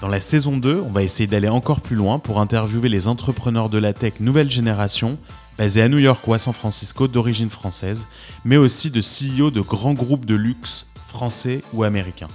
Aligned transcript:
Dans 0.00 0.06
la 0.06 0.20
saison 0.20 0.56
2, 0.56 0.80
on 0.86 0.92
va 0.92 1.02
essayer 1.02 1.26
d'aller 1.26 1.48
encore 1.48 1.80
plus 1.80 1.96
loin 1.96 2.20
pour 2.20 2.38
interviewer 2.38 2.88
les 2.88 3.08
entrepreneurs 3.08 3.68
de 3.68 3.78
la 3.78 3.92
tech 3.92 4.20
nouvelle 4.20 4.48
génération, 4.48 5.18
basés 5.58 5.82
à 5.82 5.88
New 5.88 5.98
York 5.98 6.24
ou 6.28 6.34
à 6.34 6.38
San 6.38 6.52
Francisco 6.54 7.08
d'origine 7.08 7.50
française, 7.50 8.06
mais 8.44 8.56
aussi 8.56 8.92
de 8.92 9.00
CEO 9.00 9.50
de 9.50 9.60
grands 9.60 9.94
groupes 9.94 10.24
de 10.24 10.36
luxe 10.36 10.86
français 11.08 11.62
ou 11.72 11.82
américains. 11.82 12.28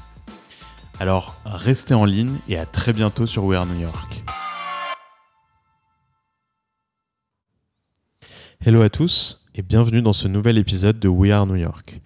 Alors, 1.00 1.40
restez 1.46 1.94
en 1.94 2.04
ligne 2.04 2.36
et 2.50 2.58
à 2.58 2.66
très 2.66 2.92
bientôt 2.92 3.28
sur 3.28 3.46
We 3.46 3.58
Are 3.58 3.66
New 3.66 3.80
York. 3.80 4.26
Hello 8.66 8.82
à 8.82 8.90
tous 8.90 9.46
et 9.56 9.62
bienvenue 9.62 10.02
dans 10.02 10.12
ce 10.12 10.28
nouvel 10.28 10.58
épisode 10.58 11.00
de 11.00 11.08
We 11.08 11.32
Are 11.32 11.48
New 11.48 11.56
York. 11.56 12.02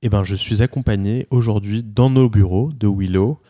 Eh 0.00 0.08
ben, 0.08 0.24
je 0.24 0.34
suis 0.34 0.62
accompagné 0.62 1.26
aujourd'hui 1.28 1.82
dans 1.82 2.08
nos 2.08 2.30
bureaux 2.30 2.70
de 2.72 2.88
Willow 2.88 3.42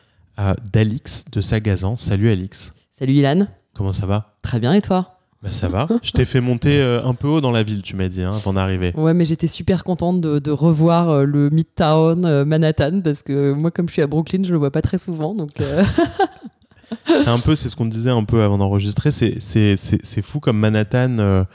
d'Alix 0.73 1.25
de 1.31 1.41
Sagazan. 1.41 1.97
Salut 1.97 2.31
Alix. 2.31 2.73
Salut 2.93 3.15
Ilan. 3.15 3.47
Comment 3.75 3.93
ça 3.93 4.07
va? 4.07 4.37
Très 4.43 4.61
bien 4.61 4.73
et 4.73 4.83
toi? 4.83 5.17
Bah, 5.43 5.51
ça 5.51 5.69
va. 5.69 5.87
Je 6.03 6.11
t'ai 6.11 6.27
fait 6.27 6.41
monter 6.41 6.81
euh, 6.81 7.03
un 7.03 7.15
peu 7.15 7.27
haut 7.27 7.41
dans 7.41 7.51
la 7.51 7.63
ville, 7.63 7.81
tu 7.81 7.97
m'as 7.97 8.09
dit, 8.09 8.23
hein, 8.23 8.33
avant 8.35 8.53
d'arriver. 8.53 8.93
Ouais, 8.95 9.15
mais 9.15 9.25
j'étais 9.25 9.47
super 9.47 9.85
contente 9.85 10.21
de, 10.21 10.51
revoir 10.51 11.09
euh, 11.09 11.25
le 11.25 11.49
Midtown 11.49 12.45
Manhattan 12.45 13.01
parce 13.03 13.23
que 13.23 13.53
moi, 13.53 13.71
comme 13.71 13.89
je 13.89 13.95
suis 13.95 14.03
à 14.03 14.07
Brooklyn, 14.07 14.43
je 14.45 14.53
le 14.53 14.59
vois 14.59 14.71
pas 14.71 14.83
très 14.83 14.99
souvent. 14.99 15.35
Donc. 15.35 15.51
c'est 17.07 17.29
un 17.29 17.39
peu, 17.39 17.57
c'est 17.57 17.71
ce 17.71 17.77
qu'on 17.77 17.87
disait 17.87 18.11
un 18.11 18.25
peu 18.25 18.43
avant 18.43 18.59
d'enregistrer. 18.59 19.11
C'est 19.13 20.23
fou 20.23 20.41
comme 20.41 20.59
Manhattan. 20.59 21.47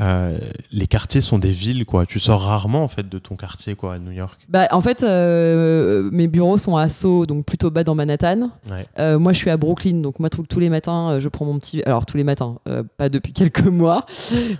Euh, 0.00 0.38
les 0.70 0.86
quartiers 0.86 1.20
sont 1.20 1.38
des 1.38 1.50
villes, 1.50 1.84
quoi. 1.84 2.06
Tu 2.06 2.18
sors 2.18 2.42
rarement 2.42 2.82
en 2.82 2.88
fait 2.88 3.08
de 3.08 3.18
ton 3.18 3.36
quartier, 3.36 3.74
quoi, 3.74 3.94
à 3.94 3.98
New 3.98 4.12
York. 4.12 4.40
Bah, 4.48 4.68
en 4.70 4.80
fait, 4.80 5.02
euh, 5.02 6.08
mes 6.12 6.28
bureaux 6.28 6.58
sont 6.58 6.76
à 6.76 6.88
Sceaux, 6.88 7.26
donc 7.26 7.44
plutôt 7.44 7.70
bas 7.70 7.84
dans 7.84 7.94
Manhattan. 7.94 8.50
Euh, 8.98 9.18
moi, 9.18 9.32
je 9.32 9.38
suis 9.38 9.50
à 9.50 9.56
Brooklyn, 9.56 10.00
donc 10.00 10.18
moi, 10.18 10.30
tous 10.30 10.60
les 10.60 10.70
matins, 10.70 11.20
je 11.20 11.28
prends 11.28 11.44
mon 11.44 11.58
petit. 11.58 11.82
Alors 11.84 12.06
tous 12.06 12.16
les 12.16 12.24
matins, 12.24 12.56
pas 12.96 13.08
depuis 13.08 13.32
quelques 13.34 13.66
mois, 13.66 14.06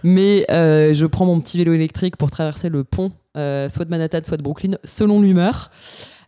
mais 0.03 0.45
je 0.49 1.07
prends 1.07 1.27
mon 1.27 1.41
petit 1.41 1.59
vélo 1.59 1.73
électrique 1.73 2.17
pour 2.17 2.31
traverser 2.31 2.69
le 2.69 2.85
pont, 2.85 3.13
soit 3.35 3.85
de 3.85 3.91
Manhattan, 3.91 4.21
soit 4.25 4.37
de 4.37 4.43
Brooklyn, 4.43 4.77
selon 4.85 5.21
l'humeur. 5.21 5.71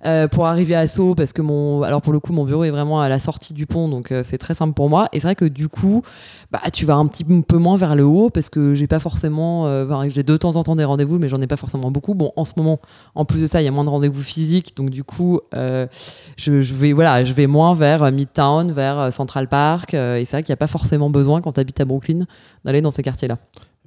Euh, 0.07 0.29
pour 0.29 0.47
arriver 0.47 0.75
à 0.75 0.87
Sceaux 0.87 1.15
parce 1.15 1.33
que 1.33 1.41
mon 1.41 1.83
alors 1.83 2.03
pour 2.03 2.13
le 2.13 2.21
coup 2.21 2.35
mon 2.35 2.45
bureau 2.45 2.65
est 2.65 2.71
vraiment 2.71 3.01
à 3.01 3.09
la 3.09 3.19
sortie 3.19 3.55
du 3.55 3.67
pont 3.67 3.89
donc 3.89 4.13
euh, 4.13 4.23
c'est 4.23 4.37
très 4.37 4.53
simple 4.53 4.75
pour 4.75 4.91
moi. 4.91 5.09
Et 5.13 5.21
c'est 5.21 5.27
vrai 5.27 5.35
que 5.35 5.47
du 5.47 5.69
coup 5.69 6.03
bah 6.53 6.61
tu 6.73 6.85
vas 6.85 6.97
un 6.97 7.07
petit 7.07 7.25
peu 7.25 7.57
moins 7.57 7.79
vers 7.79 7.97
le 7.97 8.05
haut 8.05 8.29
parce 8.29 8.51
que 8.51 8.75
j'ai 8.75 8.87
pas 8.87 8.99
forcément 8.99 9.67
euh, 9.67 10.09
j'ai 10.11 10.23
de 10.23 10.37
temps 10.37 10.57
en 10.57 10.63
temps 10.63 10.77
des 10.77 10.85
rendez-vous 10.85 11.19
mais 11.19 11.31
j'en 11.31 11.41
ai 11.41 11.47
pas 11.47 11.57
forcément 11.57 11.91
beaucoup. 11.91 12.13
Bon 12.13 12.33
en 12.37 12.45
ce 12.45 12.53
moment 12.57 12.81
en 13.15 13.25
plus 13.25 13.41
de 13.41 13.47
ça 13.47 13.63
il 13.63 13.65
y 13.65 13.69
a 13.69 13.71
moins 13.71 13.85
de 13.85 13.89
rendez-vous 13.89 14.23
physiques 14.23 14.77
donc 14.77 14.91
du 14.91 15.05
coup 15.05 15.41
je, 15.53 16.75
vais 16.75 16.93
voilà 16.93 17.25
je 17.25 17.33
vais 17.33 17.47
moins 17.47 17.75
vers 17.75 18.13
Midtown 18.13 18.73
vers 18.73 19.11
Central 19.11 19.49
Park 19.49 19.95
et 19.95 20.25
c'est 20.27 20.33
vrai 20.33 20.43
qu'il 20.43 20.53
n'y 20.53 20.55
a 20.55 20.59
pas 20.59 20.67
forcément 20.67 21.09
besoin 21.09 21.41
quand 21.41 21.53
tu 21.53 21.61
habites 21.61 21.81
à 21.81 21.87
Brooklyn 21.87 22.25
d'aller 22.65 22.83
dans 22.83 22.91
ces 22.91 23.03
quartiers 23.03 23.29
là 23.29 23.39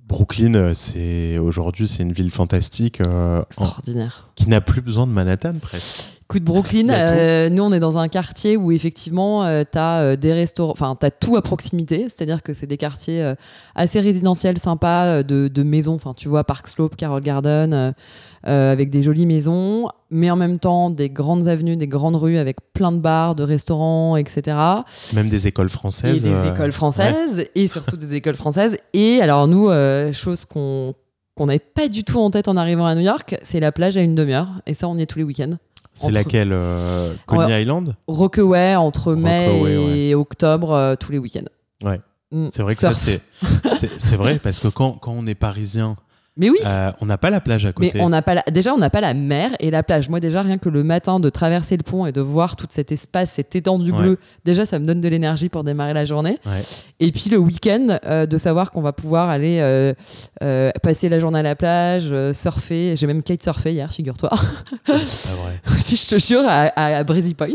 Brooklyn, 0.08 0.74
c'est 0.74 1.38
aujourd'hui 1.38 1.88
c'est 1.88 2.04
une 2.04 2.14
ville 2.14 2.32
fantastique, 2.32 3.02
extraordinaire, 3.50 4.30
qui 4.36 4.48
n'a 4.48 4.62
plus 4.62 4.82
besoin 4.82 5.06
de 5.06 5.12
Manhattan 5.12 5.56
presque. 5.62 6.18
Coup 6.28 6.40
de 6.40 6.44
Brooklyn, 6.44 6.90
euh, 6.92 7.50
nous 7.50 7.64
on 7.64 7.72
est 7.72 7.80
dans 7.80 7.98
un 7.98 8.10
quartier 8.10 8.58
où 8.58 8.74
effectivement 8.74 9.46
euh, 9.46 9.64
tu 9.70 9.78
as 9.78 10.02
euh, 10.02 10.16
des 10.18 10.34
restaurants, 10.34 10.74
enfin 10.74 10.98
tu 11.00 11.06
as 11.06 11.12
tout 11.12 11.38
à 11.38 11.42
proximité, 11.42 12.08
c'est-à-dire 12.10 12.44
que 12.44 12.54
c'est 12.54 12.68
des 12.68 12.76
quartiers 12.76 13.34
assez 13.76 14.02
résidentiels, 14.02 14.58
sympas, 14.58 15.24
de, 15.24 15.64
maisons, 15.64 15.96
enfin 15.96 16.14
tu 16.16 16.28
vois 16.28 16.44
Park 16.44 16.68
Slope, 16.68 16.98
Carroll 16.98 17.22
Garden, 17.22 17.94
avec 18.48 18.90
des 18.90 19.04
jolies 19.04 19.26
maisons, 19.26 19.90
mais 20.10 20.32
en 20.32 20.36
même 20.36 20.58
temps 20.58 20.90
des 20.90 21.10
grandes 21.10 21.48
avenues, 21.48 21.76
des 21.76 21.88
grandes 21.88 22.16
rues 22.16 22.38
avec 22.38 22.58
plein 22.74 22.92
de 22.92 23.00
bars, 23.00 23.36
de 23.36 23.44
restaurants, 23.44 24.16
etc. 24.16 24.58
Même 25.14 25.30
des 25.30 25.48
écoles 25.48 25.70
françaises. 25.70 26.24
Et 26.24 26.30
des 26.30 26.48
écoles 26.48 26.72
françaises, 26.72 27.46
et 27.56 27.68
surtout 27.68 27.98
des 27.98 28.16
écoles 28.16 28.36
françaises. 28.36 28.78
Et 28.94 29.22
alors 29.22 29.48
nous, 29.48 29.70
chose 30.14 30.46
qu'on 30.46 30.96
qu'on 31.38 31.46
n'avait 31.46 31.60
pas 31.60 31.88
du 31.88 32.04
tout 32.04 32.20
en 32.20 32.32
tête 32.32 32.48
en 32.48 32.58
arrivant 32.58 32.86
à 32.86 32.96
New 32.96 33.02
York, 33.02 33.38
c'est 33.44 33.60
la 33.60 33.72
plage 33.72 33.96
à 33.96 34.02
une 34.02 34.16
demi-heure, 34.16 34.50
et 34.66 34.74
ça 34.74 34.88
on 34.88 34.98
y 34.98 35.04
est 35.04 35.06
tous 35.06 35.20
les 35.20 35.24
week-ends. 35.24 35.58
C'est 35.94 36.12
laquelle 36.12 36.52
euh, 36.52 37.14
Coney 37.26 37.62
Island? 37.62 37.96
Rockaway, 38.08 38.76
entre 38.76 39.16
mai 39.16 40.10
et 40.10 40.16
octobre, 40.16 40.72
euh, 40.72 40.96
tous 40.96 41.12
les 41.12 41.18
week-ends. 41.18 41.48
Ouais. 41.84 42.00
Mm. 42.32 42.48
C'est 42.54 42.62
vrai 42.62 42.76
que 42.76 42.80
ça, 42.80 42.92
c'est 42.94 44.16
vrai, 44.16 44.40
parce 44.40 44.60
que 44.60 44.68
quand, 44.68 44.94
quand 44.94 45.14
on 45.18 45.26
est 45.28 45.36
parisien 45.36 45.96
mais 46.38 46.50
oui. 46.50 46.58
Euh, 46.66 46.92
on 47.02 47.06
n'a 47.06 47.18
pas 47.18 47.30
la 47.30 47.42
plage 47.42 47.66
à 47.66 47.74
côté. 47.74 47.92
Mais 47.94 48.02
on 48.02 48.10
n'a 48.10 48.22
pas 48.22 48.36
la... 48.36 48.44
déjà 48.52 48.74
on 48.74 48.78
n'a 48.78 48.90
pas 48.90 49.02
la 49.02 49.14
mer 49.14 49.52
et 49.60 49.72
la 49.72 49.84
plage. 49.84 50.10
Moi 50.10 50.20
déjà 50.20 50.42
rien 50.42 50.58
que 50.58 50.70
le 50.70 50.84
matin 50.84 51.20
de 51.20 51.30
traverser 51.30 51.78
le 51.78 51.84
pont 51.84 52.06
et 52.06 52.12
de 52.12 52.22
voir 52.22 52.56
tout 52.56 52.68
cet 52.70 52.92
espace, 52.92 53.32
cette 53.32 53.56
étendue 53.56 53.92
bleue, 53.92 54.18
déjà 54.46 54.66
ça 54.66 54.80
me 54.80 54.86
donne 54.86 55.02
de 55.02 55.08
l'énergie 55.08 55.50
pour 55.50 55.64
démarrer 55.64 55.94
la 55.94 56.06
journée. 56.06 56.38
Et 57.00 57.12
puis 57.12 57.30
le 57.30 57.38
week-end 57.38 57.98
euh, 58.06 58.26
de 58.26 58.38
savoir 58.38 58.72
qu'on 58.72 58.82
va 58.82 58.94
pouvoir 58.94 59.30
aller 59.30 59.60
euh, 59.62 60.72
passer 60.84 61.10
la 61.10 61.20
journée 61.20 61.40
à 61.40 61.44
la 61.44 61.56
plage, 61.56 62.14
surfer. 62.34 62.96
J'ai 62.96 63.08
même 63.08 63.24
kitesurfé 63.24 63.74
hier, 63.74 63.92
figure-toi. 63.92 64.30
si 64.98 65.96
je 65.96 66.08
te 66.08 66.20
jure 66.20 66.44
à, 66.48 66.98
à, 66.98 67.04
Breezy 67.04 67.34
Point. 67.34 67.48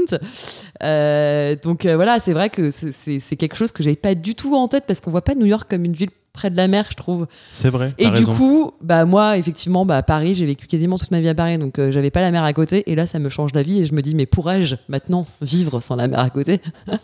donc 1.62 1.86
voilà, 1.86 2.18
c'est 2.20 2.32
vrai 2.32 2.50
que 2.50 2.70
c'est 2.70 3.36
quelque 3.36 3.56
chose 3.56 3.72
que 3.72 3.82
j'avais 3.82 3.96
pas 3.96 4.14
du 4.14 4.34
tout 4.34 4.54
en 4.56 4.68
tête 4.68 4.84
parce 4.86 5.00
qu'on 5.00 5.10
voit 5.10 5.22
pas 5.22 5.34
New 5.34 5.46
York 5.46 5.70
comme 5.70 5.84
une 5.84 5.94
ville 5.94 6.10
près 6.32 6.50
de 6.50 6.56
la 6.56 6.68
mer, 6.68 6.86
je 6.90 6.96
trouve. 6.96 7.26
C'est 7.50 7.68
vrai. 7.68 7.92
Et 7.98 8.10
du 8.10 8.26
coup, 8.26 8.72
bah 8.80 9.04
moi, 9.04 9.36
effectivement, 9.36 9.84
bah 9.84 10.02
Paris, 10.02 10.34
j'ai 10.34 10.46
vécu 10.46 10.66
quasiment 10.66 10.98
toute 10.98 11.10
ma 11.10 11.20
vie 11.20 11.28
à 11.28 11.34
Paris, 11.34 11.58
donc 11.58 11.78
euh, 11.78 11.90
j'avais 11.90 12.10
pas 12.10 12.20
la 12.20 12.30
mer 12.30 12.44
à 12.44 12.52
côté. 12.52 12.90
Et 12.90 12.94
là, 12.94 13.06
ça 13.06 13.18
me 13.18 13.28
change 13.28 13.52
la 13.54 13.62
vie, 13.62 13.82
et 13.82 13.86
je 13.86 13.94
me 13.94 14.02
dis, 14.02 14.14
mais 14.14 14.26
pourrais-je 14.26 14.76
maintenant 14.88 15.26
vivre 15.40 15.80
sans 15.80 15.96
la 15.96 16.08
mer 16.08 16.18
à 16.18 16.30
côté? 16.30 16.60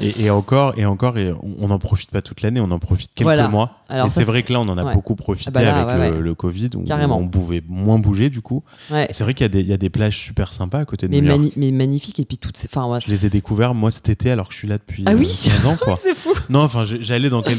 Et, 0.00 0.30
encore, 0.30 0.78
et 0.78 0.84
encore, 0.84 1.18
et 1.18 1.32
on 1.58 1.68
n'en 1.68 1.78
profite 1.78 2.10
pas 2.10 2.22
toute 2.22 2.42
l'année, 2.42 2.60
on 2.60 2.70
en 2.70 2.78
profite 2.78 3.12
quelques 3.14 3.50
mois. 3.50 3.82
et 3.90 4.08
c'est 4.08 4.22
vrai 4.22 4.42
que 4.42 4.52
là, 4.52 4.60
on 4.60 4.68
en 4.68 4.78
a 4.78 4.94
beaucoup 4.94 5.16
profité 5.16 5.50
ah 5.54 5.60
bah 5.60 5.88
avec 5.88 6.14
le, 6.16 6.34
Covid, 6.34 6.70
où 6.76 6.84
on 6.88 7.28
pouvait 7.28 7.62
moins 7.66 7.98
bouger 7.98 8.30
du 8.30 8.40
coup. 8.40 8.62
C'est 8.88 9.22
vrai 9.22 9.34
qu'il 9.34 9.66
y, 9.66 9.72
a 9.72 9.76
des 9.76 9.90
plages 9.90 10.16
super 10.16 10.52
sympas 10.52 10.80
à 10.80 10.84
côté 10.84 11.08
de 11.08 11.12
mais 11.12 11.20
New 11.20 11.42
York. 11.42 11.52
mais 11.56 11.72
magnifiques, 11.72 12.20
et 12.20 12.24
puis 12.24 12.38
toutes 12.38 12.56
ces. 12.56 12.68
Enfin, 12.72 13.00
Je 13.00 13.10
les 13.10 13.26
ai 13.26 13.30
découverts 13.30 13.74
moi 13.74 13.90
cet 13.90 14.08
été, 14.08 14.30
alors 14.30 14.48
que 14.48 14.54
je 14.54 14.58
suis 14.58 14.68
là 14.68 14.78
depuis 14.78 15.02
ah 15.06 15.14
oui? 15.14 15.26
15 15.26 15.66
ans. 15.66 15.76
c'est 15.98 16.14
fou. 16.14 16.32
Non, 16.48 16.62
enfin, 16.62 16.84
j'allais 16.84 17.30
dans 17.30 17.42
quelques 17.42 17.58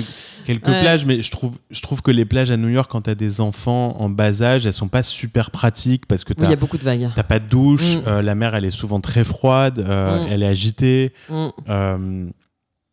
quelques 0.49 0.81
plages, 0.81 1.05
mais 1.05 1.21
je 1.21 1.29
trouve, 1.29 1.57
je 1.69 1.81
trouve 1.81 2.01
que 2.01 2.09
les 2.09 2.25
plages 2.25 2.49
à 2.49 2.57
New 2.57 2.69
York, 2.69 2.89
quand 2.91 3.01
tu 3.01 3.09
as 3.11 3.15
des 3.15 3.39
enfants 3.39 3.95
en 3.99 4.09
bas 4.09 4.41
âge, 4.41 4.65
elles 4.65 4.73
sont 4.73 4.87
pas 4.87 5.03
super 5.03 5.51
pratiques 5.51 6.07
parce 6.07 6.23
que 6.23 6.33
tu 6.33 6.41
y 6.41 6.45
a 6.45 6.55
beaucoup 6.55 6.77
de 6.77 6.83
vagues. 6.83 7.09
T'as 7.15 7.23
pas 7.23 7.39
de 7.39 7.45
douche, 7.45 7.97
mm. 7.97 8.07
euh, 8.07 8.21
la 8.23 8.33
mer 8.33 8.55
elle 8.55 8.65
est 8.65 8.71
souvent 8.71 8.99
très 8.99 9.23
froide, 9.23 9.79
euh, 9.79 10.23
mm. 10.23 10.27
elle 10.31 10.43
est 10.43 10.47
agitée. 10.47 11.13
Mm. 11.29 11.47
Euh, 11.69 12.29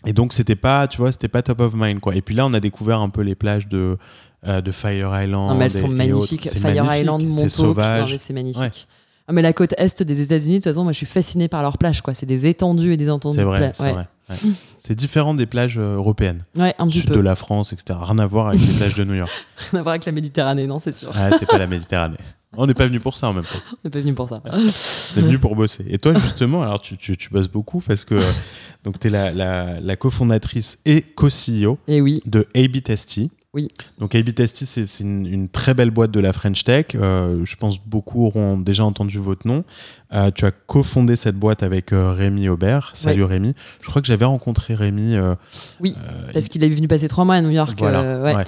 et 0.05 0.13
donc 0.13 0.35
c'était 0.35 0.57
pas, 0.57 0.87
tu 0.87 0.99
vois, 0.99 1.13
c'était 1.13 1.29
pas 1.29 1.43
top 1.43 1.61
of 1.61 1.73
mind 1.75 2.01
quoi. 2.01 2.15
Et 2.15 2.21
puis 2.21 2.35
là, 2.35 2.47
on 2.47 2.53
a 2.53 2.61
découvert 2.61 3.01
un 3.01 3.09
peu 3.09 3.23
les 3.23 3.35
plages 3.35 3.69
de 3.69 3.97
de 4.47 4.71
Fire 4.71 5.11
Island. 5.21 5.51
Non, 5.51 5.55
mais 5.57 5.65
elles 5.65 5.73
sont 5.73 5.89
magnifiques. 5.89 6.49
Fire 6.49 6.95
Island, 6.95 7.27
Montauk, 7.27 7.81
c'est 8.19 8.33
magnifique. 8.33 8.87
Ah, 9.29 9.33
mais 9.33 9.43
la 9.43 9.53
côte 9.53 9.75
est 9.77 10.03
des 10.05 10.21
États-Unis, 10.21 10.55
de 10.55 10.59
toute 10.59 10.73
façon, 10.73 10.85
moi 10.85 10.93
je 10.93 10.99
suis 10.99 11.07
fascinée 11.07 11.49
par 11.49 11.63
leurs 11.63 11.79
plages, 11.79 12.01
quoi. 12.01 12.15
C'est 12.15 12.27
des 12.27 12.47
étendues 12.47 12.93
et 12.93 12.97
des 12.97 13.05
étendues. 13.05 13.37
C'est 13.37 13.43
vrai, 13.43 13.73
c'est 13.75 13.93
vrai. 13.93 14.07
C'est 14.81 14.95
différent 14.95 15.35
des 15.35 15.47
plages 15.47 15.79
euh, 15.79 15.97
européennes. 15.97 16.45
Ouais, 16.57 16.75
un 16.79 16.89
Sud 16.89 17.11
de 17.11 17.21
la 17.21 17.37
France, 17.37 17.73
etc. 17.73 17.99
Rien 18.03 18.19
à 18.19 18.27
voir 18.27 18.49
avec 18.49 18.61
les 18.61 18.73
plages 18.79 18.95
de 18.95 19.05
New 19.05 19.15
York. 19.15 19.31
Rien 19.71 19.81
à 19.81 19.83
voir 19.83 19.93
avec 19.95 20.05
la 20.05 20.13
Méditerranée, 20.13 20.67
non, 20.67 20.79
c'est 20.79 20.93
sûr. 20.95 21.11
Ah, 21.15 21.31
c'est 21.37 21.47
pas 21.47 21.59
la 21.59 21.67
Méditerranée. 21.67 22.17
On 22.57 22.67
n'est 22.67 22.75
pas 22.75 22.87
venu 22.87 23.01
pour 23.01 23.17
ça 23.17 23.29
en 23.29 23.35
même 23.35 23.45
temps. 23.45 23.59
On 23.73 23.77
n'est 23.85 23.91
pas 23.91 24.01
venu 24.01 24.15
pour 24.15 24.29
ça. 24.29 24.41
On 24.45 24.57
est 24.57 25.23
venu 25.23 25.39
pour 25.39 25.55
bosser. 25.57 25.85
Et 25.89 25.99
toi, 25.99 26.15
justement, 26.15 26.63
alors 26.63 26.81
tu, 26.81 26.97
tu, 26.97 27.17
tu 27.17 27.29
bosses 27.31 27.49
beaucoup 27.49 27.81
parce 27.81 28.05
que 28.05 28.21
tu 29.01 29.07
es 29.09 29.11
la, 29.11 29.33
la, 29.33 29.81
la 29.81 29.97
cofondatrice 29.97 30.79
et 30.87 31.03
co-CEO 31.03 31.79
oui. 31.89 32.23
de 32.25 32.47
AB 32.55 32.83
Testy. 32.83 33.31
Oui. 33.57 33.69
Donc 33.99 34.15
AB 34.15 34.35
Testy, 34.35 34.67
c'est 34.67 35.01
une, 35.01 35.49
très 35.49 35.73
belle 35.73 35.91
boîte 35.91 36.11
de 36.11 36.21
la 36.21 36.35
French 36.35 36.63
Tech. 36.63 36.89
Euh, 36.95 37.41
je 37.47 37.57
pense 37.57 37.79
beaucoup 37.81 38.27
auront 38.27 38.59
déjà 38.59 38.85
entendu 38.85 39.19
votre 39.19 39.49
nom. 39.49 39.65
Euh, 40.13 40.31
tu 40.31 40.45
as 40.45 40.51
cofondé 40.51 41.17
cette 41.17 41.37
boîte 41.37 41.63
avec 41.63 41.95
euh, 41.95 42.13
Rémi 42.13 42.51
Aubert. 42.51 42.91
Salut 42.93 43.25
Rémi. 43.25 43.55
Je 43.81 43.89
crois 43.89 44.03
que 44.03 44.09
j'avais 44.09 44.27
rencontré 44.27 44.75
Rémi. 44.75 45.17
oui, 45.81 45.95
parce 46.35 46.49
qu'il 46.51 46.63
est 46.65 46.69
venu 46.69 46.87
passer 46.87 47.09
trois 47.09 47.25
mois 47.25 47.37
à 47.37 47.41
New 47.41 47.49
York. 47.49 47.79
Voilà. 47.79 48.45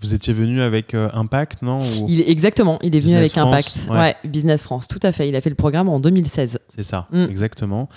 Vous 0.00 0.14
étiez 0.14 0.32
venu 0.32 0.62
avec 0.62 0.94
Impact, 0.94 1.60
non 1.60 1.80
il 2.08 2.22
est, 2.22 2.30
Exactement, 2.30 2.78
il 2.82 2.96
est 2.96 3.00
venu 3.00 3.16
avec 3.16 3.36
Impact. 3.36 3.88
Ouais. 3.90 4.16
Business 4.24 4.62
France, 4.62 4.88
tout 4.88 5.00
à 5.02 5.12
fait. 5.12 5.28
Il 5.28 5.36
a 5.36 5.42
fait 5.42 5.50
le 5.50 5.54
programme 5.54 5.90
en 5.90 6.00
2016. 6.00 6.58
C'est 6.74 6.82
ça, 6.82 7.08
mm. 7.12 7.24
exactement. 7.24 7.90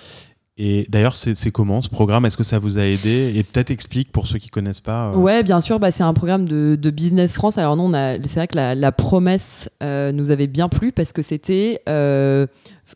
Et 0.59 0.87
d'ailleurs, 0.89 1.15
c'est 1.15 1.51
comment 1.51 1.83
ce 1.83 1.89
programme? 1.89 2.25
Est-ce 2.25 2.37
que 2.37 2.43
ça 2.43 2.57
vous 2.57 2.79
a 2.79 2.83
aidé? 2.83 3.33
Et 3.35 3.43
peut-être 3.43 3.69
explique 3.69 4.11
pour 4.11 4.25
ceux 4.25 4.39
qui 4.39 4.49
connaissent 4.49 4.81
pas. 4.81 5.11
Euh... 5.11 5.15
Ouais, 5.15 5.43
bien 5.43 5.61
sûr. 5.61 5.79
Bah, 5.79 5.91
c'est 5.91 6.03
un 6.03 6.13
programme 6.13 6.47
de, 6.47 6.89
Business 6.89 7.33
France. 7.33 7.57
Alors 7.59 7.75
non, 7.75 7.91
c'est 7.91 8.35
vrai 8.35 8.47
que 8.47 8.55
la, 8.55 8.73
la 8.73 8.91
promesse 8.91 9.69
euh, 9.83 10.11
nous 10.11 10.31
avait 10.31 10.47
bien 10.47 10.67
plu 10.67 10.91
parce 10.91 11.13
que 11.13 11.21
c'était, 11.21 11.81
euh, 11.87 12.47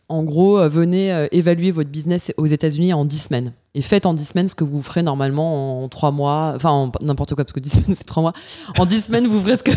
en 0.10 0.24
gros, 0.24 0.60
euh, 0.60 0.70
venez 0.70 1.12
euh, 1.12 1.28
évaluer 1.32 1.72
votre 1.72 1.90
business 1.90 2.32
aux 2.38 2.46
États-Unis 2.46 2.94
en 2.94 3.06
10 3.06 3.18
semaines 3.18 3.54
et 3.74 3.82
faites 3.82 4.06
en 4.06 4.14
10 4.14 4.26
semaines 4.26 4.48
ce 4.48 4.56
que 4.56 4.64
vous 4.64 4.82
ferez 4.82 5.02
normalement 5.02 5.84
en 5.84 5.88
3 5.88 6.12
mois, 6.12 6.54
enfin 6.56 6.92
n'importe 7.02 7.36
quoi 7.36 7.46
parce 7.46 7.54
que 7.54 7.60
10 7.60 7.70
semaines 7.84 7.96
c'est 7.96 8.04
3 8.04 8.22
mois. 8.22 8.34
En 8.78 8.86
10 8.86 9.06
semaines 9.06 9.28
vous 9.28 9.40
ferez 9.40 9.58
ce 9.58 9.64
que, 9.64 9.72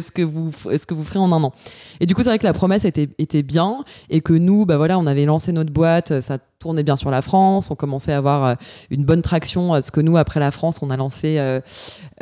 ce, 0.00 0.10
que, 0.10 0.22
vous, 0.22 0.50
ce 0.52 0.86
que 0.86 0.94
vous 0.94 1.04
ferez 1.04 1.18
en 1.18 1.30
un 1.32 1.42
an. 1.42 1.52
Et 2.00 2.06
du 2.06 2.14
coup 2.14 2.22
c'est 2.22 2.30
vrai 2.30 2.38
que 2.38 2.46
la 2.46 2.54
promesse 2.54 2.84
était, 2.84 3.08
était 3.18 3.42
bien 3.42 3.84
et 4.08 4.20
que 4.20 4.32
nous, 4.32 4.64
bah 4.64 4.76
voilà, 4.76 4.98
on 4.98 5.06
avait 5.06 5.26
lancé 5.26 5.52
notre 5.52 5.72
boîte, 5.72 6.20
ça 6.20 6.38
tournait 6.58 6.82
bien 6.82 6.96
sur 6.96 7.10
la 7.10 7.20
France, 7.20 7.70
on 7.70 7.74
commençait 7.74 8.12
à 8.12 8.18
avoir 8.18 8.44
euh, 8.46 8.54
une 8.90 9.04
bonne 9.04 9.20
traction 9.20 9.70
parce 9.70 9.90
que 9.90 10.00
nous 10.00 10.16
après 10.16 10.40
la 10.40 10.50
France 10.50 10.78
on 10.80 10.88
a 10.88 10.96
lancé 10.96 11.36
euh, 11.38 11.60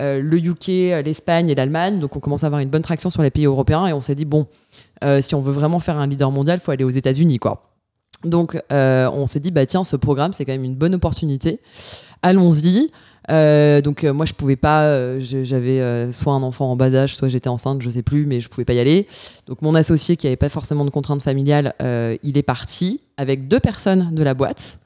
euh, 0.01 0.21
le 0.21 0.39
UK, 0.39 1.05
l'Espagne 1.05 1.49
et 1.49 1.55
l'Allemagne, 1.55 2.01
donc 2.01 2.17
on 2.17 2.21
commençait 2.21 2.45
à 2.45 2.49
avoir 2.49 2.61
une 2.61 2.71
bonne 2.71 2.83
traction 2.83 3.11
sur 3.11 3.23
les 3.23 3.31
pays 3.31 3.47
européens 3.47 3.87
et 3.87 3.93
on 3.93 4.01
s'est 4.01 4.17
dit 4.17 4.25
bon, 4.25 4.49
si 5.21 5.35
on 5.35 5.41
veut 5.41 5.53
vraiment 5.53 5.81
faire 5.81 5.99
un 5.99 6.07
leader 6.07 6.31
mondial, 6.31 6.61
faut 6.61 6.71
aller 6.71 6.85
aux 6.85 6.91
États-Unis 6.91 7.39
quoi. 7.39 7.63
Donc, 8.25 8.61
euh, 8.71 9.11
on 9.13 9.27
s'est 9.27 9.41
dit, 9.41 9.51
bah 9.51 9.67
tiens, 9.67 9.85
ce 9.85 9.97
programme, 9.97 10.33
c'est 10.33 10.45
quand 10.45 10.53
même 10.53 10.65
une 10.65 10.77
bonne 10.77 10.95
opportunité. 10.95 11.61
Allons-y. 12.23 12.91
Euh, 13.31 13.81
donc 13.81 14.03
euh, 14.03 14.13
moi 14.13 14.27
je 14.27 14.33
pouvais 14.33 14.57
pas, 14.57 15.21
j'avais 15.21 16.11
soit 16.11 16.33
un 16.33 16.43
enfant 16.43 16.73
en 16.73 16.77
bas 16.77 16.93
âge, 16.93 17.15
soit 17.15 17.29
j'étais 17.29 17.49
enceinte, 17.49 17.81
je 17.81 17.89
sais 17.89 18.03
plus, 18.03 18.27
mais 18.27 18.41
je 18.41 18.49
pouvais 18.49 18.65
pas 18.65 18.73
y 18.73 18.81
aller. 18.81 19.07
Donc 19.47 19.63
mon 19.63 19.77
associé 19.77 20.17
qui 20.17 20.27
avait 20.27 20.35
pas 20.35 20.49
forcément 20.49 20.85
de 20.85 20.91
contraintes 20.91 21.23
familiales, 21.23 21.73
il 22.25 22.37
est 22.37 22.43
parti 22.43 23.01
avec 23.17 23.47
deux 23.47 23.61
personnes 23.61 24.13
de 24.13 24.23
la 24.25 24.35
boîte 24.35 24.81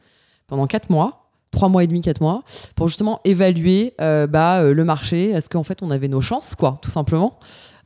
pendant 0.48 0.66
quatre 0.66 0.90
mois, 0.90 1.30
trois 1.50 1.70
mois 1.70 1.82
et 1.82 1.86
demi, 1.86 2.02
quatre 2.02 2.20
mois, 2.20 2.42
pour 2.74 2.88
justement 2.88 3.20
évaluer 3.24 3.94
bah, 3.98 4.62
le 4.62 4.84
marché. 4.84 5.30
Est-ce 5.30 5.48
qu'en 5.48 5.62
fait 5.62 5.82
on 5.82 5.90
avait 5.90 6.08
nos 6.08 6.20
chances, 6.20 6.54
quoi, 6.54 6.78
tout 6.82 6.90
simplement. 6.90 7.38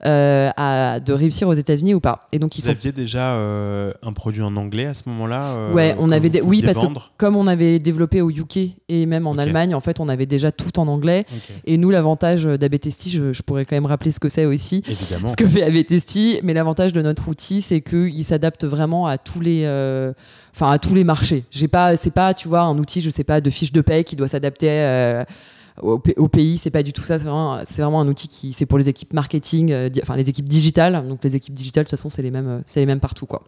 Euh, 0.06 0.49
à, 0.56 0.99
de 0.99 1.12
réussir 1.12 1.47
aux 1.47 1.52
États-Unis 1.52 1.93
ou 1.93 2.00
pas. 2.00 2.26
Et 2.32 2.38
donc 2.38 2.56
ils 2.56 2.62
vous 2.62 2.70
aviez 2.70 2.91
déjà 2.91 3.35
euh, 3.35 3.93
un 4.02 4.14
produit 4.14 4.41
en 4.41 4.56
anglais 4.56 4.87
à 4.87 4.94
ce 4.94 5.02
moment-là 5.11 5.52
euh, 5.52 5.75
Ouais, 5.75 5.94
on 5.99 6.11
avait 6.11 6.41
oui 6.41 6.62
parce 6.62 6.81
que 6.81 6.87
comme 7.19 7.37
on 7.37 7.47
avait 7.47 7.79
développé 7.79 8.23
au 8.23 8.31
UK 8.31 8.61
et 8.88 9.05
même 9.05 9.26
en 9.26 9.37
Allemagne, 9.37 9.75
en 9.75 9.81
fait, 9.81 10.00
on 10.00 10.08
avait 10.08 10.25
déjà 10.25 10.52
tout 10.52 10.79
en 10.79 10.88
anglais. 10.88 11.26
Et 11.67 11.76
nous, 11.76 11.91
l'avantage 11.91 12.44
d'Abetesti, 12.44 13.11
je, 13.11 13.35
je, 13.35 13.43
pourrais 13.43 13.67
quand 13.67 13.76
même 13.76 13.85
rappeler 13.85 14.11
ce 14.11 14.20
que 14.20 14.31
c'est 14.31 14.47
aussi, 14.47 14.82
Évidemment. 14.88 15.29
ce 15.29 15.37
que 15.37 15.47
fait 15.47 15.64
Abetesti. 15.64 16.41
Mais 16.44 16.55
l'avantage 16.55 16.94
de 16.94 17.02
notre 17.02 17.29
outil, 17.29 17.61
c'est 17.61 17.82
qu'il 17.82 18.25
s'adapte 18.25 18.64
vraiment 18.64 19.06
à 19.06 19.19
tous 19.19 19.41
les 19.41 19.67
enfin 20.55 20.70
à 20.70 20.79
tous 20.79 20.94
les 20.94 21.05
marchés. 21.05 21.44
J'ai 21.50 21.69
pas, 21.69 21.97
c'est 21.97 22.11
pas, 22.11 22.32
tu 22.32 22.49
vois, 22.49 22.62
un 22.62 22.79
outil, 22.79 23.02
je 23.02 23.11
sais 23.11 23.25
pas, 23.25 23.43
de 23.43 23.50
fiche 23.50 23.73
de 23.73 23.82
paie 23.82 24.05
qui 24.05 24.17
doit 24.17 24.29
s'adapter 24.29 25.25
au, 25.82 26.28
pays, 26.28 26.58
c'est 26.58 26.70
pas 26.70 26.82
du 26.82 26.92
tout 26.92 27.02
ça. 27.02 27.18
C'est 27.18 27.24
vraiment, 27.24 28.00
un 28.00 28.08
outil 28.08 28.28
qui 28.28 28.52
c'est 28.52 28.66
pour 28.66 28.78
les 28.78 28.88
équipes 28.88 29.12
marketing, 29.12 29.72
euh, 29.72 29.88
enfin 30.02 30.16
les 30.16 30.28
équipes 30.28 30.48
digitales. 30.48 31.06
Donc 31.08 31.24
les 31.24 31.36
équipes 31.36 31.54
digitales, 31.54 31.84
de 31.84 31.90
toute 31.90 31.98
façon, 31.98 32.08
c'est 32.08 32.22
les 32.22 32.30
mêmes, 32.30 32.48
euh, 32.48 32.60
c'est 32.64 32.80
les 32.80 32.86
mêmes 32.86 33.00
partout, 33.00 33.26
quoi. 33.26 33.42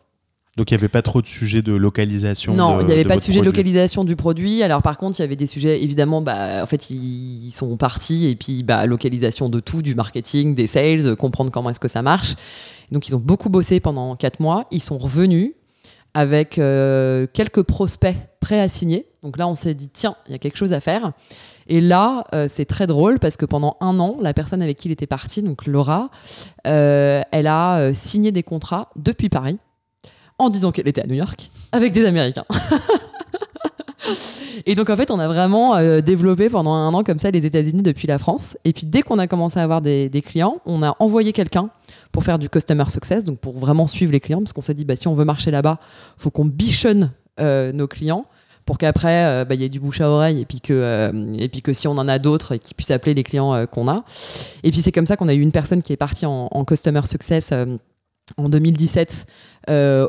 Donc 0.56 0.70
il 0.70 0.74
n'y 0.74 0.80
avait 0.80 0.88
pas 0.90 1.00
trop 1.00 1.22
de 1.22 1.26
sujets 1.26 1.62
de 1.62 1.72
localisation. 1.72 2.52
Non, 2.52 2.80
il 2.80 2.86
n'y 2.86 2.92
avait 2.92 3.04
pas 3.04 3.16
de 3.16 3.22
sujet 3.22 3.40
de 3.40 3.44
localisation 3.46 4.04
du 4.04 4.16
produit. 4.16 4.62
Alors 4.62 4.82
par 4.82 4.98
contre, 4.98 5.18
il 5.18 5.22
y 5.22 5.24
avait 5.24 5.36
des 5.36 5.46
sujets, 5.46 5.82
évidemment, 5.82 6.20
bah, 6.20 6.62
en 6.62 6.66
fait, 6.66 6.90
ils 6.90 7.52
sont 7.52 7.76
partis 7.78 8.28
et 8.28 8.36
puis 8.36 8.62
bah, 8.62 8.84
localisation 8.84 9.48
de 9.48 9.60
tout, 9.60 9.80
du 9.80 9.94
marketing, 9.94 10.54
des 10.54 10.66
sales, 10.66 11.16
comprendre 11.16 11.50
comment 11.50 11.70
est-ce 11.70 11.80
que 11.80 11.88
ça 11.88 12.02
marche. 12.02 12.34
Donc 12.90 13.08
ils 13.08 13.16
ont 13.16 13.20
beaucoup 13.20 13.48
bossé 13.48 13.80
pendant 13.80 14.14
quatre 14.14 14.40
mois. 14.40 14.66
Ils 14.70 14.82
sont 14.82 14.98
revenus 14.98 15.52
avec 16.14 16.58
euh, 16.58 17.26
quelques 17.32 17.62
prospects 17.62 18.16
prêts 18.40 18.60
à 18.60 18.68
signer. 18.68 19.06
Donc 19.22 19.38
là, 19.38 19.48
on 19.48 19.54
s'est 19.54 19.74
dit, 19.74 19.88
tiens, 19.88 20.16
il 20.26 20.32
y 20.32 20.34
a 20.34 20.38
quelque 20.38 20.56
chose 20.56 20.72
à 20.72 20.80
faire. 20.80 21.12
Et 21.72 21.80
là, 21.80 22.24
euh, 22.34 22.48
c'est 22.50 22.66
très 22.66 22.86
drôle 22.86 23.18
parce 23.18 23.38
que 23.38 23.46
pendant 23.46 23.78
un 23.80 23.98
an, 23.98 24.18
la 24.20 24.34
personne 24.34 24.60
avec 24.60 24.76
qui 24.76 24.88
il 24.88 24.92
était 24.92 25.06
parti, 25.06 25.42
donc 25.42 25.64
Laura, 25.64 26.10
euh, 26.66 27.22
elle 27.30 27.46
a 27.46 27.78
euh, 27.78 27.94
signé 27.94 28.30
des 28.30 28.42
contrats 28.42 28.90
depuis 28.94 29.30
Paris 29.30 29.56
en 30.38 30.50
disant 30.50 30.70
qu'elle 30.70 30.86
était 30.86 31.00
à 31.00 31.06
New 31.06 31.14
York 31.14 31.50
avec 31.72 31.94
des 31.94 32.04
Américains. 32.04 32.44
Et 34.66 34.74
donc 34.74 34.90
en 34.90 34.96
fait, 34.96 35.10
on 35.10 35.18
a 35.18 35.26
vraiment 35.28 35.80
développé 36.02 36.50
pendant 36.50 36.74
un 36.74 36.92
an 36.92 37.02
comme 37.04 37.18
ça 37.18 37.30
les 37.30 37.46
États-Unis 37.46 37.80
depuis 37.80 38.06
la 38.06 38.18
France. 38.18 38.58
Et 38.66 38.74
puis 38.74 38.84
dès 38.84 39.00
qu'on 39.00 39.18
a 39.18 39.26
commencé 39.26 39.58
à 39.58 39.62
avoir 39.62 39.80
des, 39.80 40.10
clients, 40.22 40.58
on 40.66 40.82
a 40.82 40.94
envoyé 40.98 41.32
quelqu'un 41.32 41.70
pour 42.10 42.22
faire 42.22 42.38
du 42.38 42.50
customer 42.50 42.84
success, 42.90 43.24
donc 43.24 43.38
pour 43.38 43.58
vraiment 43.58 43.86
suivre 43.86 44.12
les 44.12 44.20
clients, 44.20 44.40
parce 44.40 44.52
qu'on 44.52 44.60
s'est 44.60 44.74
dit 44.74 44.84
bah 44.84 44.96
si 44.96 45.08
on 45.08 45.14
veut 45.14 45.24
marcher 45.24 45.50
là-bas, 45.50 45.78
faut 46.18 46.30
qu'on 46.30 46.44
bichonne 46.44 47.12
nos 47.38 47.86
clients 47.86 48.26
pour 48.64 48.78
qu'après 48.78 49.24
euh, 49.24 49.44
bah, 49.44 49.54
il 49.54 49.60
y 49.60 49.64
ait 49.64 49.68
du 49.68 49.80
bouche 49.80 50.00
à 50.00 50.08
oreille 50.08 50.40
et 50.40 50.44
puis 50.44 50.60
que 50.60 50.72
euh, 50.72 51.34
et 51.38 51.48
puis 51.48 51.62
que 51.62 51.72
si 51.72 51.88
on 51.88 51.92
en 51.92 52.08
a 52.08 52.18
d'autres 52.18 52.56
qu'ils 52.56 52.76
puissent 52.76 52.90
appeler 52.90 53.14
les 53.14 53.22
clients 53.22 53.54
euh, 53.54 53.66
qu'on 53.66 53.88
a 53.88 54.04
et 54.62 54.70
puis 54.70 54.80
c'est 54.80 54.92
comme 54.92 55.06
ça 55.06 55.16
qu'on 55.16 55.28
a 55.28 55.34
eu 55.34 55.40
une 55.40 55.52
personne 55.52 55.82
qui 55.82 55.92
est 55.92 55.96
partie 55.96 56.26
en, 56.26 56.64
customer 56.64 57.02
success 57.06 57.52
en 58.36 58.48
2017 58.48 59.26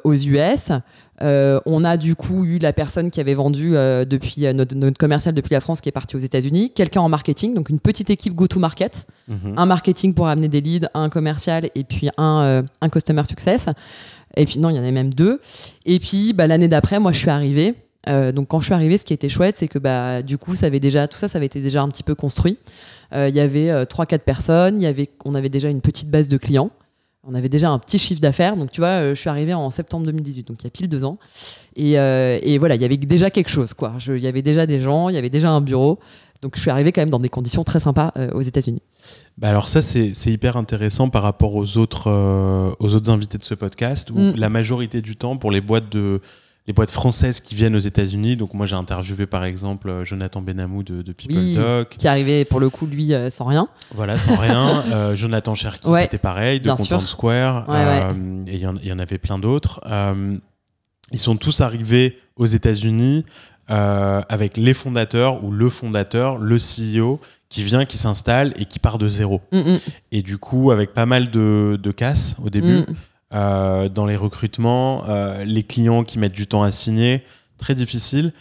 aux 0.03 0.13
US. 0.13 0.71
on 1.19 1.83
a 1.83 1.97
du 1.97 2.15
coup 2.15 2.45
eu 2.45 2.59
la 2.59 2.71
personne 2.71 3.09
qui 3.09 3.19
avait 3.19 3.33
vendu 3.33 3.71
depuis 3.71 4.45
notre, 4.53 4.97
commercial 4.97 5.33
depuis 5.33 5.53
la 5.53 5.61
France 5.61 5.81
qui 5.81 5.89
est 5.89 5.94
partie 5.94 6.15
aux 6.15 6.19
États-Unis, 6.19 6.71
quelqu'un 6.75 7.01
en 7.01 7.09
marketing, 7.09 7.56
donc 7.56 7.69
une 7.69 7.79
petite 7.79 8.11
équipe 8.11 8.35
go-to-market, 8.35 9.07
mhm. 9.27 9.56
un 9.57 9.65
marketing 9.65 10.13
pour 10.13 10.27
amener 10.27 10.47
des 10.47 10.61
leads, 10.61 10.88
un 10.94 11.09
commercial 11.09 11.69
et 11.73 11.83
puis 11.83 12.09
un, 12.17 12.63
un 12.81 12.89
customer 12.89 13.23
success. 13.27 13.66
Et 14.35 14.45
puis 14.45 14.59
non, 14.59 14.69
il 14.69 14.75
y 14.75 14.80
en 14.80 14.83
a 14.83 14.92
même 14.92 15.13
deux. 15.13 15.39
Et 15.85 15.99
puis 15.99 16.33
bah, 16.33 16.47
l'année 16.47 16.68
d'après, 16.68 16.99
moi 16.99 17.11
je 17.11 17.18
suis 17.18 17.30
arrivée. 17.30 17.75
Euh, 18.10 18.31
donc 18.31 18.50
quand 18.50 18.60
je 18.60 18.66
suis 18.66 18.74
arrivée, 18.74 18.98
ce 18.98 19.06
qui 19.06 19.14
était 19.14 19.30
chouette, 19.30 19.57
c'est 19.57 19.68
que 19.68 19.80
bah 19.80 20.22
du 20.22 20.38
coup, 20.38 20.56
ça 20.56 20.66
avait 20.66 20.80
déjà 20.80 21.07
tout 21.07 21.18
ça, 21.18 21.28
ça 21.28 21.38
avait 21.38 21.45
été 21.45 21.62
déjà 21.62 21.81
un 21.81 21.90
petit 21.90 22.04
peu 22.04 22.16
construit. 22.16 22.57
Euh, 23.14 23.30
il 23.30 23.36
y 23.36 23.40
avait 23.40 23.69
euh, 23.69 23.86
trois, 23.86 24.06
4 24.06 24.10
quatre 24.10 24.26
personnes, 24.26 24.81
y 24.81 24.86
avait, 24.86 25.10
on 25.26 25.36
avait 25.36 25.50
déjà 25.50 25.69
une 25.69 25.81
petite 25.81 26.10
base 26.10 26.28
de 26.28 26.38
clients, 26.38 26.72
on 27.24 27.36
avait 27.36 27.50
déjà 27.50 27.69
un 27.69 27.80
petit 27.80 28.00
chiffre 28.00 28.22
d'affaires. 28.22 28.57
Donc 28.57 28.72
tu 28.72 28.81
vois, 28.81 29.10
je 29.10 29.19
suis 29.19 29.30
arrivée 29.30 29.54
en 29.54 29.69
septembre 29.69 30.06
2018, 30.06 30.48
donc 30.48 30.62
il 30.62 30.66
y 30.66 30.68
a 30.68 30.72
pile 30.72 30.90
deux 30.90 31.04
ans. 31.04 31.18
Et, 31.76 31.94
et 31.94 32.57
voilà, 32.57 32.76
il 32.76 32.81
y 32.81 32.86
avait 32.86 32.98
déjà 32.98 33.30
quelque 33.30 33.50
chose, 33.50 33.74
quoi. 33.74 33.95
Il 34.07 34.18
y 34.18 34.28
avait 34.28 34.42
déjà 34.42 34.66
des 34.66 34.81
gens, 34.81 35.10
il 35.10 35.16
y 35.16 35.18
avait 35.18 35.30
déjà 35.30 35.50
un 35.50 35.62
bureau. 35.62 36.00
Donc 36.42 36.57
je 36.57 36.62
suis 36.62 36.69
arrivée 36.69 36.92
quand 36.92 37.00
même 37.00 37.10
dans 37.10 37.22
des 37.22 37.30
conditions 37.30 37.64
très 37.64 37.80
sympas 37.80 38.12
aux 38.33 38.42
États-Unis. 38.42 38.81
Bah 39.38 39.50
alors 39.50 39.69
ça 39.69 39.81
c'est 39.81 40.12
hyper 40.26 40.57
intéressant 40.57 41.10
par 41.10 41.24
rapport 41.24 41.56
aux 41.56 41.78
autres, 41.78 42.12
aux 42.80 42.94
autres 42.94 43.10
invités 43.10 43.38
de 43.38 43.44
ce 43.44 43.56
podcast 43.56 44.12
où 44.12 44.19
mm. 44.19 44.36
la 44.36 44.50
majorité 44.50 45.02
du 45.02 45.16
temps 45.16 45.38
pour 45.38 45.52
les 45.52 45.62
boîtes 45.62 45.90
de 45.90 46.19
les 46.67 46.73
boîtes 46.73 46.91
françaises 46.91 47.41
qui 47.41 47.55
viennent 47.55 47.75
aux 47.75 47.79
États-Unis. 47.79 48.35
Donc 48.37 48.53
moi 48.53 48.65
j'ai 48.65 48.75
interviewé 48.75 49.25
par 49.25 49.43
exemple 49.43 49.89
euh, 49.89 50.03
Jonathan 50.03 50.41
Benamou 50.41 50.83
de, 50.83 51.01
de 51.01 51.11
People 51.11 51.53
Doc. 51.55 51.95
Qui 51.97 52.07
arrivait 52.07 52.45
pour 52.45 52.59
le 52.59 52.69
coup 52.69 52.85
lui 52.85 53.13
euh, 53.13 53.29
sans 53.29 53.45
rien. 53.45 53.67
Voilà, 53.93 54.17
sans 54.17 54.35
rien. 54.35 54.83
Euh, 54.93 55.15
Jonathan 55.15 55.55
Cherki 55.55 55.87
c'était 56.01 56.17
pareil, 56.17 56.59
de 56.59 56.69
Content 56.69 56.99
Square. 56.99 57.65
et 58.47 58.55
il 58.55 58.59
y, 58.59 58.91
en 58.91 58.99
avait 58.99 59.17
plein 59.17 59.39
d'autres. 59.39 59.81
ils 61.11 61.19
sont 61.19 61.35
tous 61.35 61.61
arrivés 61.61 62.17
aux 62.35 62.45
États-Unis 62.45 63.25
avec 63.67 64.57
les 64.57 64.73
fondateurs 64.73 65.43
ou 65.43 65.51
le 65.51 65.69
fondateur, 65.69 66.37
le 66.37 66.57
CEO 66.57 67.19
qui 67.49 67.63
vient, 67.63 67.85
qui 67.85 67.97
s'installe 67.97 68.53
et 68.57 68.65
qui 68.65 68.79
part 68.79 68.97
de 68.97 69.09
zéro. 69.09 69.41
Mm, 69.51 69.57
mm. 69.57 69.79
Et 70.11 70.21
du 70.21 70.37
coup 70.37 70.71
avec 70.71 70.93
pas 70.93 71.05
mal 71.05 71.31
de, 71.31 71.79
de 71.81 71.91
casse 71.91 72.35
au 72.43 72.49
début. 72.49 72.81
Mm. 72.81 72.95
Euh, 73.33 73.90
dans 73.90 74.06
les 74.06 74.16
recrutements, 74.16 75.06
euh, 75.09 75.44
les 75.44 75.63
clients 75.63 76.04
qui 76.04 76.19
mettent 76.19 76.33
du 76.33 76.45
temps 76.45 76.61
à 76.61 76.71
signer, 76.71 77.23
très 77.57 77.73
difficile. 77.73 78.31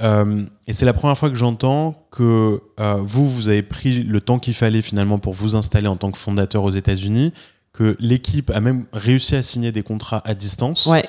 Euh, 0.00 0.44
et 0.66 0.72
c'est 0.72 0.84
la 0.84 0.92
première 0.92 1.16
fois 1.16 1.28
que 1.28 1.36
j'entends 1.36 2.08
que 2.10 2.60
vous, 3.02 3.30
vous 3.30 3.48
avez 3.48 3.62
pris 3.62 4.02
le 4.02 4.20
temps 4.20 4.38
qu'il 4.38 4.54
fallait 4.54 4.82
finalement 4.82 5.18
pour 5.18 5.32
vous 5.32 5.54
installer 5.54 5.86
en 5.86 5.96
tant 5.96 6.10
que 6.10 6.18
fondateur 6.18 6.64
aux 6.64 6.70
États-Unis, 6.70 7.32
que 7.72 7.96
l'équipe 8.00 8.50
a 8.50 8.60
même 8.60 8.84
réussi 8.92 9.36
à 9.36 9.42
signer 9.42 9.70
des 9.70 9.82
contrats 9.82 10.22
à 10.24 10.34
distance. 10.34 10.86
Ouais. 10.86 11.08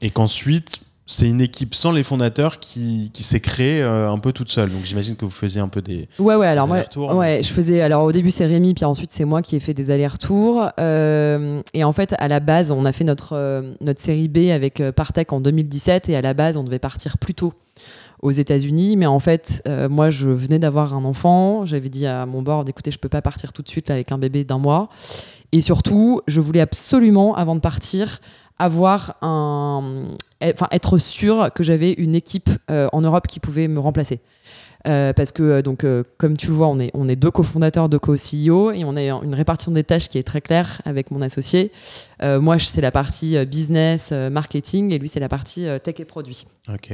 Et 0.00 0.10
qu'ensuite, 0.10 0.80
c'est 1.08 1.28
une 1.28 1.40
équipe 1.40 1.72
sans 1.74 1.92
les 1.92 2.02
fondateurs 2.02 2.58
qui, 2.58 3.10
qui 3.12 3.22
s'est 3.22 3.38
créée 3.38 3.80
euh, 3.80 4.10
un 4.10 4.18
peu 4.18 4.32
toute 4.32 4.48
seule. 4.48 4.70
Donc 4.70 4.84
j'imagine 4.84 5.14
que 5.14 5.24
vous 5.24 5.30
faisiez 5.30 5.60
un 5.60 5.68
peu 5.68 5.80
des. 5.80 6.08
Ouais, 6.18 6.34
ouais, 6.34 6.48
alors 6.48 6.66
moi, 6.66 6.78
ouais, 7.14 7.42
je 7.44 7.52
faisais. 7.52 7.80
Alors 7.80 8.02
au 8.02 8.10
début, 8.10 8.32
c'est 8.32 8.44
Rémi, 8.44 8.74
puis 8.74 8.84
ensuite, 8.84 9.12
c'est 9.12 9.24
moi 9.24 9.40
qui 9.40 9.54
ai 9.54 9.60
fait 9.60 9.72
des 9.72 9.90
allers-retours. 9.92 10.68
Euh, 10.80 11.62
et 11.74 11.84
en 11.84 11.92
fait, 11.92 12.14
à 12.18 12.26
la 12.26 12.40
base, 12.40 12.72
on 12.72 12.84
a 12.84 12.90
fait 12.90 13.04
notre, 13.04 13.34
euh, 13.34 13.74
notre 13.80 14.00
série 14.00 14.26
B 14.26 14.50
avec 14.50 14.82
Partech 14.96 15.32
en 15.32 15.40
2017. 15.40 16.08
Et 16.08 16.16
à 16.16 16.22
la 16.22 16.34
base, 16.34 16.56
on 16.56 16.64
devait 16.64 16.80
partir 16.80 17.18
plus 17.18 17.34
tôt 17.34 17.54
aux 18.20 18.32
États-Unis. 18.32 18.96
Mais 18.96 19.06
en 19.06 19.20
fait, 19.20 19.62
moi, 19.88 20.10
je 20.10 20.28
venais 20.28 20.58
d'avoir 20.58 20.92
un 20.92 21.04
enfant. 21.04 21.64
J'avais 21.66 21.88
dit 21.88 22.06
à 22.06 22.26
mon 22.26 22.42
board 22.42 22.68
écoutez, 22.68 22.90
je 22.90 22.98
peux 22.98 23.08
pas 23.08 23.22
partir 23.22 23.52
tout 23.52 23.62
de 23.62 23.68
suite 23.68 23.88
là, 23.88 23.94
avec 23.94 24.10
un 24.10 24.18
bébé 24.18 24.42
d'un 24.42 24.58
mois. 24.58 24.88
Et 25.52 25.60
surtout, 25.60 26.20
je 26.26 26.40
voulais 26.40 26.60
absolument, 26.60 27.36
avant 27.36 27.54
de 27.54 27.60
partir, 27.60 28.20
avoir 28.58 29.16
un, 29.22 30.08
enfin 30.42 30.68
être 30.70 30.98
sûr 30.98 31.50
que 31.54 31.62
j'avais 31.62 31.92
une 31.92 32.14
équipe 32.14 32.50
euh, 32.70 32.88
en 32.92 33.00
Europe 33.02 33.26
qui 33.26 33.40
pouvait 33.40 33.68
me 33.68 33.80
remplacer. 33.80 34.20
Euh, 34.86 35.12
parce 35.12 35.32
que 35.32 35.42
euh, 35.42 35.62
donc 35.62 35.84
comme 36.16 36.36
tu 36.36 36.46
le 36.46 36.52
vois 36.52 36.68
on 36.68 36.78
est 36.78 36.92
on 36.94 37.08
est 37.08 37.16
deux 37.16 37.32
cofondateurs 37.32 37.88
deux 37.88 37.98
co-CEO 37.98 38.70
et 38.70 38.84
on 38.84 38.94
a 38.94 39.02
une 39.02 39.34
répartition 39.34 39.72
des 39.72 39.82
tâches 39.82 40.08
qui 40.08 40.16
est 40.16 40.22
très 40.22 40.40
claire 40.40 40.80
avec 40.84 41.10
mon 41.10 41.22
associé 41.22 41.72
Euh, 42.22 42.40
moi 42.40 42.58
c'est 42.58 42.80
la 42.80 42.90
partie 42.90 43.36
euh, 43.36 43.44
business 43.44 44.08
euh, 44.10 44.30
marketing 44.30 44.90
et 44.92 44.98
lui 44.98 45.06
c'est 45.08 45.20
la 45.20 45.28
partie 45.28 45.66
tech 45.82 45.96
et 45.98 46.06
produits 46.06 46.46
Ok. 46.72 46.90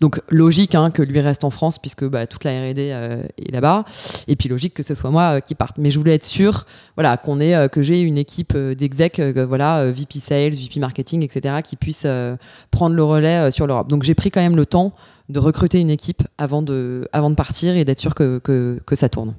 donc 0.00 0.20
logique 0.28 0.74
hein, 0.74 0.90
que 0.90 1.00
lui 1.00 1.20
reste 1.20 1.44
en 1.44 1.50
France 1.50 1.78
puisque 1.78 2.04
bah, 2.04 2.26
toute 2.26 2.44
la 2.44 2.50
R&D 2.50 2.90
euh, 2.92 3.22
est 3.38 3.52
là-bas. 3.52 3.84
Et 4.28 4.36
puis 4.36 4.48
logique 4.48 4.74
que 4.74 4.82
ce 4.82 4.94
soit 4.94 5.10
moi 5.10 5.36
euh, 5.36 5.40
qui 5.40 5.54
parte. 5.54 5.78
Mais 5.78 5.90
je 5.90 5.98
voulais 5.98 6.14
être 6.14 6.24
sûr, 6.24 6.66
voilà, 6.96 7.16
qu'on 7.16 7.40
ait, 7.40 7.68
que 7.70 7.82
j'ai 7.82 8.00
une 8.00 8.18
équipe 8.18 8.56
d'exec, 8.56 9.20
voilà, 9.20 9.90
VP 9.90 10.18
Sales, 10.18 10.52
VP 10.52 10.78
Marketing, 10.80 11.22
etc., 11.22 11.56
qui 11.64 11.76
puisse 11.76 12.06
prendre 12.70 12.94
le 12.94 13.02
relais 13.02 13.50
sur 13.50 13.66
l'Europe. 13.66 13.88
Donc 13.88 14.02
j'ai 14.02 14.14
pris 14.14 14.30
quand 14.30 14.40
même 14.40 14.56
le 14.56 14.66
temps 14.66 14.92
de 15.28 15.38
recruter 15.38 15.80
une 15.80 15.90
équipe 15.90 16.22
avant 16.36 16.62
de, 16.62 17.08
avant 17.12 17.30
de 17.30 17.34
partir 17.34 17.76
et 17.76 17.84
d'être 17.84 18.00
sûr 18.00 18.14
que, 18.14 18.38
que, 18.38 18.78
que 18.84 18.94
ça 18.94 19.08
tourne. 19.08 19.34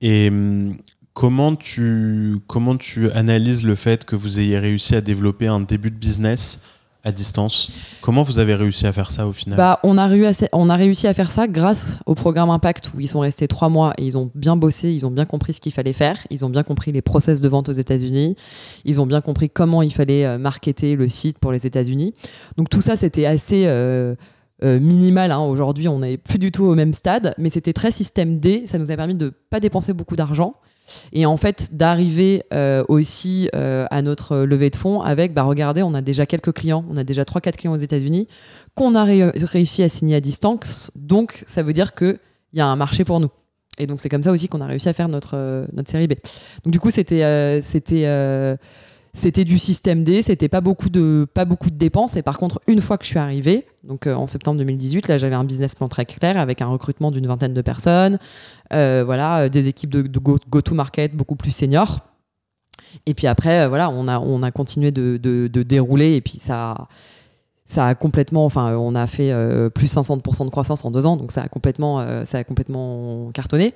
Et 0.00 0.28
hum, 0.28 0.76
comment 1.18 1.56
tu, 1.56 2.36
comment 2.46 2.76
tu 2.76 3.10
analyses 3.10 3.64
le 3.64 3.74
fait 3.74 4.04
que 4.04 4.14
vous 4.14 4.38
ayez 4.38 4.56
réussi 4.56 4.94
à 4.94 5.00
développer 5.00 5.48
un 5.48 5.58
début 5.58 5.90
de 5.90 5.96
business 5.96 6.60
à 7.02 7.10
distance? 7.10 7.72
Comment 8.02 8.22
vous 8.22 8.38
avez 8.38 8.54
réussi 8.54 8.86
à 8.86 8.92
faire 8.92 9.10
ça 9.10 9.26
au 9.26 9.32
final? 9.32 9.56
Bah, 9.56 9.80
on, 9.82 9.98
a 9.98 10.06
réussi 10.06 11.08
à, 11.08 11.14
faire 11.14 11.32
ça 11.32 11.48
grâce 11.48 11.98
au 12.06 12.14
programme 12.14 12.50
Impact 12.50 12.92
où 12.94 13.00
ils 13.00 13.08
sont 13.08 13.18
restés 13.18 13.48
trois 13.48 13.68
mois 13.68 13.94
et 13.98 14.06
ils 14.06 14.16
ont 14.16 14.30
bien 14.36 14.54
bossé, 14.54 14.92
ils 14.92 15.04
ont 15.06 15.10
bien 15.10 15.24
compris 15.24 15.54
ce 15.54 15.60
qu'il 15.60 15.72
fallait 15.72 15.92
faire, 15.92 16.24
ils 16.30 16.44
ont 16.44 16.50
bien 16.50 16.62
compris 16.62 16.92
les 16.92 17.02
process 17.02 17.40
de 17.40 17.48
vente 17.48 17.68
aux 17.68 17.72
États-Unis, 17.72 18.36
ils 18.84 19.00
ont 19.00 19.06
bien 19.06 19.20
compris 19.20 19.50
comment 19.50 19.82
il 19.82 19.92
fallait 19.92 20.24
euh, 20.24 20.38
marketer 20.38 20.94
le 20.94 21.08
site 21.08 21.40
pour 21.40 21.50
les 21.50 21.66
États-Unis. 21.66 22.14
Donc 22.56 22.70
tout 22.70 22.80
ça, 22.80 22.96
c'était 22.96 23.26
assez 23.26 23.64
euh, 23.66 24.14
euh, 24.62 24.78
minimal. 24.78 25.32
hein. 25.32 25.40
Aujourd'hui, 25.40 25.88
on 25.88 25.98
n'est 25.98 26.16
plus 26.16 26.38
du 26.38 26.52
tout 26.52 26.66
au 26.66 26.76
même 26.76 26.94
stade, 26.94 27.34
mais 27.38 27.50
c'était 27.50 27.72
très 27.72 27.90
système 27.90 28.38
D. 28.38 28.66
Ça 28.66 28.78
nous 28.78 28.92
a 28.92 28.96
permis 28.96 29.16
de 29.16 29.24
ne 29.24 29.30
pas 29.50 29.58
dépenser 29.58 29.92
beaucoup 29.92 30.14
d'argent. 30.14 30.54
Et 31.12 31.26
en 31.26 31.36
fait, 31.36 31.68
d'arriver 31.72 32.42
euh, 32.52 32.84
aussi 32.88 33.48
euh, 33.54 33.86
à 33.90 34.02
notre 34.02 34.38
levée 34.38 34.70
de 34.70 34.76
fonds 34.76 35.00
avec, 35.00 35.34
bah 35.34 35.42
regardez, 35.42 35.82
on 35.82 35.94
a 35.94 36.02
déjà 36.02 36.26
quelques 36.26 36.52
clients, 36.52 36.84
on 36.90 36.96
a 36.96 37.04
déjà 37.04 37.22
3-4 37.24 37.52
clients 37.56 37.72
aux 37.72 37.76
États-Unis 37.76 38.28
qu'on 38.74 38.94
a 38.94 39.04
ré- 39.04 39.30
réussi 39.34 39.82
à 39.82 39.88
signer 39.88 40.16
à 40.16 40.20
distance. 40.20 40.90
Donc, 40.94 41.42
ça 41.46 41.62
veut 41.62 41.72
dire 41.72 41.92
qu'il 41.94 42.18
y 42.54 42.60
a 42.60 42.66
un 42.66 42.76
marché 42.76 43.04
pour 43.04 43.20
nous. 43.20 43.28
Et 43.78 43.86
donc, 43.86 44.00
c'est 44.00 44.08
comme 44.08 44.22
ça 44.22 44.32
aussi 44.32 44.48
qu'on 44.48 44.60
a 44.60 44.66
réussi 44.66 44.88
à 44.88 44.92
faire 44.92 45.08
notre, 45.08 45.36
euh, 45.36 45.66
notre 45.72 45.90
série 45.90 46.08
B. 46.08 46.14
Donc, 46.64 46.72
du 46.72 46.80
coup, 46.80 46.90
c'était 46.90 47.60
c'était 47.62 48.06
c'était 49.18 49.44
du 49.44 49.58
système 49.58 50.04
D, 50.04 50.22
c'était 50.22 50.48
pas 50.48 50.60
beaucoup 50.60 50.88
de 50.88 51.26
pas 51.34 51.44
beaucoup 51.44 51.70
de 51.70 51.76
dépenses. 51.76 52.16
Et 52.16 52.22
par 52.22 52.38
contre, 52.38 52.60
une 52.66 52.80
fois 52.80 52.96
que 52.96 53.04
je 53.04 53.10
suis 53.10 53.18
arrivée, 53.18 53.66
donc 53.84 54.06
euh, 54.06 54.14
en 54.14 54.26
septembre 54.26 54.58
2018, 54.58 55.08
là, 55.08 55.18
j'avais 55.18 55.34
un 55.34 55.44
business 55.44 55.74
plan 55.74 55.88
très 55.88 56.06
clair 56.06 56.38
avec 56.38 56.62
un 56.62 56.66
recrutement 56.66 57.10
d'une 57.10 57.26
vingtaine 57.26 57.52
de 57.54 57.62
personnes, 57.62 58.18
euh, 58.72 59.02
voilà, 59.04 59.40
euh, 59.40 59.48
des 59.48 59.68
équipes 59.68 59.90
de, 59.90 60.02
de 60.02 60.18
go- 60.18 60.38
go-to-market 60.48 61.14
beaucoup 61.14 61.36
plus 61.36 61.50
seniors. 61.50 62.00
Et 63.06 63.14
puis 63.14 63.26
après, 63.26 63.68
voilà, 63.68 63.90
on 63.90 64.08
a, 64.08 64.18
on 64.20 64.42
a 64.42 64.50
continué 64.50 64.92
de, 64.92 65.18
de- 65.22 65.48
de 65.52 65.62
dérouler 65.62 66.14
et 66.14 66.20
puis 66.20 66.38
ça, 66.40 66.86
ça 67.70 67.86
a 67.86 67.94
complètement, 67.94 68.46
enfin, 68.46 68.74
on 68.76 68.94
a 68.94 69.06
fait 69.06 69.30
euh, 69.30 69.68
plus 69.68 69.94
500% 69.94 70.46
de 70.46 70.50
croissance 70.50 70.86
en 70.86 70.90
deux 70.90 71.04
ans, 71.04 71.18
donc 71.18 71.32
ça 71.32 71.42
a 71.42 71.48
complètement, 71.48 72.00
euh, 72.00 72.24
ça 72.24 72.38
a 72.38 72.44
complètement 72.44 73.30
cartonné. 73.34 73.74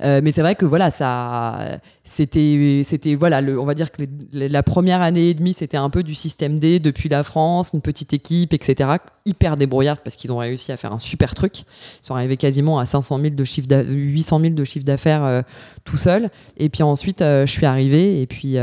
Euh, 0.00 0.20
mais 0.22 0.30
c'est 0.30 0.42
vrai 0.42 0.54
que 0.54 0.64
voilà, 0.64 0.92
ça, 0.92 1.80
c'était, 2.04 2.82
c'était 2.84 3.16
voilà, 3.16 3.40
on 3.58 3.64
va 3.64 3.74
dire 3.74 3.90
que 3.90 4.04
la 4.32 4.62
première 4.62 5.02
année 5.02 5.30
et 5.30 5.34
demie, 5.34 5.54
c'était 5.54 5.76
un 5.76 5.90
peu 5.90 6.04
du 6.04 6.14
système 6.14 6.60
D 6.60 6.78
depuis 6.78 7.08
la 7.08 7.24
France, 7.24 7.70
une 7.74 7.80
petite 7.80 8.12
équipe, 8.12 8.54
etc. 8.54 8.90
Hyper 9.26 9.56
débrouillarde 9.56 9.98
parce 10.04 10.14
qu'ils 10.14 10.30
ont 10.30 10.38
réussi 10.38 10.70
à 10.70 10.76
faire 10.76 10.92
un 10.92 11.00
super 11.00 11.34
truc. 11.34 11.62
Ils 12.02 12.06
sont 12.06 12.14
arrivés 12.14 12.36
quasiment 12.36 12.78
à 12.78 12.86
500 12.86 13.18
000 13.20 13.34
de 13.34 13.44
chiffre, 13.44 13.66
d'a- 13.66 13.82
800 13.82 14.38
000 14.40 14.54
de 14.54 14.62
chiffre 14.64 14.84
d'affaires 14.86 15.24
euh, 15.24 15.42
tout 15.84 15.96
seul. 15.96 16.30
Et 16.58 16.68
puis 16.68 16.84
ensuite, 16.84 17.18
je 17.20 17.46
suis 17.46 17.66
arrivé 17.66 18.22
et 18.22 18.26
puis. 18.28 18.56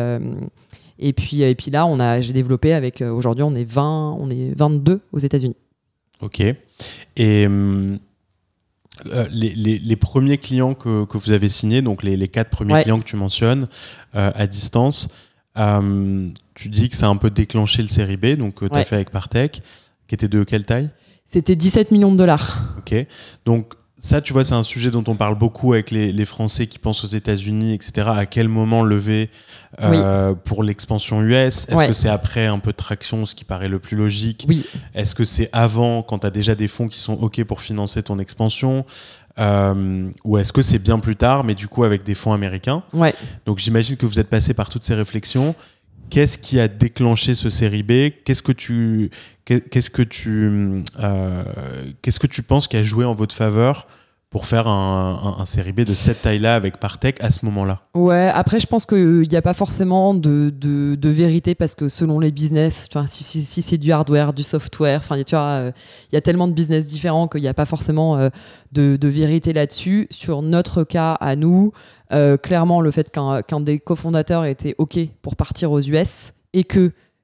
Euh, 1.02 1.08
et 1.08 1.14
puis, 1.14 1.42
et 1.42 1.56
puis 1.56 1.72
là, 1.72 1.86
on 1.86 2.00
a, 2.00 2.22
j'ai 2.22 2.34
développé 2.34 2.74
avec. 2.74 3.02
euh, 3.02 3.12
Aujourd'hui, 3.12 3.44
on 3.44 3.56
est 3.56 3.64
20, 3.64 4.18
on 4.20 4.30
est 4.30 4.54
22 4.58 5.02
aux 5.12 5.20
États-Unis. 5.20 5.56
Ok. 6.22 6.40
Et 6.42 6.58
euh, 7.48 7.98
les, 9.32 9.54
les- 9.56 9.78
les 9.80 9.96
premiers 9.96 10.38
clients 10.38 10.74
que, 10.74 11.06
que 11.06 11.18
vous 11.18 11.32
avez 11.32 11.48
signés, 11.50 11.82
donc 11.82 12.04
les, 12.04 12.18
les 12.18 12.28
quatre 12.28 12.50
premiers 12.50 12.74
Ouais. 12.74 12.82
clients 12.84 13.00
que 13.00 13.06
tu 13.06 13.16
mentionnes 13.16 13.68
euh, 14.16 14.32
à 14.36 14.46
distance, 14.48 15.08
euh, 15.58 16.28
tu 16.56 16.70
dis 16.70 16.90
que 16.90 16.96
ça 16.96 17.06
a 17.06 17.10
un 17.10 17.16
peu 17.16 17.30
déclenché 17.30 17.82
le 17.82 17.88
série 17.88 18.18
B, 18.18 18.36
donc 18.36 18.60
tu 18.60 18.66
as 18.66 18.76
Ouais. 18.78 18.84
fait 18.86 18.96
avec 18.96 19.10
Partech, 19.12 19.62
qui 20.08 20.16
était 20.16 20.28
de 20.28 20.44
quelle 20.44 20.66
taille? 20.66 20.90
C'était 21.24 21.56
17 21.56 21.92
millions 21.92 22.12
de 22.12 22.18
dollars. 22.18 22.76
Ok. 22.80 22.94
Donc 23.46 23.74
ça, 24.00 24.22
tu 24.22 24.32
vois, 24.34 24.44
c'est 24.46 24.54
un 24.54 24.64
sujet 24.64 24.92
dont 24.92 25.04
on 25.08 25.16
parle 25.16 25.38
beaucoup 25.38 25.74
avec 25.74 25.92
les, 25.92 26.12
les 26.14 26.26
Français 26.26 26.68
qui 26.68 26.80
pensent 26.80 27.04
aux 27.04 27.08
États-Unis, 27.08 27.74
etc. 27.74 28.08
À 28.16 28.26
quel 28.26 28.48
moment 28.48 28.82
lever 28.84 29.30
euh, 29.82 30.34
pour 30.34 30.64
l'expansion 30.64 31.22
US 31.22 31.68
Est-ce 31.68 31.76
Ouais. 31.76 31.88
que 31.88 31.94
c'est 31.94 32.10
après 32.10 32.46
un 32.46 32.60
peu 32.60 32.72
de 32.72 32.78
traction, 32.78 33.26
ce 33.26 33.36
qui 33.36 33.44
paraît 33.44 33.68
le 33.70 33.80
plus 33.80 33.98
logique? 33.98 34.46
Oui. 34.48 34.66
Est-ce 34.96 35.14
que 35.14 35.26
c'est 35.26 35.50
avant, 35.52 36.02
quand 36.02 36.20
tu 36.20 36.28
as 36.28 36.32
déjà 36.32 36.56
des 36.56 36.68
fonds 36.70 36.88
qui 36.88 36.98
sont 37.00 37.14
OK 37.14 37.44
pour 37.44 37.62
financer 37.62 38.02
ton 38.02 38.20
expansion? 38.20 38.86
Euh, 39.38 40.10
Ou 40.24 40.38
est-ce 40.38 40.52
que 40.54 40.62
c'est 40.62 40.80
bien 40.80 41.00
plus 41.00 41.16
tard, 41.16 41.44
mais 41.44 41.56
du 41.56 41.68
coup 41.68 41.84
avec 41.84 42.04
des 42.04 42.16
fonds 42.16 42.34
américains? 42.34 42.84
Ouais. 42.94 43.14
Donc 43.46 43.60
j'imagine 43.60 43.96
que 43.98 44.06
vous 44.06 44.20
êtes 44.20 44.30
passé 44.30 44.54
par 44.54 44.70
toutes 44.70 44.84
ces 44.84 44.96
réflexions. 44.96 45.56
Qu'est-ce 46.10 46.38
qui 46.40 46.60
a 46.60 46.68
déclenché 46.68 47.36
ce 47.36 47.50
série 47.50 47.84
B? 47.84 48.10
Qu'est-ce 48.26 48.42
que 48.42 48.52
tu 48.52 49.12
qu'est-ce 49.58 49.90
que 49.90 50.02
tu 50.02 50.84
euh, 51.00 51.44
qu'est-ce 52.02 52.20
que 52.20 52.28
tu 52.28 52.44
penses 52.44 52.68
qui 52.68 52.78
a 52.78 52.84
joué 52.84 53.06
en 53.06 53.14
votre 53.14 53.36
faveur 53.36 53.88
pour 54.30 54.46
faire 54.46 54.68
un, 54.68 55.38
un- 55.40 55.46
série 55.46 55.72
B 55.72 55.82
de 55.82 55.96
cette 55.96 56.22
taille-là 56.22 56.54
avec 56.54 56.78
Partech 56.78 57.16
à 57.20 57.32
ce 57.32 57.46
moment-là? 57.46 57.82
Ouais, 57.96 58.30
après, 58.32 58.60
je 58.60 58.68
pense 58.68 58.86
qu'il 58.86 59.28
n'y 59.28 59.36
a 59.36 59.42
pas 59.42 59.56
forcément 59.56 60.14
de, 60.14 60.54
de, 60.56 61.10
vérité 61.10 61.56
parce 61.56 61.74
que 61.74 61.90
selon 61.90 62.20
les 62.20 62.32
business, 62.32 62.88
si, 63.08 63.62
c'est 63.64 63.78
du 63.80 63.92
hardware, 63.92 64.34
du 64.34 64.44
software, 64.44 65.00
enfin, 65.00 65.22
tu 65.24 65.36
vois, 65.36 65.46
euh, 65.46 65.72
il 66.12 66.16
y 66.16 66.18
a 66.18 66.22
tellement 66.22 66.48
de 66.48 66.54
business 66.54 66.86
différents 66.86 67.28
qu'il 67.28 67.42
n'y 67.42 67.48
a 67.48 67.56
pas 67.56 67.66
forcément 67.66 68.18
euh, 68.18 68.30
de, 68.72 69.08
vérité 69.08 69.52
là-dessus. 69.52 70.08
Sur 70.12 70.44
notre 70.44 70.84
cas 70.84 71.14
à 71.14 71.36
nous, 71.36 71.72
euh, 72.14 72.38
clairement, 72.38 72.82
le 72.82 72.92
fait 72.92 73.10
qu'un 73.10 73.60
des 73.62 73.80
cofondateurs 73.80 74.46
était 74.46 74.76
OK 74.78 75.00
pour 75.24 75.36
partir 75.36 75.72
aux 75.72 75.82
US 75.82 76.34
et 76.54 76.64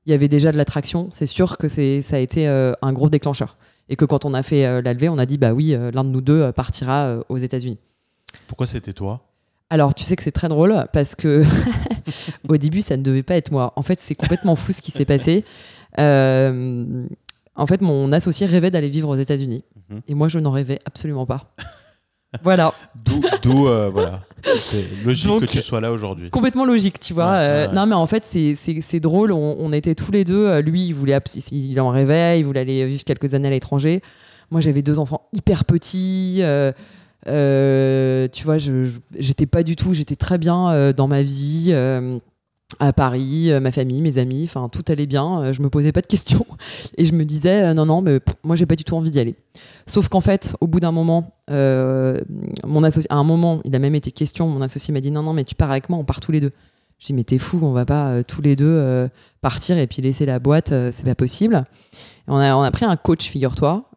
qu'il 0.06 0.12
y 0.12 0.14
avait 0.14 0.28
déjà 0.28 0.52
de 0.52 0.58
l'attraction, 0.58 1.08
c'est 1.12 1.26
sûr 1.26 1.58
que 1.58 1.68
c'est- 1.68 2.02
ça 2.04 2.16
a 2.16 2.20
été 2.20 2.48
euh, 2.48 2.72
un 2.82 2.94
gros 2.94 3.10
déclencheur. 3.10 3.58
Et 3.90 3.96
que 3.96 4.06
quand 4.06 4.24
on 4.26 4.34
a 4.34 4.42
fait 4.44 4.66
euh, 4.66 4.82
la 4.82 4.94
levée, 4.94 5.10
on 5.10 5.18
a 5.18 5.26
dit, 5.26 5.38
bah 5.38 5.52
oui, 5.54 5.74
euh, 5.76 5.92
l'un 5.92 6.04
de 6.04 6.10
nous 6.10 6.22
deux 6.22 6.52
partira 6.52 7.18
aux 7.30 7.38
États-Unis. 7.38 7.80
Pourquoi 8.48 8.66
c'était 8.68 8.94
toi? 8.94 9.22
Alors, 9.72 9.94
tu 9.96 10.04
sais 10.04 10.16
que 10.16 10.22
c'est 10.24 10.32
très 10.32 10.48
drôle 10.48 10.86
parce 10.94 11.16
que 11.16 11.44
au 12.48 12.58
début, 12.58 12.82
ça 12.82 12.98
ne 12.98 13.04
devait 13.04 13.24
pas 13.24 13.36
être 13.36 13.52
moi. 13.52 13.74
En 13.76 13.82
fait, 13.84 14.00
c'est 14.00 14.16
complètement 14.16 14.56
fou 14.56 14.72
ce 14.74 14.82
qui 14.82 14.92
s'est 14.92 15.06
passé. 15.06 15.44
Euh, 15.98 17.08
en 17.56 17.66
fait, 17.68 17.80
mon 17.80 18.12
associé 18.12 18.46
rêvait 18.48 18.70
d'aller 18.70 18.90
vivre 18.90 19.08
aux 19.08 19.16
États-Unis 19.16 19.64
Mhm. 19.90 20.02
et 20.10 20.14
moi, 20.14 20.28
je 20.28 20.40
n'en 20.40 20.52
rêvais 20.52 20.78
absolument 20.86 21.26
pas. 21.26 21.56
voilà, 22.44 22.74
D'où, 23.42 23.68
euh, 23.68 23.90
voilà, 23.92 24.22
c'est 24.58 24.84
logique 25.06 25.28
Donc, 25.28 25.42
que 25.42 25.46
tu 25.48 25.62
sois 25.62 25.82
là 25.82 25.92
aujourd'hui. 25.92 26.30
complètement 26.30 26.66
logique, 26.66 27.00
tu 27.00 27.14
vois. 27.14 27.26
Ouais, 27.26 27.38
Euh, 27.38 27.68
ouais. 27.68 27.74
Non, 27.76 27.86
mais 27.86 27.96
en 27.96 28.06
fait, 28.06 28.26
c'est, 28.26 28.56
drôle. 29.00 29.32
On, 29.32 29.56
on 29.60 29.72
était 29.74 29.96
tous 29.96 30.12
les 30.12 30.24
deux. 30.24 30.46
euh, 30.46 30.62
Lui, 30.62 30.86
il 30.88 30.94
voulait, 30.94 31.18
il 31.52 31.80
en 31.80 31.90
rêvait. 31.90 32.40
Il 32.40 32.44
voulait 32.46 32.62
aller 32.62 32.86
vivre 32.86 33.04
quelques 33.04 33.34
années 33.34 33.48
à 33.48 33.52
l'étranger. 33.52 34.02
Moi, 34.52 34.62
j'avais 34.62 34.82
deux 34.82 35.00
enfants 35.00 35.28
hyper 35.34 35.66
petits. 35.66 36.40
euh, 37.28 38.28
tu 38.32 38.44
vois, 38.44 38.58
je, 38.58 38.84
je- 38.86 39.00
j'étais 39.18 39.46
pas 39.48 39.64
du 39.64 39.76
tout. 39.76 39.94
J'étais 39.94 40.16
très 40.16 40.38
bien 40.38 40.92
dans 40.94 41.08
ma 41.08 41.22
vie. 41.24 41.74
À 42.80 42.94
Paris, 42.94 43.52
euh, 43.52 43.60
ma 43.60 43.72
famille, 43.72 44.02
mes 44.02 44.18
amis, 44.18 44.44
enfin 44.46 44.70
tout 44.70 44.84
allait 44.88 45.06
bien, 45.06 45.42
euh, 45.42 45.54
je 45.54 45.62
me 45.62 45.70
posais 45.70 45.92
pas 45.92 46.02
de 46.02 46.08
questions 46.08 46.46
et 46.98 47.06
je 47.06 47.14
me 47.14 47.24
disais 47.24 47.64
euh, 47.64 47.74
non 47.74 47.86
non 47.86 48.02
mais 48.02 48.20
pff, 48.20 48.36
moi 48.44 48.56
j'ai 48.56 48.66
pas 48.66 48.76
du 48.76 48.84
tout 48.84 48.96
envie 48.96 49.12
d'y 49.12 49.20
aller. 49.20 49.36
Sauf 49.88 50.10
qu'en 50.10 50.22
fait 50.22 50.56
au 50.62 50.68
bout 50.68 50.80
d'un 50.80 50.92
moment, 50.92 51.32
mon 51.48 52.84
associé, 52.84 53.10
à 53.12 53.16
un 53.16 53.24
moment 53.24 53.62
il 53.66 53.76
a 53.76 53.80
même 53.80 53.96
été 53.96 54.12
question, 54.12 54.48
mon 54.48 54.62
associé 54.62 54.94
m'a 54.94 55.00
dit 55.00 55.12
non 55.12 55.24
non 55.24 55.34
mais 55.34 55.44
tu 55.44 55.56
pars 55.56 55.72
avec 55.72 55.90
moi, 55.90 56.00
on 56.00 56.06
part 56.06 56.20
tous 56.20 56.32
les 56.32 56.42
deux. 56.42 56.52
Je 56.98 57.08
dis 57.08 57.14
mais 57.14 57.24
t'es 57.24 57.38
fou, 57.38 57.60
on 57.62 57.72
va 57.74 57.86
pas 57.86 58.24
tous 58.24 58.42
les 58.42 58.56
deux 58.56 59.10
partir 59.42 59.78
et 59.78 59.86
puis 59.86 60.02
laisser 60.02 60.26
la 60.26 60.40
boîte, 60.40 60.70
c'est 60.70 61.04
pas 61.04 61.14
possible. 61.14 61.66
on, 62.28 62.38
a, 62.38 62.56
on 62.56 62.62
a 62.62 62.72
pris 62.72 62.86
un 62.86 62.96
coach, 62.96 63.28
figure-toi, 63.28 63.90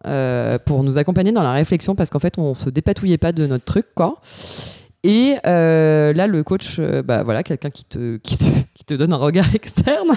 pour 0.67 0.83
nous 0.83 0.99
accompagner 0.99 1.33
dans 1.33 1.43
la 1.43 1.53
réflexion 1.53 1.95
parce 1.95 2.11
qu'en 2.11 2.19
fait 2.19 2.39
on 2.39 2.55
se 2.55 2.69
dépatouillait 2.69 3.19
pas 3.19 3.33
de 3.33 3.47
notre 3.47 3.65
truc 3.65 3.87
quoi. 3.95 4.21
Et 5.05 5.37
euh, 5.47 6.13
là, 6.13 6.27
le 6.27 6.43
coach, 6.43 6.77
euh, 6.79 7.03
bah 7.03 7.23
voilà, 7.23 7.45
quelqu'un 7.45 7.71
qui 7.71 7.85
te, 7.85 8.19
donne 8.95 9.13
un 9.13 9.17
regard 9.17 9.47
externe, 9.55 10.11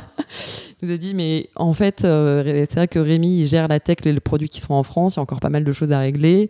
nous 0.82 0.92
a 0.92 0.98
dit 0.98 1.14
mais 1.14 1.50
en 1.56 1.74
fait, 1.74 2.04
euh, 2.04 2.66
c'est 2.68 2.76
vrai 2.76 2.88
que 2.88 2.98
Rémi 2.98 3.42
il 3.42 3.48
gère 3.48 3.68
la 3.68 3.80
tech, 3.80 3.98
les 4.04 4.20
produits 4.20 4.50
qui 4.50 4.60
sont 4.60 4.74
en 4.74 4.84
France, 4.84 5.16
il 5.16 5.18
y 5.18 5.20
a 5.20 5.24
encore 5.24 5.40
pas 5.40 5.50
mal 5.50 5.64
de 5.64 5.72
choses 5.72 5.92
à 5.92 6.00
régler. 6.00 6.50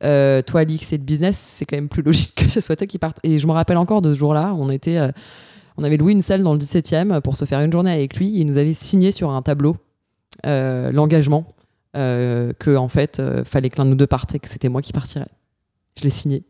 toi, 0.00 0.60
Alix, 0.60 0.86
c'est 0.86 0.98
de 0.98 1.04
business, 1.04 1.36
c'est 1.36 1.66
quand 1.66 1.76
même 1.76 1.90
plus 1.90 2.02
logique 2.04 2.34
que 2.34 2.48
ce 2.48 2.60
soit 2.60 2.76
toi 2.76 2.86
qui 2.86 2.98
parte. 2.98 3.18
Et 3.22 3.38
je 3.38 3.46
me 3.46 3.52
rappelle 3.52 3.76
encore 3.76 4.00
de 4.00 4.14
ce 4.14 4.18
jour-là, 4.18 4.54
on 4.56 4.70
était, 4.70 4.98
on 5.76 5.84
avait 5.84 5.98
loué 5.98 6.12
une 6.12 6.22
salle 6.22 6.42
dans 6.42 6.54
le 6.54 6.58
17e 6.58 7.20
pour 7.20 7.36
se 7.36 7.44
faire 7.44 7.60
une 7.60 7.72
journée 7.72 7.92
avec 7.92 8.16
lui. 8.16 8.32
il 8.34 8.46
nous 8.46 8.56
avait 8.56 8.74
signé 8.74 9.12
sur 9.12 9.30
un 9.30 9.42
tableau 9.42 9.76
l'engagement 10.44 11.44
que 11.92 12.76
en 12.76 12.88
fait, 12.88 13.20
fallait 13.44 13.68
que 13.68 13.76
l'un 13.76 13.84
de 13.84 13.90
nous 13.90 13.96
deux 13.96 14.06
parte 14.06 14.34
et 14.34 14.38
que 14.38 14.48
c'était 14.48 14.70
moi 14.70 14.80
qui 14.80 14.94
partirais. 14.94 15.28
Je 15.98 16.04
l'ai 16.04 16.10
signé. 16.10 16.44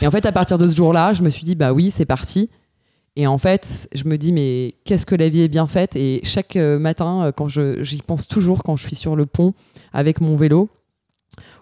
Et 0.00 0.06
en 0.06 0.10
fait, 0.10 0.26
à 0.26 0.32
partir 0.32 0.58
de 0.58 0.66
ce 0.66 0.76
jour-là, 0.76 1.12
je 1.12 1.22
me 1.22 1.30
suis 1.30 1.44
dit, 1.44 1.54
bah 1.54 1.72
oui, 1.72 1.90
c'est 1.90 2.06
parti. 2.06 2.50
Et 3.16 3.26
en 3.26 3.38
fait, 3.38 3.88
je 3.94 4.04
me 4.04 4.16
dis, 4.16 4.32
mais 4.32 4.74
qu'est-ce 4.84 5.04
que 5.04 5.14
la 5.14 5.28
vie 5.28 5.40
est 5.40 5.48
bien 5.48 5.66
faite? 5.66 5.96
Et 5.96 6.20
chaque 6.22 6.56
euh, 6.56 6.78
matin, 6.78 7.24
euh, 7.24 7.32
quand 7.32 7.48
j'y 7.48 8.02
pense 8.06 8.28
toujours, 8.28 8.62
quand 8.62 8.76
je 8.76 8.86
suis 8.86 8.94
sur 8.94 9.16
le 9.16 9.26
pont 9.26 9.54
avec 9.92 10.20
mon 10.20 10.36
vélo, 10.36 10.68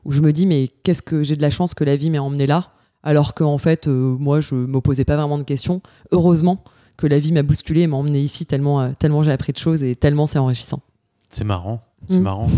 où 0.05 0.13
je 0.13 0.21
me 0.21 0.33
dis, 0.33 0.47
mais 0.47 0.69
qu'est-ce 0.83 1.03
que 1.03 1.23
j'ai 1.23 1.37
de 1.37 1.43
la 1.43 1.51
chance 1.51 1.75
que 1.75 1.85
la 1.85 1.97
vie 1.97 2.11
m'ait 2.11 2.19
emmené 2.19 2.47
là? 2.47 2.73
Alors 3.03 3.35
qu'en 3.35 3.55
en 3.55 3.59
fait, 3.59 3.89
euh, 3.89 4.17
moi, 4.19 4.41
je 4.41 4.55
me 4.55 4.81
posais 4.81 5.05
pas 5.05 5.17
vraiment 5.17 5.39
de 5.39 5.45
questions. 5.45 5.81
Heureusement 6.11 6.63
que 6.97 7.07
la 7.07 7.19
vie 7.19 7.33
m'a 7.33 7.43
bousculé 7.43 7.83
et 7.83 7.87
m'a 7.87 7.97
emmené 7.97 8.21
ici 8.21 8.47
tellement, 8.47 8.93
tellement 8.95 9.23
j'ai 9.23 9.33
appris 9.33 9.53
de 9.53 9.59
choses 9.59 9.83
et 9.83 9.97
tellement 9.97 10.27
c'est 10.27 10.39
enrichissant. 10.39 10.81
C'est 11.29 11.45
marrant, 11.45 11.81
c'est 12.07 12.19
mm. 12.19 12.23
marrant. 12.23 12.51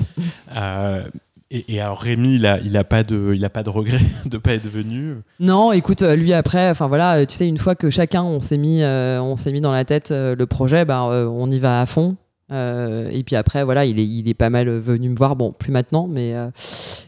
Et, 1.51 1.81
alors 1.81 1.99
Rémi, 1.99 2.35
il 2.35 2.47
a, 2.47 2.61
il 2.61 2.77
a 2.77 2.85
pas 2.85 3.03
de, 3.03 3.33
il 3.35 3.43
a 3.43 3.49
pas 3.49 3.63
de 3.63 3.71
regret 3.71 4.01
de 4.27 4.37
pas 4.37 4.53
être 4.53 4.69
venu. 4.69 5.17
Non, 5.41 5.73
écoute, 5.73 6.03
euh, 6.03 6.15
lui 6.15 6.35
après, 6.35 6.69
enfin 6.69 6.89
voilà, 6.89 7.25
tu 7.25 7.35
sais, 7.35 7.49
une 7.49 7.57
fois 7.57 7.75
que 7.75 7.89
chacun 7.89 8.23
on 8.23 8.41
s'est 8.41 8.59
mis, 8.59 8.83
euh, 8.83 9.21
on 9.23 9.35
s'est 9.35 9.51
mis 9.53 9.63
dans 9.63 9.73
la 9.73 9.87
tête 9.87 10.11
euh, 10.11 10.37
le 10.37 10.47
projet, 10.47 10.85
bah, 10.85 11.05
on 11.05 11.51
y 11.51 11.59
va 11.59 11.81
à 11.81 11.87
fond. 11.87 12.17
et 12.51 13.23
puis 13.25 13.35
après, 13.35 13.65
voilà, 13.65 13.87
il 13.87 13.99
est, 13.99 14.07
il 14.07 14.29
est 14.29 14.35
pas 14.35 14.51
mal 14.51 14.69
venu 14.69 15.09
me 15.09 15.17
voir. 15.17 15.37
Bon, 15.37 15.53
plus 15.53 15.73
maintenant, 15.73 16.07
mais, 16.07 16.35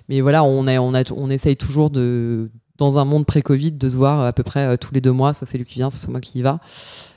mais 0.09 0.23
voilà, 0.23 0.43
on, 0.43 0.67
est, 0.67 0.79
on, 0.79 0.95
a, 0.95 1.03
on 1.13 1.29
essaye 1.29 1.57
toujours 1.57 1.91
de, 1.91 2.51
dans 2.79 2.99
un 2.99 3.05
monde 3.05 3.27
pré-Covid, 3.27 3.73
de 3.73 3.89
se 3.91 3.97
voir 3.97 4.25
à 4.25 4.33
peu 4.33 4.43
près 4.43 4.79
tous 4.79 4.95
les 4.95 5.03
deux 5.03 5.13
mois. 5.13 5.35
Soit 5.35 5.47
c'est 5.47 5.59
lui 5.59 5.67
qui 5.67 5.75
vient, 5.75 5.91
soit 5.91 6.01
c'est 6.01 6.11
moi 6.11 6.21
qui 6.23 6.39
y 6.39 6.43
va. 6.43 6.61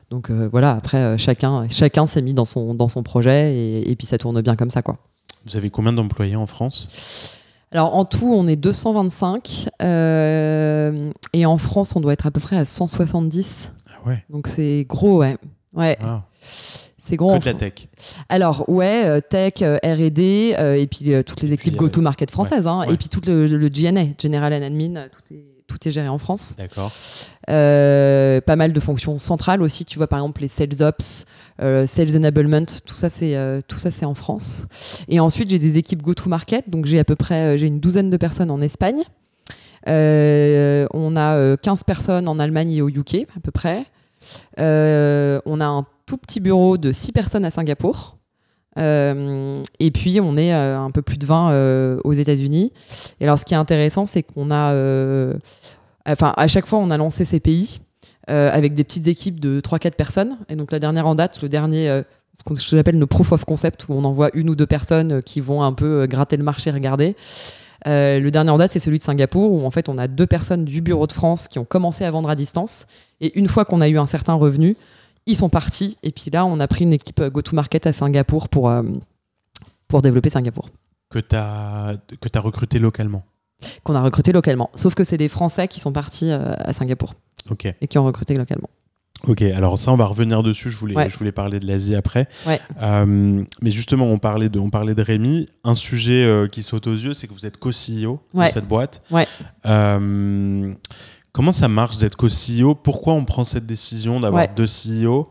Donc 0.09 0.29
voilà, 0.29 0.71
après, 0.73 1.17
chacun, 1.17 1.69
chacun 1.69 2.05
s'est 2.05 2.21
mis 2.21 2.33
dans 2.33 2.45
son, 2.45 2.75
dans 2.75 2.89
son 2.89 3.01
projet 3.01 3.55
et, 3.55 3.91
et 3.91 3.95
puis 3.95 4.07
ça 4.07 4.17
tourne 4.17 4.41
bien 4.41 4.57
comme 4.57 4.69
ça, 4.69 4.81
quoi. 4.81 4.97
Vous 5.45 5.57
avez 5.57 5.69
combien 5.69 5.93
d'employés 5.93 6.35
en 6.35 6.47
France? 6.47 7.39
Alors 7.73 7.95
en 7.95 8.05
tout, 8.05 8.31
on 8.31 8.47
est 8.47 8.55
225 8.55 9.69
euh, 9.81 11.11
et 11.33 11.45
en 11.45 11.57
France, 11.57 11.95
on 11.95 12.01
doit 12.01 12.13
être 12.13 12.27
à 12.27 12.31
peu 12.31 12.39
près 12.39 12.55
à 12.55 12.65
170. 12.65 13.71
Ah 13.87 14.07
ouais. 14.07 14.23
Donc 14.29 14.47
c'est 14.47 14.85
gros, 14.87 15.17
ouais. 15.17 15.37
Ouais. 15.73 15.97
C'est 16.97 17.15
gros. 17.15 17.33
Que 17.33 17.39
de 17.39 17.45
la 17.45 17.53
tech. 17.55 17.87
Alors 18.29 18.69
ouais, 18.69 19.05
euh, 19.05 19.21
tech, 19.21 19.63
euh, 19.63 19.77
R&D 19.83 20.55
et 20.77 20.87
puis 20.87 21.11
toutes 21.25 21.41
les 21.41 21.51
équipes 21.51 21.75
go-to-market 21.75 22.29
françaises, 22.29 22.67
hein, 22.67 22.83
et 22.83 22.95
puis 22.95 23.09
tout 23.09 23.21
le, 23.27 23.47
le, 23.47 23.69
GNA, 23.69 24.13
General 24.21 24.53
and 24.53 24.61
Admin, 24.61 25.07
tout 25.09 25.33
est 25.33 25.52
tout 25.73 25.87
est 25.87 25.91
géré 25.91 26.07
en 26.07 26.17
France. 26.17 26.55
D'accord. 26.57 26.91
Euh, 27.49 28.41
pas 28.41 28.55
mal 28.55 28.73
de 28.73 28.79
fonctions 28.79 29.17
centrales 29.17 29.61
aussi. 29.61 29.85
Tu 29.85 29.97
vois, 29.97 30.07
par 30.07 30.19
exemple, 30.19 30.41
les 30.41 30.47
sales 30.47 30.81
ops, 30.81 31.25
euh, 31.61 31.87
sales 31.87 32.15
enablement, 32.15 32.65
tout 32.85 32.95
ça, 32.95 33.09
c'est 33.09 33.35
euh, 33.35 33.61
tout 33.67 33.77
ça, 33.77 33.89
c'est 33.89 34.05
en 34.05 34.13
France. 34.13 34.67
Et 35.07 35.19
ensuite, 35.19 35.49
j'ai 35.49 35.59
des 35.59 35.77
équipes 35.77 36.01
go-to-market. 36.01 36.69
Donc, 36.69 36.85
j'ai 36.85 36.99
à 36.99 37.03
peu 37.03 37.15
près, 37.15 37.57
j'ai 37.57 37.67
une 37.67 37.79
douzaine 37.79 38.09
de 38.09 38.17
personnes 38.17 38.51
en 38.51 38.61
Espagne. 38.61 39.03
on 39.87 41.15
a 41.15 41.57
15 41.57 41.83
personnes 41.83 42.27
en 42.27 42.39
Allemagne 42.39 42.71
et 42.71 42.81
au 42.81 42.89
UK, 42.89 43.27
à 43.35 43.39
peu 43.41 43.51
près. 43.51 43.85
on 44.57 45.59
a 45.59 45.65
un 45.65 45.85
tout 46.05 46.17
petit 46.17 46.39
bureau 46.39 46.77
de 46.77 46.91
6 46.91 47.11
personnes 47.13 47.45
à 47.45 47.51
Singapour. 47.51 48.17
et 48.77 49.91
puis 49.93 50.19
on 50.21 50.37
est 50.37 50.51
un 50.51 50.91
peu 50.91 51.01
plus 51.01 51.17
de 51.17 51.25
20 51.25 51.99
aux 52.03 52.13
États-Unis. 52.13 52.71
Et 53.19 53.25
alors 53.25 53.39
ce 53.39 53.45
qui 53.45 53.53
est 53.53 53.57
intéressant, 53.57 54.05
c'est 54.05 54.23
qu'on 54.23 54.51
a 54.51 54.73
enfin, 56.07 56.33
à 56.35 56.47
chaque 56.47 56.65
fois, 56.65 56.79
on 56.79 56.89
a 56.89 56.97
lancé 56.97 57.25
ces 57.25 57.39
pays 57.39 57.81
euh, 58.29 58.49
avec 58.51 58.73
des 58.73 58.83
petites 58.83 59.07
équipes 59.07 59.39
de 59.39 59.59
3-4 59.59 59.91
personnes. 59.91 60.37
Et 60.49 60.55
donc, 60.55 60.71
la 60.71 60.79
dernière 60.79 61.07
en 61.07 61.15
date, 61.15 61.41
le 61.41 61.49
dernier, 61.49 61.89
euh, 61.89 62.03
ce 62.33 62.43
que 62.43 62.55
j'appelle 62.77 62.97
nos 62.97 63.07
proof 63.07 63.31
of 63.31 63.45
concept, 63.45 63.87
où 63.89 63.93
on 63.93 64.03
envoie 64.03 64.29
une 64.33 64.49
ou 64.49 64.55
deux 64.55 64.65
personnes 64.65 65.13
euh, 65.13 65.21
qui 65.21 65.41
vont 65.41 65.61
un 65.63 65.73
peu 65.73 66.07
gratter 66.07 66.37
le 66.37 66.43
marché, 66.43 66.71
regarder. 66.71 67.15
le 67.85 68.29
dernier 68.29 68.49
en 68.49 68.57
date, 68.57 68.71
c'est 68.71 68.79
celui 68.79 68.97
de 68.97 69.03
Singapour, 69.03 69.51
où 69.51 69.65
en 69.65 69.71
fait, 69.71 69.89
on 69.89 69.97
a 69.97 70.07
deux 70.07 70.27
personnes 70.27 70.63
du 70.65 70.81
bureau 70.81 71.05
de 71.05 71.11
France 71.11 71.49
qui 71.49 71.59
ont 71.59 71.65
commencé 71.65 72.05
à 72.05 72.11
vendre 72.11 72.29
à 72.29 72.35
distance. 72.35 72.85
Et 73.19 73.37
une 73.37 73.47
fois 73.47 73.65
qu'on 73.65 73.81
a 73.81 73.89
eu 73.89 73.97
un 73.97 74.07
certain 74.07 74.35
revenu, 74.35 74.77
ils 75.25 75.35
sont 75.35 75.49
partis. 75.49 75.97
Et 76.03 76.11
puis 76.11 76.31
là, 76.31 76.45
on 76.45 76.59
a 76.59 76.67
pris 76.67 76.85
une 76.85 76.93
équipe 76.93 77.21
go-to-market 77.21 77.87
à 77.87 77.93
Singapour 77.93 78.47
pour, 78.49 78.71
pour 79.89 80.01
développer 80.01 80.29
Singapour. 80.29 80.69
Que 81.09 81.19
tu 81.19 81.35
as, 81.35 81.95
as 82.33 82.39
recruté 82.39 82.79
localement 82.79 83.23
qu'on 83.83 83.95
a 83.95 84.01
recruté 84.01 84.31
localement. 84.31 84.69
Sauf 84.75 84.95
que 84.95 85.03
c'est 85.03 85.17
des 85.17 85.29
Français 85.29 85.67
qui 85.67 85.79
sont 85.79 85.91
partis 85.91 86.31
euh, 86.31 86.53
à 86.59 86.73
Singapour 86.73 87.13
et 87.81 87.87
qui 87.87 87.97
ont 87.97 88.05
recruté 88.05 88.35
localement. 88.35 88.69
Ok, 89.27 89.41
alors 89.41 89.77
ça, 89.77 89.91
on 89.91 89.95
va 89.95 90.05
revenir 90.05 90.43
dessus. 90.43 90.69
Je 90.69 90.75
voulais, 90.75 91.09
je 91.09 91.17
voulais 91.17 91.31
parler 91.31 91.59
de 91.59 91.65
l'Asie 91.65 91.95
après. 91.95 92.27
Euh, 92.81 93.43
mais 93.61 93.71
justement, 93.71 94.05
on 94.07 94.19
parlait 94.19 94.49
de, 94.49 94.59
on 94.59 94.69
parlait 94.69 94.95
de 94.95 95.01
Rémi. 95.01 95.47
Un 95.63 95.75
sujet 95.75 96.25
euh, 96.25 96.47
qui 96.47 96.61
saute 96.61 96.87
aux 96.87 96.93
yeux, 96.93 97.13
c'est 97.13 97.27
que 97.27 97.33
vous 97.33 97.45
êtes 97.45 97.57
co-CEO 97.57 98.19
de 98.33 98.47
cette 98.47 98.67
boîte. 98.67 99.01
comment 99.63 101.53
ça 101.53 101.67
marche 101.69 101.97
d'être 101.97 102.17
co-CEO 102.17 102.75
Pourquoi 102.75 103.13
on 103.13 103.23
prend 103.23 103.45
cette 103.45 103.65
décision 103.65 104.19
d'avoir 104.19 104.49
deux 104.49 104.67
CEO 104.67 105.29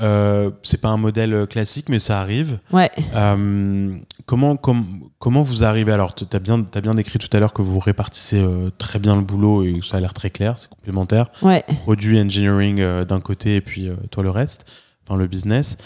euh, 0.00 0.50
c'est 0.62 0.80
pas 0.80 0.88
un 0.88 0.96
modèle 0.96 1.46
classique, 1.46 1.88
mais 1.88 2.00
ça 2.00 2.20
arrive. 2.20 2.58
Ouais. 2.72 2.90
Euh, 3.14 3.96
comment, 4.26 4.56
comment 4.56 5.42
vous 5.42 5.64
arrivez 5.64 5.92
Alors, 5.92 6.14
tu 6.14 6.24
as 6.32 6.38
bien, 6.38 6.64
as 6.74 6.80
bien 6.80 6.94
décrit 6.94 7.18
tout 7.18 7.34
à 7.34 7.40
l'heure 7.40 7.52
que 7.52 7.62
vous 7.62 7.78
répartissez 7.78 8.42
euh, 8.42 8.70
très 8.78 8.98
bien 8.98 9.16
le 9.16 9.22
boulot 9.22 9.62
et 9.62 9.80
ça 9.84 9.98
a 9.98 10.00
l'air 10.00 10.14
très 10.14 10.30
clair, 10.30 10.58
c'est 10.58 10.68
complémentaire. 10.68 11.28
Ouais. 11.42 11.64
Produit, 11.82 12.20
engineering 12.20 13.04
d'un 13.04 13.20
côté 13.20 13.56
et 13.56 13.60
puis 13.60 13.90
toi 14.10 14.22
le 14.22 14.30
reste, 14.30 14.64
enfin 15.06 15.18
le 15.18 15.26
business. 15.26 15.76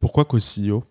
pourquoi 0.00 0.24
co-CEO 0.24 0.84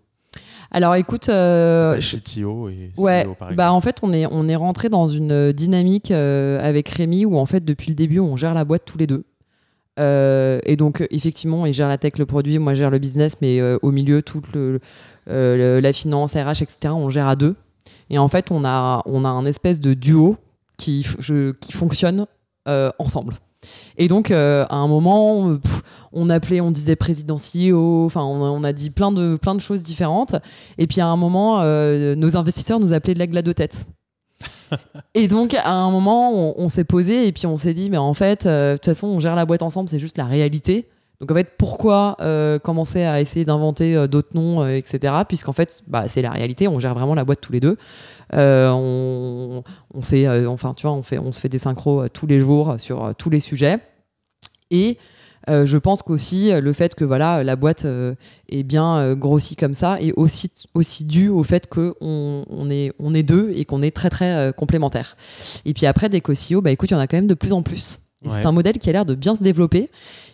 alors 0.73 0.95
écoute, 0.95 1.27
euh, 1.27 1.99
CTO 1.99 2.69
et 2.69 2.93
CEO, 2.95 3.03
ouais, 3.03 3.27
bah 3.57 3.73
en 3.73 3.81
fait 3.81 3.97
on 4.03 4.13
est 4.13 4.25
on 4.31 4.47
est 4.47 4.55
rentré 4.55 4.87
dans 4.87 5.05
une 5.05 5.51
dynamique 5.51 6.11
avec 6.11 6.87
Rémi 6.87 7.25
où 7.25 7.37
en 7.37 7.45
fait 7.45 7.65
depuis 7.65 7.89
le 7.89 7.95
début 7.95 8.19
on 8.19 8.37
gère 8.37 8.53
la 8.53 8.63
boîte 8.63 8.83
tous 8.85 8.97
les 8.97 9.05
deux. 9.05 9.25
Euh, 9.99 10.59
et 10.65 10.75
donc, 10.75 11.05
effectivement, 11.11 11.65
il 11.65 11.73
gère 11.73 11.87
la 11.87 11.97
tech, 11.97 12.17
le 12.17 12.25
produit, 12.25 12.59
moi, 12.59 12.73
je 12.73 12.79
gère 12.79 12.89
le 12.89 12.99
business, 12.99 13.35
mais 13.41 13.59
euh, 13.59 13.77
au 13.81 13.91
milieu, 13.91 14.21
toute 14.21 14.45
euh, 14.55 15.81
la 15.81 15.93
finance, 15.93 16.33
RH, 16.33 16.63
etc., 16.63 16.93
on 16.93 17.09
gère 17.09 17.27
à 17.27 17.35
deux. 17.35 17.55
Et 18.09 18.17
en 18.17 18.27
fait, 18.27 18.51
on 18.51 18.63
a, 18.63 19.01
on 19.05 19.25
a 19.25 19.29
un 19.29 19.45
espèce 19.45 19.79
de 19.79 19.93
duo 19.93 20.37
qui, 20.77 21.05
qui 21.59 21.71
fonctionne 21.71 22.25
ensemble. 22.99 23.35
Et 23.97 24.07
donc, 24.07 24.31
à 24.31 24.67
un 24.69 24.87
moment, 24.87 25.57
on 26.13 26.29
appelait, 26.29 26.61
on 26.61 26.71
disait 26.71 26.95
président 26.95 27.37
CEO, 27.37 28.05
enfin, 28.05 28.23
on, 28.23 28.63
a 28.63 28.73
dit 28.73 28.89
plein 28.89 29.11
de, 29.11 29.35
plein 29.35 29.55
de 29.55 29.61
choses 29.61 29.83
différentes. 29.83 30.35
Et 30.77 30.87
puis, 30.87 31.01
à 31.01 31.07
un 31.07 31.15
moment, 31.15 31.59
nos 32.15 32.37
investisseurs 32.37 32.79
nous 32.79 32.93
appelaient 32.93 33.27
de 33.27 33.35
la 33.35 33.41
de 33.41 33.51
tête. 33.51 33.87
Et 35.13 35.27
donc, 35.27 35.53
à 35.53 35.73
un 35.73 35.91
moment, 35.91 36.57
on, 36.57 36.69
s'est 36.69 36.83
posé 36.83 37.27
et 37.27 37.31
puis 37.31 37.45
on 37.45 37.57
s'est 37.57 37.73
dit, 37.73 37.89
mais 37.89 37.97
en 37.97 38.13
fait, 38.13 38.45
euh, 38.45 38.73
de 38.73 38.77
toute 38.77 38.85
façon, 38.85 39.07
on 39.07 39.19
gère 39.19 39.35
la 39.35 39.45
boîte 39.45 39.61
ensemble, 39.61 39.89
c'est 39.89 39.99
juste 39.99 40.17
la 40.17 40.25
réalité. 40.25 40.87
Donc, 41.19 41.31
en 41.31 41.35
fait, 41.35 41.51
pourquoi 41.57 42.17
euh, 42.21 42.57
commencer 42.57 43.03
à 43.03 43.21
essayer 43.21 43.45
d'inventer 43.45 43.95
euh, 43.95 44.07
d'autres 44.07 44.35
noms, 44.35 44.67
etc. 44.67 45.13
Puisqu'en 45.27 45.53
fait, 45.53 45.83
bah, 45.87 46.07
c'est 46.07 46.21
la 46.21 46.31
réalité, 46.31 46.67
on 46.67 46.79
gère 46.79 46.95
vraiment 46.95 47.15
la 47.15 47.23
boîte 47.23 47.41
tous 47.41 47.51
les 47.51 47.59
deux. 47.59 47.77
on, 48.33 49.63
on 49.93 50.47
enfin, 50.47 50.73
tu 50.73 50.87
vois, 50.87 50.95
on, 50.95 51.03
fait, 51.03 51.19
on 51.19 51.31
se 51.31 51.39
fait 51.39 51.49
des 51.49 51.59
synchros 51.59 52.07
tous 52.09 52.27
les 52.27 52.39
jours 52.39 52.75
sur 52.79 53.13
tous 53.17 53.29
les 53.29 53.39
sujets. 53.39 53.79
Et 54.71 54.97
euh, 55.49 55.65
je 55.65 55.77
pense 55.77 56.03
qu'aussi 56.03 56.51
euh, 56.51 56.61
le 56.61 56.73
fait 56.73 56.93
que 56.95 57.03
voilà 57.03 57.43
la 57.43 57.55
boîte 57.55 57.85
euh, 57.85 58.13
est 58.49 58.63
bien 58.63 59.15
grossie 59.15 59.55
comme 59.55 59.73
ça 59.73 59.99
est 59.99 60.13
aussi 60.13 60.51
aussi 60.73 61.03
dû 61.03 61.29
au 61.29 61.43
fait 61.43 61.67
qu'on 61.67 61.93
on 61.99 62.69
est 62.69 62.93
on 62.99 63.13
est 63.13 63.23
deux 63.23 63.51
et 63.55 63.65
qu'on 63.65 63.81
est 63.81 63.95
très 63.95 64.09
très 64.09 64.53
complémentaires. 64.55 65.17
Et 65.65 65.73
puis 65.73 65.85
après 65.85 66.09
des 66.09 66.21
co 66.21 66.33
bah 66.61 66.71
écoute, 66.71 66.91
il 66.91 66.93
y 66.93 66.97
en 66.97 66.99
a 66.99 67.07
quand 67.07 67.17
même 67.17 67.27
de 67.27 67.33
plus 67.33 67.53
en 67.53 67.61
plus. 67.61 67.99
C'est 68.29 68.45
un 68.45 68.51
modèle 68.51 68.77
qui 68.77 68.87
a 68.89 68.93
l'air 68.93 69.05
de 69.05 69.15
bien 69.15 69.35
se 69.35 69.43
développer. 69.43 69.89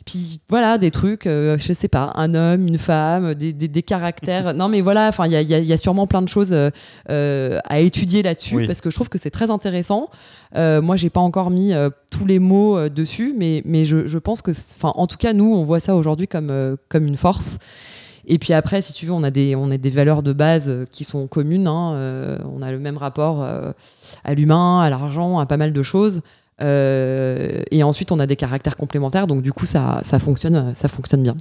Puis 0.08 0.40
voilà, 0.48 0.78
des 0.78 0.90
trucs, 0.90 1.28
euh, 1.28 1.58
je 1.58 1.74
sais 1.74 1.90
pas, 1.90 2.14
un 2.16 2.34
homme, 2.34 2.66
une 2.66 2.78
femme, 2.78 3.34
des, 3.34 3.52
des, 3.52 3.84
caractères. 3.84 4.54
non, 4.54 4.70
mais 4.70 4.80
voilà, 4.80 5.10
enfin, 5.10 5.26
il 5.26 5.34
y 5.34 5.36
a, 5.36 5.42
y 5.42 5.74
a, 5.74 5.78
sûrement 5.78 6.08
plein 6.08 6.22
de 6.22 6.30
choses 6.30 6.56
euh, 7.10 7.60
à 7.66 7.80
étudier 7.82 8.24
là-dessus 8.24 8.66
parce 8.66 8.80
que 8.80 8.90
je 8.90 8.96
trouve 8.96 9.10
que 9.10 9.18
c'est 9.18 9.32
très 9.32 9.52
intéressant. 9.52 10.10
Euh, 10.56 10.82
moi, 10.82 10.96
j'ai 10.96 11.10
pas 11.10 11.20
encore 11.20 11.50
mis 11.50 11.74
tous 12.10 12.26
les 12.26 12.40
mots 12.40 12.88
dessus, 12.88 13.34
mais, 13.38 13.62
mais 13.66 13.84
je, 13.84 14.08
je 14.08 14.18
pense 14.18 14.42
que, 14.42 14.52
enfin, 14.52 14.94
en 14.96 15.08
tout 15.08 15.18
cas, 15.18 15.34
nous, 15.34 15.54
on 15.54 15.66
voit 15.66 15.82
ça 15.82 15.94
aujourd'hui 15.98 16.30
comme, 16.30 16.78
comme 16.88 17.06
une 17.06 17.18
force. 17.18 17.60
Et 18.30 18.40
puis 18.40 18.54
après, 18.54 18.82
si 18.82 18.94
tu 18.94 19.08
veux, 19.08 19.12
on 19.12 19.24
a 19.24 19.32
des, 19.32 19.58
on 19.58 19.70
a 19.72 19.78
des 19.78 19.90
valeurs 19.90 20.24
de 20.24 20.32
base 20.32 20.72
qui 20.94 21.04
sont 21.04 21.28
communes. 21.28 21.68
Hein, 21.68 22.40
on 22.50 22.62
a 22.62 22.72
le 22.72 22.80
même 22.80 22.98
rapport 22.98 23.44
à 23.44 24.34
l'humain, 24.34 24.80
à 24.80 24.90
l'argent, 24.90 25.38
à 25.38 25.46
pas 25.46 25.58
mal 25.58 25.74
de 25.74 25.84
choses. 25.84 26.22
Euh, 26.62 27.62
et 27.72 27.84
ensuite, 27.84 28.12
on 28.12 28.20
a 28.20 28.26
des 28.26 28.36
caractères 28.36 28.78
complémentaires, 28.78 29.28
donc 29.28 29.42
du 29.42 29.54
coup, 29.54 29.66
ça, 29.66 30.02
ça, 30.04 30.20
fonctionne, 30.20 30.74
ça 30.76 30.88
fonctionne 30.88 31.24
bien. 31.24 31.38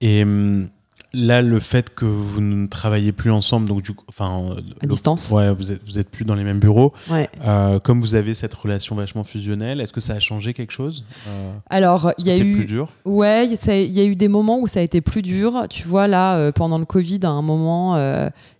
Et 0.00 0.22
hum, 0.22 0.68
là, 1.14 1.40
le 1.40 1.58
fait 1.60 1.94
que 1.94 2.04
vous 2.04 2.40
ne 2.42 2.66
travaillez 2.66 3.12
plus 3.12 3.30
ensemble, 3.30 3.68
donc 3.68 3.82
du 3.82 3.94
coup, 3.94 4.04
enfin, 4.08 4.56
à 4.82 4.86
distance, 4.86 5.30
ouais, 5.30 5.50
vous 5.52 5.72
êtes, 5.72 5.80
vous 5.86 5.98
êtes 5.98 6.10
plus 6.10 6.26
dans 6.26 6.34
les 6.34 6.44
mêmes 6.44 6.60
bureaux. 6.60 6.92
Ouais. 7.10 7.28
Euh, 7.42 7.78
comme 7.78 8.02
vous 8.02 8.14
avez 8.14 8.34
cette 8.34 8.52
relation 8.52 8.94
vachement 8.94 9.24
fusionnelle, 9.24 9.80
est-ce 9.80 9.94
que 9.94 10.00
ça 10.00 10.14
a 10.14 10.20
changé 10.20 10.52
quelque 10.52 10.72
chose 10.72 11.04
euh, 11.26 11.52
Alors, 11.70 12.12
il 12.18 12.26
y 12.26 12.30
a 12.30 12.36
eu 12.36 12.54
plus 12.54 12.66
dur. 12.66 12.90
Ouais, 13.06 13.46
il 13.46 13.92
y 13.92 14.00
a 14.00 14.04
eu 14.04 14.16
des 14.16 14.28
moments 14.28 14.60
où 14.60 14.66
ça 14.66 14.80
a 14.80 14.82
été 14.82 15.00
plus 15.00 15.22
dur. 15.22 15.64
Tu 15.70 15.88
vois, 15.88 16.06
là, 16.06 16.52
pendant 16.52 16.78
le 16.78 16.84
Covid, 16.84 17.20
à 17.22 17.30
un 17.30 17.42
moment, 17.42 17.94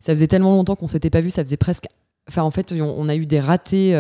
ça 0.01 0.15
faisait 0.15 0.29
tellement 0.29 0.53
longtemps 0.53 0.77
qu'on 0.77 0.89
s'était 0.89 1.11
pas 1.11 1.21
vu, 1.21 1.29
ça 1.29 1.45
faisait 1.45 1.59
presque. 1.59 1.85
Enfin, 2.27 2.43
en 2.43 2.51
fait, 2.51 2.75
on, 2.79 2.83
on 2.83 3.09
a 3.09 3.17
eu 3.17 3.27
des 3.27 3.41
ratés 3.41 3.95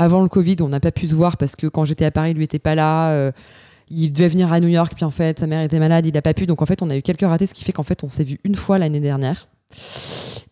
avant 0.00 0.22
le 0.22 0.30
Covid, 0.30 0.56
on 0.60 0.68
n'a 0.68 0.80
pas 0.80 0.92
pu 0.92 1.06
se 1.08 1.14
voir 1.14 1.36
parce 1.36 1.56
que 1.56 1.66
quand 1.66 1.84
j'étais 1.84 2.06
à 2.06 2.10
Paris, 2.10 2.32
lui 2.32 2.44
était 2.44 2.58
pas 2.58 2.74
là. 2.74 3.10
Euh, 3.10 3.32
il 3.90 4.10
devait 4.10 4.28
venir 4.28 4.50
à 4.50 4.58
New 4.58 4.68
York, 4.68 4.92
puis 4.94 5.04
en 5.04 5.10
fait, 5.10 5.40
sa 5.40 5.46
mère 5.46 5.60
était 5.60 5.78
malade, 5.78 6.06
il 6.06 6.14
n'a 6.14 6.22
pas 6.22 6.32
pu. 6.32 6.46
Donc 6.46 6.62
en 6.62 6.66
fait, 6.66 6.80
on 6.80 6.88
a 6.88 6.96
eu 6.96 7.02
quelques 7.02 7.20
ratés, 7.20 7.46
ce 7.46 7.52
qui 7.52 7.64
fait 7.64 7.72
qu'en 7.72 7.82
fait, 7.82 8.02
on 8.02 8.08
s'est 8.08 8.24
vu 8.24 8.38
une 8.44 8.54
fois 8.54 8.78
l'année 8.78 9.00
dernière. 9.00 9.48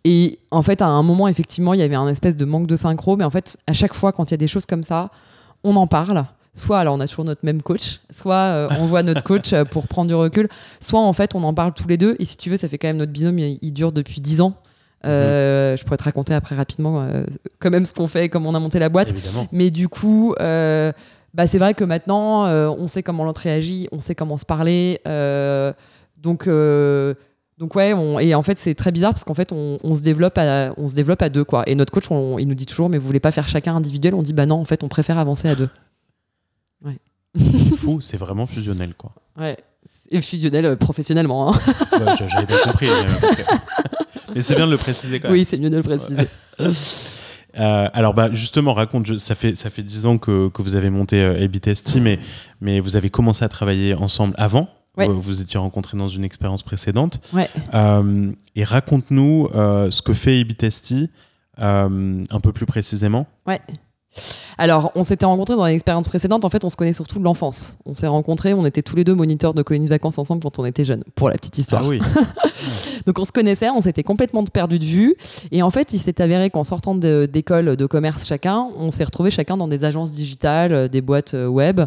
Et 0.04 0.38
en 0.50 0.61
fait, 0.61 0.82
à 0.82 0.88
un 0.88 1.02
moment, 1.02 1.28
effectivement, 1.28 1.72
il 1.72 1.80
y 1.80 1.82
avait 1.82 1.94
un 1.94 2.08
espèce 2.08 2.37
de 2.37 2.44
manque 2.44 2.66
de 2.66 2.76
synchro. 2.76 3.16
Mais 3.16 3.24
en 3.24 3.30
fait, 3.30 3.56
à 3.66 3.72
chaque 3.72 3.94
fois, 3.94 4.12
quand 4.12 4.30
il 4.30 4.32
y 4.32 4.34
a 4.34 4.38
des 4.38 4.48
choses 4.48 4.66
comme 4.66 4.82
ça, 4.82 5.11
on 5.64 5.76
en 5.76 5.87
parle. 5.87 6.26
Soit 6.52 6.80
alors 6.80 6.96
on 6.96 7.00
a 7.00 7.06
toujours 7.06 7.24
notre 7.24 7.44
même 7.46 7.62
coach, 7.62 8.00
soit 8.11 8.34
euh, 8.34 8.68
on 8.80 8.87
voit 8.87 9.04
notre 9.04 9.22
coach 9.22 9.52
euh, 9.52 9.64
pour 9.64 9.87
prendre 9.87 10.08
du 10.08 10.14
recul, 10.14 10.48
soit 10.80 11.00
en 11.00 11.12
fait 11.12 11.37
on 11.37 11.44
en 11.44 11.54
parle 11.54 11.72
tous 11.72 11.87
les 11.87 11.96
deux. 11.96 12.16
Et 12.18 12.24
si 12.24 12.37
tu 12.37 12.50
veux, 12.50 12.56
ça 12.56 12.68
fait 12.68 12.78
quand 12.78 12.88
même 12.88 12.96
notre 12.96 13.12
binôme, 13.12 13.38
il 13.38 13.72
dure 13.72 13.92
depuis 13.92 14.20
10 14.20 14.40
ans. 14.40 14.54
Euh, 15.06 15.76
je 15.76 15.84
pourrais 15.84 15.96
te 15.96 16.04
raconter 16.04 16.34
après 16.34 16.56
rapidement 16.56 17.00
euh, 17.00 17.22
quand 17.61 17.70
même 17.70 17.87
ce 17.87 17.94
qu'on 17.94 18.08
fait, 18.08 18.28
comment 18.28 18.50
on 18.50 18.54
a 18.54 18.61
monté 18.61 18.78
la 18.78 18.88
boîte. 18.88 19.14
Mais 19.52 19.70
du 19.70 19.88
coup, 19.88 20.34
euh, 20.40 20.92
bah, 21.34 21.46
c'est 21.46 21.58
vrai 21.58 21.74
que 21.74 21.84
maintenant, 21.84 22.46
on 22.46 22.88
sait 22.88 23.02
comment 23.02 23.24
l'autre 23.24 23.42
réagit, 23.42 23.88
on 23.92 24.00
sait 24.00 24.14
comment 24.14 24.38
se 24.38 24.46
parler. 24.46 25.00
donc, 26.16 26.48
donc 27.58 27.74
ouais, 27.74 27.90
et 28.20 28.34
en 28.34 28.42
fait, 28.42 28.58
c'est 28.58 28.74
très 28.74 28.92
bizarre 28.92 29.12
parce 29.12 29.24
qu'en 29.24 29.34
fait, 29.34 29.52
on, 29.52 29.94
se 29.94 30.02
développe 30.02 30.38
à, 30.38 30.72
on 30.76 30.88
se 30.88 30.94
développe 30.94 31.22
à 31.22 31.28
deux. 31.28 31.44
Quoi. 31.44 31.68
Et 31.68 31.74
notre 31.74 31.92
coach, 31.92 32.06
il 32.38 32.46
nous 32.46 32.54
dit 32.54 32.66
toujours, 32.66 32.88
mais 32.88 32.98
vous 32.98 33.06
voulez 33.06 33.20
pas 33.20 33.32
faire 33.32 33.48
chacun 33.48 33.74
individuel? 33.76 34.14
On 34.14 34.22
dit, 34.22 34.32
bah 34.32 34.46
non, 34.46 34.56
en 34.56 34.64
fait, 34.64 34.82
on 34.82 34.88
préfère 34.88 35.18
avancer 35.18 35.48
à 35.48 35.54
deux. 35.54 35.68
Ouais. 36.80 36.96
Fou, 37.76 38.00
c'est 38.00 38.16
vraiment 38.16 38.46
fusionnel, 38.46 38.94
quoi. 38.96 39.11
Ouais, 39.37 39.56
et 40.11 40.22
fusionnel 40.22 40.76
professionnellement. 40.76 41.52
Hein. 41.52 41.58
J'avais 42.28 42.46
bien 42.46 42.58
compris. 42.64 42.87
Mais 44.34 44.42
c'est 44.42 44.54
bien 44.54 44.66
de 44.66 44.72
le 44.72 44.78
préciser 44.78 45.20
quand 45.20 45.28
même. 45.28 45.36
Oui, 45.36 45.44
c'est 45.44 45.58
mieux 45.58 45.70
de 45.70 45.76
le 45.76 45.82
préciser. 45.82 46.16
Euh, 47.58 47.88
alors 47.94 48.12
bah 48.12 48.28
justement 48.34 48.74
raconte 48.74 49.18
ça 49.18 49.34
fait 49.34 49.56
ça 49.56 49.70
fait 49.70 49.82
dix 49.82 50.04
ans 50.04 50.18
que, 50.18 50.48
que 50.50 50.60
vous 50.60 50.74
avez 50.74 50.90
monté 50.90 51.22
euh, 51.22 51.42
AB 51.42 51.56
mais 52.00 52.18
mais 52.60 52.78
vous 52.78 52.94
avez 52.94 53.08
commencé 53.08 53.42
à 53.42 53.48
travailler 53.48 53.94
ensemble 53.94 54.34
avant 54.36 54.68
vous, 54.96 55.20
vous 55.20 55.40
étiez 55.40 55.58
rencontrés 55.58 55.96
dans 55.96 56.08
une 56.08 56.24
expérience 56.24 56.62
précédente 56.62 57.20
ouais. 57.32 57.48
Euh, 57.72 58.32
et 58.54 58.64
raconte-nous 58.64 59.48
euh, 59.54 59.90
ce 59.90 60.02
que 60.02 60.12
fait 60.12 60.40
AB 60.40 60.52
un 61.56 62.40
peu 62.40 62.52
plus 62.52 62.66
précisément 62.66 63.26
ouais 63.46 63.60
alors, 64.56 64.90
on 64.94 65.04
s'était 65.04 65.26
rencontrés 65.26 65.54
dans 65.54 65.66
l'expérience 65.66 66.08
précédente. 66.08 66.44
En 66.44 66.48
fait, 66.48 66.64
on 66.64 66.70
se 66.70 66.76
connaît 66.76 66.92
surtout 66.92 67.18
de 67.18 67.24
l'enfance. 67.24 67.78
On 67.86 67.94
s'est 67.94 68.06
rencontrés, 68.06 68.54
on 68.54 68.66
était 68.66 68.82
tous 68.82 68.96
les 68.96 69.04
deux 69.04 69.14
moniteurs 69.14 69.54
de 69.54 69.62
colonies 69.62 69.84
de 69.84 69.90
vacances 69.90 70.18
ensemble 70.18 70.42
quand 70.42 70.58
on 70.58 70.64
était 70.64 70.84
jeunes, 70.84 71.04
pour 71.14 71.28
la 71.28 71.36
petite 71.36 71.58
histoire. 71.58 71.82
Ah 71.84 71.88
oui. 71.88 72.00
Donc, 73.08 73.18
on 73.20 73.24
se 73.24 73.32
connaissait, 73.32 73.70
on 73.70 73.80
s'était 73.80 74.02
complètement 74.02 74.44
perdu 74.44 74.78
de 74.78 74.84
vue. 74.84 75.16
Et 75.50 75.62
en 75.62 75.70
fait, 75.70 75.94
il 75.94 75.98
s'est 75.98 76.20
avéré 76.20 76.50
qu'en 76.50 76.62
sortant 76.62 76.94
d'école 76.94 77.74
de, 77.74 77.86
commerce 77.86 78.26
chacun, 78.26 78.68
on 78.76 78.90
s'est 78.90 79.04
retrouvés 79.04 79.30
chacun 79.30 79.56
dans 79.56 79.66
des 79.66 79.84
agences 79.84 80.12
digitales, 80.12 80.74
euh, 80.74 80.88
des 80.88 81.00
boîtes 81.00 81.32
euh, 81.32 81.46
web. 81.46 81.80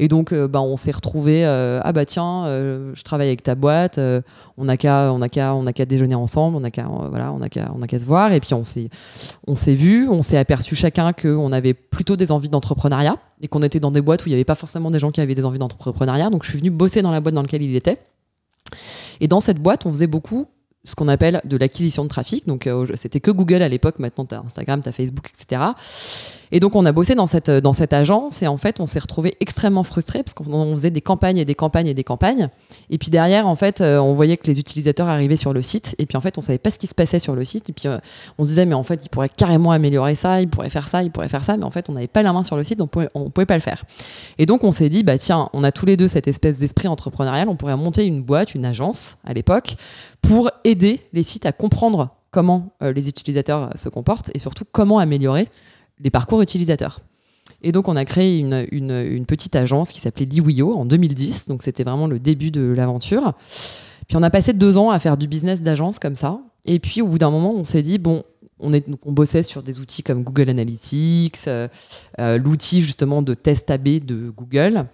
Et 0.00 0.08
donc, 0.08 0.32
euh, 0.32 0.48
bah, 0.48 0.60
on 0.62 0.76
s'est 0.76 0.90
retrouvés, 0.90 1.44
ah 1.44 1.92
bah 1.92 2.04
tiens, 2.04 2.46
je 2.46 3.02
travaille 3.04 3.28
avec 3.28 3.44
ta 3.44 3.54
boîte, 3.54 4.00
on 4.58 4.64
n'a 4.64 4.76
qu'à 4.76 5.10
a 5.12 5.72
qu'à 5.72 5.84
déjeuner 5.86 6.16
ensemble, 6.16 6.56
on 6.56 6.64
a 6.64 6.72
qu'à 6.72 6.88
voilà, 7.08 7.32
on 7.32 7.40
a 7.40 7.48
qu'à 7.48 7.70
on 7.72 7.80
a 7.80 7.86
qu'à 7.86 8.00
se 8.00 8.04
voir. 8.04 8.32
Et 8.32 8.40
puis, 8.40 8.54
on 8.54 8.64
s'est 8.64 9.74
vu, 9.74 10.08
on 10.08 10.22
s'est 10.24 10.38
aperçu 10.38 10.74
chacun 10.74 11.12
qu'on 11.12 11.52
avait 11.52 11.74
plutôt 11.74 12.16
des 12.16 12.32
envies 12.32 12.48
d'entrepreneuriat 12.48 13.14
et 13.42 13.46
qu'on 13.46 13.62
était 13.62 13.78
dans 13.78 13.92
des 13.92 14.02
boîtes 14.02 14.24
où 14.24 14.28
il 14.28 14.32
n'y 14.32 14.36
avait 14.36 14.42
pas 14.42 14.56
forcément 14.56 14.90
des 14.90 14.98
gens 14.98 15.12
qui 15.12 15.20
avaient 15.20 15.36
des 15.36 15.44
envies 15.44 15.60
d'entrepreneuriat. 15.60 16.30
Donc 16.30 16.42
je 16.42 16.50
suis 16.50 16.58
venu 16.58 16.70
bosser 16.70 17.00
dans 17.00 17.12
la 17.12 17.20
boîte 17.20 17.36
dans 17.36 17.42
laquelle 17.42 17.62
il 17.62 17.76
était. 17.76 18.00
Et 19.20 19.28
dans 19.28 19.38
cette 19.38 19.60
boîte, 19.60 19.86
on 19.86 19.90
faisait 19.90 20.08
beaucoup 20.08 20.48
ce 20.84 20.94
qu'on 20.94 21.08
appelle 21.08 21.40
de 21.44 21.56
l'acquisition 21.56 22.04
de 22.04 22.08
trafic. 22.08 22.46
Donc, 22.46 22.66
euh, 22.66 22.86
c'était 22.94 23.20
que 23.20 23.30
Google 23.30 23.62
à 23.62 23.68
l'époque. 23.68 23.98
Maintenant, 23.98 24.24
tu 24.26 24.34
as 24.34 24.40
Instagram, 24.40 24.82
tu 24.82 24.88
as 24.88 24.92
Facebook, 24.92 25.30
etc. 25.34 25.62
Et 26.52 26.60
donc, 26.60 26.76
on 26.76 26.84
a 26.84 26.92
bossé 26.92 27.14
dans 27.14 27.26
cette, 27.26 27.50
dans 27.50 27.72
cette 27.72 27.92
agence 27.92 28.42
et 28.42 28.46
en 28.46 28.56
fait, 28.56 28.78
on 28.80 28.86
s'est 28.86 28.98
retrouvé 28.98 29.34
extrêmement 29.40 29.82
frustré 29.82 30.22
parce 30.22 30.34
qu'on 30.34 30.76
faisait 30.76 30.90
des 30.90 31.00
campagnes 31.00 31.38
et 31.38 31.44
des 31.44 31.54
campagnes 31.54 31.86
et 31.86 31.94
des 31.94 32.04
campagnes. 32.04 32.48
Et 32.90 32.98
puis 32.98 33.10
derrière, 33.10 33.46
en 33.46 33.56
fait, 33.56 33.80
euh, 33.80 33.98
on 33.98 34.14
voyait 34.14 34.36
que 34.36 34.46
les 34.46 34.58
utilisateurs 34.58 35.08
arrivaient 35.08 35.36
sur 35.36 35.52
le 35.52 35.62
site 35.62 35.96
et 35.98 36.06
puis 36.06 36.16
en 36.16 36.20
fait, 36.20 36.38
on 36.38 36.42
savait 36.42 36.58
pas 36.58 36.70
ce 36.70 36.78
qui 36.78 36.86
se 36.86 36.94
passait 36.94 37.18
sur 37.18 37.34
le 37.34 37.44
site. 37.44 37.70
Et 37.70 37.72
puis, 37.72 37.88
euh, 37.88 37.98
on 38.38 38.44
se 38.44 38.50
disait, 38.50 38.66
mais 38.66 38.74
en 38.74 38.82
fait, 38.82 39.00
il 39.04 39.08
pourrait 39.08 39.30
carrément 39.30 39.72
améliorer 39.72 40.14
ça, 40.14 40.40
il 40.40 40.48
pourrait 40.48 40.70
faire 40.70 40.88
ça, 40.88 41.02
il 41.02 41.10
pourrait 41.10 41.28
faire 41.28 41.44
ça. 41.44 41.56
Mais 41.56 41.64
en 41.64 41.70
fait, 41.70 41.88
on 41.88 41.94
n'avait 41.94 42.06
pas 42.06 42.22
la 42.22 42.32
main 42.32 42.44
sur 42.44 42.56
le 42.56 42.64
site, 42.64 42.80
on 42.80 42.86
pouvait, 42.86 43.08
on 43.14 43.30
pouvait 43.30 43.46
pas 43.46 43.56
le 43.56 43.60
faire. 43.60 43.84
Et 44.38 44.46
donc, 44.46 44.62
on 44.64 44.72
s'est 44.72 44.88
dit, 44.88 45.02
bah 45.02 45.18
tiens, 45.18 45.48
on 45.54 45.64
a 45.64 45.72
tous 45.72 45.86
les 45.86 45.96
deux 45.96 46.08
cette 46.08 46.28
espèce 46.28 46.58
d'esprit 46.58 46.88
entrepreneurial, 46.88 47.48
on 47.48 47.56
pourrait 47.56 47.76
monter 47.76 48.06
une 48.06 48.22
boîte, 48.22 48.54
une 48.54 48.64
agence 48.64 49.16
à 49.24 49.32
l'époque 49.32 49.76
pour 50.28 50.50
aider 50.64 51.00
les 51.12 51.22
sites 51.22 51.46
à 51.46 51.52
comprendre 51.52 52.10
comment 52.30 52.74
euh, 52.82 52.92
les 52.92 53.08
utilisateurs 53.08 53.70
se 53.76 53.88
comportent 53.88 54.30
et 54.34 54.38
surtout 54.38 54.64
comment 54.70 54.98
améliorer 54.98 55.48
les 56.00 56.10
parcours 56.10 56.42
utilisateurs. 56.42 57.00
Et 57.62 57.72
donc, 57.72 57.88
on 57.88 57.96
a 57.96 58.04
créé 58.04 58.38
une, 58.38 59.26
petite 59.26 59.56
agence 59.56 59.92
qui 59.92 60.00
s'appelait 60.00 60.26
Liwio 60.26 60.74
en 60.74 60.84
2010. 60.84 61.46
Donc, 61.46 61.62
c'était 61.62 61.84
vraiment 61.84 62.06
le 62.06 62.18
début 62.18 62.50
de 62.50 62.62
l'aventure. 62.62 63.32
Puis, 64.06 64.16
on 64.16 64.22
a 64.22 64.30
passé 64.30 64.52
deux 64.52 64.76
ans 64.76 64.90
à 64.90 64.98
faire 64.98 65.16
du 65.16 65.28
business 65.28 65.62
d'agence 65.62 65.98
comme 65.98 66.16
ça. 66.16 66.40
Et 66.66 66.78
puis, 66.78 67.00
au 67.00 67.06
bout 67.06 67.18
d'un 67.18 67.30
moment, 67.30 67.52
on 67.52 67.64
s'est 67.64 67.82
dit, 67.82 67.98
bon, 67.98 68.22
on, 68.64 68.72
est, 68.72 68.86
on 69.04 69.12
bossait 69.12 69.42
sur 69.42 69.62
des 69.62 69.78
outils 69.78 70.02
comme 70.02 70.24
Google 70.24 70.50
Analytics, 70.50 71.46
euh, 71.46 71.68
euh, 72.18 72.38
l'outil 72.38 72.82
justement 72.82 73.22
de 73.22 73.34
test 73.34 73.70
AB 73.70 74.04
de 74.04 74.30
Google. 74.30 74.86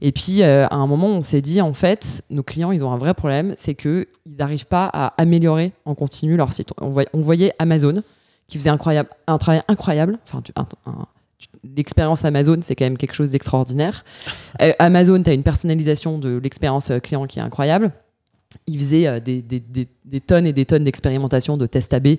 Et 0.00 0.12
puis, 0.12 0.42
euh, 0.42 0.66
à 0.66 0.76
un 0.76 0.86
moment, 0.86 1.08
on 1.08 1.22
s'est 1.22 1.42
dit, 1.42 1.60
en 1.60 1.74
fait, 1.74 2.22
nos 2.30 2.42
clients, 2.42 2.72
ils 2.72 2.84
ont 2.84 2.90
un 2.90 2.98
vrai 2.98 3.14
problème, 3.14 3.54
c'est 3.56 3.74
qu'ils 3.74 4.06
n'arrivent 4.38 4.66
pas 4.66 4.90
à 4.92 5.08
améliorer 5.20 5.72
en 5.84 5.94
continu 5.94 6.36
leur 6.36 6.52
site. 6.52 6.70
On 6.80 7.20
voyait, 7.20 7.52
Amazon 7.58 8.02
qui 8.48 8.56
faisait 8.56 8.70
incroyable, 8.70 9.10
un 9.26 9.36
travail 9.36 9.60
incroyable. 9.68 10.18
Enfin, 10.26 10.42
l'expérience 11.76 12.24
Amazon, 12.24 12.60
c'est 12.62 12.74
quand 12.74 12.86
même 12.86 12.96
quelque 12.96 13.14
chose 13.14 13.30
d'extraordinaire. 13.30 14.04
Amazon, 14.78 15.22
tu 15.22 15.28
as 15.28 15.34
une 15.34 15.42
personnalisation 15.42 16.18
de 16.18 16.38
l'expérience 16.42 16.90
client 17.02 17.26
qui 17.26 17.40
est 17.40 17.42
incroyable. 17.42 17.92
Ils 18.66 18.78
faisaient 18.78 19.20
des, 19.20 20.20
tonnes 20.26 20.46
et 20.46 20.54
des 20.54 20.64
tonnes 20.64 20.84
d'expérimentation 20.84 21.58
de 21.58 21.66
test 21.66 21.92
AB 21.92 22.16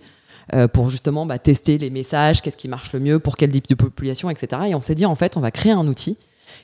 pour 0.74 0.90
justement 0.90 1.26
bah, 1.26 1.40
tester 1.40 1.78
les 1.78 1.90
messages, 1.90 2.42
qu'est-ce 2.42 2.58
qui 2.58 2.68
marche 2.68 2.94
le 2.94 3.00
mieux, 3.00 3.20
pour 3.20 3.38
quel 3.38 3.52
type 3.52 3.68
de 3.68 3.76
population, 3.76 4.30
etc. 4.30 4.64
Et 4.70 4.76
on 4.76 4.82
s'est 4.82 4.96
dit, 4.96 5.06
en 5.06 5.16
fait, 5.16 5.38
on 5.38 5.40
va 5.40 5.52
créer 5.52 5.72
un 5.72 5.88
outil 5.88 6.18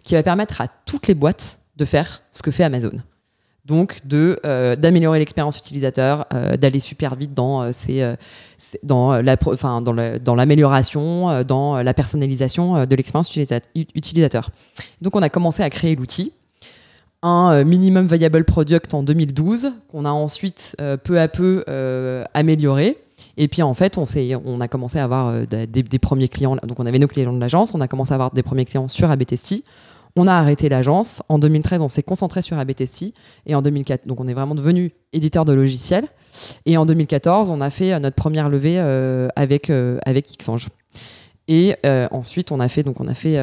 qui 0.04 0.14
va 0.14 0.24
permettre 0.24 0.62
à 0.62 0.68
toutes 0.68 1.08
les 1.08 1.16
boîtes 1.16 1.60
de 1.78 1.86
faire 1.86 2.22
ce 2.32 2.42
que 2.42 2.52
fait 2.52 2.64
Amazon. 2.64 2.92
Donc 3.66 4.02
de 4.06 4.40
euh, 4.46 4.76
d'améliorer 4.76 5.18
l'expérience 5.18 5.58
utilisateur, 5.58 6.28
euh, 6.34 6.56
d'aller 6.56 6.80
super 6.80 7.16
vite 7.16 7.34
dans 7.34 7.72
dans 8.84 9.22
la 9.22 9.38
enfin 9.48 9.82
dans 9.82 10.36
l'amélioration, 10.36 11.44
dans 11.44 11.82
la 11.82 11.94
personnalisation 11.96 12.86
de 12.86 12.96
l'expérience 12.96 13.36
utilisateur. 13.76 14.52
Donc 15.02 15.16
on 15.16 15.22
a 15.24 15.30
commencé 15.30 15.64
à 15.64 15.70
créer 15.72 15.96
l'outil 15.96 16.32
un 17.24 17.64
minimum 17.64 18.08
viable 18.08 18.44
product 18.44 18.94
en 18.94 19.02
2012 19.02 19.72
qu'on 19.90 20.06
a 20.06 20.12
ensuite 20.12 20.78
peu 21.04 21.20
à 21.20 21.28
peu 21.28 21.64
amélioré 22.36 22.98
et 23.38 23.48
puis 23.48 23.62
en 23.62 23.74
fait, 23.74 23.98
on, 23.98 24.06
on 24.46 24.62
a 24.62 24.68
commencé 24.68 25.00
à 25.00 25.04
avoir 25.04 25.28
euh, 25.28 25.46
des, 25.46 26.00
premiers 26.00 26.28
clients. 26.28 26.56
Donc 26.64 26.80
on 26.80 26.86
avait 26.86 27.00
nos 27.00 27.08
clients 27.08 27.34
de 27.34 27.40
l'agence, 27.40 27.74
on 27.74 27.82
a 27.82 27.88
commencé 27.88 28.12
à 28.12 28.16
avoir 28.16 28.32
des 28.32 28.44
premiers 28.44 28.66
clients 28.66 28.88
sur 28.88 29.10
ABTST. 29.10 29.64
On 30.18 30.28
a 30.28 30.34
arrêté 30.34 30.70
l'agence. 30.70 31.22
En 31.28 31.40
2013, 31.40 31.82
on 31.82 31.90
s'est 31.90 32.04
concentré 32.04 32.42
sur 32.42 32.58
ABTST. 32.58 33.14
Et 33.48 33.56
en 33.56 33.62
2004, 33.62 34.08
donc 34.08 34.22
on 34.22 34.28
est 34.30 34.34
vraiment 34.34 34.56
devenu 34.56 34.94
éditeur 35.12 35.44
de 35.44 35.52
logiciels. 35.52 36.08
Et 36.66 36.78
en 36.78 36.86
2014, 36.86 37.50
on 37.50 37.60
a 37.60 37.70
fait 37.70 37.94
euh, 37.94 38.00
notre 38.00 38.16
première 38.16 38.48
levée 38.48 38.78
euh, 38.80 39.28
avec, 39.36 39.70
avec 39.70 40.38
Xange. 40.38 40.70
Et 41.48 41.76
ensuite, 42.10 42.52
on 42.52 42.60
a 42.60 42.68
fait, 42.70 42.82
donc 42.82 43.00
on 43.00 43.08
a 43.08 43.14
fait 43.14 43.38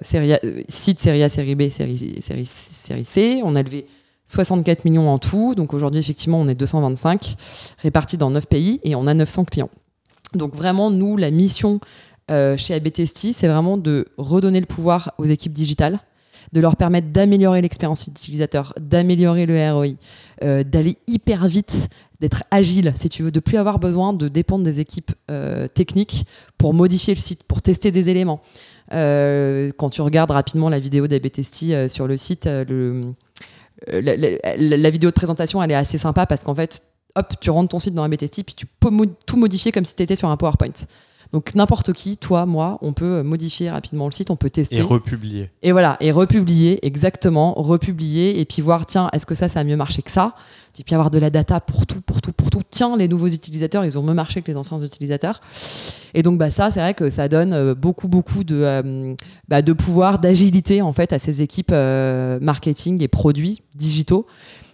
série 0.00 0.32
site 0.66 0.98
série 0.98 1.22
A, 1.22 1.28
série 1.28 1.54
B, 1.54 1.68
série, 1.68 2.22
série, 2.22 2.46
série 2.46 3.04
C. 3.04 3.42
On 3.44 3.54
a 3.54 3.62
levé 3.62 3.86
64 4.26 4.84
millions 4.84 5.10
en 5.10 5.18
tout. 5.18 5.54
Donc 5.54 5.74
aujourd'hui, 5.74 6.00
effectivement, 6.00 6.40
on 6.40 6.48
est 6.48 6.54
225 6.54 7.36
répartis 7.78 8.16
dans 8.16 8.30
9 8.30 8.46
pays 8.46 8.80
et 8.82 8.94
on 8.94 9.06
a 9.06 9.14
900 9.14 9.44
clients. 9.44 9.70
Donc 10.34 10.54
vraiment, 10.54 10.90
nous, 10.90 11.16
la 11.16 11.30
mission 11.30 11.80
chez 12.56 12.72
ABTST, 12.72 13.34
c'est 13.34 13.48
vraiment 13.48 13.76
de 13.76 14.06
redonner 14.16 14.58
le 14.58 14.66
pouvoir 14.66 15.12
aux 15.18 15.26
équipes 15.26 15.52
digitales 15.52 16.00
de 16.54 16.60
leur 16.60 16.76
permettre 16.76 17.08
d'améliorer 17.08 17.60
l'expérience 17.60 18.06
utilisateur, 18.06 18.74
d'améliorer 18.80 19.44
le 19.44 19.72
ROI, 19.72 19.86
euh, 20.44 20.62
d'aller 20.62 20.96
hyper 21.08 21.48
vite, 21.48 21.88
d'être 22.20 22.44
agile, 22.52 22.92
si 22.96 23.08
tu 23.08 23.24
veux, 23.24 23.32
de 23.32 23.40
plus 23.40 23.58
avoir 23.58 23.80
besoin 23.80 24.12
de 24.12 24.28
dépendre 24.28 24.64
des 24.64 24.78
équipes 24.78 25.10
euh, 25.32 25.66
techniques 25.66 26.26
pour 26.56 26.72
modifier 26.72 27.12
le 27.12 27.18
site, 27.18 27.42
pour 27.42 27.60
tester 27.60 27.90
des 27.90 28.08
éléments. 28.08 28.40
Euh, 28.92 29.72
quand 29.76 29.90
tu 29.90 30.00
regardes 30.00 30.30
rapidement 30.30 30.68
la 30.68 30.78
vidéo 30.78 31.08
d'ABTST 31.08 31.88
sur 31.88 32.06
le 32.06 32.16
site, 32.16 32.46
le, 32.46 33.12
la, 33.86 34.16
la, 34.56 34.90
vidéo 34.90 35.10
de 35.10 35.14
présentation, 35.14 35.62
elle 35.62 35.70
est 35.70 35.74
assez 35.74 35.98
sympa 35.98 36.26
parce 36.26 36.44
qu'en 36.44 36.54
fait, 36.54 36.82
hop, 37.14 37.34
tu 37.40 37.50
rentres 37.50 37.70
ton 37.70 37.78
site 37.78 37.94
dans 37.94 38.02
ABTST, 38.02 38.42
puis 38.44 38.54
tu 38.54 38.66
peux 38.66 38.90
tout 39.26 39.36
modifier 39.36 39.72
comme 39.72 39.84
si 39.84 39.94
tu 39.94 40.02
étais 40.02 40.16
sur 40.16 40.28
un 40.28 40.36
PowerPoint. 40.36 40.72
Donc 41.34 41.56
n'importe 41.56 41.92
qui, 41.92 42.16
toi, 42.16 42.46
moi, 42.46 42.78
on 42.80 42.92
peut 42.92 43.24
modifier 43.24 43.68
rapidement 43.68 44.06
le 44.06 44.12
site, 44.12 44.30
on 44.30 44.36
peut 44.36 44.50
tester. 44.50 44.76
Et 44.76 44.82
republier. 44.82 45.50
Et 45.64 45.72
voilà, 45.72 45.96
et 45.98 46.12
republier, 46.12 46.78
exactement, 46.86 47.54
republier, 47.54 48.38
et 48.38 48.44
puis 48.44 48.62
voir, 48.62 48.86
tiens, 48.86 49.10
est-ce 49.12 49.26
que 49.26 49.34
ça, 49.34 49.48
ça 49.48 49.58
a 49.58 49.64
mieux 49.64 49.74
marché 49.74 50.00
que 50.02 50.12
ça? 50.12 50.36
Et 50.78 50.84
puis 50.84 50.94
avoir 50.94 51.10
de 51.10 51.18
la 51.18 51.30
data 51.30 51.58
pour 51.58 51.86
tout, 51.86 52.00
pour 52.02 52.22
tout, 52.22 52.30
pour 52.30 52.50
tout. 52.50 52.62
Tiens, 52.70 52.96
les 52.96 53.08
nouveaux 53.08 53.26
utilisateurs, 53.26 53.84
ils 53.84 53.98
ont 53.98 54.02
mieux 54.04 54.14
marché 54.14 54.42
que 54.42 54.50
les 54.52 54.56
anciens 54.56 54.78
utilisateurs. 54.78 55.40
Et 56.14 56.22
donc 56.22 56.38
bah, 56.38 56.52
ça, 56.52 56.70
c'est 56.70 56.78
vrai 56.78 56.94
que 56.94 57.10
ça 57.10 57.26
donne 57.26 57.52
euh, 57.52 57.74
beaucoup, 57.74 58.06
beaucoup 58.06 58.44
de, 58.44 58.54
euh, 58.54 59.14
bah, 59.48 59.60
de 59.60 59.72
pouvoir, 59.72 60.20
d'agilité, 60.20 60.82
en 60.82 60.92
fait, 60.92 61.12
à 61.12 61.18
ces 61.18 61.42
équipes 61.42 61.72
euh, 61.72 62.38
marketing 62.40 63.02
et 63.02 63.08
produits 63.08 63.62
digitaux 63.74 64.24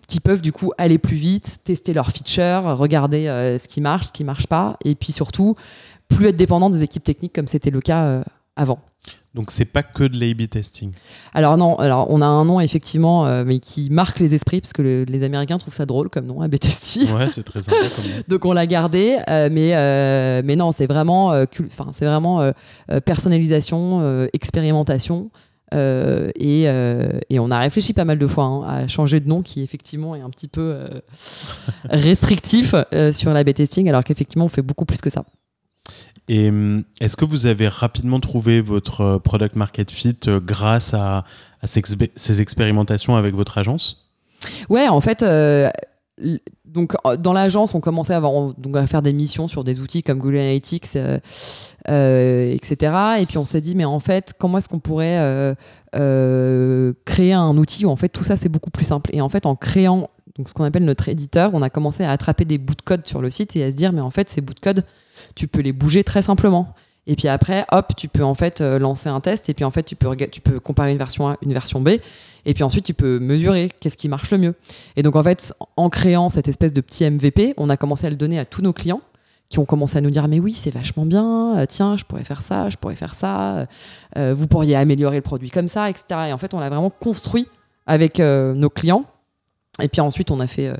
qui 0.08 0.18
peuvent 0.18 0.42
du 0.42 0.50
coup 0.50 0.72
aller 0.76 0.98
plus 0.98 1.16
vite, 1.16 1.60
tester 1.62 1.94
leurs 1.94 2.10
features, 2.10 2.76
regarder 2.76 3.26
ce 3.62 3.68
qui 3.68 3.80
marche, 3.80 4.08
ce 4.08 4.12
qui 4.12 4.24
marche 4.24 4.48
pas, 4.48 4.76
et 4.84 4.96
puis 4.96 5.12
surtout 5.12 5.54
plus 6.10 6.26
être 6.26 6.36
dépendant 6.36 6.68
des 6.68 6.82
équipes 6.82 7.04
techniques 7.04 7.32
comme 7.32 7.48
c'était 7.48 7.70
le 7.70 7.80
cas 7.80 8.04
euh, 8.04 8.22
avant. 8.56 8.80
Donc 9.32 9.52
c'est 9.52 9.64
pas 9.64 9.82
que 9.82 10.04
de 10.04 10.18
l'A-B 10.18 10.48
testing. 10.50 10.92
Alors 11.32 11.56
non, 11.56 11.76
alors 11.76 12.08
on 12.10 12.20
a 12.20 12.26
un 12.26 12.44
nom 12.44 12.60
effectivement, 12.60 13.24
euh, 13.26 13.44
mais 13.46 13.60
qui 13.60 13.88
marque 13.88 14.18
les 14.18 14.34
esprits 14.34 14.60
parce 14.60 14.72
que 14.72 15.04
les 15.08 15.22
Américains 15.22 15.56
trouvent 15.56 15.72
ça 15.72 15.86
drôle 15.86 16.10
comme 16.10 16.26
nom, 16.26 16.42
A-B 16.42 16.58
testing. 16.58 17.10
Ouais, 17.12 17.30
c'est 17.30 17.44
très 17.44 17.62
sympa. 17.62 17.76
Donc 18.28 18.44
on 18.44 18.52
l'a 18.52 18.66
gardé, 18.66 19.18
euh, 19.30 19.48
mais 19.50 20.42
mais 20.42 20.56
non, 20.56 20.72
c'est 20.72 20.86
vraiment, 20.86 21.28
enfin 21.28 21.90
c'est 21.92 22.06
vraiment 22.06 22.52
personnalisation, 23.06 24.28
expérimentation. 24.32 25.30
Et, 25.72 26.62
et, 26.64 27.38
on 27.38 27.50
a 27.52 27.58
réfléchi 27.60 27.92
pas 27.92 28.04
mal 28.04 28.18
de 28.18 28.26
fois 28.26 28.44
hein, 28.44 28.62
à 28.64 28.88
changer 28.88 29.20
de 29.20 29.28
nom 29.28 29.42
qui 29.42 29.62
effectivement 29.62 30.16
est 30.16 30.20
un 30.20 30.30
petit 30.30 30.48
peu 30.48 30.76
restrictif 31.88 32.74
sur 33.12 33.32
l'A-B 33.32 33.54
testing 33.54 33.88
alors 33.88 34.02
qu'effectivement 34.02 34.46
on 34.46 34.48
fait 34.48 34.62
beaucoup 34.62 34.84
plus 34.84 35.00
que 35.00 35.08
ça. 35.08 35.24
Et 36.30 36.48
hum, 36.48 36.84
est-ce 37.00 37.16
que 37.16 37.24
vous 37.24 37.46
avez 37.46 37.66
rapidement 37.66 38.20
trouvé 38.20 38.60
votre 38.60 39.00
euh, 39.00 39.18
product 39.18 39.56
market 39.56 39.90
fit 39.90 40.16
euh, 40.28 40.38
grâce 40.38 40.94
à, 40.94 41.24
ces, 41.64 42.40
expérimentations 42.40 43.16
avec 43.16 43.34
votre 43.34 43.58
agence? 43.58 44.08
Ouais, 44.68 44.86
en 44.86 45.00
fait, 45.00 45.24
euh, 45.24 45.68
donc 46.64 46.94
dans 47.18 47.32
l'agence, 47.32 47.74
on 47.74 47.80
commençait 47.80 48.14
à 48.14 48.22
faire 48.86 49.02
des 49.02 49.12
missions 49.12 49.48
sur 49.48 49.64
des 49.64 49.80
outils 49.80 50.04
comme 50.04 50.20
Google 50.20 50.36
Analytics, 50.36 50.96
etc. 51.86 52.92
Et 53.18 53.26
puis 53.26 53.36
on 53.36 53.44
s'est 53.44 53.60
dit, 53.60 53.74
mais 53.74 53.84
en 53.84 54.00
fait, 54.00 54.32
comment 54.38 54.58
est-ce 54.58 54.68
qu'on 54.68 54.78
pourrait 54.78 55.56
créer 55.92 57.32
un 57.32 57.56
outil 57.56 57.84
où 57.84 57.90
en 57.90 57.96
fait 57.96 58.08
tout 58.08 58.22
ça 58.22 58.36
c'est 58.36 58.48
beaucoup 58.48 58.70
plus 58.70 58.84
simple? 58.84 59.10
Et 59.12 59.20
en 59.20 59.28
fait, 59.28 59.46
en 59.46 59.56
créant 59.56 60.08
donc 60.40 60.48
ce 60.48 60.54
qu'on 60.54 60.64
appelle 60.64 60.86
notre 60.86 61.10
éditeur, 61.10 61.50
on 61.52 61.60
a 61.60 61.68
commencé 61.68 62.02
à 62.02 62.10
attraper 62.10 62.46
des 62.46 62.56
bouts 62.56 62.74
de 62.74 62.80
code 62.80 63.06
sur 63.06 63.20
le 63.20 63.28
site 63.28 63.56
et 63.56 63.62
à 63.62 63.70
se 63.70 63.76
dire, 63.76 63.92
mais 63.92 64.00
en 64.00 64.08
fait, 64.08 64.30
ces 64.30 64.40
bouts 64.40 64.54
de 64.54 64.60
code 64.60 64.84
tu 65.34 65.48
peux 65.48 65.60
les 65.60 65.74
bouger 65.74 66.02
très 66.02 66.22
simplement. 66.22 66.72
Et 67.06 67.14
puis 67.14 67.28
après, 67.28 67.66
hop, 67.72 67.92
tu 67.94 68.08
peux 68.08 68.24
en 68.24 68.32
fait 68.32 68.62
euh, 68.62 68.78
lancer 68.78 69.10
un 69.10 69.20
test 69.20 69.50
et 69.50 69.54
puis 69.54 69.66
en 69.66 69.70
fait, 69.70 69.82
tu 69.82 69.96
peux, 69.96 70.16
tu 70.16 70.40
peux 70.40 70.60
comparer 70.60 70.92
une 70.92 70.98
version 70.98 71.28
A, 71.28 71.36
une 71.42 71.52
version 71.52 71.82
B. 71.82 71.90
Et 72.46 72.54
puis 72.54 72.64
ensuite, 72.64 72.86
tu 72.86 72.94
peux 72.94 73.18
mesurer 73.18 73.70
qu'est-ce 73.80 73.98
qui 73.98 74.08
marche 74.08 74.30
le 74.30 74.38
mieux. 74.38 74.54
Et 74.96 75.02
donc 75.02 75.14
en 75.14 75.22
fait, 75.22 75.52
en 75.76 75.90
créant 75.90 76.30
cette 76.30 76.48
espèce 76.48 76.72
de 76.72 76.80
petit 76.80 77.08
MVP, 77.08 77.52
on 77.58 77.68
a 77.68 77.76
commencé 77.76 78.06
à 78.06 78.10
le 78.10 78.16
donner 78.16 78.38
à 78.38 78.46
tous 78.46 78.62
nos 78.62 78.72
clients 78.72 79.02
qui 79.50 79.58
ont 79.58 79.66
commencé 79.66 79.98
à 79.98 80.00
nous 80.00 80.10
dire 80.10 80.28
mais 80.28 80.38
oui 80.38 80.52
c'est 80.52 80.70
vachement 80.70 81.04
bien 81.04 81.58
euh, 81.58 81.66
tiens 81.66 81.96
je 81.96 82.04
pourrais 82.04 82.22
faire 82.22 82.40
ça 82.40 82.68
je 82.68 82.76
pourrais 82.76 82.94
faire 82.94 83.16
ça 83.16 83.66
euh, 84.16 84.32
vous 84.32 84.46
pourriez 84.46 84.76
améliorer 84.76 85.16
le 85.16 85.22
produit 85.22 85.50
comme 85.50 85.66
ça 85.66 85.90
etc 85.90 86.04
et 86.28 86.32
en 86.32 86.38
fait 86.38 86.54
on 86.54 86.60
l'a 86.60 86.68
vraiment 86.68 86.88
construit 86.88 87.48
avec 87.84 88.20
nos 88.20 88.70
clients 88.70 89.06
et 89.80 89.88
puis 89.88 90.00
ensuite 90.00 90.30
on 90.30 90.40
a 90.40 90.46
fait 90.46 90.72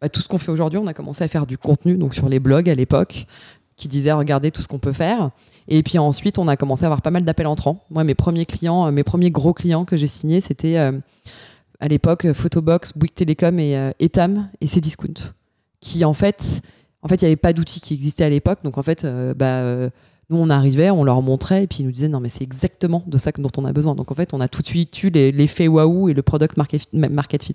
bah, 0.00 0.08
tout 0.08 0.20
ce 0.20 0.28
qu'on 0.28 0.38
fait 0.38 0.50
aujourd'hui 0.50 0.78
on 0.78 0.86
a 0.86 0.94
commencé 0.94 1.24
à 1.24 1.28
faire 1.28 1.46
du 1.46 1.58
contenu 1.58 1.96
donc 1.96 2.14
sur 2.14 2.28
les 2.28 2.40
blogs 2.40 2.68
à 2.68 2.74
l'époque 2.74 3.26
qui 3.76 3.88
disait 3.88 4.12
regardez 4.12 4.50
tout 4.50 4.62
ce 4.62 4.68
qu'on 4.68 4.78
peut 4.78 4.92
faire. 4.92 5.30
Et 5.68 5.82
puis 5.82 5.98
ensuite, 5.98 6.38
on 6.38 6.48
a 6.48 6.56
commencé 6.56 6.84
à 6.84 6.86
avoir 6.86 7.02
pas 7.02 7.10
mal 7.10 7.24
d'appels 7.24 7.46
entrants. 7.46 7.84
Moi, 7.90 8.04
mes 8.04 8.14
premiers 8.14 8.46
clients, 8.46 8.86
euh, 8.86 8.90
mes 8.90 9.04
premiers 9.04 9.30
gros 9.30 9.52
clients 9.52 9.84
que 9.84 9.96
j'ai 9.96 10.06
signés, 10.06 10.40
c'était 10.40 10.78
euh, 10.78 10.92
à 11.80 11.88
l'époque 11.88 12.32
Photobox, 12.32 12.92
Bouygues 12.96 13.14
Telecom 13.14 13.58
et 13.58 13.76
euh, 13.76 13.90
Etam 14.00 14.48
et 14.60 14.66
Cdiscount, 14.66 15.32
qui 15.80 16.04
en 16.04 16.14
fait, 16.14 16.62
en 17.02 17.08
fait, 17.08 17.16
il 17.16 17.24
n'y 17.24 17.28
avait 17.28 17.36
pas 17.36 17.52
d'outils 17.52 17.80
qui 17.80 17.94
existaient 17.94 18.24
à 18.24 18.30
l'époque. 18.30 18.60
Donc 18.64 18.78
en 18.78 18.82
fait, 18.82 19.06
bah, 19.36 19.90
nous, 20.30 20.38
on 20.38 20.48
arrivait, 20.48 20.90
on 20.90 21.04
leur 21.04 21.20
montrait 21.20 21.64
et 21.64 21.66
puis 21.66 21.80
ils 21.80 21.86
nous 21.86 21.92
disaient 21.92 22.08
non, 22.08 22.20
mais 22.20 22.30
c'est 22.30 22.42
exactement 22.42 23.04
de 23.06 23.18
ça 23.18 23.30
dont 23.32 23.50
on 23.58 23.64
a 23.64 23.72
besoin. 23.72 23.94
Donc 23.94 24.10
en 24.10 24.14
fait, 24.14 24.32
on 24.32 24.40
a 24.40 24.48
tout 24.48 24.62
de 24.62 24.66
suite 24.66 25.02
eu 25.02 25.10
l'effet 25.10 25.68
waouh 25.68 26.08
et 26.08 26.14
le 26.14 26.22
product 26.22 26.56
market, 26.56 26.92
market 26.94 27.44
fit. 27.44 27.54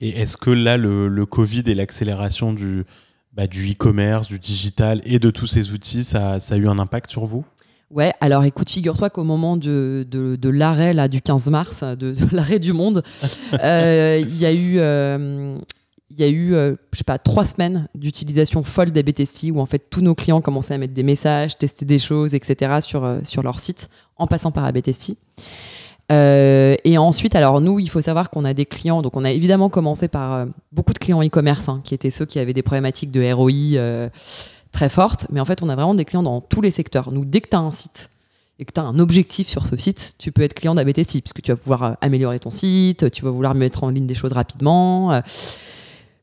Et 0.00 0.10
est-ce 0.10 0.36
que 0.36 0.50
là, 0.50 0.76
le, 0.76 1.08
le 1.08 1.26
Covid 1.26 1.62
et 1.66 1.74
l'accélération 1.74 2.52
du, 2.52 2.84
bah, 3.32 3.46
du 3.46 3.72
e-commerce, 3.72 4.28
du 4.28 4.38
digital 4.38 5.00
et 5.04 5.18
de 5.18 5.30
tous 5.30 5.46
ces 5.46 5.72
outils, 5.72 6.04
ça, 6.04 6.40
ça, 6.40 6.54
a 6.54 6.58
eu 6.58 6.68
un 6.68 6.78
impact 6.78 7.10
sur 7.10 7.26
vous? 7.26 7.44
Ouais, 7.90 8.12
alors 8.20 8.44
écoute, 8.44 8.68
figure-toi 8.68 9.10
qu'au 9.10 9.24
moment 9.24 9.56
de, 9.56 10.06
de, 10.10 10.36
de 10.36 10.48
l'arrêt 10.48 10.92
là, 10.92 11.06
du 11.06 11.22
15 11.22 11.48
mars, 11.50 11.82
de, 11.82 12.14
l'arrêt 12.32 12.58
du 12.58 12.72
monde, 12.72 13.02
euh, 13.62 14.18
il 14.20 14.36
y 14.38 14.44
a 14.44 14.52
eu, 14.52 14.78
euh, 14.78 15.56
il 16.10 16.18
y 16.18 16.24
a 16.24 16.28
eu 16.28 16.54
euh, 16.54 16.74
je 16.92 16.98
sais 16.98 17.04
pas, 17.04 17.18
trois 17.18 17.46
semaines 17.46 17.88
d'utilisation 17.94 18.64
folle 18.64 18.90
d'ABTST 18.90 19.50
où 19.52 19.60
en 19.60 19.66
fait 19.66 19.88
tous 19.88 20.00
nos 20.00 20.14
clients 20.14 20.40
commençaient 20.40 20.74
à 20.74 20.78
mettre 20.78 20.94
des 20.94 21.04
messages, 21.04 21.56
tester 21.56 21.84
des 21.84 21.98
choses, 22.00 22.34
etc. 22.34 22.78
sur, 22.80 23.18
sur 23.22 23.42
leur 23.42 23.60
site 23.60 23.88
en 24.16 24.26
passant 24.26 24.50
par 24.50 24.64
ABTST. 24.64 25.16
Euh, 26.12 26.76
et 26.84 26.98
ensuite, 26.98 27.34
alors 27.34 27.60
nous, 27.60 27.78
il 27.78 27.90
faut 27.90 28.00
savoir 28.00 28.30
qu'on 28.30 28.44
a 28.44 28.54
des 28.54 28.66
clients. 28.66 29.02
Donc, 29.02 29.16
on 29.16 29.24
a 29.24 29.30
évidemment 29.30 29.68
commencé 29.68 30.08
par 30.08 30.32
euh, 30.34 30.46
beaucoup 30.72 30.92
de 30.92 30.98
clients 30.98 31.22
e-commerce, 31.22 31.68
hein, 31.68 31.80
qui 31.84 31.94
étaient 31.94 32.10
ceux 32.10 32.26
qui 32.26 32.38
avaient 32.38 32.52
des 32.52 32.62
problématiques 32.62 33.10
de 33.10 33.32
ROI 33.32 33.50
euh, 33.74 34.08
très 34.72 34.88
fortes. 34.88 35.26
Mais 35.30 35.40
en 35.40 35.44
fait, 35.44 35.62
on 35.62 35.68
a 35.68 35.74
vraiment 35.74 35.94
des 35.94 36.04
clients 36.04 36.22
dans 36.22 36.40
tous 36.40 36.60
les 36.60 36.70
secteurs. 36.70 37.10
Nous, 37.10 37.24
dès 37.24 37.40
que 37.40 37.48
tu 37.48 37.56
as 37.56 37.60
un 37.60 37.72
site 37.72 38.10
et 38.58 38.64
que 38.64 38.72
tu 38.72 38.80
as 38.80 38.84
un 38.84 38.98
objectif 38.98 39.48
sur 39.48 39.66
ce 39.66 39.76
site, 39.76 40.14
tu 40.18 40.32
peux 40.32 40.42
être 40.42 40.54
client 40.54 40.74
d'ABTSI, 40.74 41.20
puisque 41.20 41.42
tu 41.42 41.50
vas 41.50 41.56
pouvoir 41.56 41.96
améliorer 42.00 42.38
ton 42.38 42.50
site, 42.50 43.10
tu 43.10 43.24
vas 43.24 43.30
vouloir 43.30 43.54
mettre 43.54 43.84
en 43.84 43.90
ligne 43.90 44.06
des 44.06 44.14
choses 44.14 44.32
rapidement. 44.32 45.20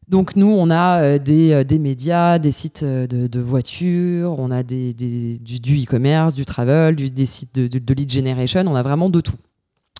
Donc 0.07 0.35
nous, 0.35 0.47
on 0.47 0.71
a 0.71 1.19
des, 1.19 1.63
des, 1.63 1.77
médias, 1.77 2.39
des 2.39 2.51
sites 2.51 2.83
de, 2.83 3.39
voitures, 3.39 4.39
on 4.39 4.49
a 4.49 4.63
des, 4.63 4.93
du 5.39 5.83
e-commerce, 5.83 6.33
du, 6.33 6.43
travel, 6.43 6.95
des 6.95 7.25
sites 7.27 7.53
de, 7.53 7.93
lead 7.93 8.11
generation, 8.11 8.63
on 8.65 8.73
a 8.73 8.81
vraiment 8.81 9.11
de 9.11 9.21
tout. 9.21 9.37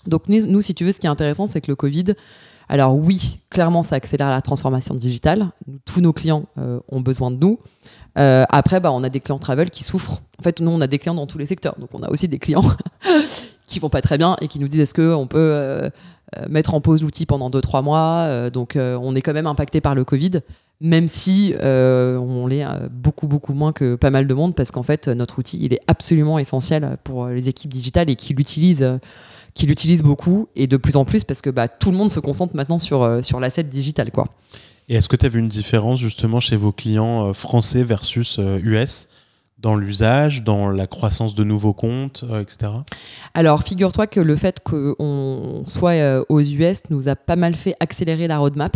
Donc 0.07 0.27
nous, 0.27 0.61
si 0.61 0.73
tu 0.73 0.85
veux, 0.85 0.91
ce 0.91 0.99
qui 0.99 1.07
est 1.07 1.09
intéressant, 1.09 1.45
c'est 1.45 1.61
que 1.61 1.71
le 1.71 1.75
Covid, 1.75 2.15
alors 2.69 2.95
oui, 2.95 3.39
clairement, 3.49 3.83
ça 3.83 3.95
accélère 3.95 4.29
la 4.29 4.41
transformation 4.41 4.95
digitale. 4.95 5.49
Tous 5.85 6.01
nos 6.01 6.13
clients 6.13 6.45
euh, 6.57 6.79
ont 6.89 7.01
besoin 7.01 7.31
de 7.31 7.37
nous. 7.37 7.59
Euh, 8.17 8.45
après, 8.49 8.79
bah, 8.79 8.91
on 8.91 9.03
a 9.03 9.09
des 9.09 9.19
clients 9.19 9.39
travel 9.39 9.69
qui 9.69 9.83
souffrent. 9.83 10.21
En 10.39 10.43
fait, 10.43 10.59
nous, 10.59 10.71
on 10.71 10.81
a 10.81 10.87
des 10.87 10.99
clients 10.99 11.15
dans 11.15 11.27
tous 11.27 11.37
les 11.37 11.45
secteurs. 11.45 11.75
Donc, 11.79 11.89
on 11.93 12.03
a 12.03 12.09
aussi 12.09 12.27
des 12.27 12.39
clients 12.39 12.63
qui 13.67 13.79
vont 13.79 13.89
pas 13.89 14.01
très 14.01 14.17
bien 14.17 14.37
et 14.41 14.47
qui 14.47 14.59
nous 14.59 14.67
disent 14.67 14.81
est-ce 14.81 14.93
qu'on 14.93 15.27
peut 15.27 15.37
euh, 15.39 15.89
mettre 16.49 16.73
en 16.73 16.81
pause 16.81 17.01
l'outil 17.01 17.25
pendant 17.25 17.49
2-3 17.49 17.83
mois. 17.83 18.49
donc, 18.49 18.75
on 18.75 19.15
est 19.15 19.21
quand 19.21 19.33
même 19.33 19.45
impacté 19.45 19.81
par 19.81 19.93
le 19.93 20.03
Covid, 20.03 20.39
même 20.81 21.07
si 21.07 21.53
on 21.61 22.47
l'est 22.47 22.65
beaucoup, 22.89 23.27
beaucoup 23.27 23.53
moins 23.53 23.71
que 23.71 23.93
pas 23.93 24.09
mal 24.09 24.25
de 24.25 24.33
monde 24.33 24.55
parce 24.55 24.71
qu'en 24.71 24.81
fait, 24.81 25.07
notre 25.09 25.37
outil, 25.37 25.59
il 25.61 25.73
est 25.73 25.81
absolument 25.85 26.39
essentiel 26.39 26.97
pour 27.03 27.27
les 27.27 27.49
équipes 27.49 27.71
digitales 27.71 28.09
et 28.09 28.15
qui 28.15 28.33
l'utilisent 28.33 28.99
qui 29.53 29.65
l'utilisent 29.65 30.03
beaucoup 30.03 30.47
et 30.55 30.67
de 30.67 30.77
plus 30.77 30.95
en 30.95 31.05
plus 31.05 31.23
parce 31.23 31.41
que 31.41 31.49
bah, 31.49 31.67
tout 31.67 31.91
le 31.91 31.97
monde 31.97 32.09
se 32.09 32.19
concentre 32.19 32.55
maintenant 32.55 32.79
sur, 32.79 33.03
euh, 33.03 33.21
sur 33.21 33.39
l'asset 33.39 33.63
digital. 33.63 34.11
Quoi. 34.11 34.25
Et 34.89 34.95
est-ce 34.95 35.07
que 35.07 35.15
tu 35.15 35.25
as 35.25 35.29
vu 35.29 35.39
une 35.39 35.49
différence 35.49 35.99
justement 35.99 36.39
chez 36.39 36.55
vos 36.55 36.71
clients 36.71 37.29
euh, 37.29 37.33
français 37.33 37.83
versus 37.83 38.39
US 38.39 38.39
euh, 38.41 39.13
dans 39.59 39.75
l'usage, 39.75 40.43
dans 40.43 40.69
la 40.69 40.87
croissance 40.87 41.35
de 41.35 41.45
nouveaux 41.45 41.71
comptes, 41.71 42.25
etc. 42.41 42.69
Alors, 43.33 43.63
figure-toi 43.63 44.07
que 44.07 44.19
le 44.19 44.35
fait 44.35 44.59
qu'on 44.61 45.63
soit 45.65 46.25
aux 46.27 46.41
US 46.41 46.81
nous 46.89 47.07
a 47.07 47.15
pas 47.15 47.37
mal 47.37 47.55
fait 47.55 47.73
accélérer 47.79 48.27
la 48.27 48.39
roadmap. 48.39 48.75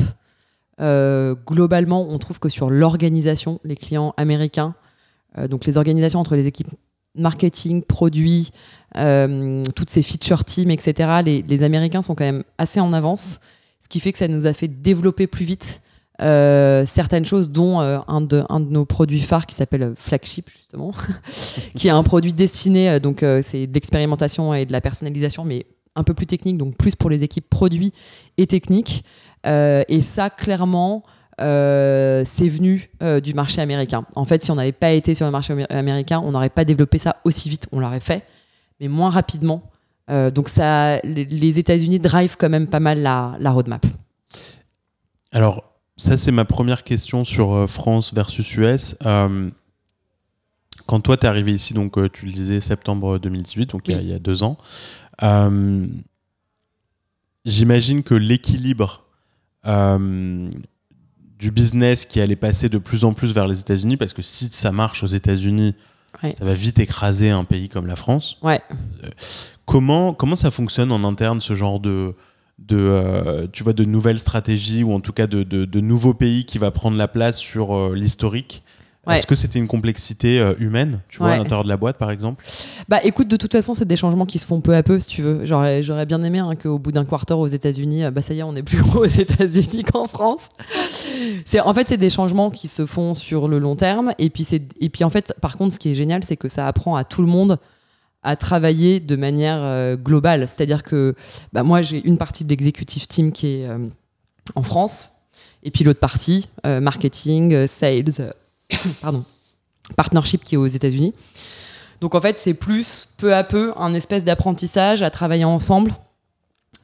globalement, 0.80 2.08
on 2.08 2.18
trouve 2.20 2.40
que 2.40 2.48
sur 2.48 2.70
l'organisation, 2.70 3.60
les 3.66 3.76
clients 3.76 4.14
américains, 4.16 4.76
donc 5.50 5.66
les 5.66 5.76
organisations 5.76 6.22
entre 6.22 6.38
les 6.38 6.48
équipes 6.48 6.70
marketing, 7.18 7.84
produits, 7.84 8.52
toutes 9.76 9.90
ces 9.90 10.02
feature 10.02 10.44
teams, 10.44 10.72
etc. 10.72 11.22
Les, 11.24 11.64
Américains 11.64 12.02
sont 12.02 12.16
quand 12.16 12.26
même 12.26 12.44
assez 12.58 12.80
en 12.80 12.94
avance, 12.94 13.40
ce 13.80 13.88
qui 13.88 14.00
fait 14.00 14.12
que 14.12 14.18
ça 14.18 14.28
nous 14.28 14.48
a 14.48 14.54
fait 14.54 14.68
développer 14.68 15.28
plus 15.28 15.46
vite 15.46 15.82
certaines 16.20 17.26
choses, 17.26 17.50
dont 17.50 17.80
un, 17.80 18.22
de, 18.22 18.44
un 18.50 18.60
de 18.60 18.70
nos 18.70 18.86
produits 18.86 19.22
phares 19.22 19.46
qui 19.46 19.56
s'appelle 19.56 19.94
Flagship, 19.96 20.50
justement, 20.50 20.94
qui 21.76 21.88
est 21.88 21.92
un 21.92 22.04
produit 22.04 22.34
destiné, 22.34 23.00
donc 23.00 23.24
c'est 23.42 23.68
de 23.68 23.74
l'expérimentation 23.74 24.54
et 24.54 24.66
de 24.66 24.72
la 24.72 24.82
personnalisation, 24.82 25.44
mais 25.44 25.66
un 25.96 26.04
peu 26.04 26.14
plus 26.14 26.28
technique, 26.28 26.58
donc 26.58 26.76
plus 26.76 26.96
pour 26.96 27.10
les 27.10 27.24
équipes 27.24 27.50
produits 27.50 27.94
et 28.38 28.48
techniques. 28.48 29.04
et 29.46 30.02
ça, 30.02 30.30
clairement, 30.30 31.04
euh, 31.40 32.24
c'est 32.26 32.50
venu 32.50 32.90
euh, 33.04 33.20
du 33.20 33.34
marché 33.34 33.62
américain. 33.62 34.06
En 34.16 34.26
fait, 34.26 34.44
si 34.44 34.50
on 34.50 34.56
n'avait 34.56 34.72
pas 34.72 34.92
été 34.92 35.14
sur 35.14 35.26
le 35.26 35.32
marché 35.32 35.54
américain, 35.70 36.22
on 36.24 36.32
n'aurait 36.32 36.50
pas 36.50 36.66
développé 36.66 36.98
ça 36.98 37.18
aussi 37.26 37.50
vite. 37.50 37.68
On 37.72 37.80
l'aurait 37.80 38.00
fait, 38.00 38.24
mais 38.80 38.88
moins 38.88 39.10
rapidement. 39.10 39.64
Euh, 40.10 40.32
donc 40.32 40.50
ça, 40.50 41.00
les, 41.00 41.60
États-Unis 41.60 42.00
drivent 42.00 42.38
quand 42.38 42.50
même 42.50 42.68
pas 42.68 42.80
mal 42.80 43.02
la, 43.02 43.52
roadmap. 43.52 43.86
Alors, 45.32 45.64
ça 45.98 46.18
c'est 46.18 46.32
ma 46.32 46.46
première 46.46 46.84
question 46.84 47.26
sur 47.26 47.70
France 47.70 48.14
versus 48.14 48.56
US. 48.56 48.96
quand 50.86 51.02
toi 51.02 51.18
tu 51.18 51.26
es 51.26 51.28
arrivé 51.28 51.54
ici, 51.54 51.74
donc 51.74 51.98
tu 52.14 52.26
le 52.26 52.32
disais 52.32 52.62
septembre 52.62 53.20
2018, 53.20 53.72
donc 53.72 53.82
il, 53.88 54.08
y 54.08 54.14
a, 54.14 54.20
deux 54.20 54.44
ans, 54.44 54.58
j'imagine 57.44 58.04
que 58.04 58.14
l'équilibre 58.14 59.04
du 61.40 61.52
business 61.52 62.06
qui 62.06 62.20
allait 62.20 62.36
passer 62.36 62.70
de 62.70 62.78
plus 62.78 63.04
en 63.04 63.14
plus 63.14 63.32
vers 63.32 63.48
les 63.48 63.60
États-Unis, 63.60 63.98
parce 63.98 64.14
que 64.14 64.22
si 64.22 64.48
ça 64.52 64.72
marche 64.72 65.04
aux 65.04 65.08
États-Unis, 65.08 65.76
ça 66.22 66.46
va 66.46 66.54
vite 66.54 66.80
écraser 66.80 67.30
un 67.30 67.44
pays 67.44 67.70
comme 67.70 67.88
la 67.88 67.96
France. 67.96 68.38
Ouais. 68.42 68.62
Euh, 69.04 69.10
comment, 69.66 70.14
comment 70.14 70.36
ça 70.36 70.52
fonctionne 70.52 70.92
en 70.92 71.04
interne, 71.04 71.42
ce 71.42 71.54
genre 71.56 71.80
de, 71.80 72.16
de, 72.60 72.78
euh, 72.78 73.48
tu 73.52 73.64
vois, 73.64 73.74
de 73.74 73.84
nouvelles 73.84 74.20
stratégies, 74.20 74.84
ou 74.84 74.94
en 74.94 75.00
tout 75.00 75.14
cas 75.14 75.28
de, 75.28 75.44
de, 75.44 75.80
nouveaux 75.80 76.14
pays 76.14 76.46
qui 76.46 76.58
va 76.58 76.72
prendre 76.72 76.98
la 76.98 77.08
place 77.08 77.38
sur 77.38 77.76
euh, 77.76 77.96
l'historique? 77.96 78.64
Est-ce 79.16 79.26
que 79.26 79.36
c'était 79.36 79.60
une 79.60 79.68
complexité 79.68 80.40
euh, 80.40 80.54
humaine, 80.60 81.02
tu 81.10 81.20
vois, 81.20 81.32
à 81.32 81.38
l'intérieur 81.38 81.64
de 81.64 81.70
la 81.70 81.78
boîte, 81.78 81.98
par 81.98 82.12
exemple? 82.12 82.44
Bah, 82.90 83.00
écoute, 83.04 83.28
de 83.28 83.36
toute 83.36 83.52
façon, 83.52 83.74
c'est 83.74 83.88
des 83.88 83.96
changements 83.96 84.26
qui 84.26 84.40
se 84.40 84.46
font 84.46 84.62
peu 84.62 84.76
à 84.76 84.84
peu, 84.84 85.00
si 85.00 85.08
tu 85.08 85.22
veux. 85.22 85.46
J'aurais, 85.46 85.84
j'aurais 85.84 86.06
bien 86.06 86.22
aimé 86.24 86.40
hein, 86.40 86.56
qu'au 86.56 86.80
bout 86.80 86.92
d'un 86.92 87.06
quarter 87.06 87.34
aux 87.34 87.48
États-Unis, 87.48 88.06
euh, 88.06 88.12
bah 88.12 88.22
ça 88.22 88.34
y 88.34 88.40
est, 88.40 88.44
on 88.44 88.56
est 88.56 88.64
plus 88.64 88.82
gros 88.82 89.00
aux 89.00 89.06
États-Unis 89.06 89.84
qu'en 89.84 90.08
France. 90.08 90.50
C'est, 91.46 91.62
en 91.62 91.74
fait, 91.74 91.88
c'est 91.88 91.98
des 91.98 92.10
changements 92.10 92.50
qui 92.50 92.68
se 92.68 92.86
font 92.86 93.14
sur 93.14 93.48
le 93.48 93.60
long 93.60 93.76
terme. 93.76 94.14
Et 94.20 94.30
puis, 94.30 94.44
c'est, 94.44 94.64
et 94.82 94.90
puis, 94.90 95.04
en 95.04 95.10
fait, 95.10 95.34
par 95.42 95.58
contre, 95.58 95.74
ce 95.74 95.80
qui 95.80 95.92
est 95.92 95.96
génial, 95.96 96.24
c'est 96.24 96.38
que 96.38 96.50
ça 96.50 96.68
apprend 96.68 96.96
à 96.96 97.04
tout 97.04 97.22
le 97.22 97.28
monde 97.28 97.60
à 98.24 98.36
travailler 98.36 99.00
de 99.00 99.16
manière 99.16 99.60
euh, 99.62 99.96
globale. 99.96 100.48
C'est-à-dire 100.48 100.84
que 100.84 101.16
bah, 101.54 101.64
moi, 101.64 101.82
j'ai 101.82 102.06
une 102.06 102.18
partie 102.18 102.44
de 102.44 102.50
l'executive 102.50 103.08
team 103.08 103.32
qui 103.32 103.48
est 103.48 103.68
en 104.56 104.64
France, 104.64 105.12
et 105.64 105.72
puis 105.72 105.84
l'autre 105.84 106.00
partie, 106.00 106.48
marketing, 106.64 107.68
sales 107.68 108.32
pardon, 109.02 109.24
partnership 109.96 110.44
qui 110.44 110.56
est 110.56 110.58
aux 110.58 110.68
États-Unis. 110.68 111.14
Donc 112.02 112.16
en 112.16 112.22
fait, 112.22 112.38
c'est 112.38 112.54
plus 112.54 113.16
peu 113.18 113.34
à 113.34 113.44
peu 113.44 113.74
un 113.76 113.94
espèce 113.94 114.24
d'apprentissage 114.24 115.02
à 115.02 115.10
travailler 115.10 115.46
ensemble. 115.46 115.92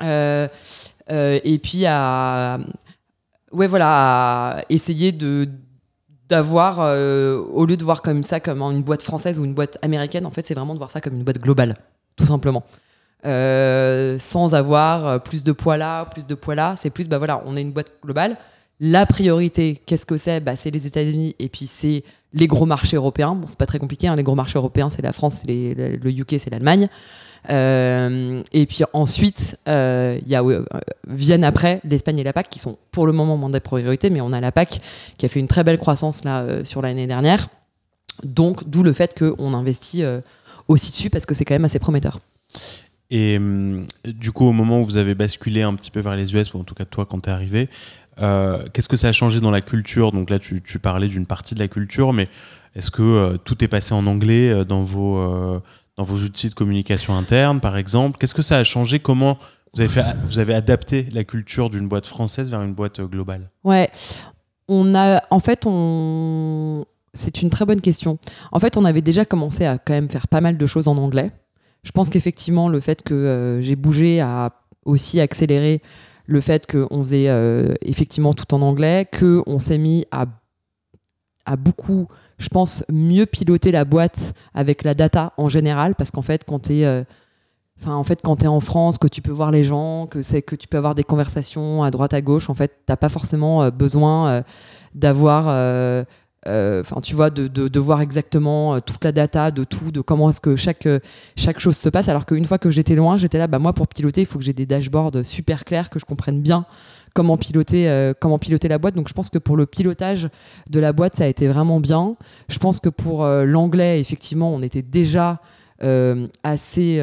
Euh, 0.02 0.48
euh, 1.12 1.40
et 1.44 1.60
puis 1.60 1.86
à, 1.86 2.60
ouais, 3.52 3.68
voilà, 3.68 4.64
essayer 4.70 5.12
de 5.12 5.50
d'avoir, 6.30 6.80
euh, 6.80 7.38
au 7.38 7.66
lieu 7.66 7.78
de 7.78 7.84
voir 7.84 8.02
comme 8.02 8.24
ça 8.24 8.40
comme 8.40 8.62
une 8.62 8.82
boîte 8.82 9.04
française 9.04 9.38
ou 9.38 9.46
une 9.46 9.54
boîte 9.54 9.78
américaine, 9.82 10.26
en 10.26 10.32
fait, 10.32 10.42
c'est 10.42 10.56
vraiment 10.56 10.74
de 10.74 10.80
voir 10.80 10.90
ça 10.90 11.00
comme 11.00 11.14
une 11.14 11.24
boîte 11.24 11.40
globale, 11.40 11.76
tout 12.16 12.26
simplement. 12.26 12.64
sans 13.24 14.56
avoir 14.56 15.22
plus 15.22 15.44
de 15.44 15.52
poids 15.52 15.78
là, 15.78 16.06
plus 16.06 16.26
de 16.26 16.34
poids 16.34 16.56
là. 16.56 16.76
C'est 16.78 16.90
plus, 16.90 17.08
bah 17.08 17.20
voilà, 17.20 17.44
on 17.46 17.56
est 17.56 17.62
une 17.62 17.72
boîte 17.72 17.92
globale. 18.04 18.38
La 18.80 19.06
priorité, 19.06 19.82
qu'est-ce 19.86 20.06
que 20.06 20.18
c'est? 20.18 20.40
Bah, 20.40 20.56
C'est 20.56 20.72
les 20.72 20.88
États-Unis 20.88 21.36
et 21.40 21.48
puis 21.48 21.68
c'est 21.68 22.04
les 22.34 22.48
gros 22.48 22.66
marchés 22.66 22.98
européens. 22.98 23.36
Bon, 23.36 23.48
c'est 23.48 23.58
pas 23.60 23.66
très 23.66 23.80
compliqué. 23.80 24.08
Hein. 24.08 24.16
Les 24.16 24.24
gros 24.24 24.36
marchés 24.36 24.58
européens, 24.58 24.90
c'est 24.90 25.02
la 25.02 25.14
France, 25.14 25.44
le 25.48 26.10
UK, 26.10 26.36
c'est 26.40 26.50
l'Allemagne. 26.50 26.90
Euh, 27.50 28.42
et 28.54 28.66
puis 28.66 28.84
ensuite, 28.94 29.58
euh, 29.68 30.18
y 30.26 30.36
a, 30.36 30.44
euh, 30.44 30.64
viennent 31.08 31.44
après 31.44 31.82
l'Espagne 31.84 32.20
et 32.20 32.24
la 32.24 32.34
PAC 32.34 32.50
qui 32.50 32.60
sont 32.60 32.78
pour 32.92 33.06
le 33.06 33.14
moment 33.14 33.38
moins 33.38 33.50
des 33.50 33.60
priorités, 33.60 34.10
mais 34.10 34.22
on 34.22 34.32
a 34.32 34.40
la 34.40 34.52
PAC 34.52 34.80
qui 35.18 35.26
a 35.26 35.30
fait 35.30 35.40
une 35.40 35.48
très 35.48 35.64
belle 35.64 35.78
croissance 35.78 36.24
là 36.24 36.64
sur 36.64 36.82
l'année 36.82 37.08
dernière. 37.08 37.48
Donc, 38.24 38.70
d'où 38.70 38.84
le 38.84 38.94
fait 38.94 39.18
qu'on 39.18 39.54
investit 39.54 40.04
aussi 40.68 40.92
dessus 40.92 41.10
parce 41.10 41.26
que 41.26 41.34
c'est 41.34 41.46
quand 41.46 41.56
même 41.56 41.66
assez 41.66 41.80
prometteur. 41.80 42.20
Et 43.12 43.38
hum, 43.38 43.86
du 44.06 44.32
coup, 44.32 44.46
au 44.46 44.54
moment 44.54 44.82
où 44.82 44.86
vous 44.86 44.98
avez 44.98 45.14
basculé 45.14 45.62
un 45.62 45.76
petit 45.76 45.92
peu 45.92 46.00
vers 46.00 46.16
les 46.16 46.34
US, 46.34 46.54
ou 46.54 46.60
en 46.60 46.64
tout 46.64 46.76
cas 46.76 46.86
toi 46.86 47.06
quand 47.06 47.22
tu 47.22 47.30
es 47.30 47.34
arrivé, 47.34 47.70
euh, 48.22 48.66
qu'est-ce 48.74 48.90
que 48.90 48.98
ça 48.98 49.10
a 49.10 49.12
changé 49.12 49.40
dans 49.40 49.52
la 49.52 49.62
culture? 49.62 50.12
Donc 50.12 50.30
là, 50.30 50.40
tu, 50.40 50.62
parlais 50.80 51.08
d'une 51.08 51.26
partie 51.26 51.56
de 51.56 51.60
la 51.60 51.68
culture, 51.68 52.14
mais 52.14 52.30
est-ce 52.76 52.92
que 52.92 53.02
euh, 53.02 53.38
tout 53.38 53.64
est 53.64 53.68
passé 53.68 53.94
en 53.94 54.06
anglais 54.08 54.50
euh, 54.50 54.64
dans, 54.64 54.84
vos, 54.84 55.62
dans 55.98 56.04
vos 56.04 56.18
outils 56.18 56.50
de 56.50 56.54
communication 56.54 57.16
interne, 57.16 57.60
par 57.60 57.78
exemple? 57.78 58.18
Qu'est-ce 58.20 58.36
que 58.36 58.42
ça 58.42 58.58
a 58.58 58.64
changé? 58.64 59.00
Comment 59.00 59.38
vous 59.74 59.82
avez, 59.82 60.02
vous 60.26 60.40
avez 60.40 60.54
adapté 60.54 61.08
la 61.12 61.24
culture 61.24 61.70
d'une 61.70 61.88
boîte 61.88 62.06
française 62.06 62.50
vers 62.50 62.62
une 62.62 62.74
boîte 62.74 63.02
globale? 63.02 63.50
Ouais, 63.64 63.90
on 64.68 64.94
a, 64.96 65.24
en 65.32 65.40
fait, 65.40 65.64
on, 65.66 66.86
c'est 67.14 67.42
une 67.42 67.50
très 67.50 67.66
bonne 67.66 67.82
question. 67.82 68.20
En 68.52 68.60
fait, 68.60 68.78
on 68.78 68.86
avait 68.86 69.02
déjà 69.02 69.26
commencé 69.26 69.66
à 69.66 69.78
quand 69.78 69.94
même 69.94 70.10
faire 70.10 70.28
pas 70.28 70.42
mal 70.42 70.58
de 70.58 70.66
choses 70.68 70.88
en 70.88 70.98
anglais. 70.98 71.32
Je 71.84 71.92
pense 71.92 72.10
qu'effectivement, 72.10 72.70
le 72.70 72.80
fait 72.80 73.02
que 73.02 73.60
j'ai 73.62 73.76
bougé 73.76 74.22
a 74.22 74.52
aussi 74.86 75.20
accéléré 75.20 75.82
le 76.26 76.42
fait 76.42 76.72
qu'on 76.72 77.04
faisait 77.04 77.30
euh, 77.30 77.74
effectivement 77.82 78.34
tout 78.34 78.54
en 78.54 78.62
anglais, 78.62 79.08
qu'on 79.18 79.60
s'est 79.60 79.78
mis 79.78 80.06
à, 80.12 80.26
beaucoup, 81.58 82.08
je 82.38 82.48
pense, 82.48 82.84
mieux 82.90 83.26
piloter 83.26 83.72
la 83.72 83.86
boîte 83.86 84.34
avec 84.54 84.84
la 84.84 84.94
data 84.94 85.34
en 85.38 85.50
général, 85.50 85.96
parce 85.96 86.12
qu'en 86.12 86.22
fait, 86.22 86.44
quand 86.46 86.64
tu 86.64 86.76
es... 86.80 86.86
Euh, 86.86 87.04
enfin, 87.82 87.96
en 87.96 88.04
fait, 88.04 88.22
quand 88.22 88.46
en 88.46 88.60
France, 88.62 88.98
que 88.98 89.08
tu 89.08 89.22
peux 89.22 89.32
voir 89.32 89.52
les 89.52 89.64
gens, 89.64 90.08
que 90.08 90.22
c'est 90.22 90.42
que 90.42 90.56
tu 90.56 90.68
peux 90.68 90.78
avoir 90.78 90.96
des 90.96 91.04
conversations 91.04 91.84
à 91.84 91.92
droite 91.92 92.14
à 92.14 92.22
gauche, 92.22 92.50
en 92.50 92.54
fait, 92.54 92.72
t'as 92.86 92.96
pas 92.96 93.10
forcément 93.10 93.64
euh, 93.64 93.72
besoin 93.72 94.44
d'avoir 94.96 95.48
enfin 96.46 97.02
tu 97.02 97.16
vois 97.16 97.30
de, 97.30 97.48
de, 97.48 97.80
voir 97.80 98.02
exactement 98.02 98.76
euh, 98.76 98.80
toute 98.80 99.04
la 99.04 99.12
data 99.12 99.52
de 99.52 99.64
tout 99.64 99.92
de 99.92 100.02
comment 100.02 100.30
est-ce 100.30 100.42
que 100.42 100.56
chaque 100.56 100.86
euh, 100.86 101.00
chaque 101.36 101.60
chose 101.60 101.78
se 101.78 101.90
passe. 101.90 102.10
Alors 102.10 102.26
qu'une 102.26 102.46
fois 102.46 102.58
que 102.58 102.70
j'étais 102.70 102.96
loin 102.96 103.18
j'étais 103.18 103.38
là 103.38 103.48
bah 103.48 103.60
moi 103.60 103.74
pour 103.74 103.88
piloter 103.88 104.22
il 104.22 104.28
faut 104.28 104.40
que 104.40 104.46
j'ai 104.46 104.54
des 104.54 104.66
dashboards 104.66 105.24
super 105.24 105.66
clairs 105.66 105.90
que 105.90 106.00
je 106.00 106.06
comprenne 106.06 106.42
bien 106.42 106.66
comment 107.14 107.38
piloter 107.38 108.12
comment 108.20 108.40
piloter 108.40 108.68
la 108.68 108.78
boîte. 108.78 108.96
Donc 108.96 109.08
je 109.08 109.14
pense 109.14 109.30
que 109.30 109.38
pour 109.38 109.56
le 109.56 109.66
pilotage 109.66 110.30
de 110.70 110.80
la 110.80 110.94
boîte 110.94 111.16
ça 111.18 111.26
a 111.26 111.28
été 111.28 111.48
vraiment 111.48 111.80
bien. 111.80 112.16
Je 112.50 112.58
pense 112.58 112.80
que 112.80 112.90
pour 112.90 113.26
l'anglais 113.26 114.00
effectivement 114.00 114.54
on 114.54 114.62
était 114.62 114.82
déjà 114.82 115.40
assez 115.80 117.00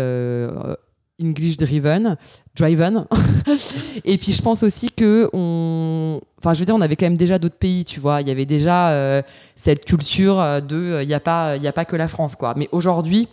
English 1.22 1.56
driven, 1.56 2.16
driven. 2.56 3.06
et 4.04 4.18
puis 4.18 4.33
je 4.33 4.42
pense 4.42 4.62
aussi 4.62 4.90
que 4.90 5.28
on, 5.33 6.20
enfin 6.38 6.54
je 6.54 6.61
veux 6.61 6.66
dire, 6.66 6.74
on 6.74 6.80
avait 6.80 6.96
quand 6.96 7.06
même 7.06 7.16
déjà 7.16 7.38
d'autres 7.38 7.59
pays, 7.59 7.85
tu 7.85 8.00
vois. 8.00 8.20
Il 8.20 8.28
y 8.28 8.30
avait 8.30 8.46
déjà 8.46 8.90
euh, 8.90 9.22
cette 9.56 9.85
culture 9.85 10.37
de, 10.37 10.76
euh, 10.76 11.02
il 11.02 11.09
n'y 11.09 11.14
a 11.14 11.20
pas, 11.20 11.56
il 11.56 11.66
a 11.66 11.72
pas 11.72 11.85
que 11.85 11.96
la 11.96 12.09
France, 12.09 12.37
quoi. 12.37 12.54
Mais 12.56 12.68
aujourd'hui, 12.72 13.28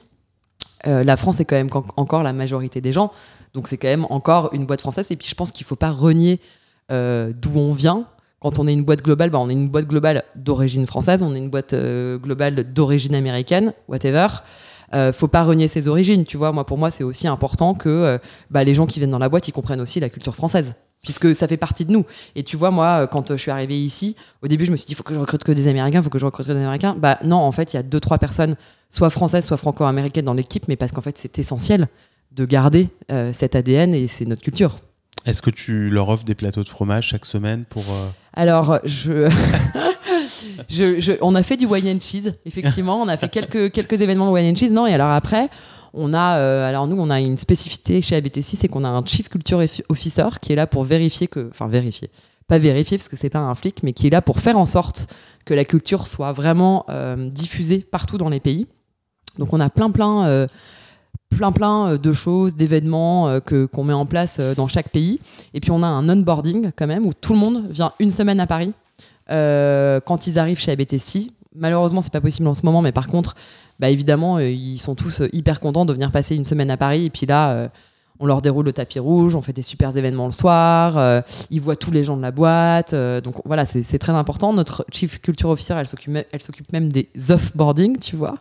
euh, 0.86 1.04
la 1.04 1.17
France 1.17 1.39
est 1.39 1.45
quand 1.45 1.56
même 1.56 1.69
encore 1.95 2.23
la 2.23 2.34
majorité 2.34 2.82
des 2.82 2.91
gens, 2.91 3.12
donc 3.54 3.67
c'est 3.67 3.78
quand 3.78 3.88
même 3.88 4.06
encore 4.10 4.50
une 4.54 4.65
boîte 4.65 4.82
française. 4.82 5.12
Et 5.12 5.15
puis 5.15 5.28
je 5.28 5.36
pense 5.36 5.52
qu'il 5.52 5.65
faut 5.65 5.76
pas 5.76 5.91
renier 5.91 6.39
d'où 6.89 7.52
on 7.56 7.73
vient. 7.73 8.06
Quand 8.39 8.60
on 8.60 8.67
est 8.67 8.73
une 8.73 8.84
boîte 8.84 9.02
globale, 9.02 9.32
bah, 9.32 9.39
on 9.39 9.50
est 9.50 9.54
une 9.54 9.67
boîte 9.67 9.88
globale 9.88 10.23
d'origine 10.36 10.86
française, 10.86 11.23
on 11.23 11.34
est 11.34 11.39
une 11.39 11.50
boîte 11.50 11.73
globale 11.73 12.71
d'origine 12.71 13.15
américaine, 13.15 13.73
whatever 13.89 14.28
euh, 14.93 15.12
faut 15.12 15.28
pas 15.28 15.43
renier 15.43 15.67
ses 15.67 15.88
origines, 15.88 16.23
tu 16.23 16.38
vois. 16.38 16.52
Moi, 16.52 16.65
pour 16.65 16.78
moi, 16.78 16.91
c'est 16.91 17.04
aussi 17.04 17.28
important 17.28 17.73
que 17.73 17.89
euh, 17.89 18.17
bah, 18.50 18.63
les 18.63 18.73
gens 18.73 18.86
qui 18.86 19.00
viennent 19.00 19.12
dans 19.12 19.19
la 19.19 19.30
boîte, 19.30 19.47
ils 19.47 19.52
comprennent 19.52 19.82
aussi 19.82 20.00
la 20.00 20.10
culture 20.10 20.36
française, 20.36 20.76
puisque 21.04 21.36
ça 21.36 21.47
fait 21.47 21.58
partie 21.58 21.86
de 21.86 21.91
nous. 21.91 22.06
Et 22.36 22.43
tu 22.43 22.56
vois, 22.56 22.71
moi, 22.71 23.04
euh, 23.04 23.08
quand 23.08 23.32
je 23.32 23.38
suis 23.38 23.52
arrivé 23.52 23.78
ici, 23.78 24.15
au 24.41 24.47
début, 24.47 24.65
je 24.65 24.71
me 24.71 24.78
suis 24.78 24.86
dit, 24.86 24.93
il 24.93 24.95
faut 24.95 25.04
que 25.04 25.13
je 25.13 25.19
recrute 25.19 25.43
que 25.43 25.52
des 25.52 25.67
Américains, 25.67 26.00
il 26.00 26.04
faut 26.04 26.10
que 26.10 26.19
je 26.19 26.26
recrute 26.26 26.47
que 26.47 26.54
des 26.54 26.62
Américains. 26.62 26.95
Bah 26.97 27.19
non, 27.23 27.38
en 27.38 27.52
fait, 27.52 27.73
il 27.73 27.78
y 27.78 27.80
a 27.80 27.84
deux, 27.84 28.00
trois 28.00 28.17
personnes, 28.17 28.56
soit 28.89 29.10
françaises, 29.10 29.45
soit 29.45 29.58
franco-américaines 29.58 30.26
dans 30.26 30.34
l'équipe, 30.34 30.67
mais 30.67 30.78
parce 30.78 30.91
qu'en 30.91 31.02
fait, 31.02 31.17
c'est 31.17 31.38
essentiel 31.39 31.88
de 32.32 32.45
garder 32.45 32.89
cet 33.34 33.56
ADN 33.56 33.95
et 33.95 34.08
c'est 34.08 34.26
notre 34.26 34.43
culture. 34.43 34.78
Est-ce 35.26 35.41
que 35.41 35.50
tu 35.50 35.89
leur 35.89 36.10
offres 36.10 36.23
des 36.23 36.36
plateaux 36.36 36.63
de 36.63 36.69
fromage 36.69 37.08
chaque 37.08 37.26
semaine 37.26 37.65
pour 37.65 37.84
Alors, 38.34 38.80
je 38.84 39.30
on 41.22 41.36
a 41.36 41.44
fait 41.44 41.58
du 41.58 41.66
wine 41.66 41.88
and 41.88 42.00
cheese, 42.00 42.34
effectivement. 42.46 43.02
On 43.02 43.08
a 43.08 43.18
fait 43.18 43.30
quelques, 43.30 44.02
événements 44.02 44.28
de 44.28 44.34
wine 44.34 44.52
and 44.52 44.56
cheese. 44.56 44.72
Non, 44.72 44.88
et 44.88 44.94
alors 44.94 45.12
après, 45.12 45.50
on 45.94 46.13
a, 46.13 46.38
euh, 46.38 46.67
alors 46.67 46.88
nous, 46.88 47.00
on 47.00 47.10
a 47.10 47.19
une 47.19 47.38
spécificité 47.38 48.02
chez 48.02 48.15
ABTC, 48.15 48.56
c'est 48.56 48.67
qu'on 48.67 48.84
a 48.84 48.90
un 48.90 49.06
chief 49.06 49.30
culture 49.30 49.62
officer 49.90 50.28
qui 50.42 50.54
est 50.54 50.56
là 50.56 50.67
pour 50.67 50.84
vérifier 50.84 51.28
que, 51.28 51.48
enfin 51.50 51.67
vérifier, 51.67 52.10
pas 52.48 52.58
vérifier 52.58 52.98
parce 52.98 53.10
que 53.10 53.17
c'est 53.17 53.30
pas 53.30 53.40
un 53.40 53.56
flic, 53.56 53.84
mais 53.84 53.94
qui 53.94 54.08
est 54.08 54.10
là 54.10 54.21
pour 54.21 54.40
faire 54.40 54.58
en 54.58 54.65
sorte 54.65 55.08
que 55.46 55.54
la 55.54 55.65
culture 55.65 56.08
soit 56.08 56.32
vraiment 56.32 56.86
euh, 56.90 57.30
diffusée 57.30 57.80
partout 57.80 58.17
dans 58.17 58.30
les 58.30 58.40
pays. 58.40 58.67
Donc 59.38 59.54
on 59.54 59.60
a 59.60 59.69
plein 59.69 59.92
plein 59.92 60.25
euh, 60.28 60.48
plein 61.30 61.52
plein 61.52 61.98
de 61.98 62.13
choses, 62.13 62.56
d'événements 62.56 63.40
que 63.42 63.65
qu'on 63.65 63.84
met 63.84 63.94
en 63.94 64.06
place 64.06 64.40
dans 64.40 64.67
chaque 64.67 64.90
pays. 64.90 65.19
Et 65.54 65.60
puis 65.60 65.71
on 65.71 65.84
a 65.84 65.88
un 65.88 66.08
onboarding 66.08 66.71
quand 66.75 66.88
même 66.88 67.06
où 67.06 67.13
tout 67.13 67.34
le 67.34 67.40
monde 67.40 67.67
vient 67.69 67.92
une 68.00 68.12
semaine 68.12 68.40
à 68.40 68.48
Paris 68.48 68.71
quand 69.30 70.28
ils 70.28 70.40
arrivent 70.40 70.60
chez 70.60 70.71
ABTC. 70.71 71.32
Malheureusement, 71.56 72.02
c'est 72.02 72.13
pas 72.13 72.21
possible 72.21 72.48
en 72.48 72.54
ce 72.54 72.65
moment, 72.65 72.82
mais 72.82 72.92
par 72.92 73.08
contre, 73.08 73.36
bah, 73.80 73.90
évidemment, 73.90 74.40
ils 74.40 74.78
sont 74.78 74.96
tous 74.96 75.23
hyper 75.34 75.60
contents 75.60 75.86
de 75.86 75.94
venir 75.94 76.12
passer 76.12 76.36
une 76.36 76.46
semaine 76.46 76.69
à 76.69 76.78
Paris. 76.78 77.06
Et 77.06 77.10
puis 77.10 77.25
là, 77.25 77.69
on 78.19 78.25
leur 78.25 78.42
déroule 78.42 78.65
le 78.65 78.73
tapis 78.73 79.00
rouge, 79.00 79.36
on 79.36 79.42
fait 79.42 79.54
des 79.54 79.62
super 79.62 79.96
événements 79.96 80.25
le 80.25 80.32
soir, 80.32 80.98
euh, 80.98 81.21
ils 81.52 81.62
voient 81.62 81.75
tous 81.75 81.92
les 81.92 82.04
gens 82.04 82.17
de 82.17 82.21
la 82.21 82.32
boîte. 82.32 82.94
Euh, 82.94 83.21
donc 83.21 83.36
voilà, 83.46 83.65
c'est 83.65 84.00
très 84.00 84.12
important. 84.12 84.54
Notre 84.54 84.86
chief 84.92 85.21
culture 85.21 85.50
officer, 85.50 85.75
elle 85.78 85.88
s'occupe, 85.88 86.17
elle 86.32 86.42
s'occupe 86.42 86.71
même 86.73 86.92
des 86.92 87.10
off-boarding, 87.30 88.00
tu 88.00 88.15
vois. 88.15 88.38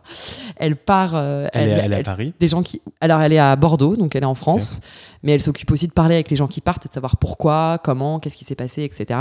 Elle 0.55 0.75
part. 0.75 1.11
Euh, 1.13 1.47
elle, 1.53 1.91
est, 1.91 1.95
à 1.95 2.03
Paris 2.03 2.33
des 2.39 2.47
gens 2.47 2.63
qui, 2.63 2.81
Alors 3.01 3.21
elle 3.21 3.33
est 3.33 3.39
à 3.39 3.55
Bordeaux, 3.55 3.95
donc 3.95 4.15
elle 4.15 4.23
est 4.23 4.27
en 4.27 4.35
France, 4.35 4.81
mais 5.23 5.31
elle 5.33 5.41
s'occupe 5.41 5.71
aussi 5.71 5.87
de 5.87 5.93
parler 5.93 6.15
avec 6.15 6.29
les 6.29 6.35
gens 6.35 6.47
qui 6.47 6.61
partent 6.61 6.85
et 6.85 6.89
de 6.89 6.93
savoir 6.93 7.17
pourquoi, 7.17 7.79
comment, 7.83 8.19
qu'est-ce 8.19 8.37
qui 8.37 8.45
s'est 8.45 8.55
passé, 8.55 8.83
etc. 8.83 9.19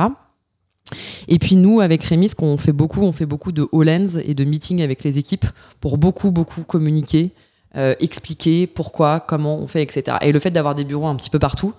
Et 1.28 1.38
puis 1.38 1.56
nous, 1.56 1.80
avec 1.80 2.04
Rémi, 2.04 2.28
ce 2.28 2.34
qu'on 2.34 2.56
fait 2.56 2.72
beaucoup, 2.72 3.02
on 3.02 3.12
fait 3.12 3.26
beaucoup 3.26 3.52
de 3.52 3.68
Hollands 3.72 4.18
et 4.24 4.34
de 4.34 4.44
meetings 4.44 4.82
avec 4.82 5.02
les 5.02 5.18
équipes 5.18 5.46
pour 5.80 5.98
beaucoup, 5.98 6.30
beaucoup 6.30 6.62
communiquer 6.62 7.32
euh, 7.76 7.94
expliquer 8.00 8.66
pourquoi, 8.66 9.20
comment 9.20 9.58
on 9.58 9.66
fait, 9.66 9.82
etc. 9.82 10.16
Et 10.22 10.32
le 10.32 10.38
fait 10.38 10.50
d'avoir 10.50 10.74
des 10.74 10.84
bureaux 10.84 11.08
un 11.08 11.14
petit 11.14 11.28
peu 11.28 11.38
partout, 11.38 11.74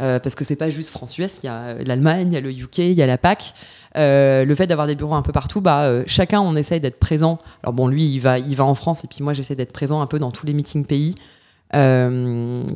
euh, 0.00 0.18
parce 0.18 0.34
que 0.34 0.44
c'est 0.44 0.56
pas 0.56 0.70
juste 0.70 0.88
France-US, 0.88 1.40
il 1.42 1.46
y 1.46 1.48
a 1.50 1.74
l'Allemagne, 1.84 2.28
il 2.28 2.34
y 2.34 2.36
a 2.38 2.40
le 2.40 2.50
UK, 2.50 2.78
il 2.78 2.92
y 2.92 3.02
a 3.02 3.06
la 3.06 3.18
PAC. 3.18 3.52
Euh, 3.98 4.46
le 4.46 4.54
fait 4.54 4.66
d'avoir 4.66 4.86
des 4.86 4.94
bureaux 4.94 5.14
un 5.14 5.20
peu 5.20 5.32
partout, 5.32 5.60
bah, 5.60 6.06
chacun 6.06 6.40
on 6.40 6.56
essaye 6.56 6.80
d'être 6.80 6.98
présent. 6.98 7.38
Alors 7.62 7.74
bon, 7.74 7.86
lui 7.86 8.06
il 8.06 8.18
va, 8.20 8.38
il 8.38 8.56
va 8.56 8.64
en 8.64 8.74
France 8.74 9.04
et 9.04 9.08
puis 9.08 9.22
moi 9.22 9.34
j'essaie 9.34 9.54
d'être 9.54 9.72
présent 9.72 10.00
un 10.00 10.06
peu 10.06 10.18
dans 10.18 10.30
tous 10.30 10.46
les 10.46 10.54
meetings 10.54 10.86
pays 10.86 11.16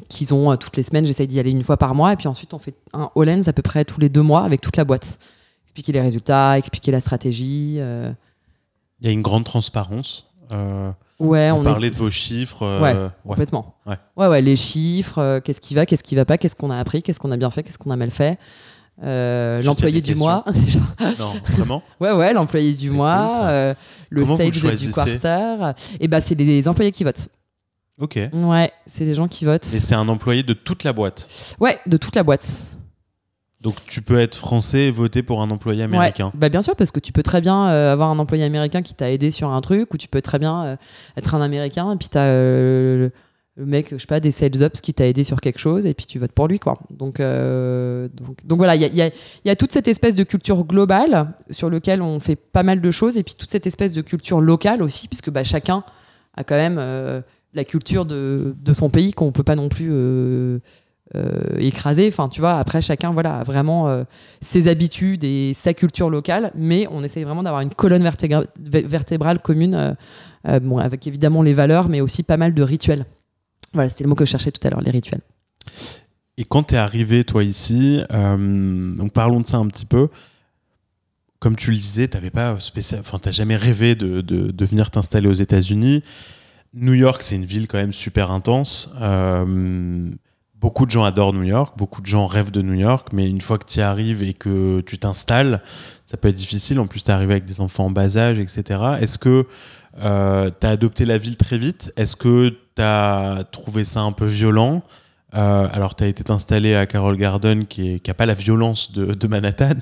qu'ils 0.09 0.35
ont 0.35 0.55
toutes 0.59 0.77
les 0.77 0.83
semaines. 0.83 1.07
J'essaie 1.07 1.27
d'y 1.27 1.41
aller 1.41 1.53
une 1.53 1.65
fois 1.65 1.79
par 1.79 1.95
mois 1.95 2.13
et 2.13 2.17
puis 2.17 2.29
ensuite 2.29 2.53
on 2.53 2.59
fait 2.59 2.75
un 2.93 3.11
Hollands 3.15 3.47
à 3.47 3.55
peu 3.55 3.63
près 3.63 3.87
tous 3.87 4.01
les 4.01 4.11
deux 4.11 4.23
mois 4.23 4.43
avec 4.43 4.61
toute 4.61 4.77
la 4.77 4.85
boîte. 4.85 5.19
Expliquer 5.77 5.93
les 5.93 6.01
résultats, 6.01 6.57
expliquer 6.57 6.91
la 6.91 7.01
stratégie. 7.01 7.77
Il 7.77 9.03
y 9.03 9.09
a 9.09 9.11
une 9.11 9.23
grande 9.23 9.45
transparence. 9.45 10.25
Ouais, 11.19 11.51
on 11.51 11.63
parler 11.63 11.91
de 11.91 11.97
vos 11.97 12.11
chiffres. 12.11 12.63
Euh, 12.63 12.81
ouais, 12.81 13.11
complètement. 13.27 13.75
Ouais. 13.87 14.27
ouais, 14.27 14.43
les 14.43 14.57
chiffres, 14.57 15.19
euh, 15.19 15.41
qu'est-ce 15.41 15.61
qui 15.61 15.75
va, 15.75 15.87
qu'est-ce 15.87 16.03
qui 16.03 16.15
va 16.15 16.27
pas, 16.27 16.37
qu'est-ce 16.37 16.57
qu'on 16.57 16.71
a 16.71 16.79
appris, 16.79 17.03
qu'est-ce 17.03 17.19
qu'on 17.19 17.31
a 17.31 17.37
bien 17.39 17.51
fait, 17.51 17.63
qu'est-ce 17.63 17.79
qu'on 17.79 17.91
a 17.91 17.97
mal 17.97 18.11
fait. 18.11 18.39
Euh, 19.03 19.63
l'employé 19.63 20.03
du 20.03 20.15
mois, 20.15 20.45
déjà. 20.53 20.81
Non, 21.19 21.33
vraiment 21.49 21.83
Ouais, 22.01 22.13
ouais, 22.13 22.33
l'employé 22.35 22.75
du 22.75 22.91
mois, 22.91 23.75
le 24.11 24.27
sales 24.27 24.51
du 24.51 24.93
quarter. 24.93 25.57
Et 25.93 25.97
eh 26.01 26.09
ben, 26.09 26.21
c'est 26.21 26.35
des 26.35 26.69
employés 26.69 26.93
qui 26.93 27.05
votent. 27.05 27.29
Ok. 27.99 28.19
Ouais, 28.35 28.71
c'est 28.85 29.07
des 29.07 29.15
gens 29.15 29.27
qui 29.27 29.47
votent. 29.47 29.65
Et 29.65 29.81
c'est 29.81 29.95
un 29.95 30.09
employé 30.09 30.43
de 30.43 30.53
toute 30.53 30.85
la 30.85 30.93
boîte 30.93 31.55
Ouais, 31.59 31.79
de 31.87 31.97
toute 31.97 32.15
la 32.15 32.23
boîte. 32.23 32.76
Donc 33.63 33.77
tu 33.87 34.03
peux 34.03 34.19
être 34.19 34.37
français 34.37 34.87
et 34.87 34.91
voter 34.91 35.23
pour 35.23 35.43
un 35.43 35.51
employé 35.51 35.83
américain. 35.83 36.31
Bah 36.35 36.49
bien 36.49 36.63
sûr, 36.63 36.77
parce 36.77 36.91
que 36.91 37.01
tu 37.01 37.13
peux 37.13 37.23
très 37.23 37.41
bien 37.41 37.69
euh, 37.69 37.93
avoir 37.93 38.11
un 38.11 38.19
employé 38.19 38.45
américain 38.45 38.83
qui 38.83 38.95
t'a 38.95 39.11
aidé 39.11 39.31
sur 39.31 39.51
un 39.51 39.61
truc, 39.61 39.93
ou 39.95 39.97
tu 39.97 40.09
peux 40.09 40.21
très 40.21 40.39
bien 40.39 40.65
euh, 40.65 40.77
être 41.17 41.35
un 41.35 41.41
américain 41.41 41.93
et 41.93 41.97
puis 41.97 42.09
tu 42.09 42.19
as 42.19 42.27
euh, 42.27 43.09
le 43.57 43.65
mec, 43.65 43.89
je 43.93 43.99
sais 43.99 44.07
pas, 44.07 44.21
des 44.21 44.31
sales 44.31 44.63
ups 44.63 44.83
qui 44.83 44.93
t'a 44.93 45.07
aidé 45.07 45.25
sur 45.25 45.41
quelque 45.41 45.59
chose 45.59 45.87
et 45.87 45.95
puis 45.95 46.05
tu 46.05 46.19
votes 46.19 46.33
pour 46.33 46.49
lui, 46.49 46.59
quoi. 46.59 46.79
Donc, 46.91 47.17
donc, 47.19 48.47
donc, 48.47 48.59
voilà, 48.59 48.77
il 48.77 48.83
y 48.83 49.01
a, 49.01 49.11
y 49.45 49.51
a, 49.51 49.57
toute 49.57 49.73
cette 49.73 49.89
espèce 49.89 50.15
de 50.15 50.25
culture 50.25 50.63
globale 50.65 51.33
sur 51.51 51.71
laquelle 51.71 52.03
on 52.03 52.21
fait 52.21 52.37
pas 52.37 52.63
mal 52.63 52.83
de 52.83 52.91
choses 52.91 53.17
et 53.17 53.23
puis 53.23 53.35
toute 53.35 53.49
cette 53.49 53.67
espèce 53.67 53.95
de 53.95 54.03
culture 54.03 54.43
locale 54.43 54.83
aussi, 54.83 55.09
puisque 55.09 55.31
bah, 55.31 55.43
chacun 55.43 55.85
a 56.37 56.45
quand 56.45 56.57
même 56.57 56.79
la 57.55 57.65
culture 57.65 58.05
de, 58.05 58.55
de 58.63 58.73
son 58.75 58.91
pays 58.91 59.15
qu'on 59.15 59.33
peut 59.33 59.43
pas 59.43 59.57
non 59.57 59.71
plus 59.71 59.91
euh, 61.15 61.57
écrasé. 61.59 62.09
Enfin, 62.09 62.29
tu 62.29 62.41
vois, 62.41 62.55
après, 62.55 62.83
chacun 62.83 63.13
voilà, 63.13 63.39
a 63.39 63.45
vraiment 63.45 63.89
euh, 63.89 64.03
ses 64.41 64.67
habitudes 64.67 65.23
et 65.23 65.55
sa 65.55 65.73
culture 65.73 66.11
locale, 66.11 66.51
mais 66.57 66.89
on 66.91 67.05
essaye 67.05 67.23
vraiment 67.23 67.45
d'avoir 67.45 67.63
une 67.63 67.71
colonne 67.71 68.03
vertébrale 68.03 69.39
commune, 69.39 69.95
euh, 70.49 70.61
bon, 70.61 70.79
avec 70.79 71.07
évidemment 71.07 71.43
les 71.43 71.55
valeurs, 71.55 71.89
mais 71.89 72.01
aussi 72.01 72.25
pas 72.25 72.37
mal 72.37 72.55
de 72.55 72.63
rituels. 72.63 73.07
Voilà, 73.73 73.89
c'était 73.89 74.03
le 74.03 74.11
mot 74.11 74.17
que 74.17 74.25
je 74.25 74.31
cherchais 74.31 74.51
tout 74.51 74.67
à 74.67 74.71
l'heure, 74.71 74.81
les 74.81 74.91
rituels. 74.91 75.21
Et 76.39 76.45
quand 76.45 76.65
tu 76.65 76.75
es 76.75 76.79
arrivé, 76.79 77.23
toi, 77.23 77.45
ici, 77.45 78.03
donc 78.11 79.13
parlons 79.13 79.41
de 79.41 79.47
ça 79.47 79.59
un 79.59 79.69
petit 79.69 79.87
peu. 79.87 80.09
Comme 81.39 81.55
tu 81.55 81.71
le 81.71 81.77
disais, 81.77 82.09
tu 82.09 82.31
pas 82.33 82.59
spécial, 82.59 83.01
enfin, 83.01 83.21
jamais 83.31 83.57
rêvé 83.57 83.95
de, 83.95 84.23
de, 84.23 84.65
venir 84.65 84.91
t'installer 84.91 85.29
aux 85.29 85.35
États-Unis. 85.35 86.03
New 86.75 86.95
York, 86.95 87.23
c'est 87.23 87.37
une 87.37 87.45
ville 87.45 87.69
quand 87.69 87.79
même 87.79 87.93
super 87.93 88.33
intense. 88.33 88.91
Beaucoup 90.61 90.87
de 90.87 90.91
gens 90.91 91.05
adorent 91.05 91.33
New 91.33 91.43
York, 91.43 91.75
beaucoup 91.77 92.01
de 92.01 92.07
gens 92.07 92.27
rêvent 92.27 92.51
de 92.51 92.63
New 92.63 92.75
York, 92.75 93.09
mais 93.13 93.29
une 93.29 93.41
fois 93.41 93.59
que 93.59 93.67
tu 93.67 93.79
y 93.79 93.83
arrives 93.83 94.23
et 94.23 94.33
que 94.33 94.81
tu 94.81 94.99
t'installes, 94.99 95.63
ça 96.05 96.17
peut 96.17 96.29
être 96.29 96.37
difficile. 96.37 96.81
En 96.81 96.87
plus, 96.87 97.05
tu 97.05 97.11
arrivé 97.11 97.33
avec 97.33 97.45
des 97.45 97.61
enfants 97.61 97.87
en 97.87 97.91
bas 97.91 98.17
âge, 98.17 98.39
etc. 98.39 98.81
Est-ce 99.01 99.19
que 99.19 99.47
euh, 99.99 100.51
tu 100.61 100.67
as 100.67 100.71
adopté 100.71 101.05
la 101.05 101.19
ville 101.19 101.37
très 101.37 101.59
vite? 101.59 101.93
Est-ce 101.97 102.17
que 102.17 102.51
tu 102.75 102.83
as 102.83 103.45
trouvé 103.53 103.85
ça 103.85 104.01
un 104.01 104.13
peu 104.13 104.27
violent? 104.27 104.83
Euh, 105.35 105.69
alors, 105.73 105.95
tu 105.95 106.05
as 106.05 106.07
été 106.07 106.31
installé 106.31 106.75
à 106.75 106.87
Carroll 106.87 107.17
Garden, 107.17 107.67
qui 107.67 108.01
n'a 108.07 108.15
pas 108.15 108.27
la 108.27 108.35
violence 108.35 108.93
de, 108.93 109.27
Manhattan, 109.27 109.75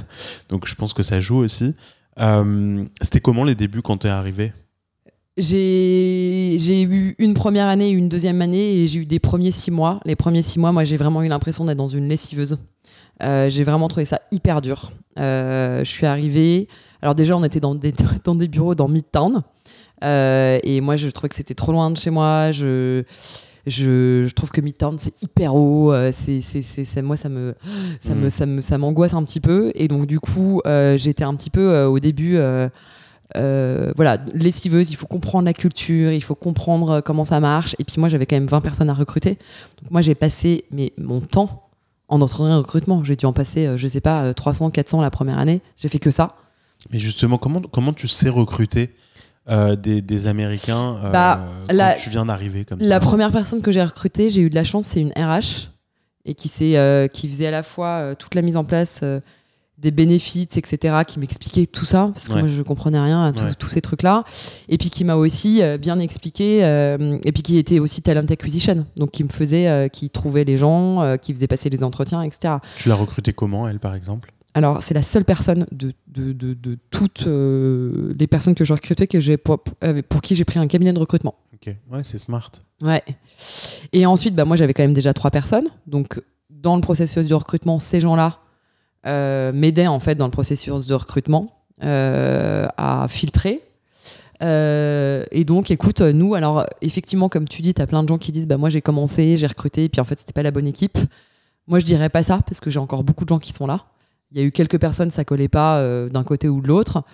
donc 0.48 0.66
je 0.66 0.74
pense 0.74 0.92
que 0.94 1.02
ça 1.02 1.20
joue 1.20 1.38
aussi. 1.38 1.74
Euh, 2.20 2.84
c'était 3.02 3.20
comment 3.20 3.44
les 3.44 3.54
débuts 3.54 3.82
quand 3.82 3.98
tu 3.98 4.08
arrivé? 4.08 4.52
J'ai 5.36 6.82
eu 6.82 7.14
une 7.18 7.34
première 7.34 7.66
année 7.66 7.90
une 7.90 8.08
deuxième 8.08 8.40
année 8.40 8.76
et 8.76 8.86
j'ai 8.86 9.00
eu 9.00 9.06
des 9.06 9.18
premiers 9.18 9.50
six 9.50 9.70
mois. 9.70 10.00
Les 10.04 10.14
premiers 10.14 10.42
six 10.42 10.58
mois, 10.58 10.70
moi, 10.70 10.84
j'ai 10.84 10.96
vraiment 10.96 11.22
eu 11.22 11.28
l'impression 11.28 11.64
d'être 11.64 11.78
dans 11.78 11.88
une 11.88 12.08
lessiveuse. 12.08 12.58
Euh, 13.22 13.50
j'ai 13.50 13.64
vraiment 13.64 13.88
trouvé 13.88 14.04
ça 14.04 14.20
hyper 14.30 14.60
dur. 14.60 14.92
Euh, 15.18 15.80
je 15.80 15.90
suis 15.90 16.06
arrivée. 16.06 16.68
Alors, 17.02 17.14
déjà, 17.14 17.36
on 17.36 17.42
était 17.42 17.60
dans 17.60 17.74
des, 17.74 17.92
dans 18.24 18.34
des 18.34 18.48
bureaux 18.48 18.74
dans 18.74 18.88
Midtown. 18.88 19.42
Euh, 20.04 20.58
et 20.62 20.80
moi, 20.80 20.96
je 20.96 21.08
trouvais 21.08 21.28
que 21.28 21.34
c'était 21.34 21.54
trop 21.54 21.72
loin 21.72 21.90
de 21.90 21.96
chez 21.96 22.10
moi. 22.10 22.50
Je. 22.50 23.02
Je, 23.66 24.26
je, 24.28 24.34
trouve 24.34 24.50
que 24.50 24.60
Midtown 24.60 24.98
c'est 24.98 25.22
hyper 25.22 25.54
haut 25.54 25.90
c'est 26.12 26.42
c'est 26.42 27.00
moi 27.00 27.16
ça 27.16 27.30
me 27.30 27.54
ça 27.98 28.14
me 28.14 28.26
mm. 28.26 28.60
ça 28.60 28.76
me 28.76 28.76
m'angoisse 28.76 29.14
un 29.14 29.24
petit 29.24 29.40
peu 29.40 29.72
et 29.74 29.88
donc 29.88 30.04
du 30.04 30.20
coup 30.20 30.60
j'étais 30.96 31.24
un 31.24 31.34
petit 31.34 31.48
peu 31.48 31.84
au 31.84 31.98
début 31.98 32.36
euh, 33.36 33.92
voilà, 33.96 34.18
lessiveuse, 34.32 34.90
il 34.90 34.96
faut 34.96 35.06
comprendre 35.06 35.46
la 35.46 35.54
culture, 35.54 36.12
il 36.12 36.22
faut 36.22 36.34
comprendre 36.34 36.90
euh, 36.90 37.00
comment 37.00 37.24
ça 37.24 37.40
marche. 37.40 37.74
Et 37.78 37.84
puis 37.84 37.96
moi, 37.98 38.08
j'avais 38.08 38.26
quand 38.26 38.36
même 38.36 38.46
20 38.46 38.60
personnes 38.60 38.90
à 38.90 38.94
recruter. 38.94 39.38
Donc 39.82 39.90
moi, 39.90 40.02
j'ai 40.02 40.14
passé 40.14 40.64
mais, 40.70 40.92
mon 40.98 41.20
temps 41.20 41.68
en 42.08 42.20
entretien 42.20 42.56
recrutement. 42.56 43.02
J'ai 43.02 43.16
dû 43.16 43.26
en 43.26 43.32
passer, 43.32 43.66
euh, 43.66 43.76
je 43.76 43.88
sais 43.88 44.00
pas, 44.00 44.34
300, 44.34 44.70
400 44.70 45.00
la 45.00 45.10
première 45.10 45.38
année. 45.38 45.60
J'ai 45.76 45.88
fait 45.88 45.98
que 45.98 46.10
ça. 46.10 46.36
Mais 46.92 46.98
justement, 46.98 47.38
comment, 47.38 47.62
comment 47.62 47.92
tu 47.92 48.08
sais 48.08 48.28
recruter 48.28 48.90
des, 49.46 50.00
des, 50.00 50.26
Américains 50.26 50.98
bah, 51.12 51.46
quand 51.68 51.94
tu 51.98 52.08
viens 52.08 52.24
d'arriver 52.24 52.64
comme 52.64 52.78
La 52.80 52.98
première 52.98 53.30
personne 53.30 53.60
que 53.60 53.70
j'ai 53.70 53.82
recrutée, 53.82 54.30
j'ai 54.30 54.40
eu 54.40 54.48
de 54.48 54.54
la 54.54 54.64
chance, 54.64 54.86
c'est 54.86 55.00
une 55.00 55.12
RH 55.12 55.70
et 56.24 56.34
qui, 56.34 56.48
qui 56.48 57.28
faisait 57.28 57.46
à 57.46 57.50
la 57.50 57.62
fois 57.62 58.14
toute 58.18 58.34
la 58.34 58.40
mise 58.40 58.56
en 58.56 58.64
place 58.64 59.02
des 59.78 59.90
bénéfices, 59.90 60.56
etc., 60.56 61.02
qui 61.06 61.18
m'expliquait 61.18 61.66
tout 61.66 61.84
ça, 61.84 62.10
parce 62.12 62.28
que 62.28 62.32
moi 62.32 62.48
je 62.48 62.62
comprenais 62.62 63.00
rien 63.00 63.24
à 63.24 63.54
tous 63.54 63.68
ces 63.68 63.80
trucs-là, 63.80 64.24
et 64.68 64.78
puis 64.78 64.88
qui 64.88 65.04
m'a 65.04 65.16
aussi 65.16 65.62
euh, 65.62 65.78
bien 65.78 65.98
expliqué, 65.98 66.64
euh, 66.64 67.18
et 67.24 67.32
puis 67.32 67.42
qui 67.42 67.58
était 67.58 67.80
aussi 67.80 68.00
talent 68.00 68.24
acquisition, 68.28 68.86
donc 68.96 69.10
qui 69.10 69.24
me 69.24 69.28
faisait, 69.28 69.68
euh, 69.68 69.88
qui 69.88 70.10
trouvait 70.10 70.44
les 70.44 70.56
gens, 70.56 71.16
qui 71.20 71.34
faisait 71.34 71.46
passer 71.46 71.70
les 71.70 71.82
entretiens, 71.82 72.22
etc. 72.22 72.54
Tu 72.76 72.88
l'as 72.88 72.94
recruté 72.94 73.32
comment, 73.32 73.68
elle, 73.68 73.80
par 73.80 73.94
exemple? 73.94 74.32
Alors, 74.56 74.82
c'est 74.82 74.94
la 74.94 75.02
seule 75.02 75.24
personne 75.24 75.66
de, 75.72 75.92
de, 76.06 76.32
de, 76.32 76.78
toutes 76.90 77.26
les 77.26 78.26
personnes 78.28 78.54
que 78.54 78.64
j'ai 78.64 78.74
recrutées 78.74 79.08
que 79.08 79.18
j'ai 79.18 79.36
pour, 79.36 79.58
pour, 80.08 80.22
qui 80.22 80.36
j'ai 80.36 80.44
pris 80.44 80.60
un 80.60 80.68
cabinet 80.68 80.92
de 80.92 81.00
recrutement. 81.00 81.34
Ok, 81.54 81.74
ouais, 81.90 82.04
c'est 82.04 82.18
smart. 82.18 82.52
Ouais. 82.80 83.02
Et 83.92 84.06
ensuite, 84.06 84.36
bah, 84.36 84.44
moi, 84.44 84.56
j'avais 84.56 84.72
quand 84.72 84.84
même 84.84 84.94
déjà 84.94 85.12
trois 85.12 85.32
personnes. 85.32 85.66
Donc, 85.88 86.22
dans 86.50 86.76
le 86.76 86.82
processus 86.82 87.26
de 87.26 87.34
recrutement, 87.34 87.80
ces 87.80 88.00
gens-là, 88.00 88.38
euh, 89.06 89.52
m'aidait 89.52 89.86
en 89.86 90.00
fait 90.00 90.14
dans 90.14 90.24
le 90.24 90.30
processus 90.30 90.86
de 90.86 90.94
recrutement 90.94 91.52
euh, 91.82 92.66
à 92.76 93.06
filtrer. 93.08 93.60
Euh, 94.42 95.24
et 95.30 95.44
donc, 95.44 95.70
écoute, 95.70 96.00
nous, 96.00 96.34
alors 96.34 96.66
effectivement, 96.80 97.28
comme 97.28 97.46
tu 97.46 97.62
dis, 97.62 97.74
tu 97.74 97.82
as 97.82 97.86
plein 97.86 98.02
de 98.02 98.08
gens 98.08 98.18
qui 98.18 98.32
disent 98.32 98.46
bah, 98.46 98.56
Moi, 98.56 98.70
j'ai 98.70 98.80
commencé, 98.80 99.36
j'ai 99.36 99.46
recruté, 99.46 99.84
et 99.84 99.88
puis 99.88 100.00
en 100.00 100.04
fait, 100.04 100.18
c'était 100.18 100.32
pas 100.32 100.42
la 100.42 100.50
bonne 100.50 100.66
équipe. 100.66 100.98
Moi, 101.66 101.80
je 101.80 101.84
dirais 101.84 102.08
pas 102.08 102.22
ça, 102.22 102.40
parce 102.46 102.60
que 102.60 102.70
j'ai 102.70 102.78
encore 102.78 103.04
beaucoup 103.04 103.24
de 103.24 103.28
gens 103.28 103.38
qui 103.38 103.52
sont 103.52 103.66
là. 103.66 103.84
Il 104.32 104.38
y 104.38 104.42
a 104.42 104.44
eu 104.44 104.50
quelques 104.50 104.80
personnes, 104.80 105.10
ça 105.10 105.24
collait 105.24 105.48
pas 105.48 105.80
d'un 106.08 106.24
côté 106.24 106.48
ou 106.48 106.60
de 106.60 106.66
l'autre. 106.66 107.04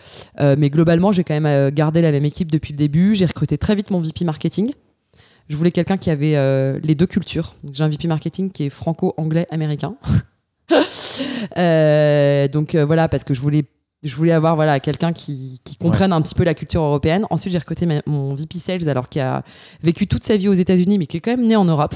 mais 0.40 0.70
globalement, 0.70 1.12
j'ai 1.12 1.22
quand 1.22 1.38
même 1.38 1.70
gardé 1.70 2.00
la 2.00 2.12
même 2.12 2.24
équipe 2.24 2.50
depuis 2.50 2.72
le 2.72 2.78
début. 2.78 3.14
J'ai 3.14 3.26
recruté 3.26 3.58
très 3.58 3.74
vite 3.74 3.90
mon 3.90 4.00
VP 4.00 4.24
marketing. 4.24 4.72
Je 5.48 5.56
voulais 5.56 5.70
quelqu'un 5.70 5.98
qui 5.98 6.08
avait 6.08 6.80
les 6.80 6.94
deux 6.94 7.06
cultures. 7.06 7.56
J'ai 7.70 7.84
un 7.84 7.90
VP 7.90 8.08
marketing 8.08 8.50
qui 8.50 8.64
est 8.64 8.70
franco-anglais-américain. 8.70 9.96
Euh, 11.56 12.48
donc 12.48 12.74
euh, 12.74 12.84
voilà, 12.86 13.08
parce 13.08 13.24
que 13.24 13.34
je 13.34 13.40
voulais 13.40 13.64
je 14.02 14.16
voulais 14.16 14.32
avoir 14.32 14.56
voilà 14.56 14.80
quelqu'un 14.80 15.12
qui, 15.12 15.60
comprenne 15.78 16.12
un 16.12 16.22
petit 16.22 16.34
peu 16.34 16.44
la 16.44 16.54
culture 16.54 16.82
européenne. 16.82 17.26
Ensuite, 17.30 17.52
j'ai 17.52 17.58
recruté 17.58 17.86
mon 18.06 18.34
VP 18.34 18.58
Sales, 18.58 18.88
alors 18.88 19.08
qui 19.08 19.20
a 19.20 19.42
vécu 19.82 20.06
toute 20.06 20.24
sa 20.24 20.36
vie 20.36 20.48
aux 20.48 20.54
États-Unis, 20.54 20.98
mais 20.98 21.06
qui 21.06 21.18
est 21.18 21.20
quand 21.20 21.30
même 21.30 21.46
né 21.46 21.56
en 21.56 21.64
Europe. 21.64 21.94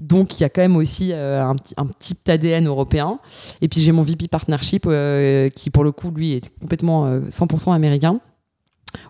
Donc, 0.00 0.38
il 0.38 0.42
y 0.42 0.44
a 0.44 0.48
quand 0.48 0.60
même 0.60 0.76
aussi 0.76 1.12
euh, 1.12 1.42
un, 1.42 1.56
un, 1.76 1.86
petit 1.86 2.16
ADN 2.26 2.66
européen. 2.66 3.18
Et 3.60 3.68
puis, 3.68 3.80
j'ai 3.80 3.92
mon 3.92 4.02
VP 4.02 4.28
Partnership, 4.28 4.84
euh, 4.86 5.48
qui 5.50 5.70
pour 5.70 5.84
le 5.84 5.92
coup, 5.92 6.10
lui, 6.10 6.32
est 6.32 6.50
complètement 6.60 7.10
100% 7.28 7.70
euh, 7.70 7.72
américain. 7.72 8.20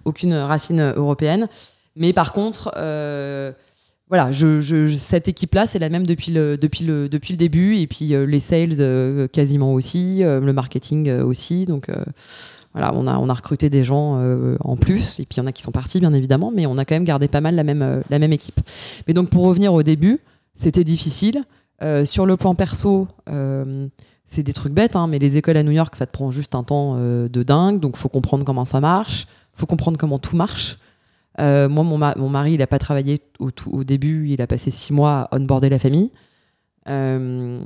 Aucune 0.04 0.34
racine 0.34 0.92
européenne. 0.96 1.48
Mais 1.96 2.12
par 2.12 2.32
contre, 2.32 2.72
voilà, 4.10 4.32
je, 4.32 4.96
cette 4.96 5.28
équipe-là, 5.28 5.68
c'est 5.68 5.78
la 5.78 5.88
même 5.88 6.04
depuis 6.04 6.32
le, 6.32 6.58
depuis 6.58 6.84
le, 6.84 7.08
depuis 7.08 7.32
le 7.32 7.38
début. 7.38 7.76
Et 7.76 7.86
puis 7.86 8.12
euh, 8.12 8.26
les 8.26 8.40
sales, 8.40 8.80
euh, 8.80 9.28
quasiment 9.28 9.72
aussi, 9.72 10.24
euh, 10.24 10.40
le 10.40 10.52
marketing 10.52 11.08
aussi. 11.20 11.64
Donc 11.64 11.88
voilà, 12.74 12.92
on 12.94 13.06
a, 13.06 13.18
on 13.18 13.28
a 13.28 13.34
recruté 13.34 13.70
des 13.70 13.84
gens 13.84 14.20
en 14.60 14.76
plus. 14.76 15.20
Et 15.20 15.26
puis 15.26 15.36
il 15.36 15.40
y 15.40 15.42
en 15.42 15.46
a 15.46 15.52
qui 15.52 15.62
sont 15.62 15.70
partis, 15.70 16.00
bien 16.00 16.12
évidemment. 16.12 16.50
Mais 16.52 16.66
on 16.66 16.76
a 16.76 16.84
quand 16.84 16.96
même 16.96 17.04
gardé 17.04 17.28
pas 17.28 17.40
mal 17.40 17.54
la 17.54 17.62
même, 17.62 18.02
la 18.10 18.18
même 18.18 18.32
équipe. 18.32 18.60
Mais 19.06 19.14
donc 19.14 19.30
pour 19.30 19.44
revenir 19.44 19.72
au 19.72 19.84
début, 19.84 20.18
c'était 20.58 20.84
difficile. 20.84 21.44
sur 22.04 22.26
le 22.26 22.36
plan 22.36 22.56
perso, 22.56 23.06
c'est 24.26 24.42
des 24.42 24.52
trucs 24.52 24.72
bêtes, 24.72 24.96
hein, 24.96 25.06
mais 25.06 25.20
les 25.20 25.36
écoles 25.36 25.56
à 25.56 25.62
New 25.62 25.70
York, 25.70 25.94
ça 25.94 26.06
te 26.06 26.12
prend 26.12 26.32
juste 26.32 26.56
un 26.56 26.64
temps 26.64 26.96
de 26.96 27.42
dingue. 27.44 27.78
Donc 27.78 27.96
faut 27.96 28.08
comprendre 28.08 28.44
comment 28.44 28.64
ça 28.64 28.80
marche. 28.80 29.28
faut 29.54 29.66
comprendre 29.66 29.98
comment 29.98 30.18
tout 30.18 30.34
marche. 30.34 30.78
Euh, 31.38 31.68
moi, 31.68 31.84
mon, 31.84 31.98
mon, 31.98 32.28
mari, 32.28 32.54
il 32.54 32.58
n'a 32.58 32.66
pas 32.66 32.78
travaillé 32.78 33.20
au, 33.38 33.50
au, 33.66 33.84
début, 33.84 34.28
il 34.28 34.42
a 34.42 34.46
passé 34.46 34.70
six 34.70 34.92
mois 34.92 35.28
à 35.30 35.36
onboarder 35.36 35.68
la 35.68 35.78
famille. 35.78 36.10
Euh, 36.88 37.60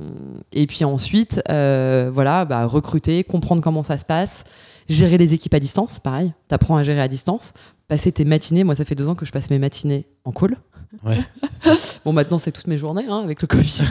et 0.51 0.67
puis 0.67 0.83
ensuite, 0.83 1.41
euh, 1.49 2.11
voilà, 2.13 2.45
bah, 2.45 2.65
recruter, 2.65 3.23
comprendre 3.23 3.61
comment 3.61 3.83
ça 3.83 3.97
se 3.97 4.05
passe, 4.05 4.43
gérer 4.89 5.17
les 5.17 5.33
équipes 5.33 5.53
à 5.53 5.59
distance, 5.59 5.99
pareil, 5.99 6.33
tu 6.49 6.55
apprends 6.55 6.75
à 6.75 6.83
gérer 6.83 7.01
à 7.01 7.07
distance, 7.07 7.53
passer 7.87 8.11
tes 8.11 8.25
matinées, 8.25 8.63
moi 8.63 8.75
ça 8.75 8.83
fait 8.85 8.95
deux 8.95 9.07
ans 9.07 9.15
que 9.15 9.25
je 9.25 9.31
passe 9.31 9.49
mes 9.49 9.59
matinées 9.59 10.05
en 10.25 10.31
call. 10.31 10.57
Ouais, 11.03 11.17
bon, 12.05 12.13
maintenant 12.13 12.39
c'est 12.39 12.51
toutes 12.51 12.67
mes 12.67 12.77
journées 12.77 13.05
hein, 13.09 13.21
avec 13.23 13.41
le 13.41 13.47
Covid. 13.47 13.83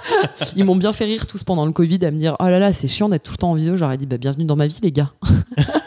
Ils 0.56 0.64
m'ont 0.64 0.76
bien 0.76 0.92
fait 0.92 1.04
rire 1.04 1.26
tous 1.26 1.44
pendant 1.44 1.64
le 1.64 1.72
Covid 1.72 2.04
à 2.04 2.10
me 2.10 2.18
dire 2.18 2.36
Oh 2.40 2.44
là 2.44 2.58
là, 2.58 2.72
c'est 2.72 2.88
chiant 2.88 3.08
d'être 3.08 3.22
tout 3.22 3.32
le 3.32 3.38
temps 3.38 3.50
en 3.50 3.54
visio. 3.54 3.76
J'aurais 3.76 3.96
dit 3.96 4.06
bah, 4.06 4.18
Bienvenue 4.18 4.44
dans 4.44 4.56
ma 4.56 4.66
vie, 4.66 4.78
les 4.82 4.92
gars. 4.92 5.12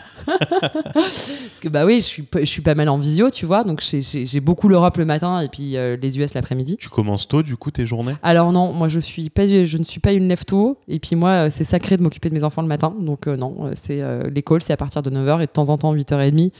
Parce 0.61 1.59
que 1.61 1.69
bah 1.69 1.85
oui, 1.85 1.95
je 1.95 2.05
suis, 2.05 2.27
je 2.33 2.45
suis 2.45 2.61
pas 2.61 2.75
mal 2.75 2.89
en 2.89 2.97
visio, 2.97 3.29
tu 3.29 3.45
vois, 3.45 3.63
donc 3.63 3.81
j'ai 3.81 4.39
beaucoup 4.39 4.67
l'Europe 4.67 4.97
le 4.97 5.05
matin 5.05 5.41
et 5.41 5.49
puis 5.49 5.77
euh, 5.77 5.97
les 6.01 6.17
US 6.19 6.33
l'après-midi. 6.33 6.77
Tu 6.77 6.89
commences 6.89 7.27
tôt 7.27 7.43
du 7.43 7.57
coup 7.57 7.71
tes 7.71 7.85
journées? 7.85 8.15
Alors 8.23 8.51
non, 8.51 8.73
moi 8.73 8.87
je 8.87 8.99
suis 8.99 9.29
pas, 9.29 9.45
je 9.45 9.77
ne 9.77 9.83
suis 9.83 9.99
pas 9.99 10.13
une 10.13 10.27
lève 10.27 10.45
tôt 10.45 10.77
et 10.87 10.99
puis 10.99 11.15
moi 11.15 11.29
euh, 11.29 11.49
c'est 11.49 11.63
sacré 11.63 11.97
de 11.97 12.03
m'occuper 12.03 12.29
de 12.29 12.33
mes 12.33 12.43
enfants 12.43 12.61
le 12.61 12.67
matin, 12.67 12.95
donc 12.99 13.27
euh, 13.27 13.35
non, 13.35 13.71
c'est 13.73 14.01
l'école 14.29 14.61
c'est 14.61 14.73
à 14.73 14.77
partir 14.77 15.01
de 15.01 15.09
9h 15.09 15.41
et 15.41 15.45
de 15.45 15.51
temps 15.51 15.69
en 15.69 15.77
temps 15.77 15.93
8h30. 15.95 16.51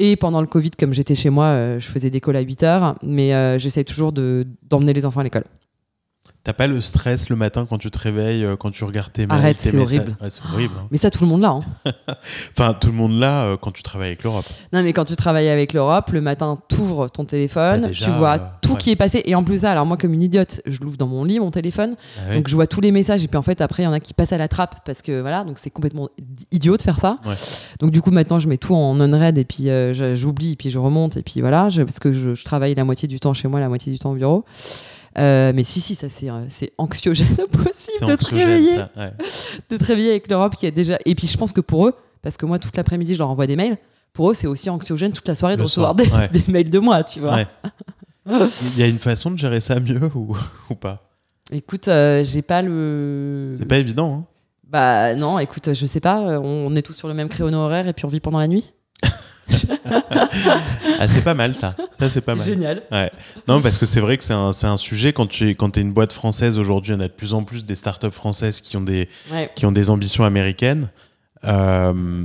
Et 0.00 0.14
pendant 0.14 0.40
le 0.40 0.46
Covid, 0.46 0.70
comme 0.78 0.94
j'étais 0.94 1.16
chez 1.16 1.28
moi, 1.28 1.76
je 1.78 1.86
faisais 1.86 2.08
des 2.08 2.20
calls 2.20 2.36
à 2.36 2.44
8h, 2.44 2.94
mais 3.02 3.58
j'essaie 3.58 3.82
toujours 3.82 4.12
d'emmener 4.12 4.92
les 4.92 5.04
enfants 5.04 5.20
à 5.20 5.24
l'école. 5.24 5.42
T'as 6.48 6.54
pas 6.54 6.66
le 6.66 6.80
stress 6.80 7.28
le 7.28 7.36
matin 7.36 7.66
quand 7.68 7.76
tu 7.76 7.90
te 7.90 7.98
réveilles, 7.98 8.42
euh, 8.42 8.56
quand 8.56 8.70
tu 8.70 8.82
regardes 8.84 9.12
tes 9.12 9.26
mails 9.26 9.38
Arrête, 9.38 9.60
c'est 9.60 9.76
horrible. 9.76 10.16
c'est 10.30 10.42
horrible. 10.50 10.72
Hein. 10.78 10.86
Mais 10.90 10.96
ça, 10.96 11.10
tout 11.10 11.22
le 11.22 11.28
monde 11.28 11.42
l'a. 11.42 11.50
Hein. 11.50 11.62
enfin, 12.58 12.72
tout 12.72 12.86
le 12.86 12.94
monde 12.94 13.20
l'a 13.20 13.42
euh, 13.42 13.56
quand 13.58 13.70
tu 13.70 13.82
travailles 13.82 14.08
avec 14.08 14.24
l'Europe. 14.24 14.46
Non, 14.72 14.82
mais 14.82 14.94
quand 14.94 15.04
tu 15.04 15.14
travailles 15.14 15.50
avec 15.50 15.74
l'Europe, 15.74 16.08
le 16.10 16.22
matin, 16.22 16.58
t'ouvres 16.68 17.10
ton 17.10 17.26
téléphone, 17.26 17.82
bah, 17.82 17.88
tu 17.92 18.10
vois 18.12 18.38
tout 18.62 18.76
qui 18.76 18.92
est 18.92 18.96
passé. 18.96 19.22
Et 19.26 19.34
en 19.34 19.44
plus, 19.44 19.58
ça, 19.58 19.72
alors 19.72 19.84
moi, 19.84 19.98
comme 19.98 20.14
une 20.14 20.22
idiote, 20.22 20.62
je 20.64 20.80
l'ouvre 20.80 20.96
dans 20.96 21.06
mon 21.06 21.22
lit, 21.22 21.38
mon 21.38 21.50
téléphone. 21.50 21.94
Ah 22.16 22.34
donc, 22.34 22.48
je 22.48 22.54
vois 22.54 22.66
tous 22.66 22.80
les 22.80 22.92
messages. 22.92 23.22
Et 23.22 23.28
puis, 23.28 23.36
en 23.36 23.42
fait, 23.42 23.60
après, 23.60 23.82
il 23.82 23.84
y 23.84 23.88
en 23.90 23.92
a 23.92 24.00
qui 24.00 24.14
passent 24.14 24.32
à 24.32 24.38
la 24.38 24.48
trappe 24.48 24.76
parce 24.86 25.02
que 25.02 25.20
voilà, 25.20 25.44
donc 25.44 25.58
c'est 25.58 25.68
complètement 25.68 26.08
idiot 26.50 26.78
de 26.78 26.82
faire 26.82 26.98
ça. 26.98 27.18
Donc, 27.78 27.90
du 27.90 28.00
coup, 28.00 28.10
maintenant, 28.10 28.40
je 28.40 28.48
mets 28.48 28.56
tout 28.56 28.74
en 28.74 28.98
on-read 28.98 29.36
et 29.36 29.44
puis 29.44 29.68
euh, 29.68 30.16
j'oublie 30.16 30.52
et 30.52 30.56
puis 30.56 30.70
je 30.70 30.78
remonte. 30.78 31.18
Et 31.18 31.22
puis 31.22 31.42
voilà, 31.42 31.68
parce 31.76 31.98
que 31.98 32.10
je, 32.10 32.34
je 32.34 32.44
travaille 32.46 32.74
la 32.74 32.84
moitié 32.84 33.06
du 33.06 33.20
temps 33.20 33.34
chez 33.34 33.48
moi, 33.48 33.60
la 33.60 33.68
moitié 33.68 33.92
du 33.92 33.98
temps 33.98 34.12
au 34.12 34.14
bureau. 34.14 34.46
Euh, 35.18 35.52
mais 35.54 35.64
si, 35.64 35.80
si, 35.80 35.94
ça 35.94 36.08
c'est, 36.08 36.30
euh, 36.30 36.44
c'est 36.48 36.72
anxiogène 36.78 37.36
possible 37.52 38.06
de 38.06 38.14
te 38.14 38.24
réveiller. 38.26 38.76
De 39.68 39.76
te 39.76 39.84
réveiller 39.84 40.10
avec 40.10 40.30
l'Europe 40.30 40.54
qui 40.56 40.66
est 40.66 40.70
déjà. 40.70 40.98
Et 41.04 41.14
puis 41.14 41.26
je 41.26 41.36
pense 41.36 41.52
que 41.52 41.60
pour 41.60 41.88
eux, 41.88 41.94
parce 42.22 42.36
que 42.36 42.46
moi 42.46 42.58
toute 42.58 42.76
l'après-midi 42.76 43.14
je 43.14 43.18
leur 43.18 43.30
envoie 43.30 43.46
des 43.46 43.56
mails, 43.56 43.78
pour 44.12 44.30
eux 44.30 44.34
c'est 44.34 44.46
aussi 44.46 44.70
anxiogène 44.70 45.12
toute 45.12 45.26
la 45.26 45.34
soirée 45.34 45.56
de 45.56 45.62
recevoir 45.62 45.94
des, 45.94 46.08
mails 46.48 46.70
de 46.70 46.78
moi, 46.78 47.02
tu 47.02 47.20
vois. 47.20 47.40
Il 48.26 48.78
y 48.78 48.82
a 48.82 48.86
une 48.86 48.98
façon 48.98 49.30
de 49.30 49.38
gérer 49.38 49.60
ça 49.60 49.80
mieux 49.80 50.10
ou, 50.14 50.36
ou 50.70 50.74
pas? 50.74 51.08
Écoute, 51.50 51.88
euh, 51.88 52.22
j'ai 52.24 52.42
pas 52.42 52.62
le. 52.62 53.54
C'est 53.58 53.66
pas 53.66 53.78
évident. 53.78 54.14
Hein 54.14 54.24
bah 54.68 55.14
non, 55.14 55.38
écoute, 55.38 55.72
je 55.72 55.86
sais 55.86 56.00
pas, 56.00 56.20
on 56.20 56.76
est 56.76 56.82
tous 56.82 56.92
sur 56.92 57.08
le 57.08 57.14
même 57.14 57.30
créneau 57.30 57.56
horaire 57.56 57.88
et 57.88 57.94
puis 57.94 58.04
on 58.04 58.08
vit 58.08 58.20
pendant 58.20 58.38
la 58.38 58.48
nuit 58.48 58.74
ah, 60.98 61.08
c'est 61.08 61.24
pas 61.24 61.34
mal 61.34 61.54
ça. 61.54 61.74
Ça 61.98 62.08
c'est 62.08 62.20
pas 62.20 62.34
mal. 62.34 62.46
Génial. 62.46 62.82
Ouais. 62.90 63.10
Non, 63.46 63.60
parce 63.60 63.78
que 63.78 63.86
c'est 63.86 64.00
vrai 64.00 64.16
que 64.16 64.24
c'est 64.24 64.34
un, 64.34 64.52
un, 64.62 64.76
sujet 64.76 65.12
quand 65.12 65.26
tu 65.26 65.50
es, 65.50 65.54
quand 65.54 65.76
es 65.76 65.80
une 65.80 65.92
boîte 65.92 66.12
française 66.12 66.58
aujourd'hui, 66.58 66.94
en 66.94 67.00
a 67.00 67.08
de 67.08 67.12
plus 67.12 67.34
en 67.34 67.44
plus 67.44 67.64
des 67.64 67.74
startups 67.74 68.10
françaises 68.10 68.60
qui 68.60 68.76
ont 68.76 68.82
des, 68.82 69.08
qui 69.54 69.66
ont 69.66 69.72
des 69.72 69.90
ambitions 69.90 70.24
américaines. 70.24 70.88
Euh, 71.44 72.24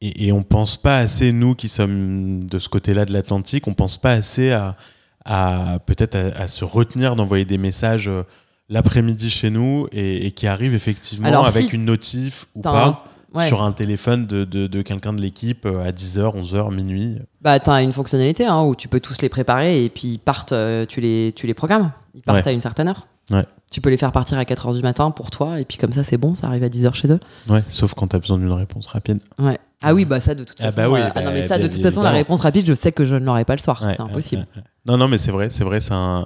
et, 0.00 0.28
et, 0.28 0.32
on 0.32 0.42
pense 0.42 0.76
pas 0.76 0.98
assez, 0.98 1.32
nous 1.32 1.54
qui 1.54 1.68
sommes 1.68 2.42
de 2.44 2.58
ce 2.58 2.68
côté-là 2.68 3.04
de 3.04 3.12
l'Atlantique, 3.12 3.66
on 3.66 3.74
pense 3.74 3.98
pas 3.98 4.12
assez 4.12 4.50
à, 4.50 4.76
à 5.24 5.78
peut-être 5.86 6.16
à, 6.16 6.48
se 6.48 6.64
retenir 6.64 7.16
d'envoyer 7.16 7.44
des 7.44 7.58
messages 7.58 8.08
euh, 8.08 8.22
l'après-midi 8.68 9.30
chez 9.30 9.50
nous 9.50 9.88
et, 9.92 10.32
qui 10.32 10.46
arrivent 10.46 10.74
effectivement 10.74 11.44
avec 11.44 11.72
une 11.72 11.84
notif 11.84 12.46
ou 12.54 12.62
pas 12.62 13.04
sur 13.46 13.62
un 13.62 13.72
téléphone 13.72 14.26
de, 14.26 14.44
de, 14.44 14.82
quelqu'un 14.82 15.12
de 15.12 15.20
l'équipe 15.20 15.66
euh, 15.66 15.84
à 15.84 15.92
10h, 15.92 16.36
11h, 16.42 16.74
minuit. 16.74 17.18
Bah, 17.40 17.58
tu 17.60 17.70
as 17.70 17.82
une 17.82 17.92
fonctionnalité 17.92 18.46
hein, 18.46 18.62
où 18.62 18.74
tu 18.74 18.88
peux 18.88 19.00
tous 19.00 19.20
les 19.22 19.28
préparer 19.28 19.84
et 19.84 19.88
puis 19.88 20.08
ils 20.08 20.18
partent, 20.18 20.52
euh, 20.52 20.86
tu, 20.86 21.00
les, 21.00 21.32
tu 21.34 21.46
les 21.46 21.54
programmes. 21.54 21.92
Ils 22.14 22.22
partent 22.22 22.46
à 22.46 22.52
une 22.52 22.60
certaine 22.60 22.88
heure. 22.88 23.06
Ouais. 23.30 23.44
Tu 23.70 23.80
peux 23.80 23.90
les 23.90 23.96
faire 23.96 24.10
partir 24.10 24.38
à 24.38 24.42
4h 24.42 24.74
du 24.74 24.82
matin 24.82 25.12
pour 25.12 25.30
toi 25.30 25.60
et 25.60 25.64
puis 25.64 25.78
comme 25.78 25.92
ça 25.92 26.02
c'est 26.02 26.18
bon, 26.18 26.34
ça 26.34 26.48
arrive 26.48 26.64
à 26.64 26.68
10h 26.68 26.92
chez 26.94 27.12
eux. 27.12 27.20
Ouais, 27.48 27.62
sauf 27.68 27.94
quand 27.94 28.08
tu 28.08 28.16
as 28.16 28.18
besoin 28.18 28.38
d'une 28.38 28.52
réponse 28.52 28.88
rapide. 28.88 29.20
Ouais. 29.38 29.58
Ah 29.82 29.94
oui, 29.94 30.04
bah 30.04 30.20
ça 30.20 30.34
de 30.34 30.44
toute 30.44 30.58
ah 30.60 30.64
façon. 30.64 30.76
Bah 30.76 30.90
oui, 30.90 31.00
euh, 31.00 31.08
ah 31.14 31.22
non, 31.22 31.32
mais 31.32 31.40
bah, 31.40 31.46
ça 31.46 31.58
de 31.58 31.66
toute 31.66 31.82
façon, 31.82 32.02
la 32.02 32.10
réponse 32.10 32.40
rapide, 32.40 32.66
je 32.66 32.74
sais 32.74 32.92
que 32.92 33.04
je 33.04 33.14
ne 33.14 33.24
l'aurai 33.24 33.44
pas 33.44 33.54
le 33.54 33.60
soir. 33.60 33.82
c'est 33.96 34.00
impossible. 34.00 34.46
non, 34.86 34.96
non, 34.96 35.08
mais 35.08 35.18
c'est 35.18 35.32
vrai, 35.32 35.48
c'est 35.50 35.64
vrai, 35.64 35.80
c'est 35.80 35.94
un, 35.94 36.24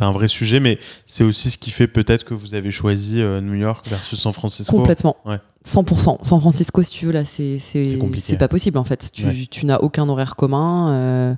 un 0.00 0.12
vrai 0.12 0.28
sujet, 0.28 0.60
mais 0.60 0.78
c'est 1.06 1.24
aussi 1.24 1.50
ce 1.50 1.58
qui 1.58 1.70
fait 1.70 1.88
peut-être 1.88 2.24
que 2.24 2.34
vous 2.34 2.54
avez 2.54 2.70
choisi 2.70 3.22
New 3.22 3.54
York 3.54 3.86
versus 3.88 4.20
San 4.20 4.32
Francisco. 4.32 4.76
Complètement. 4.76 5.16
Ouais. 5.24 5.38
100%. 5.64 6.18
San 6.22 6.40
Francisco, 6.40 6.82
si 6.82 6.90
tu 6.90 7.06
veux, 7.06 7.12
là, 7.12 7.24
c'est 7.24 7.58
c'est 7.58 8.38
pas 8.38 8.48
possible 8.48 8.78
en 8.78 8.84
fait. 8.84 9.10
Tu, 9.12 9.46
tu 9.48 9.66
n'as 9.66 9.78
aucun 9.78 10.08
horaire 10.08 10.36
commun. 10.36 10.92
Euh, 10.92 11.34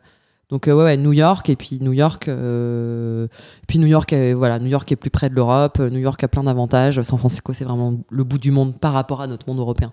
donc 0.51 0.69
euh, 0.69 0.75
ouais, 0.75 0.85
ouais, 0.85 0.97
New 0.97 1.13
York 1.13 1.49
et 1.49 1.57
puis 1.57 1.79
New 1.81 1.93
York, 1.93 2.29
euh, 2.29 3.27
puis 3.67 3.79
New 3.79 3.87
York, 3.87 4.13
voilà, 4.35 4.59
New 4.59 4.69
York 4.69 4.91
est 4.91 4.97
plus 4.97 5.11
près 5.11 5.29
de 5.29 5.35
l'Europe. 5.35 5.79
New 5.79 5.99
York 5.99 6.23
a 6.25 6.29
plein 6.29 6.45
d'avantages. 6.45 7.01
San 7.03 7.19
Francisco, 7.19 7.53
c'est 7.53 7.65
vraiment 7.65 7.95
le 8.11 8.25
bout 8.25 8.39
du 8.39 8.51
monde 8.51 8.79
par 8.81 8.93
rapport 8.93 9.21
à 9.21 9.27
notre 9.27 9.49
monde 9.49 9.59
européen. 9.59 9.93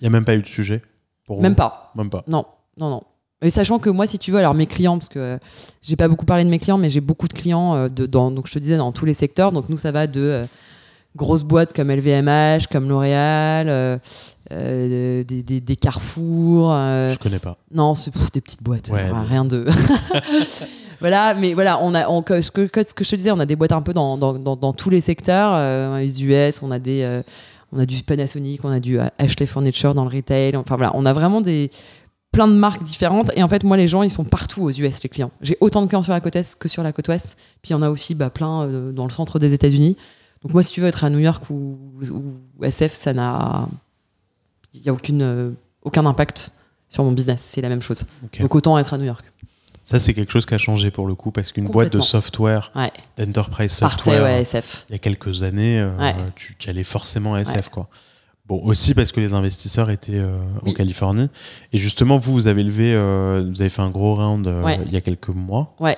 Il 0.00 0.04
y 0.04 0.06
a 0.06 0.10
même 0.10 0.24
pas 0.24 0.34
eu 0.34 0.42
de 0.42 0.46
sujet 0.46 0.82
pour 1.26 1.40
Même 1.40 1.54
pas. 1.54 1.92
Même 1.94 2.10
pas. 2.10 2.24
Non, 2.26 2.44
non, 2.76 2.90
non. 2.90 3.02
Et 3.42 3.50
sachant 3.50 3.78
que 3.78 3.90
moi, 3.90 4.06
si 4.06 4.18
tu 4.18 4.30
veux, 4.30 4.38
alors 4.38 4.54
mes 4.54 4.66
clients, 4.66 4.98
parce 4.98 5.08
que 5.08 5.38
j'ai 5.82 5.96
pas 5.96 6.06
beaucoup 6.06 6.26
parlé 6.26 6.44
de 6.44 6.48
mes 6.48 6.60
clients, 6.60 6.78
mais 6.78 6.90
j'ai 6.90 7.00
beaucoup 7.00 7.26
de 7.26 7.32
clients 7.32 7.88
de, 7.88 8.06
dans, 8.06 8.30
donc 8.30 8.46
je 8.46 8.52
te 8.52 8.58
disais 8.60 8.76
dans 8.76 8.92
tous 8.92 9.04
les 9.04 9.14
secteurs. 9.14 9.50
Donc 9.50 9.68
nous, 9.68 9.78
ça 9.78 9.90
va 9.90 10.06
de 10.06 10.46
grosses 11.16 11.42
boîtes 11.42 11.72
comme 11.72 11.90
LVMH, 11.90 12.66
comme 12.70 12.88
L'Oréal, 12.88 13.68
euh, 13.68 13.98
euh, 14.52 15.24
des, 15.24 15.42
des, 15.42 15.60
des, 15.60 15.76
Carrefour. 15.76 16.72
Euh, 16.72 17.12
je 17.12 17.18
connais 17.18 17.38
pas. 17.38 17.56
Non, 17.72 17.94
c'est 17.94 18.12
des 18.32 18.40
petites 18.40 18.62
boîtes. 18.62 18.90
rien 18.92 19.44
de. 19.44 19.66
voilà, 21.00 21.34
mais 21.34 21.54
voilà, 21.54 21.78
on 21.82 21.94
a, 21.94 22.04
ce, 22.42 22.50
que, 22.50 22.66
ce 22.66 22.94
que 22.94 23.04
je 23.04 23.10
te 23.10 23.16
disais, 23.16 23.30
on 23.30 23.40
a 23.40 23.46
des 23.46 23.56
boîtes 23.56 23.72
un 23.72 23.82
peu 23.82 23.92
dans, 23.92 24.16
dans, 24.16 24.38
dans, 24.38 24.72
tous 24.72 24.90
les 24.90 25.00
secteurs. 25.00 25.52
on 25.90 25.96
les 25.96 26.24
US, 26.24 26.62
on 26.62 26.70
a 26.70 26.78
des. 26.78 27.22
On 27.72 27.78
a 27.78 27.86
du 27.86 28.02
Panasonic, 28.02 28.64
on 28.64 28.70
a 28.70 28.80
du 28.80 28.98
Ashley 29.18 29.46
Furniture 29.46 29.94
dans 29.94 30.04
le 30.04 30.14
retail. 30.14 30.56
Enfin 30.56 30.76
voilà, 30.76 30.92
on 30.94 31.06
a 31.06 31.12
vraiment 31.12 31.40
des, 31.40 31.70
plein 32.32 32.48
de 32.48 32.54
marques 32.54 32.82
différentes. 32.82 33.30
Et 33.36 33.42
en 33.42 33.48
fait, 33.48 33.62
moi, 33.62 33.76
les 33.76 33.86
gens, 33.86 34.02
ils 34.02 34.10
sont 34.10 34.24
partout 34.24 34.62
aux 34.62 34.70
US, 34.70 35.02
les 35.02 35.08
clients. 35.08 35.30
J'ai 35.42 35.56
autant 35.60 35.82
de 35.82 35.86
clients 35.86 36.02
sur 36.02 36.12
la 36.12 36.20
côte 36.20 36.34
Est 36.34 36.58
que 36.58 36.68
sur 36.68 36.82
la 36.82 36.92
côte 36.92 37.08
Ouest. 37.08 37.38
Puis 37.62 37.70
il 37.70 37.72
y 37.72 37.74
en 37.74 37.82
a 37.82 37.90
aussi 37.90 38.14
bah, 38.14 38.30
plein 38.30 38.66
dans 38.92 39.04
le 39.04 39.10
centre 39.10 39.38
des 39.38 39.52
États-Unis. 39.52 39.96
Donc 40.42 40.54
moi, 40.54 40.62
si 40.62 40.72
tu 40.72 40.80
veux 40.80 40.88
être 40.88 41.04
à 41.04 41.10
New 41.10 41.20
York 41.20 41.44
ou, 41.50 41.78
SF, 42.62 42.94
ça 42.94 43.12
n'a, 43.12 43.68
il 44.74 44.82
n'y 44.82 44.88
a 44.88 44.92
aucune, 44.92 45.22
euh, 45.22 45.50
aucun 45.82 46.04
impact 46.04 46.52
sur 46.88 47.04
mon 47.04 47.12
business. 47.12 47.42
C'est 47.42 47.60
la 47.60 47.68
même 47.68 47.82
chose. 47.82 48.04
Donc 48.40 48.54
autant 48.54 48.76
être 48.78 48.92
à 48.92 48.98
New 48.98 49.04
York. 49.04 49.31
Ça, 49.84 49.98
c'est 49.98 50.14
quelque 50.14 50.32
chose 50.32 50.46
qui 50.46 50.54
a 50.54 50.58
changé 50.58 50.90
pour 50.90 51.06
le 51.06 51.14
coup, 51.14 51.32
parce 51.32 51.52
qu'une 51.52 51.68
boîte 51.68 51.92
de 51.92 52.00
software, 52.00 52.72
d'enterprise 53.16 53.72
software, 53.72 54.26
SF. 54.26 54.86
il 54.88 54.92
y 54.92 54.94
a 54.96 54.98
quelques 54.98 55.42
années, 55.42 55.80
euh, 55.80 56.12
tu, 56.36 56.56
allais 56.68 56.84
forcément 56.84 57.34
à 57.34 57.40
SF. 57.40 57.68
Quoi. 57.68 57.88
Bon, 58.46 58.60
aussi 58.62 58.94
parce 58.94 59.12
que 59.12 59.20
les 59.20 59.34
investisseurs 59.34 59.90
étaient 59.90 60.18
euh, 60.18 60.38
en 60.64 60.72
Californie. 60.72 61.28
Et 61.72 61.78
justement, 61.78 62.18
vous, 62.18 62.32
vous 62.32 62.46
avez 62.46 62.62
levé, 62.62 62.94
vous 62.94 63.60
avez 63.60 63.70
fait 63.70 63.82
un 63.82 63.90
gros 63.90 64.14
round 64.14 64.52
il 64.86 64.92
y 64.92 64.96
a 64.96 65.00
quelques 65.00 65.28
mois. 65.28 65.74
Ouais. 65.80 65.96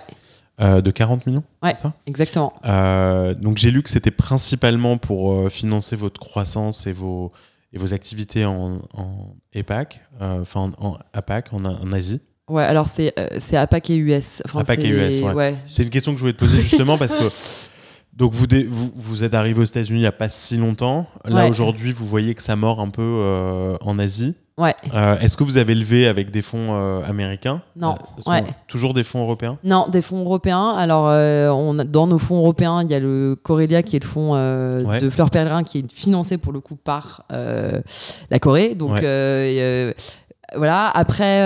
Euh, 0.61 0.81
de 0.81 0.93
40 0.93 1.27
millions 1.27 1.43
Ouais, 1.65 1.75
ça? 1.75 1.95
exactement. 2.07 2.55
Euh, 2.65 3.35
donc 3.35 3.59
j'ai 3.59 3.73
lu 3.73 3.83
que 3.83 3.91
c'était 3.91 4.13
principalement 4.13 4.99
pour 4.99 5.33
euh, 5.33 5.49
financer 5.49 5.97
votre 5.97 6.21
croissance 6.21 6.87
et 6.87 6.93
vos, 6.93 7.33
et 7.73 7.79
vos 7.79 7.93
activités 7.93 8.45
en, 8.45 8.81
en 8.95 9.35
EPAC, 9.53 10.01
enfin 10.21 10.73
en, 10.79 10.97
APAC, 11.13 11.53
en, 11.53 11.65
en 11.65 11.93
Asie 11.93 12.21
Ouais, 12.49 12.63
alors 12.63 12.89
c'est 12.89 13.15
c'est 13.39 13.57
APAC 13.57 13.91
et 13.91 13.97
US. 13.97 14.43
Enfin, 14.45 14.61
APAC 14.61 14.81
et 14.81 14.89
US, 14.89 15.21
ouais. 15.35 15.55
C'est 15.69 15.83
une 15.83 15.91
question 15.91 16.13
que 16.13 16.19
je 16.19 16.23
voulais 16.23 16.35
te 16.35 16.39
poser 16.39 16.61
justement 16.61 16.99
parce 16.99 17.15
que 17.15 17.29
donc 18.13 18.35
vous, 18.35 18.47
vous, 18.69 18.93
vous, 18.95 19.25
êtes 19.25 19.35
arrivé 19.35 19.61
aux 19.61 19.65
États-Unis 19.65 19.99
il 19.99 20.03
n'y 20.03 20.07
a 20.07 20.13
pas 20.13 20.29
si 20.29 20.57
longtemps. 20.57 21.07
Là 21.25 21.49
aujourd'hui, 21.49 21.93
vous 21.93 22.07
voyez 22.07 22.35
que 22.35 22.43
ça 22.43 22.57
mord 22.57 22.81
un 22.81 22.91
peu 22.91 23.77
en 23.81 23.99
Asie. 23.99 24.35
Ouais. 24.57 24.75
Euh, 24.95 25.19
est-ce 25.19 25.37
que 25.37 25.43
vous 25.43 25.57
avez 25.57 25.75
levé 25.75 26.07
avec 26.07 26.31
des 26.31 26.41
fonds 26.41 26.75
euh, 26.75 27.03
américains? 27.05 27.61
Non. 27.75 27.97
Euh, 28.29 28.41
toujours 28.69 28.95
des 28.95 29.03
fonds 29.03 29.23
européens? 29.23 29.59
Non, 29.65 29.89
des 29.89 30.01
fonds 30.01 30.21
européens. 30.21 30.69
Alors, 30.71 31.07
on 31.57 31.75
dans 31.75 32.07
nos 32.07 32.19
fonds 32.19 32.39
européens, 32.39 32.83
il 32.85 32.91
y 32.91 32.95
a 32.95 33.01
le 33.01 33.37
Corélia 33.43 33.83
qui 33.83 33.97
est 33.97 34.03
le 34.03 34.09
fonds 34.09 34.35
de 34.35 35.11
Fleur 35.11 35.31
Pellerin 35.31 35.65
qui 35.65 35.79
est 35.79 35.93
financé 35.93 36.39
pour 36.39 36.53
le 36.53 36.61
coup 36.61 36.77
par 36.77 37.25
la 37.31 38.39
Corée. 38.39 38.75
Donc, 38.75 39.01
voilà. 40.57 40.89
Après, 40.89 41.41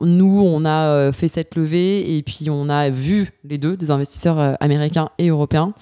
nous, 0.00 0.42
on 0.44 0.64
a 0.64 1.12
fait 1.12 1.28
cette 1.28 1.54
levée 1.54 2.16
et 2.16 2.22
puis 2.22 2.48
on 2.50 2.68
a 2.68 2.90
vu 2.90 3.32
les 3.44 3.58
deux, 3.58 3.76
des 3.76 3.90
investisseurs 3.90 4.56
américains 4.60 5.10
et 5.18 5.28
européens. 5.28 5.72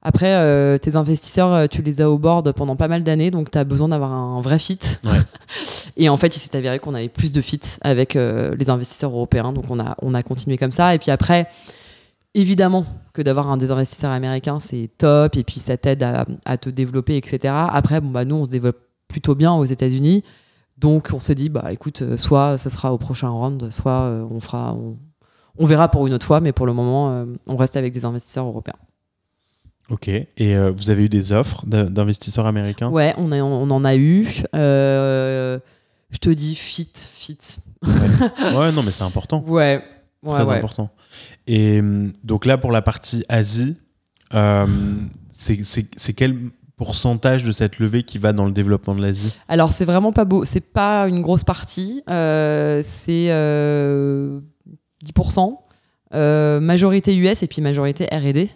Après, 0.00 0.32
euh, 0.32 0.78
tes 0.78 0.94
investisseurs, 0.94 1.52
euh, 1.52 1.66
tu 1.66 1.82
les 1.82 2.00
as 2.00 2.08
au 2.08 2.18
board 2.18 2.52
pendant 2.52 2.76
pas 2.76 2.86
mal 2.86 3.02
d'années, 3.02 3.32
donc 3.32 3.50
tu 3.50 3.58
as 3.58 3.64
besoin 3.64 3.88
d'avoir 3.88 4.12
un 4.12 4.40
vrai 4.40 4.58
fit. 4.60 4.78
et 5.96 6.08
en 6.08 6.16
fait, 6.16 6.36
il 6.36 6.38
s'est 6.38 6.56
avéré 6.56 6.78
qu'on 6.78 6.94
avait 6.94 7.08
plus 7.08 7.32
de 7.32 7.40
fit 7.40 7.60
avec 7.80 8.14
euh, 8.14 8.54
les 8.56 8.70
investisseurs 8.70 9.10
européens, 9.10 9.52
donc 9.52 9.64
on 9.70 9.80
a, 9.80 9.96
on 10.00 10.14
a 10.14 10.22
continué 10.22 10.56
comme 10.56 10.70
ça. 10.70 10.94
Et 10.94 10.98
puis 10.98 11.10
après, 11.10 11.48
évidemment 12.34 12.86
que 13.12 13.22
d'avoir 13.22 13.50
un 13.50 13.56
des 13.56 13.72
investisseurs 13.72 14.12
américains, 14.12 14.60
c'est 14.60 14.88
top, 14.98 15.36
et 15.36 15.42
puis 15.42 15.58
ça 15.58 15.76
t'aide 15.76 16.02
à, 16.02 16.56
te 16.56 16.70
développer, 16.70 17.16
etc. 17.16 17.52
Après, 17.68 18.00
bon, 18.00 18.10
bah, 18.10 18.24
nous, 18.24 18.36
on 18.36 18.44
se 18.44 18.50
développe 18.50 18.78
plutôt 19.08 19.34
bien 19.34 19.52
aux 19.54 19.64
États-Unis, 19.64 20.22
donc 20.78 21.10
on 21.12 21.20
s'est 21.20 21.34
dit, 21.34 21.48
bah 21.48 21.72
écoute, 21.72 22.16
soit 22.16 22.58
ça 22.58 22.70
sera 22.70 22.92
au 22.92 22.98
prochain 22.98 23.28
round, 23.28 23.70
soit 23.70 24.26
on 24.30 24.40
fera. 24.40 24.76
on 25.58 25.66
verra 25.66 25.88
pour 25.90 26.06
une 26.06 26.14
autre 26.14 26.26
fois, 26.26 26.40
mais 26.40 26.52
pour 26.52 26.66
le 26.66 26.72
moment, 26.72 27.26
on 27.46 27.56
reste 27.56 27.76
avec 27.76 27.92
des 27.92 28.04
investisseurs 28.04 28.46
européens. 28.46 28.76
Ok. 29.90 30.08
Et 30.08 30.28
euh, 30.40 30.70
vous 30.70 30.90
avez 30.90 31.04
eu 31.04 31.08
des 31.08 31.32
offres 31.32 31.64
d'investisseurs 31.66 32.46
américains? 32.46 32.90
Ouais, 32.90 33.14
on, 33.16 33.32
on 33.32 33.70
en 33.70 33.84
a 33.84 33.96
eu. 33.96 34.28
Euh, 34.54 35.58
je 36.10 36.18
te 36.18 36.28
dis 36.28 36.54
fit, 36.54 36.90
fit. 36.94 37.38
Ouais, 37.82 38.72
non, 38.72 38.82
mais 38.82 38.90
c'est 38.90 39.04
important. 39.04 39.44
Ouais. 39.48 39.82
Très 40.24 40.56
important. 40.56 40.90
Et 41.46 41.78
hum, 41.78 42.12
donc 42.24 42.44
là, 42.44 42.58
pour 42.58 42.72
la 42.72 42.82
partie 42.82 43.24
Asie, 43.28 43.76
euh, 44.34 44.66
c'est 45.30 46.12
quel 46.14 46.36
pourcentage 46.78 47.44
de 47.44 47.52
cette 47.52 47.78
levée 47.78 48.04
qui 48.04 48.16
va 48.16 48.32
dans 48.32 48.46
le 48.46 48.52
développement 48.52 48.94
de 48.94 49.02
l'Asie 49.02 49.36
Alors, 49.48 49.72
c'est 49.72 49.84
vraiment 49.84 50.12
pas 50.12 50.24
beau. 50.24 50.46
C'est 50.46 50.72
pas 50.72 51.06
une 51.08 51.20
grosse 51.20 51.44
partie. 51.44 52.02
c'est 52.06 53.28
10%. 53.28 55.58
majorité 56.60 57.14
US 57.16 57.42
et 57.42 57.46
puis 57.46 57.60
majorité 57.60 58.06
RD. 58.06 58.48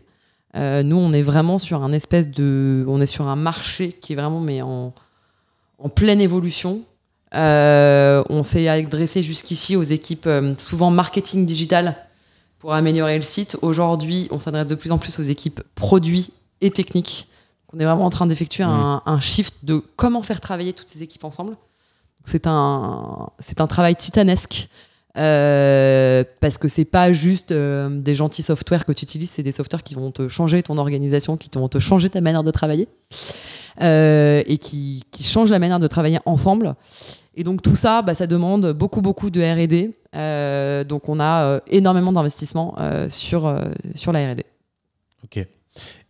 Euh, 0.56 0.82
nous, 0.82 0.96
on 0.96 1.12
est 1.12 1.22
vraiment 1.22 1.58
sur 1.58 1.82
un 1.82 1.92
espèce 1.92 2.30
de, 2.30 2.84
on 2.88 3.00
est 3.00 3.06
sur 3.06 3.26
un 3.26 3.36
marché 3.36 3.92
qui 3.92 4.12
est 4.12 4.16
vraiment 4.16 4.40
mais 4.40 4.62
en, 4.62 4.92
en 5.78 5.88
pleine 5.88 6.20
évolution. 6.20 6.82
Euh, 7.34 8.22
on 8.28 8.42
s'est 8.42 8.68
adressé 8.68 9.22
jusqu'ici 9.22 9.76
aux 9.76 9.82
équipes 9.82 10.26
euh, 10.26 10.54
souvent 10.58 10.90
marketing 10.90 11.46
digital 11.46 11.96
pour 12.58 12.74
améliorer 12.74 13.16
le 13.16 13.22
site. 13.22 13.56
Aujourd'hui, 13.62 14.28
on 14.30 14.38
s'adresse 14.38 14.66
de 14.66 14.74
plus 14.74 14.92
en 14.92 14.98
plus 14.98 15.18
aux 15.18 15.22
équipes 15.22 15.62
produits 15.74 16.30
et 16.60 16.70
techniques. 16.70 17.28
On 17.74 17.78
est 17.80 17.84
vraiment 17.84 18.04
en 18.04 18.10
train 18.10 18.26
d'effectuer 18.26 18.64
un, 18.64 19.02
un, 19.04 19.20
shift 19.20 19.64
de 19.64 19.82
comment 19.96 20.22
faire 20.22 20.40
travailler 20.40 20.72
toutes 20.72 20.88
ces 20.88 21.02
équipes 21.02 21.24
ensemble. 21.24 21.56
C'est 22.24 22.46
un, 22.46 23.30
c'est 23.38 23.60
un 23.60 23.66
travail 23.66 23.96
titanesque. 23.96 24.68
Euh, 25.18 26.24
parce 26.40 26.56
que 26.56 26.68
c'est 26.68 26.86
pas 26.86 27.12
juste 27.12 27.52
euh, 27.52 28.00
des 28.00 28.14
gentils 28.14 28.42
softwares 28.42 28.86
que 28.86 28.92
tu 28.92 29.04
utilises, 29.04 29.30
c'est 29.30 29.42
des 29.42 29.52
softwares 29.52 29.82
qui 29.82 29.94
vont 29.94 30.10
te 30.10 30.26
changer 30.28 30.62
ton 30.62 30.78
organisation, 30.78 31.36
qui 31.36 31.50
vont 31.54 31.68
te 31.68 31.78
changer 31.78 32.08
ta 32.08 32.22
manière 32.22 32.42
de 32.42 32.50
travailler 32.50 32.88
euh, 33.82 34.42
et 34.46 34.56
qui, 34.56 35.04
qui, 35.10 35.22
changent 35.22 35.50
la 35.50 35.58
manière 35.58 35.80
de 35.80 35.86
travailler 35.86 36.18
ensemble. 36.24 36.74
Et 37.34 37.44
donc 37.44 37.60
tout 37.60 37.76
ça, 37.76 38.00
bah, 38.00 38.14
ça 38.14 38.26
demande 38.26 38.72
beaucoup 38.72 39.02
beaucoup 39.02 39.28
de 39.28 39.42
R&D. 39.42 39.90
donc 40.88 41.08
on 41.10 41.20
a 41.20 41.60
énormément 41.68 42.12
d'investissements 42.12 42.74
sur 43.10 43.54
sur 43.94 44.12
la 44.12 44.32
R&D. 44.32 44.44
Ok. 45.24 45.46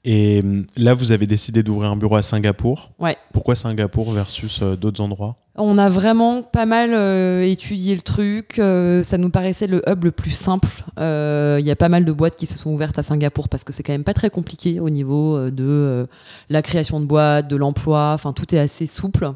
Et 0.04 0.40
hum, 0.42 0.66
là, 0.76 0.94
vous 0.94 1.12
avez 1.12 1.26
décidé 1.26 1.62
d'ouvrir 1.62 1.90
un 1.90 1.96
bureau 1.96 2.16
à 2.16 2.22
Singapour. 2.22 2.90
Ouais. 2.98 3.16
Pourquoi 3.32 3.54
Singapour 3.54 4.10
versus 4.12 4.62
euh, 4.62 4.76
d'autres 4.76 5.00
endroits? 5.00 5.36
On 5.54 5.76
a 5.78 5.90
vraiment 5.90 6.42
pas 6.42 6.64
mal 6.64 6.92
euh, 6.94 7.42
étudié 7.42 7.94
le 7.94 8.00
truc. 8.00 8.58
Euh, 8.58 9.02
ça 9.02 9.18
nous 9.18 9.30
paraissait 9.30 9.66
le 9.66 9.82
hub 9.88 10.04
le 10.04 10.10
plus 10.10 10.30
simple. 10.30 10.84
Il 10.98 11.66
y 11.66 11.70
a 11.70 11.76
pas 11.76 11.88
mal 11.88 12.04
de 12.04 12.12
boîtes 12.12 12.36
qui 12.36 12.46
se 12.46 12.58
sont 12.58 12.70
ouvertes 12.70 12.98
à 12.98 13.02
Singapour 13.02 13.48
parce 13.48 13.62
que 13.62 13.72
c'est 13.72 13.82
quand 13.82 13.92
même 13.92 14.04
pas 14.04 14.14
très 14.14 14.30
compliqué 14.30 14.80
au 14.80 14.88
niveau 14.88 15.50
de 15.50 16.06
la 16.48 16.62
création 16.62 17.00
de 17.00 17.06
boîtes, 17.06 17.48
de 17.48 17.56
l'emploi. 17.56 18.12
Enfin, 18.14 18.32
tout 18.32 18.54
est 18.54 18.58
assez 18.58 18.86
souple. 18.86 19.30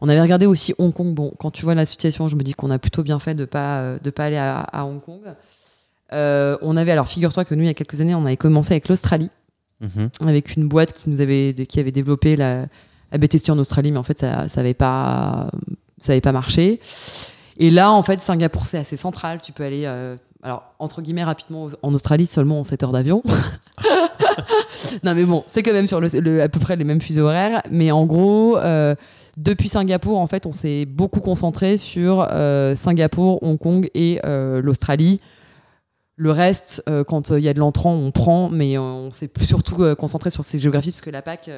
On 0.00 0.08
avait 0.08 0.20
regardé 0.20 0.46
aussi 0.46 0.74
Hong 0.78 0.92
Kong. 0.92 1.12
Bon, 1.12 1.32
quand 1.38 1.50
tu 1.50 1.64
vois 1.64 1.74
la 1.74 1.86
situation, 1.86 2.28
je 2.28 2.36
me 2.36 2.42
dis 2.42 2.54
qu'on 2.54 2.70
a 2.70 2.78
plutôt 2.78 3.02
bien 3.02 3.18
fait 3.18 3.34
de 3.34 3.44
pas 3.44 3.98
de 4.02 4.10
pas 4.10 4.26
aller 4.26 4.36
à, 4.36 4.60
à 4.60 4.84
Hong 4.84 5.02
Kong. 5.02 5.22
on 6.12 6.76
avait 6.76 6.92
alors 6.92 7.08
figure-toi 7.08 7.44
que 7.44 7.54
nous 7.56 7.62
il 7.62 7.66
y 7.66 7.70
a 7.70 7.74
quelques 7.74 8.00
années 8.00 8.14
on 8.14 8.26
avait 8.26 8.36
commencé 8.36 8.74
avec 8.74 8.88
l'Australie 8.88 9.30
Mhm. 9.80 10.10
avec 10.20 10.56
une 10.56 10.68
boîte 10.68 10.92
qui 10.92 11.08
nous 11.08 11.20
avait 11.20 11.54
qui 11.68 11.78
avait 11.78 11.92
développé 11.92 12.34
la, 12.34 12.66
la 13.12 13.18
BTC 13.18 13.50
en 13.50 13.58
Australie, 13.58 13.92
mais 13.92 13.98
en 13.98 14.02
fait 14.02 14.18
ça 14.18 14.48
ça 14.48 14.62
pas 14.74 15.50
ça 16.00 16.12
avait 16.12 16.20
pas 16.20 16.32
marché. 16.32 16.80
Et 17.60 17.70
là, 17.70 17.90
en 17.90 18.02
fait, 18.02 18.20
Singapour 18.20 18.66
c'est 18.66 18.78
assez 18.78 18.96
central. 18.96 19.40
Tu 19.42 19.52
peux 19.52 19.64
aller 19.64 19.82
euh, 19.84 20.16
alors 20.42 20.62
entre 20.78 21.02
guillemets 21.02 21.24
rapidement 21.24 21.68
en 21.82 21.92
Australie 21.92 22.26
seulement 22.26 22.60
en 22.60 22.64
7 22.64 22.84
heures 22.84 22.92
d'avion. 22.92 23.22
non 25.02 25.14
mais 25.14 25.24
bon, 25.24 25.42
c'est 25.48 25.62
quand 25.62 25.72
même 25.72 25.88
sur 25.88 26.00
le, 26.00 26.42
à 26.42 26.48
peu 26.48 26.60
près 26.60 26.76
les 26.76 26.84
mêmes 26.84 27.00
fuseaux 27.00 27.26
horaires. 27.26 27.62
Mais 27.70 27.90
en 27.90 28.06
gros, 28.06 28.56
euh, 28.58 28.94
depuis 29.36 29.68
Singapour, 29.68 30.18
en 30.18 30.26
fait, 30.28 30.46
on 30.46 30.52
s'est 30.52 30.86
beaucoup 30.86 31.20
concentré 31.20 31.78
sur 31.78 32.26
euh, 32.30 32.76
Singapour, 32.76 33.42
Hong 33.42 33.58
Kong 33.58 33.90
et 33.94 34.20
l'Australie. 34.62 35.20
Le 36.20 36.32
reste, 36.32 36.82
euh, 36.88 37.04
quand 37.04 37.30
euh, 37.30 37.38
il 37.38 37.44
y 37.44 37.48
a 37.48 37.54
de 37.54 37.60
l'entrant, 37.60 37.94
on 37.94 38.10
prend, 38.10 38.48
mais 38.48 38.76
on 38.76 39.12
s'est 39.12 39.30
surtout 39.40 39.84
euh, 39.84 39.94
concentré 39.94 40.30
sur 40.30 40.42
ces 40.42 40.58
géographies 40.58 40.90
parce 40.90 41.00
que 41.00 41.10
la 41.10 41.22
PAC, 41.22 41.48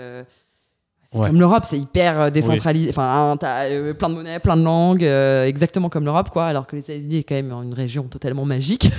c'est 1.05 1.19
comme 1.19 1.41
l'Europe, 1.41 1.65
c'est 1.65 1.79
hyper 1.79 2.31
décentralisé. 2.31 2.91
Enfin, 2.91 3.39
t'as 3.41 3.95
plein 3.95 4.11
de 4.11 4.15
monnaies, 4.15 4.39
plein 4.39 4.59
de 4.59 4.63
langues, 4.63 5.03
exactement 5.03 5.89
comme 5.89 6.05
l'Europe, 6.05 6.29
quoi. 6.29 6.45
Alors 6.45 6.67
que 6.67 6.77
les 6.77 6.83
États-Unis 6.83 7.17
est 7.17 7.23
quand 7.23 7.37
même 7.37 7.53
une 7.53 7.73
région 7.73 8.05
totalement 8.05 8.45
magique. 8.45 8.91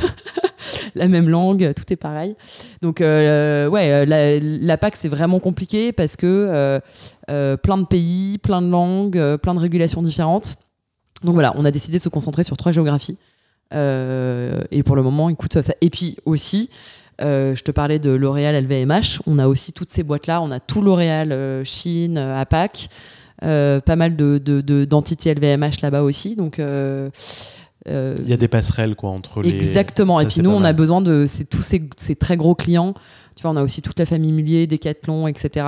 la 0.95 1.07
même 1.07 1.29
langue, 1.29 1.73
tout 1.75 1.93
est 1.93 1.95
pareil. 1.95 2.35
Donc, 2.81 2.99
ouais, 2.99 4.05
la, 4.07 4.39
la 4.39 4.77
PAC, 4.77 4.95
c'est 4.95 5.09
vraiment 5.09 5.39
compliqué 5.39 5.91
parce 5.91 6.15
que 6.15 6.81
plein 7.27 7.77
de 7.77 7.85
pays, 7.85 8.39
plein 8.39 8.63
de 8.63 8.69
langues, 8.69 9.37
plein 9.37 9.53
de 9.53 9.59
régulations 9.59 10.01
différentes. 10.01 10.55
Donc 11.23 11.35
voilà, 11.35 11.53
on 11.55 11.65
a 11.65 11.71
décidé 11.71 11.99
de 11.99 12.01
se 12.01 12.09
concentrer 12.09 12.43
sur 12.43 12.57
trois 12.57 12.71
géographies. 12.71 13.19
Euh, 13.73 14.61
et 14.71 14.83
pour 14.83 14.95
le 14.95 15.03
moment, 15.03 15.29
écoute, 15.29 15.61
ça. 15.61 15.73
Et 15.81 15.89
puis 15.89 16.17
aussi, 16.25 16.69
euh, 17.21 17.55
je 17.55 17.63
te 17.63 17.71
parlais 17.71 17.99
de 17.99 18.09
L'Oréal 18.11 18.63
LVMH. 18.63 19.21
On 19.27 19.39
a 19.39 19.47
aussi 19.47 19.73
toutes 19.73 19.91
ces 19.91 20.03
boîtes-là. 20.03 20.41
On 20.41 20.51
a 20.51 20.59
tout 20.59 20.81
L'Oréal 20.81 21.31
euh, 21.31 21.63
Chine, 21.63 22.17
APAC, 22.17 22.89
pas 23.39 23.95
mal 23.95 24.15
d'entités 24.15 25.33
de, 25.33 25.39
LVMH 25.39 25.81
là-bas 25.81 26.03
aussi. 26.03 26.35
Donc. 26.35 26.59
il 26.59 28.29
y 28.29 28.33
a 28.33 28.37
des 28.37 28.47
passerelles 28.47 28.95
quoi 28.95 29.11
entre 29.11 29.41
les. 29.41 29.49
Exactement. 29.49 30.19
et 30.19 30.25
puis 30.25 30.41
nous, 30.41 30.51
on 30.51 30.63
a 30.63 30.73
besoin 30.73 31.01
de 31.01 31.25
tous 31.49 31.61
ces, 31.61 31.89
ces, 31.97 32.15
très 32.15 32.37
gros 32.37 32.55
clients. 32.55 32.93
Tu 33.35 33.43
vois, 33.43 33.51
on 33.51 33.57
a 33.57 33.63
aussi 33.63 33.81
toute 33.81 33.97
la 33.97 34.05
famille 34.05 34.33
Mullier, 34.33 34.67
Decathlon, 34.67 35.27
etc. 35.27 35.65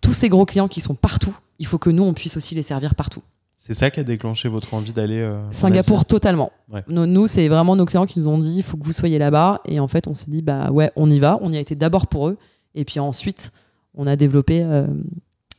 Tous 0.00 0.12
ces 0.12 0.28
gros 0.28 0.44
clients 0.44 0.68
qui 0.68 0.80
sont 0.80 0.94
partout. 0.94 1.36
Il 1.58 1.66
faut 1.66 1.78
que 1.78 1.90
nous, 1.90 2.04
on 2.04 2.12
puisse 2.12 2.36
aussi 2.36 2.54
les 2.54 2.62
servir 2.62 2.94
partout. 2.94 3.22
C'est 3.68 3.74
ça 3.74 3.90
qui 3.90 4.00
a 4.00 4.02
déclenché 4.02 4.48
votre 4.48 4.72
envie 4.72 4.94
d'aller 4.94 5.20
euh, 5.20 5.36
Singapour 5.50 6.06
totalement. 6.06 6.50
Nous, 6.88 7.26
c'est 7.26 7.48
vraiment 7.48 7.76
nos 7.76 7.84
clients 7.84 8.06
qui 8.06 8.18
nous 8.18 8.26
ont 8.26 8.38
dit 8.38 8.56
il 8.56 8.62
faut 8.62 8.78
que 8.78 8.84
vous 8.84 8.94
soyez 8.94 9.18
là-bas. 9.18 9.60
Et 9.66 9.78
en 9.78 9.88
fait 9.88 10.08
on 10.08 10.14
s'est 10.14 10.30
dit 10.30 10.40
bah 10.40 10.70
ouais 10.70 10.90
on 10.96 11.10
y 11.10 11.18
va. 11.18 11.38
On 11.42 11.52
y 11.52 11.56
a 11.58 11.60
été 11.60 11.74
d'abord 11.74 12.06
pour 12.06 12.28
eux. 12.28 12.38
Et 12.74 12.86
puis 12.86 12.98
ensuite 12.98 13.52
on 13.94 14.06
a 14.06 14.16
développé 14.16 14.62
euh, 14.62 14.86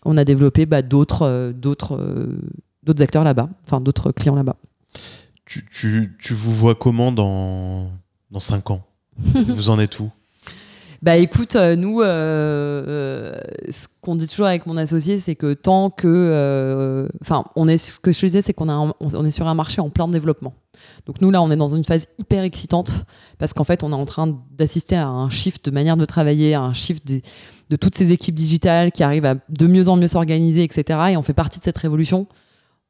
on 0.06 0.18
a 0.18 0.26
développé 0.26 0.66
bah, 0.66 0.82
d'autres 0.82 1.22
euh, 1.22 1.54
d'autres 1.54 2.28
d'autres 2.82 3.04
acteurs 3.04 3.24
là-bas, 3.24 3.48
enfin 3.68 3.80
d'autres 3.80 4.12
clients 4.12 4.36
là-bas. 4.36 4.56
Tu, 5.46 5.64
tu, 5.72 6.18
tu, 6.20 6.34
vous 6.34 6.56
vois 6.56 6.74
comment 6.74 7.12
dans 7.12 7.92
dans 8.32 8.40
cinq 8.40 8.72
ans? 8.72 8.82
Vous 9.24 9.70
en 9.70 9.78
êtes 9.78 10.00
où? 10.00 10.10
Bah 11.02 11.16
écoute, 11.16 11.56
euh, 11.56 11.78
nous, 11.78 12.02
euh, 12.02 13.34
ce 13.70 13.88
qu'on 14.02 14.16
dit 14.16 14.28
toujours 14.28 14.48
avec 14.48 14.66
mon 14.66 14.76
associé, 14.76 15.20
c'est 15.20 15.36
que 15.36 15.54
tant 15.54 15.90
que, 15.90 17.08
enfin, 17.22 17.46
ce 17.56 18.00
que 18.00 18.12
je 18.12 18.26
disais, 18.26 18.42
c'est 18.42 18.54
qu'on 18.54 18.94
est 19.26 19.32
sur 19.32 19.48
un 19.48 19.56
marché 19.56 19.80
en 19.80 19.90
plein 19.90 20.08
développement. 20.08 20.54
Donc 21.06 21.22
nous 21.22 21.32
là, 21.32 21.42
on 21.42 21.52
est 21.52 21.56
dans 21.56 21.76
une 21.76 21.86
phase 21.86 22.08
hyper 22.20 22.44
excitante 22.44 23.06
parce 23.38 23.54
qu'en 23.54 23.64
fait, 23.64 23.84
on 23.84 23.92
est 23.92 23.96
en 23.96 24.06
train 24.06 24.38
d'assister 24.58 24.96
à 24.96 25.08
un 25.08 25.30
shift 25.30 25.66
de 25.66 25.72
manière 25.72 25.98
de 25.98 26.06
travailler, 26.06 26.54
à 26.54 26.62
un 26.62 26.74
shift 26.74 27.08
de 27.08 27.76
toutes 27.76 27.96
ces 27.96 28.12
équipes 28.12 28.36
digitales 28.36 28.92
qui 28.92 29.04
arrivent 29.04 29.26
à 29.26 29.36
de 29.36 29.68
mieux 29.68 29.88
en 29.88 29.96
mieux 29.96 30.08
s'organiser, 30.08 30.64
etc. 30.64 31.00
Et 31.12 31.18
on 31.18 31.24
fait 31.24 31.34
partie 31.34 31.60
de 31.60 31.64
cette 31.64 31.78
révolution. 31.78 32.28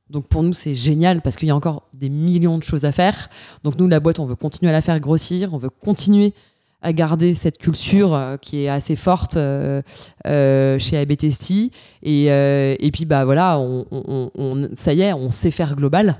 Donc 0.10 0.28
pour 0.28 0.42
nous, 0.42 0.54
c'est 0.54 0.74
génial 0.74 1.22
parce 1.22 1.36
qu'il 1.36 1.48
y 1.48 1.52
a 1.52 1.56
encore 1.56 1.84
des 1.94 2.10
millions 2.10 2.58
de 2.58 2.64
choses 2.64 2.86
à 2.86 2.92
faire. 2.92 3.30
Donc 3.64 3.78
nous, 3.78 3.88
la 3.88 4.00
boîte, 4.00 4.20
on 4.20 4.26
veut 4.26 4.36
continuer 4.36 4.70
à 4.70 4.74
la 4.74 4.82
faire 4.82 5.00
grossir, 5.00 5.54
on 5.54 5.58
veut 5.58 5.70
continuer 5.70 6.34
à 6.82 6.94
garder 6.94 7.36
cette 7.36 7.58
culture 7.58 8.14
euh, 8.14 8.38
qui 8.38 8.64
est 8.64 8.70
assez 8.70 8.96
forte 8.96 9.38
euh, 9.38 9.82
euh, 10.28 10.80
chez 10.80 10.98
ABTST. 10.98 11.72
Et, 12.04 12.26
et 12.26 12.92
puis, 12.92 13.06
bah 13.06 13.26
voilà, 13.26 13.60
on, 13.60 14.70
ça 14.76 14.94
y 14.94 15.02
est, 15.02 15.14
on 15.14 15.32
sait 15.32 15.52
faire 15.52 15.76
global. 15.76 16.18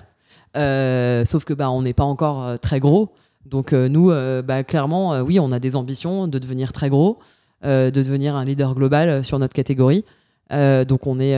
sauf 0.56 1.46
que 1.46 1.54
bah, 1.54 1.70
on 1.70 1.82
n'est 1.82 1.94
pas 1.94 2.04
encore 2.04 2.60
très 2.60 2.80
gros. 2.80 3.14
Donc 3.46 3.74
nous, 3.74 4.12
bah, 4.44 4.64
clairement, 4.64 5.20
oui, 5.22 5.40
on 5.40 5.52
a 5.52 5.60
des 5.60 5.76
ambitions 5.76 6.28
de 6.28 6.38
devenir 6.38 6.74
très 6.74 6.90
gros, 6.90 7.20
de 7.64 7.90
devenir 7.90 8.36
un 8.36 8.46
leader 8.46 8.76
global 8.76 9.24
sur 9.24 9.40
notre 9.40 9.54
catégorie. 9.54 10.04
donc 10.52 11.08
on 11.08 11.20
est, 11.20 11.36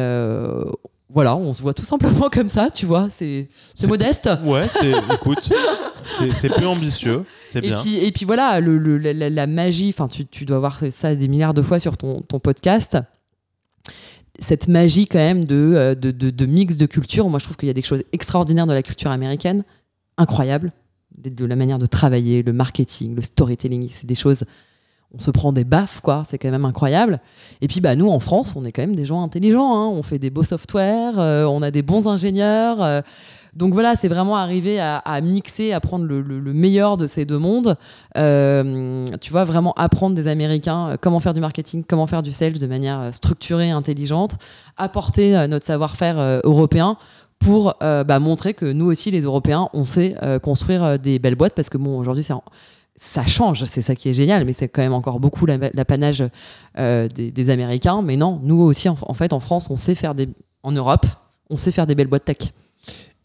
voilà, 1.13 1.35
on 1.35 1.53
se 1.53 1.61
voit 1.61 1.73
tout 1.73 1.85
simplement 1.85 2.29
comme 2.29 2.49
ça, 2.49 2.69
tu 2.69 2.85
vois, 2.85 3.09
c'est 3.09 3.49
modeste. 3.87 4.29
Ouais, 4.43 4.67
écoute, 5.13 5.49
c'est 6.19 6.49
plus 6.49 6.65
ambitieux, 6.65 7.25
c'est 7.49 7.61
bien. 7.61 7.77
Puis, 7.77 7.97
et 7.97 8.11
puis 8.11 8.25
voilà, 8.25 8.59
le, 8.59 8.97
la, 8.97 9.47
magie, 9.47 9.89
enfin, 9.89 10.07
tu, 10.07 10.25
tu, 10.25 10.45
dois 10.45 10.59
voir 10.59 10.79
ça 10.91 11.15
des 11.15 11.27
milliards 11.27 11.53
de 11.53 11.61
fois 11.61 11.79
sur 11.79 11.97
ton, 11.97 12.21
ton 12.21 12.39
podcast. 12.39 12.97
Cette 14.39 14.67
magie 14.67 15.07
quand 15.07 15.19
même 15.19 15.45
de, 15.45 15.95
de, 15.99 16.11
de, 16.11 16.45
mix 16.45 16.77
de 16.77 16.85
culture, 16.85 17.29
moi 17.29 17.39
je 17.39 17.45
trouve 17.45 17.57
qu'il 17.57 17.67
y 17.67 17.71
a 17.71 17.73
des 17.73 17.81
choses 17.81 18.03
extraordinaires 18.13 18.65
de 18.65 18.73
la 18.73 18.81
culture 18.81 19.11
américaine, 19.11 19.63
incroyables, 20.17 20.71
de 21.17 21.45
la 21.45 21.55
manière 21.55 21.77
de 21.77 21.85
travailler, 21.85 22.41
le 22.41 22.53
marketing, 22.53 23.15
le 23.15 23.21
storytelling, 23.21 23.89
c'est 23.91 24.07
des 24.07 24.15
choses 24.15 24.45
on 25.13 25.19
se 25.19 25.31
prend 25.31 25.51
des 25.51 25.63
baffes, 25.63 25.99
quoi. 26.01 26.23
C'est 26.27 26.37
quand 26.37 26.51
même 26.51 26.65
incroyable. 26.65 27.19
Et 27.61 27.67
puis, 27.67 27.81
bah, 27.81 27.95
nous, 27.95 28.09
en 28.09 28.19
France, 28.19 28.53
on 28.55 28.63
est 28.63 28.71
quand 28.71 28.81
même 28.81 28.95
des 28.95 29.05
gens 29.05 29.21
intelligents. 29.21 29.75
Hein. 29.75 29.87
On 29.87 30.03
fait 30.03 30.19
des 30.19 30.29
beaux 30.29 30.43
softwares, 30.43 31.19
euh, 31.19 31.45
on 31.45 31.61
a 31.61 31.71
des 31.71 31.81
bons 31.81 32.07
ingénieurs. 32.07 32.81
Euh. 32.81 33.01
donc 33.53 33.73
voilà, 33.73 33.97
c'est 33.97 34.07
vraiment 34.07 34.37
arriver 34.37 34.79
à, 34.79 35.21
mixer, 35.21 35.73
à 35.73 35.81
prendre 35.81 36.05
le, 36.05 36.53
meilleur 36.53 36.95
de 36.95 37.07
ces 37.07 37.25
deux 37.25 37.37
mondes. 37.37 37.75
Euh, 38.17 39.05
tu 39.19 39.31
vois, 39.31 39.43
vraiment 39.43 39.73
apprendre 39.73 40.15
des 40.15 40.27
Américains 40.27 40.95
comment 41.01 41.19
faire 41.19 41.33
du 41.33 41.41
marketing, 41.41 41.83
comment 41.85 42.07
faire 42.07 42.21
du 42.21 42.31
sales 42.31 42.53
de 42.53 42.67
manière 42.67 43.13
structurée, 43.13 43.71
intelligente, 43.71 44.37
apporter 44.77 45.47
notre 45.47 45.65
savoir-faire 45.65 46.41
européen 46.45 46.95
pour 47.39 47.75
bah, 47.81 48.19
montrer 48.19 48.53
que 48.53 48.71
nous 48.71 48.85
aussi, 48.85 49.11
les 49.11 49.21
Européens, 49.21 49.67
on 49.73 49.83
sait 49.83 50.15
construire 50.41 50.97
des 50.97 51.19
belles 51.19 51.35
boîtes 51.35 51.53
parce 51.53 51.69
que 51.69 51.77
bon, 51.77 51.99
aujourd'hui, 51.99 52.23
c'est 52.23 52.33
ça 52.95 53.25
change, 53.25 53.65
c'est 53.65 53.81
ça 53.81 53.95
qui 53.95 54.09
est 54.09 54.13
génial, 54.13 54.45
mais 54.45 54.53
c'est 54.53 54.67
quand 54.67 54.81
même 54.81 54.93
encore 54.93 55.19
beaucoup 55.19 55.45
l'apanage 55.45 56.23
euh, 56.77 57.07
des, 57.07 57.49
Américains. 57.49 58.01
Mais 58.01 58.15
non, 58.15 58.39
nous 58.43 58.59
aussi, 58.59 58.89
en, 58.89 59.13
fait, 59.13 59.33
en 59.33 59.39
France, 59.39 59.69
on 59.69 59.77
sait 59.77 59.95
faire 59.95 60.15
des. 60.15 60.29
En 60.63 60.71
Europe, 60.71 61.07
on 61.49 61.57
sait 61.57 61.71
faire 61.71 61.87
des 61.87 61.95
belles 61.95 62.07
boîtes 62.07 62.25
tech. 62.25 62.37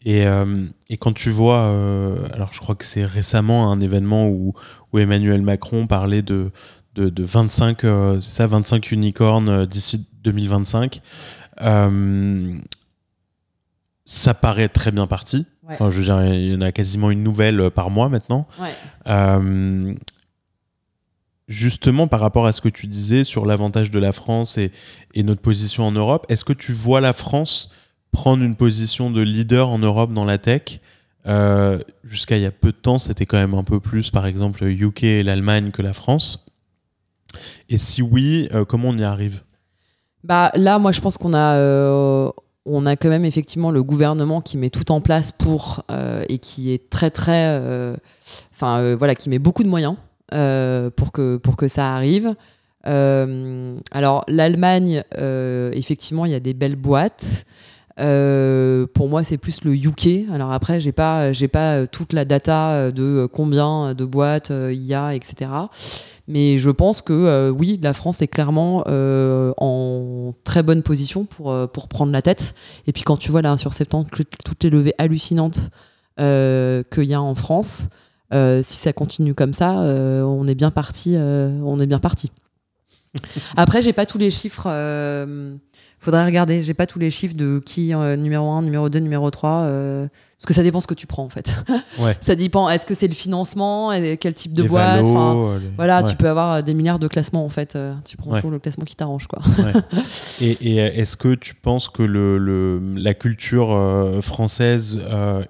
Et, 0.03 0.25
euh, 0.25 0.65
et 0.89 0.97
quand 0.97 1.13
tu 1.13 1.29
vois, 1.29 1.59
euh, 1.63 2.27
alors 2.33 2.53
je 2.53 2.59
crois 2.59 2.75
que 2.75 2.85
c'est 2.85 3.05
récemment 3.05 3.71
un 3.71 3.79
événement 3.79 4.27
où, 4.27 4.53
où, 4.91 4.99
Emmanuel 4.99 5.41
Macron 5.41 5.85
parlait 5.85 6.21
de, 6.23 6.51
de, 6.95 7.09
de 7.09 7.23
25, 7.23 7.81
ça, 8.21 8.47
25 8.47 8.91
unicornes 8.91 9.65
d'ici 9.65 10.07
2025 10.23 11.01
ça 14.07 14.33
paraît 14.33 14.69
très 14.69 14.91
bien 14.91 15.05
parti. 15.05 15.45
Enfin, 15.69 15.91
je 15.91 15.97
veux 15.97 16.03
dire, 16.03 16.23
il 16.23 16.53
y 16.53 16.55
en 16.55 16.61
a 16.61 16.71
quasiment 16.71 17.11
une 17.11 17.23
nouvelle 17.23 17.59
euh, 17.59 17.69
par 17.69 17.89
mois 17.89 18.09
maintenant. 18.09 18.47
Euh, 19.07 19.93
justement, 21.47 22.07
par 22.07 22.19
rapport 22.19 22.45
à 22.45 22.53
ce 22.53 22.61
que 22.61 22.69
tu 22.69 22.87
disais 22.87 23.23
sur 23.23 23.45
l'avantage 23.45 23.91
de 23.91 23.99
la 23.99 24.11
France 24.11 24.57
et, 24.57 24.71
notre 25.23 25.41
position 25.41 25.83
en 25.83 25.91
Europe, 25.91 26.25
est-ce 26.29 26.45
que 26.45 26.53
tu 26.53 26.71
vois 26.71 27.01
la 27.01 27.13
France 27.13 27.71
prendre 28.11 28.43
une 28.43 28.55
position 28.55 29.11
de 29.11 29.21
leader 29.21 29.69
en 29.69 29.79
Europe 29.79 30.13
dans 30.13 30.25
la 30.25 30.37
tech? 30.37 30.79
Euh, 31.27 31.79
Jusqu'à 32.03 32.37
il 32.37 32.43
y 32.43 32.45
a 32.45 32.51
peu 32.51 32.71
de 32.71 32.77
temps, 32.77 32.99
c'était 32.99 33.25
quand 33.25 33.37
même 33.37 33.53
un 33.53 33.63
peu 33.63 33.79
plus, 33.79 34.11
par 34.11 34.25
exemple, 34.25 34.63
UK 34.63 35.03
et 35.03 35.23
l'Allemagne 35.23 35.71
que 35.71 35.81
la 35.81 35.93
France. 35.93 36.45
Et 37.69 37.77
si 37.77 38.01
oui, 38.01 38.47
comment 38.69 38.89
on 38.89 38.97
y 38.97 39.03
arrive? 39.03 39.41
Bah, 40.23 40.51
Là, 40.55 40.79
moi, 40.79 40.91
je 40.93 41.01
pense 41.01 41.17
qu'on 41.17 41.33
a 41.33 42.31
on 42.67 42.85
a 42.85 42.95
quand 42.95 43.09
même 43.09 43.25
effectivement 43.25 43.71
le 43.71 43.81
gouvernement 43.81 44.41
qui 44.41 44.57
met 44.57 44.69
tout 44.69 44.91
en 44.91 45.01
place 45.01 45.31
pour 45.31 45.83
euh, 45.89 46.23
et 46.29 46.37
qui 46.37 46.71
est 46.71 46.89
très 46.89 47.09
très 47.09 47.47
euh, 47.47 47.95
enfin 48.53 48.79
euh, 48.79 48.95
voilà 48.97 49.15
qui 49.15 49.29
met 49.29 49.39
beaucoup 49.39 49.63
de 49.63 49.69
moyens 49.69 49.95
pour 50.95 51.11
que 51.11 51.67
ça 51.67 51.95
arrive. 51.95 52.35
Alors 52.83 54.25
l'Allemagne 54.27 55.03
effectivement 55.73 56.25
il 56.25 56.31
y 56.31 56.35
a 56.35 56.39
des 56.39 56.53
belles 56.53 56.75
boîtes. 56.75 57.45
Pour 57.97 59.07
moi 59.07 59.23
c'est 59.23 59.37
plus 59.37 59.63
le 59.63 59.73
UK 59.73 60.29
alors 60.33 60.51
après 60.51 60.81
j'ai 60.81 60.91
pas 60.91 61.31
j'ai 61.31 61.47
pas 61.47 61.87
toute 61.87 62.11
la 62.11 62.25
data 62.25 62.91
de 62.91 63.25
combien 63.31 63.93
de 63.93 64.05
boîtes 64.05 64.51
il 64.51 64.83
y 64.83 64.93
a 64.93 65.15
etc 65.15 65.49
mais 66.27 66.57
je 66.57 66.69
pense 66.69 67.01
que 67.01 67.13
euh, 67.13 67.49
oui, 67.49 67.79
la 67.81 67.93
France 67.93 68.21
est 68.21 68.27
clairement 68.27 68.83
euh, 68.87 69.53
en 69.57 70.33
très 70.43 70.61
bonne 70.61 70.83
position 70.83 71.25
pour, 71.25 71.51
euh, 71.51 71.67
pour 71.67 71.87
prendre 71.87 72.11
la 72.11 72.21
tête. 72.21 72.53
Et 72.85 72.91
puis 72.91 73.03
quand 73.03 73.17
tu 73.17 73.31
vois 73.31 73.41
là 73.41 73.55
sur 73.57 73.73
septembre 73.73 74.09
toutes 74.11 74.63
les 74.63 74.69
levées 74.69 74.93
hallucinantes 74.97 75.69
qu'il 76.17 77.03
y 77.03 77.13
a 77.13 77.21
en 77.21 77.35
France, 77.35 77.89
si 78.31 78.75
ça 78.77 78.91
continue 78.91 79.35
comme 79.35 79.53
ça, 79.53 79.75
on 79.75 80.47
est 80.47 80.55
bien 80.55 80.71
parti. 80.71 81.15
on 81.15 81.79
est 81.79 81.85
bien 81.85 81.99
parti. 81.99 82.31
Après, 83.57 83.81
j'ai 83.81 83.93
pas 83.93 84.05
tous 84.05 84.17
les 84.17 84.31
chiffres 84.31 84.67
faudrait 85.99 86.25
regarder. 86.25 86.63
J'ai 86.63 86.73
pas 86.73 86.85
tous 86.85 86.99
les 86.99 87.11
chiffres 87.11 87.35
de 87.35 87.61
qui 87.63 87.93
euh, 87.93 88.15
numéro 88.15 88.49
1, 88.49 88.61
numéro 88.61 88.89
2, 88.89 88.99
numéro 88.99 89.29
3. 89.29 89.49
Euh, 89.49 90.07
parce 90.37 90.45
que 90.45 90.53
ça 90.53 90.63
dépend 90.63 90.79
ce 90.79 90.87
que 90.87 90.93
tu 90.93 91.07
prends 91.07 91.23
en 91.23 91.29
fait. 91.29 91.53
ça 92.21 92.35
dépend. 92.35 92.69
Est-ce 92.69 92.85
que 92.85 92.93
c'est 92.93 93.07
le 93.07 93.15
financement 93.15 93.91
Quel 94.19 94.33
type 94.33 94.53
de 94.53 94.63
boîte 94.63 95.05
Voilà, 95.75 96.03
tu 96.03 96.15
peux 96.15 96.29
avoir 96.29 96.63
des 96.63 96.73
milliards 96.73 96.99
de 96.99 97.07
classements 97.07 97.43
en 97.43 97.49
fait. 97.49 97.75
Euh, 97.75 97.93
tu 98.05 98.17
prends 98.17 98.35
toujours 98.35 98.51
le 98.51 98.59
classement 98.59 98.85
qui 98.85 98.95
t'arrange 98.95 99.27
quoi. 99.27 99.41
et, 100.41 100.77
est-ce 100.77 101.17
que 101.17 101.33
tu 101.33 101.55
penses 101.55 101.89
que 101.89 102.03
le, 102.03 102.79
la 102.95 103.13
culture 103.13 103.75
française 104.21 104.99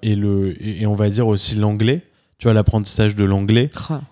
et, 0.01 0.16
le, 0.16 0.55
et, 0.66 0.88
on 0.88 0.95
va 0.95 1.10
dire 1.10 1.28
aussi 1.28 1.55
l'anglais, 1.55 2.01
tu 2.39 2.45
vois, 2.45 2.53
l'apprentissage 2.53 3.14
de 3.16 3.26
l'anglais, 3.26 3.70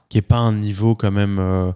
qui 0.10 0.18
est 0.18 0.22
pas 0.22 0.38
un 0.38 0.54
niveau 0.54 0.94
quand 0.94 1.12
même 1.12 1.74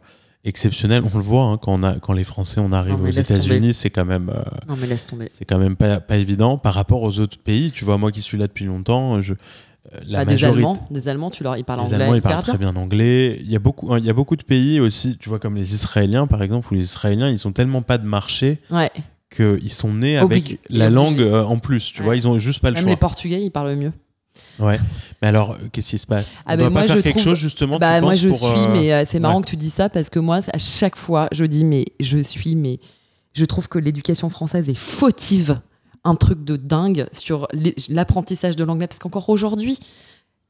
exceptionnel. 0.50 1.04
On 1.04 1.18
le 1.18 1.24
voit 1.24 1.46
hein, 1.46 1.58
quand, 1.58 1.74
on 1.74 1.84
a, 1.84 1.94
quand 1.94 2.14
les 2.14 2.26
Français 2.26 2.60
on 2.60 2.74
arrive 2.74 3.02
aux 3.02 3.08
États-Unis, 3.08 3.74
c'est 3.74 3.90
quand 3.90 4.06
même 4.06 4.30
euh, 4.30 4.76
mais 4.78 4.88
laisse 4.88 5.06
tomber. 5.06 5.28
c'est 5.30 5.46
quand 5.46 5.58
même 5.58 5.76
pas, 5.76 6.00
pas, 6.00 6.18
évident 6.18 6.58
par 6.58 6.74
rapport 6.74 7.02
aux 7.02 7.20
autres 7.20 7.38
pays. 7.38 7.72
Tu 7.72 7.86
vois, 7.86 7.98
moi 7.98 8.12
qui 8.12 8.22
suis 8.22 8.38
là 8.38 8.48
depuis 8.48 8.66
longtemps, 8.66 9.22
je, 9.22 9.34
euh, 9.34 10.00
la 10.06 10.26
bah, 10.26 10.34
des 10.34 10.44
Allemands, 10.44 10.88
des 10.92 11.08
Allemands, 11.08 11.32
tu 11.32 11.44
leur 11.44 11.58
ils 11.58 11.64
parlent 11.64 11.80
les 11.80 11.86
anglais. 11.86 12.04
Allemands, 12.04 12.16
ils 12.16 12.22
parlent 12.22 12.44
très 12.44 12.58
bien 12.58 12.76
anglais. 12.76 13.38
Il 13.40 13.50
y 13.50 13.56
a 13.56 13.60
beaucoup, 13.60 13.96
il 13.96 14.06
y 14.06 14.10
a 14.10 14.14
beaucoup 14.14 14.36
de 14.36 14.44
pays 14.44 14.80
aussi, 14.80 15.18
tu 15.18 15.30
vois, 15.30 15.40
comme 15.40 15.56
les 15.56 15.74
Israéliens 15.74 16.28
par 16.28 16.44
exemple, 16.44 16.68
où 16.72 16.76
les 16.76 16.84
Israéliens 16.84 17.30
ils 17.30 17.40
sont 17.40 17.54
tellement 17.54 17.82
pas 17.82 17.98
de 17.98 18.06
marché. 18.06 18.60
Ouais. 18.72 18.92
Qu'ils 19.34 19.72
sont 19.72 19.94
nés 19.94 20.18
avec 20.18 20.60
la 20.70 20.90
langue 20.90 21.22
euh, 21.22 21.44
en 21.44 21.60
plus, 21.60 21.94
tu 21.94 22.02
vois, 22.02 22.16
ils 22.16 22.28
ont 22.28 22.40
juste 22.40 22.62
pas 22.62 22.72
le 22.72 22.76
choix. 22.76 22.82
Même 22.82 22.90
les 22.90 22.98
Portugais, 22.98 23.42
ils 23.42 23.52
parlent 23.52 23.76
mieux. 23.76 23.92
Ouais. 24.60 24.80
Mais 25.22 25.28
alors, 25.28 25.52
euh, 25.52 25.68
qu'est-ce 25.72 25.90
qui 25.90 25.98
se 25.98 26.08
passe 26.08 26.36
ah 26.46 26.56
ben 26.56 26.66
pas 26.66 26.70
moi, 26.70 26.84
faire 26.84 27.02
quelque 27.02 27.20
chose 27.20 27.38
justement 27.38 27.78
bah, 27.78 28.02
Moi, 28.02 28.16
je 28.16 28.30
suis, 28.30 28.46
euh, 28.46 28.68
mais 28.72 28.94
euh, 28.94 29.04
c'est 29.06 29.20
marrant 29.20 29.42
que 29.42 29.50
tu 29.50 29.58
dis 29.58 29.70
ça 29.70 29.90
parce 29.90 30.10
que 30.10 30.20
moi, 30.20 30.40
à 30.54 30.58
chaque 30.58 30.96
fois, 30.96 31.28
je 31.32 31.46
dis, 31.46 31.66
mais 31.66 31.86
je 32.00 32.20
suis, 32.20 32.56
mais 32.56 32.80
je 33.34 33.46
trouve 33.46 33.68
que 33.68 33.80
l'éducation 33.80 34.30
française 34.30 34.70
est 34.70 34.78
fautive. 34.78 35.60
Un 36.06 36.16
truc 36.16 36.46
de 36.46 36.56
dingue 36.56 37.08
sur 37.12 37.50
l'apprentissage 37.90 38.56
de 38.56 38.64
l'anglais 38.64 38.88
parce 38.88 39.00
qu'encore 39.00 39.28
aujourd'hui, 39.28 39.78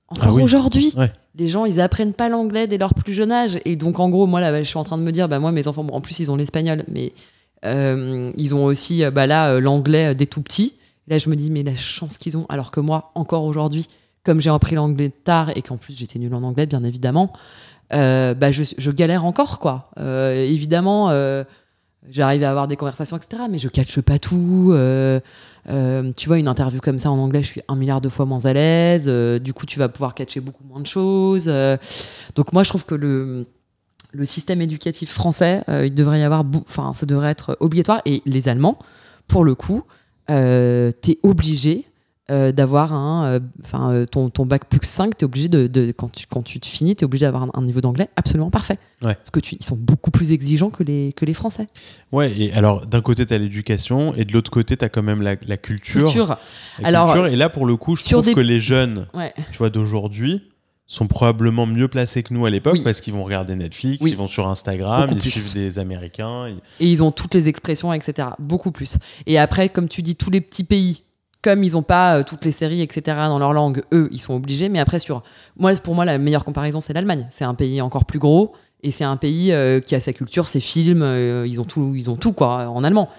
encore 0.08 0.38
ah 0.38 0.44
aujourd'hui, 0.44 0.94
les 1.36 1.48
gens, 1.48 1.66
ils 1.66 1.82
apprennent 1.82 2.14
pas 2.14 2.30
l'anglais 2.30 2.68
dès 2.68 2.78
leur 2.78 2.94
plus 2.94 3.14
jeune 3.14 3.32
âge. 3.32 3.58
Et 3.66 3.76
donc, 3.76 4.00
en 4.00 4.12
gros, 4.12 4.28
moi, 4.28 4.42
là, 4.42 4.62
je 4.62 4.68
suis 4.68 4.78
en 4.78 4.84
train 4.84 5.00
de 5.00 5.04
me 5.04 5.12
dire, 5.12 5.28
bah, 5.28 5.40
moi, 5.40 5.52
mes 5.52 5.68
enfants, 5.68 5.86
en 5.92 6.02
plus, 6.02 6.20
ils 6.20 6.30
ont 6.30 6.36
l'espagnol, 6.36 6.84
mais 6.88 7.14
ils 7.64 8.54
ont 8.54 8.64
aussi, 8.66 9.04
bah, 9.12 9.26
là, 9.26 9.60
l'anglais 9.60 10.14
dès 10.14 10.28
tout 10.28 10.42
Là, 11.10 11.18
je 11.18 11.30
me 11.30 11.36
dis, 11.36 11.49
mais 11.49 11.64
la 11.64 11.76
chance 11.76 12.18
qu'ils 12.18 12.38
ont, 12.38 12.45
alors 12.49 12.70
que 12.70 12.80
moi, 12.80 13.12
encore 13.16 13.43
aujourd'hui, 13.43 13.88
comme 14.24 14.41
j'ai 14.41 14.51
appris 14.51 14.76
l'anglais 14.76 15.10
tard 15.10 15.49
et 15.55 15.62
qu'en 15.62 15.78
plus 15.78 15.97
j'étais 15.97 16.20
nulle 16.20 16.36
en 16.36 16.43
anglais, 16.43 16.68
bien 16.68 16.84
évidemment, 16.84 17.34
euh, 17.93 18.34
bah, 18.36 18.51
je, 18.51 18.91
galère 18.91 19.26
encore, 19.26 19.60
quoi. 19.60 19.89
Euh, 19.97 20.45
évidemment, 20.45 21.10
euh, 21.10 21.43
j'arrive 22.10 22.43
à 22.43 22.49
avoir 22.51 22.68
des 22.68 22.76
conversations, 22.76 23.18
etc., 23.18 23.43
mais 23.49 23.57
je 23.57 23.68
catche 23.68 23.99
pas 24.01 24.20
tout. 24.20 24.72
tu 26.16 26.28
vois, 26.28 26.38
une 26.38 26.47
interview 26.47 26.80
comme 26.80 26.99
ça 26.99 27.10
en 27.10 27.18
anglais, 27.18 27.41
je 27.41 27.47
suis 27.47 27.62
un 27.68 27.76
milliard 27.76 28.01
de 28.01 28.10
fois 28.10 28.26
moins 28.26 28.45
à 28.45 28.53
l'aise. 28.53 29.07
du 29.41 29.53
coup, 29.53 29.66
tu 29.66 29.80
vas 29.80 29.89
pouvoir 29.89 30.14
catcher 30.14 30.41
beaucoup 30.41 30.64
moins 30.64 30.80
de 30.80 30.88
choses. 30.88 31.51
donc, 32.36 32.53
moi, 32.53 32.64
je 32.64 32.70
trouve 32.70 32.86
que 32.86 32.95
le 32.95 34.26
système 34.26 34.62
éducatif 34.62 35.12
français, 35.12 35.64
il 35.68 35.95
devrait 35.95 36.20
y 36.20 36.24
avoir, 36.24 36.43
enfin, 36.68 36.93
ça 36.93 37.07
devrait 37.07 37.32
être 37.32 37.57
obligatoire. 37.62 38.01
Et 38.05 38.22
les 38.26 38.47
Allemands, 38.47 38.78
pour 39.28 39.43
le 39.43 39.55
coup, 39.55 39.84
euh, 40.30 40.92
tu 41.02 41.12
es 41.12 41.20
obligé 41.24 41.86
euh, 42.30 42.52
d'avoir 42.52 42.94
un. 42.94 43.26
Euh, 43.26 43.40
enfin, 43.64 43.92
euh, 43.92 44.06
ton, 44.06 44.30
ton, 44.30 44.46
bac 44.46 44.66
plus 44.66 44.80
5, 44.84 45.18
tu 45.18 45.24
es 45.24 45.26
obligé 45.26 45.50
de, 45.50 45.92
quand, 45.92 46.12
tu, 46.12 46.28
quand 46.28 46.44
tu 46.44 46.60
te 46.60 46.68
finis, 46.68 46.96
tu 46.96 47.02
es 47.02 47.06
obligé 47.06 47.26
d'avoir 47.26 47.50
un, 47.58 47.62
niveau 47.64 47.82
d'anglais 47.82 48.08
absolument 48.18 48.52
parfait. 48.52 48.78
Parce 49.02 49.32
que 49.32 49.40
tu, 49.40 49.56
ils 49.56 49.64
sont 49.64 49.76
beaucoup 49.76 50.12
plus 50.12 50.32
exigeants 50.32 50.70
que 50.70 50.84
les, 50.84 51.12
que 51.14 51.26
les 51.26 51.34
Français. 51.34 51.66
Ouais, 52.12 52.32
et 52.38 52.54
alors 52.54 52.86
d'un 52.86 53.02
côté, 53.02 53.26
tu 53.26 53.34
as 53.34 53.40
l'éducation, 53.40 54.14
et 54.14 54.26
de 54.26 54.34
l'autre 54.34 54.52
côté, 54.52 54.78
tu 54.78 54.86
as 54.86 54.90
quand 54.90 55.02
même 55.02 55.24
la, 55.24 55.38
la 55.48 55.58
culture. 55.58 56.04
culture. 56.04 56.38
La 56.80 56.90
alors, 56.90 57.14
culture. 57.14 57.34
Et 57.34 57.36
là, 57.36 57.50
pour 57.50 57.66
le 57.66 57.76
coup, 57.78 57.96
je 57.96 58.04
trouve 58.04 58.32
que 58.32 58.40
les 58.40 58.60
jeunes 58.60 59.08
tu 59.52 59.58
vois, 59.58 59.72
d'aujourd'hui 59.72 60.44
sont 60.90 61.06
probablement 61.06 61.68
mieux 61.68 61.88
placés 61.88 62.24
que 62.24 62.34
nous 62.34 62.46
à 62.48 62.50
l'époque 62.50 62.80
parce 62.84 63.00
qu'ils 63.00 63.14
vont 63.14 63.24
regarder 63.24 63.56
Netflix, 63.56 64.04
ils 64.06 64.18
vont 64.18 64.28
sur 64.28 64.48
Instagram, 64.48 65.12
ils 65.14 65.22
suivent 65.22 65.54
des 65.54 65.78
Américains. 65.78 66.48
Et 66.80 66.92
ils 66.92 67.04
ont 67.04 67.12
toutes 67.12 67.36
les 67.36 67.48
expressions, 67.48 67.94
etc. 67.94 68.30
Beaucoup 68.40 68.72
plus. 68.72 68.98
Et 69.28 69.38
après, 69.38 69.70
comme 69.70 69.88
tu 69.88 70.02
dis, 70.02 70.16
tous 70.16 70.32
les 70.32 70.42
petits 70.42 70.64
pays, 70.64 71.04
comme 71.44 71.64
ils 71.64 71.74
n'ont 71.74 71.84
pas 71.84 72.18
euh, 72.18 72.24
toutes 72.24 72.44
les 72.44 72.52
séries, 72.52 72.82
etc. 72.82 73.18
dans 73.28 73.38
leur 73.38 73.54
langue, 73.54 73.84
eux, 73.94 74.10
ils 74.12 74.20
sont 74.20 74.34
obligés. 74.34 74.68
Mais 74.68 74.80
après, 74.80 74.98
sur 74.98 75.22
moi, 75.58 75.74
pour 75.76 75.94
moi, 75.94 76.06
la 76.06 76.18
meilleure 76.18 76.44
comparaison, 76.44 76.82
c'est 76.82 76.94
l'Allemagne. 76.94 77.28
C'est 77.30 77.46
un 77.46 77.54
pays 77.54 77.82
encore 77.82 78.06
plus 78.06 78.20
gros 78.20 78.54
et 78.82 78.90
c'est 78.90 79.04
un 79.04 79.16
pays 79.16 79.52
euh, 79.52 79.80
qui 79.80 79.94
a 79.94 80.00
sa 80.00 80.12
culture, 80.12 80.50
ses 80.50 80.60
films, 80.60 81.04
euh, 81.04 81.46
ils 81.48 81.62
ont 81.62 81.66
tout, 81.66 81.94
ils 81.96 82.10
ont 82.10 82.16
tout 82.16 82.34
quoi 82.34 82.68
en 82.68 82.84
allemand. 82.84 83.10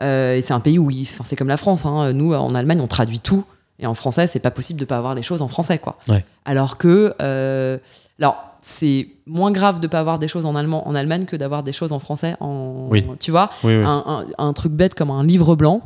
et 0.00 0.40
c'est 0.42 0.52
un 0.52 0.60
pays 0.60 0.80
où, 0.80 0.90
c'est 1.04 1.36
comme 1.36 1.48
la 1.48 1.56
France. 1.56 1.86
Hein. 1.86 2.12
nous, 2.12 2.34
en 2.34 2.56
Allemagne, 2.56 2.80
on 2.80 2.88
traduit 2.88 3.20
tout. 3.20 3.44
Et 3.80 3.86
en 3.86 3.94
français, 3.94 4.26
c'est 4.26 4.40
pas 4.40 4.50
possible 4.50 4.78
de 4.78 4.84
pas 4.84 4.98
avoir 4.98 5.14
les 5.14 5.22
choses 5.22 5.40
en 5.42 5.48
français, 5.48 5.78
quoi. 5.78 5.98
Alors 6.44 6.76
que, 6.76 7.14
euh, 7.20 7.78
alors 8.18 8.44
c'est 8.60 9.08
moins 9.26 9.52
grave 9.52 9.80
de 9.80 9.86
pas 9.86 10.00
avoir 10.00 10.18
des 10.18 10.28
choses 10.28 10.44
en 10.44 10.54
allemand 10.54 10.86
en 10.86 10.94
Allemagne 10.94 11.24
que 11.24 11.34
d'avoir 11.34 11.62
des 11.62 11.72
choses 11.72 11.92
en 11.92 11.98
français. 11.98 12.36
En, 12.40 12.90
tu 13.18 13.30
vois, 13.30 13.50
Un, 13.64 14.52
truc 14.52 14.72
bête 14.72 14.94
comme 14.94 15.10
un 15.10 15.24
livre 15.24 15.56
blanc 15.56 15.80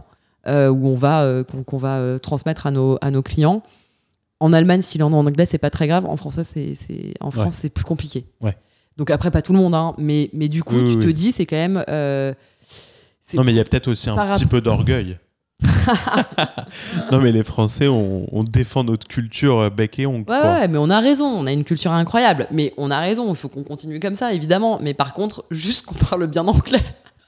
euh, 0.48 0.68
où 0.68 0.88
on 0.88 0.96
va 0.96 1.22
euh, 1.22 1.44
qu'on 1.44 1.78
va 1.78 2.18
transmettre 2.18 2.66
à 2.66 2.70
nos 2.72 2.98
à 3.00 3.10
nos 3.10 3.22
clients. 3.22 3.62
En 4.40 4.52
Allemagne, 4.52 4.82
s'il 4.82 5.02
en 5.04 5.12
est 5.12 5.14
en 5.14 5.24
anglais, 5.26 5.46
c'est 5.46 5.58
pas 5.58 5.70
très 5.70 5.86
grave. 5.86 6.04
En 6.06 6.16
français, 6.16 6.42
c'est 6.44 7.14
en 7.20 7.30
France, 7.30 7.58
c'est 7.62 7.70
plus 7.70 7.84
compliqué. 7.84 8.26
Ouais. 8.40 8.56
Donc 8.96 9.10
après, 9.10 9.30
pas 9.30 9.42
tout 9.42 9.52
le 9.52 9.58
monde, 9.58 9.74
hein, 9.74 9.94
mais 9.98 10.30
mais 10.32 10.48
du 10.48 10.64
coup, 10.64 10.80
tu 10.80 10.98
te 10.98 11.06
dis, 11.06 11.30
c'est 11.30 11.46
quand 11.46 11.56
même. 11.56 11.76
non, 11.76 13.44
mais 13.44 13.52
il 13.52 13.56
y 13.56 13.60
a 13.60 13.64
peut-être 13.64 13.88
aussi 13.88 14.10
un 14.10 14.16
petit 14.32 14.46
peu 14.46 14.60
d'orgueil. 14.60 15.16
non, 17.12 17.20
mais 17.20 17.32
les 17.32 17.44
Français, 17.44 17.88
on, 17.88 18.44
défend 18.44 18.84
notre 18.84 19.06
culture 19.06 19.60
euh, 19.60 19.70
bec 19.70 19.98
et 19.98 20.06
ongle. 20.06 20.30
Ouais, 20.30 20.68
mais 20.68 20.78
on 20.78 20.90
a 20.90 21.00
raison. 21.00 21.24
On 21.24 21.46
a 21.46 21.52
une 21.52 21.64
culture 21.64 21.92
incroyable. 21.92 22.46
Mais 22.50 22.72
on 22.76 22.90
a 22.90 23.00
raison. 23.00 23.28
Il 23.28 23.36
faut 23.36 23.48
qu'on 23.48 23.64
continue 23.64 24.00
comme 24.00 24.14
ça, 24.14 24.32
évidemment. 24.32 24.78
Mais 24.80 24.94
par 24.94 25.14
contre, 25.14 25.44
juste 25.50 25.86
qu'on 25.86 25.94
parle 25.94 26.26
bien 26.26 26.46
anglais. 26.46 26.82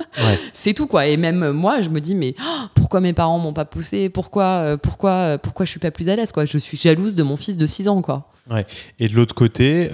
c'est 0.53 0.75
tout 0.75 0.87
quoi 0.87 1.07
et 1.07 1.17
même 1.17 1.53
moi 1.53 1.81
je 1.81 1.89
me 1.89 2.01
dis 2.01 2.15
mais 2.15 2.35
oh, 2.39 2.67
pourquoi 2.75 3.01
mes 3.01 3.15
parents 3.15 3.39
m'ont 3.39 3.55
pas 3.55 3.65
poussé? 3.65 4.11
Pourquoi 4.11 4.45
euh, 4.45 4.77
pourquoi 4.77 5.11
euh, 5.11 5.39
pourquoi 5.39 5.65
je 5.65 5.71
suis 5.71 5.81
pas 5.81 5.91
plus 5.91 6.11
à 6.11 6.17
l'aise 6.17 6.33
quoi? 6.33 6.45
Je 6.45 6.59
suis 6.59 6.77
jalouse 6.77 7.15
de 7.15 7.23
mon 7.23 7.39
fils 7.39 7.57
de 7.57 7.67
6 7.67 7.89
ans 7.89 8.03
quoi 8.03 8.31
ouais. 8.51 8.67
et 8.99 9.09
de 9.09 9.15
l'autre 9.15 9.35
côté 9.35 9.89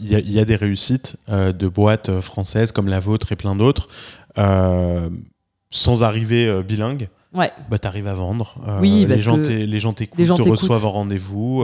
il 0.00 0.10
y, 0.10 0.32
y, 0.32 0.40
a 0.40 0.44
des 0.44 0.56
réussites 0.56 1.16
de 1.28 1.68
boîtes 1.68 2.20
françaises 2.20 2.72
comme 2.72 2.88
la 2.88 2.98
vôtre 2.98 3.30
et 3.30 3.36
plein 3.36 3.54
d'autres 3.54 3.88
sans 4.36 6.02
arriver 6.02 6.62
bilingue 6.64 7.08
ouais. 7.36 7.50
bah, 7.70 7.78
t'arrives 7.78 8.06
à 8.06 8.14
vendre. 8.14 8.54
Euh, 8.66 8.80
oui, 8.80 9.06
les, 9.08 9.18
gens 9.18 9.36
les 9.36 9.80
gens 9.80 9.92
t'écoutent, 9.92 10.26
te 10.26 10.48
reçoivent 10.48 10.86
en 10.86 10.92
rendez-vous. 10.92 11.62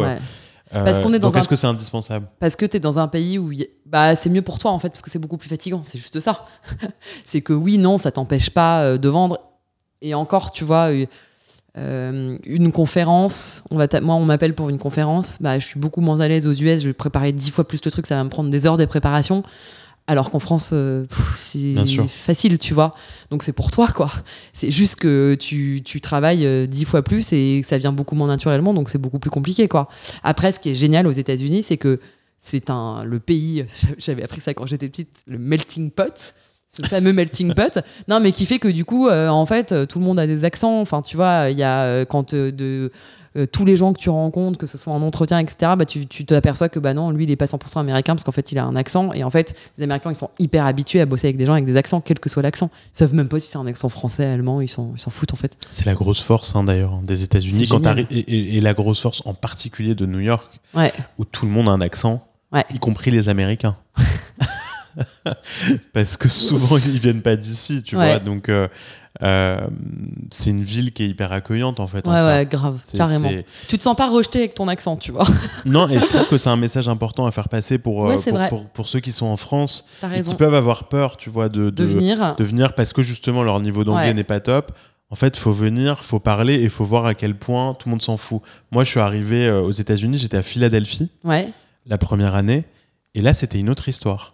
Euh, 0.75 0.85
parce 0.85 0.99
qu'on 1.01 1.13
est 1.13 1.19
dans 1.19 1.29
donc 1.29 1.39
est-ce 1.39 1.49
que 1.49 1.57
c'est 1.57 1.67
indispensable? 1.67 2.27
Parce 2.41 2.57
que 2.57 2.65
tu 2.65 2.79
es 2.79 2.81
dans 2.81 2.99
un 2.99 3.09
pays 3.09 3.39
où 3.39 3.53
bah, 3.85 4.17
c'est 4.17 4.31
mieux 4.31 4.43
pour 4.43 4.59
toi 4.59 4.71
en 4.71 4.79
fait, 4.79 4.89
parce 4.89 5.03
que 5.03 5.11
c'est 5.11 5.19
beaucoup 5.19 5.37
plus 5.37 5.49
fatigant, 5.49 5.83
c'est 5.85 5.99
juste 5.99 6.21
ça. 6.21 6.47
c'est 7.25 7.43
que 7.43 7.53
oui, 7.53 7.77
non, 7.77 7.99
ça 7.99 8.11
t'empêche 8.11 8.51
pas 8.51 8.83
euh, 8.83 8.99
de 8.99 9.09
vendre. 9.09 9.39
Et 10.01 10.15
encore, 10.15 10.51
tu 10.51 10.65
vois, 10.65 10.89
une 11.77 12.73
conférence, 12.73 13.63
on 13.71 13.77
va 13.77 13.87
moi 14.01 14.17
on 14.17 14.25
m'appelle 14.25 14.55
pour 14.55 14.69
une 14.69 14.79
conférence, 14.79 15.37
bah, 15.41 15.59
je 15.59 15.67
suis 15.67 15.79
beaucoup 15.79 16.01
moins 16.01 16.21
à 16.21 16.29
l'aise 16.29 16.47
aux 16.47 16.53
US, 16.53 16.81
je 16.81 16.87
vais 16.87 16.93
préparer 16.93 17.33
dix 17.33 17.51
fois 17.51 17.69
plus 17.69 17.81
le 17.85 17.91
truc, 17.91 18.07
ça 18.07 18.17
va 18.17 18.25
me 18.25 18.31
prendre 18.31 18.51
des 18.51 18.67
heures 18.67 18.79
de 18.79 18.85
préparation. 18.85 19.43
Alors 20.09 20.31
qu'en 20.31 20.41
France, 20.41 20.71
euh, 20.73 21.05
c'est 21.35 21.77
facile, 22.09 22.59
tu 22.59 22.75
vois. 22.75 22.95
Donc 23.31 23.43
c'est 23.43 23.53
pour 23.53 23.71
toi, 23.71 23.89
quoi. 23.89 24.11
C'est 24.53 24.71
juste 24.71 24.97
que 24.97 25.37
tu, 25.39 25.83
travailles 26.01 26.45
euh, 26.45 26.67
dix 26.67 26.85
fois 26.85 27.03
plus 27.03 27.33
et 27.33 27.63
ça 27.63 27.79
vient 27.79 27.93
beaucoup 27.93 28.17
moins 28.17 28.27
naturellement, 28.27 28.75
donc 28.75 28.89
c'est 28.89 28.99
beaucoup 28.99 29.21
plus 29.21 29.31
compliqué, 29.31 29.69
quoi. 29.69 29.89
Après, 30.25 30.51
ce 30.51 30.59
qui 30.59 30.71
est 30.71 30.75
génial 30.75 31.07
aux 31.07 31.13
États-Unis, 31.13 31.63
c'est 31.63 31.77
que 31.77 32.01
c'est 32.37 32.71
un 32.71 33.05
le 33.05 33.21
pays. 33.21 33.65
J'avais 33.99 34.25
appris 34.25 34.41
ça 34.41 34.55
quand 34.55 34.67
j'étais 34.67 34.89
petite, 34.89 35.23
le 35.27 35.39
melting 35.39 35.91
pot. 35.91 36.35
Ce 36.75 36.83
fameux 36.83 37.13
melting 37.13 37.53
pot, 37.53 37.79
non 38.09 38.19
mais 38.19 38.33
qui 38.33 38.47
fait 38.47 38.59
que 38.59 38.69
du 38.69 38.87
coup, 38.87 39.09
euh, 39.09 39.29
en 39.29 39.45
fait, 39.45 39.87
tout 39.87 39.99
le 39.99 40.05
monde 40.05 40.19
a 40.19 40.27
des 40.27 40.45
accents. 40.45 40.81
Enfin, 40.81 41.03
tu 41.03 41.17
vois, 41.17 41.51
il 41.51 41.59
y 41.59 41.63
a 41.63 42.07
quand 42.07 42.35
de 42.35 42.91
euh, 43.37 43.47
tous 43.47 43.65
les 43.65 43.79
gens 43.79 43.95
que 43.95 43.99
tu 43.99 44.11
rencontres, 44.11 44.59
que 44.59 44.67
ce 44.67 44.77
soit 44.77 44.93
en 44.93 45.01
entretien, 45.01 45.39
etc., 45.39 45.73
bah, 45.79 45.87
tu, 45.87 46.07
tu 46.07 46.27
t'aperçois 46.27 46.69
que 46.69 46.79
bah 46.79 46.93
non, 46.93 47.11
lui, 47.11 47.25
il 47.25 47.31
est 47.31 47.37
pas 47.37 47.47
100% 47.47 47.79
américain 47.79 48.15
parce 48.15 48.25
qu'en 48.25 48.33
fait, 48.33 48.53
il 48.53 48.59
a 48.59 48.65
un 48.65 48.77
accent. 48.77 49.13
Et 49.15 49.25
en 49.25 49.31
fait, 49.31 49.55
les 49.79 49.85
Américains, 49.85 50.11
ils 50.11 50.17
sont 50.17 50.31
hyper 50.39 50.67
habitués 50.67 51.01
à 51.01 51.07
bosser 51.07 51.29
avec 51.29 51.39
des 51.39 51.47
gens 51.47 51.55
avec 51.55 51.65
des 51.65 51.77
accents, 51.77 52.03
quel 52.03 52.19
que 52.19 52.29
soit 52.29 52.43
l'accent. 52.43 52.71
Ils 52.95 52.99
savent 52.99 53.15
même 53.15 53.29
pas 53.29 53.41
si 53.41 53.49
c'est 53.49 53.59
un 53.59 53.67
accent 53.67 53.89
français, 53.89 54.27
allemand, 54.27 54.61
ils 54.61 54.69
s'en, 54.69 54.93
ils 54.95 55.01
s'en 55.01 55.11
foutent 55.11 55.33
en 55.33 55.37
fait. 55.37 55.57
C'est 55.71 55.87
la 55.87 55.95
grosse 55.95 56.21
force 56.21 56.55
hein, 56.55 56.65
d'ailleurs 56.65 57.01
des 57.03 57.23
États-Unis 57.23 57.69
quand 57.69 57.83
et, 58.11 58.57
et, 58.57 58.61
la 58.61 58.75
grosse 58.75 59.01
force 59.01 59.23
en 59.25 59.35
particulier 59.35 59.95
de 59.95 60.05
New 60.05 60.21
York, 60.21 60.61
où 61.19 61.25
tout 61.25 61.47
le 61.47 61.53
monde 61.53 61.69
a 61.69 61.73
un 61.73 61.81
accent, 61.81 62.23
y 62.73 62.79
compris 62.79 63.11
les 63.11 63.29
Américains. 63.31 63.77
parce 65.93 66.17
que 66.17 66.29
souvent 66.29 66.77
ils 66.77 66.99
viennent 66.99 67.23
pas 67.23 67.37
d'ici, 67.37 67.83
tu 67.83 67.97
vois. 67.97 68.19
Donc 68.19 68.49
euh, 68.49 68.69
euh, 69.23 69.61
c'est 70.31 70.51
une 70.51 70.63
ville 70.63 70.93
qui 70.93 71.05
est 71.05 71.09
hyper 71.09 71.33
accueillante 71.33 71.81
en 71.81 71.87
fait. 71.87 72.07
Ouais, 72.07 72.23
ouais, 72.25 72.47
grave, 72.47 72.79
carrément. 72.97 73.29
Tu 73.69 73.79
te 73.79 73.83
sens 73.83 73.97
pas 73.97 74.09
rejeté 74.09 74.41
avec 74.41 74.55
ton 74.55 74.69
accent, 74.69 74.97
tu 74.97 75.13
vois. 75.13 75.27
non, 75.65 75.89
et 75.89 75.99
je 75.99 76.05
trouve 76.07 76.29
que 76.29 76.39
c'est 76.39 76.49
un 76.49 76.57
message 76.57 76.89
important 76.89 77.27
à 77.27 77.31
faire 77.31 77.49
passer 77.49 77.79
pour, 77.79 78.11
euh, 78.11 78.17
pour, 78.49 78.67
pour, 78.67 78.89
ceux 78.89 79.01
qui 79.01 79.13
sont 79.13 79.27
en 79.27 79.37
France 79.37 79.87
et 80.15 80.23
qui 80.23 80.35
peuvent 80.35 80.55
avoir 80.55 80.89
peur, 80.89 81.17
tu 81.17 81.31
vois, 81.31 81.49
de, 81.49 81.71
de, 81.71 81.85
venir. 81.85 82.37
de 82.37 82.45
venir 82.45 82.75
parce 82.75 82.93
que 82.93 83.03
justement 83.03 83.43
leur 83.43 83.61
niveau 83.61 83.85
d'anglais 83.85 84.15
n'est 84.15 84.25
pas 84.25 84.41
top. 84.41 84.73
En 85.11 85.15
fait, 85.15 85.37
faut 85.37 85.53
venir, 85.53 86.03
faut 86.05 86.21
parler 86.21 86.55
et 86.55 86.71
faut 86.71 86.87
voir 86.87 87.05
à 87.05 87.15
quel 87.15 87.35
point 87.35 87.75
tout 87.75 87.89
le 87.89 87.91
monde 87.91 88.01
s'en 88.01 88.17
fout. 88.17 88.41
Moi, 88.71 88.83
je 88.83 88.89
suis 88.89 89.01
arrivé 89.01 89.51
aux 89.51 89.71
États-Unis, 89.71 90.17
j'étais 90.17 90.39
à 90.39 90.43
Philadelphie 90.43 91.11
ouais. 91.23 91.51
la 91.87 91.99
première 91.99 92.35
année, 92.35 92.65
et 93.15 93.21
là, 93.21 93.35
c'était 93.35 93.59
une 93.59 93.69
autre 93.69 93.91
histoire. 93.91 94.33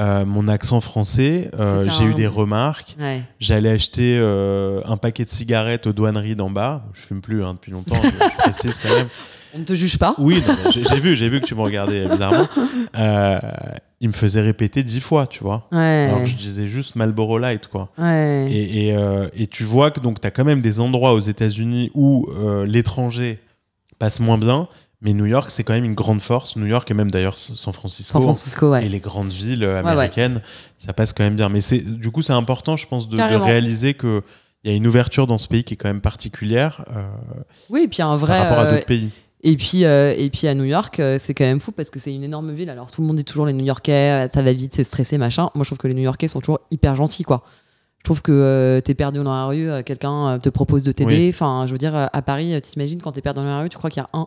Euh, 0.00 0.24
mon 0.24 0.46
accent 0.46 0.80
français, 0.80 1.50
euh, 1.58 1.84
j'ai 1.90 2.04
eu 2.04 2.14
des 2.14 2.28
remarques. 2.28 2.96
J'allais 3.40 3.70
acheter 3.70 4.16
euh, 4.20 4.80
un 4.84 4.96
paquet 4.96 5.24
de 5.24 5.30
cigarettes 5.30 5.88
aux 5.88 5.92
douaneries 5.92 6.36
d'en 6.36 6.50
bas. 6.50 6.84
Je 6.94 7.02
fume 7.02 7.20
plus 7.20 7.42
hein, 7.44 7.54
depuis 7.54 7.72
longtemps, 7.72 7.96
je, 8.02 8.42
précise 8.42 8.78
quand 8.78 8.94
même. 8.94 9.08
On 9.54 9.60
ne 9.60 9.64
te 9.64 9.74
juge 9.74 9.98
pas 9.98 10.14
Oui, 10.18 10.42
j'ai 10.72 11.00
vu, 11.00 11.16
j'ai 11.16 11.28
vu 11.28 11.40
que 11.40 11.46
tu 11.46 11.54
me 11.54 11.62
regardais 11.62 12.06
bizarrement. 12.06 12.46
il 14.00 14.08
me 14.08 14.12
faisait 14.12 14.42
répéter 14.42 14.82
dix 14.82 15.00
fois, 15.00 15.26
tu 15.26 15.42
vois. 15.42 15.64
Alors 15.72 16.20
que 16.20 16.26
je 16.26 16.36
disais 16.36 16.68
juste 16.68 16.94
Marlboro 16.96 17.38
Light, 17.38 17.66
quoi. 17.66 17.88
Et, 17.98 18.90
et, 18.90 19.46
tu 19.48 19.64
vois 19.64 19.90
que 19.90 20.00
donc 20.00 20.20
tu 20.20 20.26
as 20.26 20.30
quand 20.30 20.44
même 20.44 20.60
des 20.60 20.80
endroits 20.80 21.14
aux 21.14 21.20
États-Unis 21.20 21.90
où 21.94 22.28
l'étranger 22.66 23.40
passe 23.98 24.20
moins 24.20 24.38
bien, 24.38 24.68
mais 25.00 25.12
New 25.12 25.26
York, 25.26 25.50
c'est 25.50 25.62
quand 25.62 25.74
même 25.74 25.84
une 25.84 25.94
grande 25.94 26.20
force. 26.20 26.56
New 26.56 26.66
York 26.66 26.90
et 26.90 26.94
même 26.94 27.10
d'ailleurs 27.10 27.36
San 27.36 27.72
Francisco. 27.72 28.12
San 28.12 28.22
Francisco 28.22 28.70
ouais. 28.70 28.84
Et 28.84 28.88
les 28.88 29.00
grandes 29.00 29.32
villes 29.32 29.64
américaines, 29.64 30.42
ça 30.76 30.92
passe 30.92 31.12
quand 31.12 31.22
même 31.22 31.36
bien. 31.36 31.48
Mais 31.48 31.60
c'est 31.60 31.80
du 31.80 32.10
coup, 32.10 32.22
c'est 32.22 32.32
important, 32.32 32.76
je 32.76 32.86
pense, 32.86 33.08
de, 33.08 33.16
réaliser 33.16 33.94
que 33.94 34.22
il 34.64 34.70
y 34.70 34.74
a 34.74 34.76
une 34.76 34.86
ouverture 34.86 35.26
dans 35.26 35.38
ce 35.38 35.48
pays 35.48 35.64
qui 35.64 35.74
est 35.74 35.76
quand 35.76 35.88
même 35.88 36.00
particulière. 36.00 36.84
Euh, 36.94 37.06
oui, 37.70 37.82
et 37.84 37.88
puis 37.88 38.02
un 38.02 38.16
vrai. 38.16 38.38
Par 38.38 38.48
rapport 38.48 38.58
à 38.58 38.64
d'autres 38.72 38.82
euh, 38.82 38.86
pays. 38.86 39.10
Et 39.44 39.56
puis, 39.56 39.84
euh, 39.84 40.14
et 40.18 40.30
puis 40.30 40.48
à 40.48 40.54
New 40.54 40.64
York, 40.64 41.00
c'est 41.18 41.32
quand 41.32 41.44
même 41.44 41.60
fou 41.60 41.70
parce 41.70 41.90
que 41.90 42.00
c'est 42.00 42.12
une 42.12 42.24
énorme 42.24 42.52
ville. 42.52 42.70
Alors 42.70 42.90
tout 42.90 43.00
le 43.02 43.06
monde 43.06 43.16
dit 43.16 43.24
toujours 43.24 43.46
les 43.46 43.52
New 43.52 43.64
Yorkais, 43.64 44.28
ça 44.34 44.42
va 44.42 44.52
vite, 44.52 44.74
c'est 44.74 44.82
stressé, 44.82 45.16
machin. 45.16 45.50
Moi, 45.54 45.62
je 45.62 45.68
trouve 45.68 45.78
que 45.78 45.86
les 45.86 45.94
New 45.94 46.02
Yorkais 46.02 46.26
sont 46.26 46.40
toujours 46.40 46.60
hyper 46.72 46.96
gentils, 46.96 47.22
quoi. 47.22 47.44
Je 47.98 48.04
trouve 48.04 48.20
que 48.20 48.80
t'es 48.84 48.94
perdu 48.94 49.22
dans 49.22 49.34
la 49.34 49.46
rue, 49.46 49.84
quelqu'un 49.84 50.38
te 50.40 50.48
propose 50.48 50.82
de 50.82 50.90
t'aider. 50.90 51.30
Enfin, 51.32 51.66
je 51.66 51.72
veux 51.72 51.78
dire, 51.78 52.08
à 52.12 52.22
Paris, 52.22 52.60
t'imagines 52.62 53.00
quand 53.00 53.12
t'es 53.12 53.22
perdu 53.22 53.40
dans 53.40 53.46
la 53.46 53.60
rue, 53.60 53.68
tu 53.68 53.78
crois 53.78 53.90
qu'il 53.90 54.02
y 54.02 54.06
a 54.06 54.10
un 54.12 54.26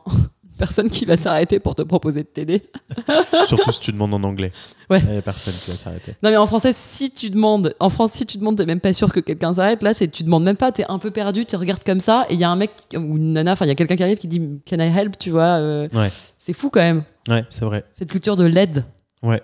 personne 0.62 0.92
qui 0.92 1.06
va 1.06 1.18
s'arrêter 1.18 1.60
pour 1.60 1.74
te 1.74 1.82
proposer 1.82 2.22
de 2.22 2.28
t'aider. 2.28 2.62
Surtout 3.48 3.72
si 3.72 3.80
tu 3.80 3.92
demandes 3.92 4.14
en 4.14 4.24
anglais. 4.24 4.52
Ouais. 4.92 5.02
Il 5.04 5.10
n'y 5.10 5.18
a 5.18 5.22
personne 5.24 5.56
qui 5.56 5.72
va 5.72 5.78
s'arrêter. 5.78 6.16
Non, 6.22 6.30
mais 6.30 6.38
en 6.38 6.46
français, 6.46 6.72
si 6.72 7.10
tu 7.10 7.32
demandes, 7.32 7.74
en 7.80 7.90
France, 7.90 8.12
si 8.12 8.28
tu 8.28 8.38
demandes, 8.38 8.58
t'es 8.58 8.68
même 8.68 8.80
pas 8.80 8.94
sûr 8.94 9.12
que 9.12 9.20
quelqu'un 9.20 9.56
s'arrête. 9.56 9.82
Là, 9.82 9.96
c'est 9.96 10.08
tu 10.08 10.24
demandes 10.24 10.44
même 10.44 10.58
pas, 10.58 10.72
t'es 10.72 10.86
un 10.88 11.00
peu 11.00 11.10
perdu, 11.10 11.46
tu 11.46 11.56
regardes 11.56 11.84
comme 11.84 12.00
ça, 12.00 12.28
et 12.30 12.36
il 12.36 12.40
y 12.40 12.44
a 12.44 12.50
un 12.52 12.56
mec 12.56 12.72
ou 12.94 13.18
une 13.18 13.34
nana, 13.34 13.54
enfin, 13.54 13.66
il 13.66 13.70
y 13.70 13.72
a 13.72 13.76
quelqu'un 13.76 13.96
qui 13.96 14.04
arrive 14.04 14.20
qui 14.20 14.28
dit 14.28 14.62
Can 14.70 14.78
I 14.78 14.96
help? 14.96 15.18
Tu 15.18 15.32
vois. 15.32 15.58
Euh, 15.58 15.88
ouais. 15.94 16.12
C'est 16.38 16.54
fou 16.54 16.70
quand 16.70 16.82
même. 16.82 17.04
Ouais, 17.28 17.44
c'est 17.50 17.66
vrai. 17.66 17.84
Cette 17.92 18.12
culture 18.12 18.38
de 18.38 18.46
l'aide. 18.46 18.86
Ouais. 19.24 19.42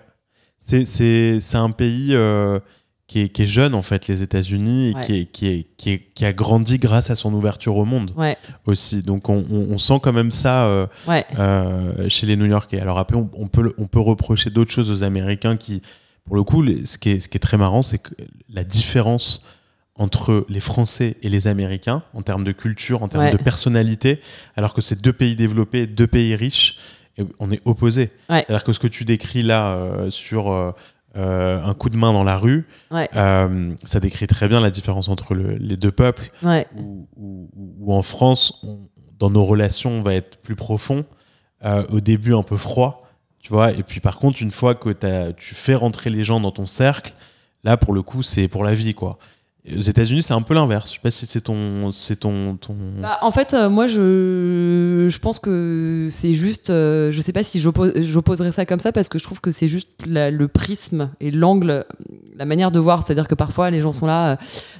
C'est 0.58 1.40
un 1.54 1.70
pays. 1.70 2.10
Euh, 2.12 2.60
qui 3.08 3.22
est, 3.22 3.46
jeune 3.46 3.74
en 3.74 3.80
fait, 3.80 4.06
les 4.06 4.22
États-Unis, 4.22 4.90
et 4.90 5.26
qui, 5.26 5.66
qui, 5.76 6.02
qui, 6.14 6.24
a 6.26 6.32
grandi 6.34 6.76
grâce 6.76 7.08
à 7.10 7.14
son 7.14 7.32
ouverture 7.32 7.76
au 7.76 7.86
monde 7.86 8.12
aussi. 8.66 9.00
Donc 9.00 9.30
on, 9.30 9.78
sent 9.78 9.98
quand 10.02 10.12
même 10.12 10.30
ça 10.30 10.66
euh, 10.66 10.86
euh, 11.08 12.08
chez 12.10 12.26
les 12.26 12.36
New-Yorkais. 12.36 12.78
Alors 12.80 12.98
après, 12.98 13.16
on, 13.16 13.48
peut, 13.48 13.74
on 13.78 13.86
peut 13.86 14.00
reprocher 14.00 14.50
d'autres 14.50 14.70
choses 14.70 14.90
aux 14.90 15.02
Américains 15.02 15.56
qui 15.56 15.82
pour 16.26 16.36
le 16.36 16.42
coup, 16.42 16.62
ce 16.84 16.98
qui 16.98 17.08
est, 17.08 17.20
ce 17.20 17.28
qui 17.28 17.38
est 17.38 17.40
très 17.40 17.56
marrant, 17.56 17.82
c'est 17.82 17.96
que 17.96 18.12
la 18.52 18.62
différence 18.62 19.46
entre 19.94 20.44
les 20.50 20.60
Français 20.60 21.16
et 21.22 21.30
les 21.30 21.48
Américains 21.48 22.02
en 22.12 22.20
termes 22.20 22.44
de 22.44 22.52
culture, 22.52 23.02
en 23.02 23.08
termes 23.08 23.30
de 23.30 23.42
personnalité, 23.42 24.20
alors 24.54 24.74
que 24.74 24.82
c'est 24.82 25.00
deux 25.00 25.14
pays 25.14 25.36
développés, 25.36 25.86
deux 25.86 26.06
pays 26.06 26.36
riches, 26.36 26.78
on 27.38 27.50
est 27.50 27.62
opposés. 27.64 28.10
C'est-à-dire 28.28 28.62
que 28.62 28.74
ce 28.74 28.78
que 28.78 28.86
tu 28.86 29.06
décris 29.06 29.42
là 29.42 29.68
euh, 29.68 30.10
sur 30.10 30.52
euh, 31.18 31.28
euh, 31.28 31.64
un 31.64 31.74
coup 31.74 31.90
de 31.90 31.96
main 31.96 32.12
dans 32.12 32.24
la 32.24 32.36
rue, 32.36 32.66
ça 33.84 34.00
décrit 34.00 34.26
très 34.26 34.48
bien 34.48 34.60
la 34.60 34.70
différence 34.70 35.08
entre 35.08 35.34
les 35.34 35.76
deux 35.76 35.92
peuples, 35.92 36.30
où, 36.76 37.92
en 37.92 38.02
France, 38.02 38.64
dans 39.18 39.30
nos 39.30 39.44
relations, 39.44 39.90
on 39.90 40.02
va 40.02 40.14
être 40.14 40.38
plus 40.38 40.56
profond, 40.56 41.04
au 41.90 42.00
début 42.00 42.34
un 42.34 42.42
peu 42.42 42.56
froid, 42.56 43.08
tu 43.40 43.52
vois, 43.52 43.72
et 43.72 43.82
puis 43.82 44.00
par 44.00 44.18
contre, 44.18 44.42
une 44.42 44.50
fois 44.50 44.74
que 44.74 44.90
tu 45.32 45.54
fais 45.54 45.74
rentrer 45.74 46.10
les 46.10 46.24
gens 46.24 46.40
dans 46.40 46.52
ton 46.52 46.66
cercle, 46.66 47.12
là, 47.64 47.76
pour 47.76 47.92
le 47.92 48.02
coup, 48.02 48.22
c'est 48.22 48.48
pour 48.48 48.64
la 48.64 48.74
vie, 48.74 48.94
quoi. 48.94 49.18
Aux 49.76 49.80
États-Unis, 49.80 50.22
c'est 50.22 50.34
un 50.34 50.40
peu 50.40 50.54
l'inverse. 50.54 50.88
Je 50.88 50.94
sais 50.94 51.00
pas 51.00 51.10
si 51.10 51.26
c'est 51.26 51.42
ton, 51.42 51.92
c'est 51.92 52.16
ton, 52.16 52.56
ton... 52.56 52.74
Bah, 53.02 53.18
en 53.22 53.30
fait, 53.30 53.52
euh, 53.52 53.68
moi, 53.68 53.86
je, 53.86 55.08
je 55.10 55.18
pense 55.18 55.40
que 55.40 56.08
c'est 56.10 56.32
juste. 56.34 56.70
Euh, 56.70 57.12
je 57.12 57.20
sais 57.20 57.32
pas 57.32 57.42
si 57.42 57.60
j'opposerais 57.60 58.52
ça 58.52 58.64
comme 58.64 58.80
ça 58.80 58.92
parce 58.92 59.08
que 59.08 59.18
je 59.18 59.24
trouve 59.24 59.40
que 59.40 59.52
c'est 59.52 59.68
juste 59.68 59.90
le 60.06 60.46
prisme 60.46 61.10
et 61.20 61.30
l'angle, 61.30 61.84
la 62.36 62.46
manière 62.46 62.70
de 62.70 62.78
voir. 62.78 63.04
C'est-à-dire 63.04 63.28
que 63.28 63.34
parfois, 63.34 63.70
les 63.70 63.80
gens 63.80 63.92
sont 63.92 64.06
là. 64.06 64.32
Euh, 64.32 64.36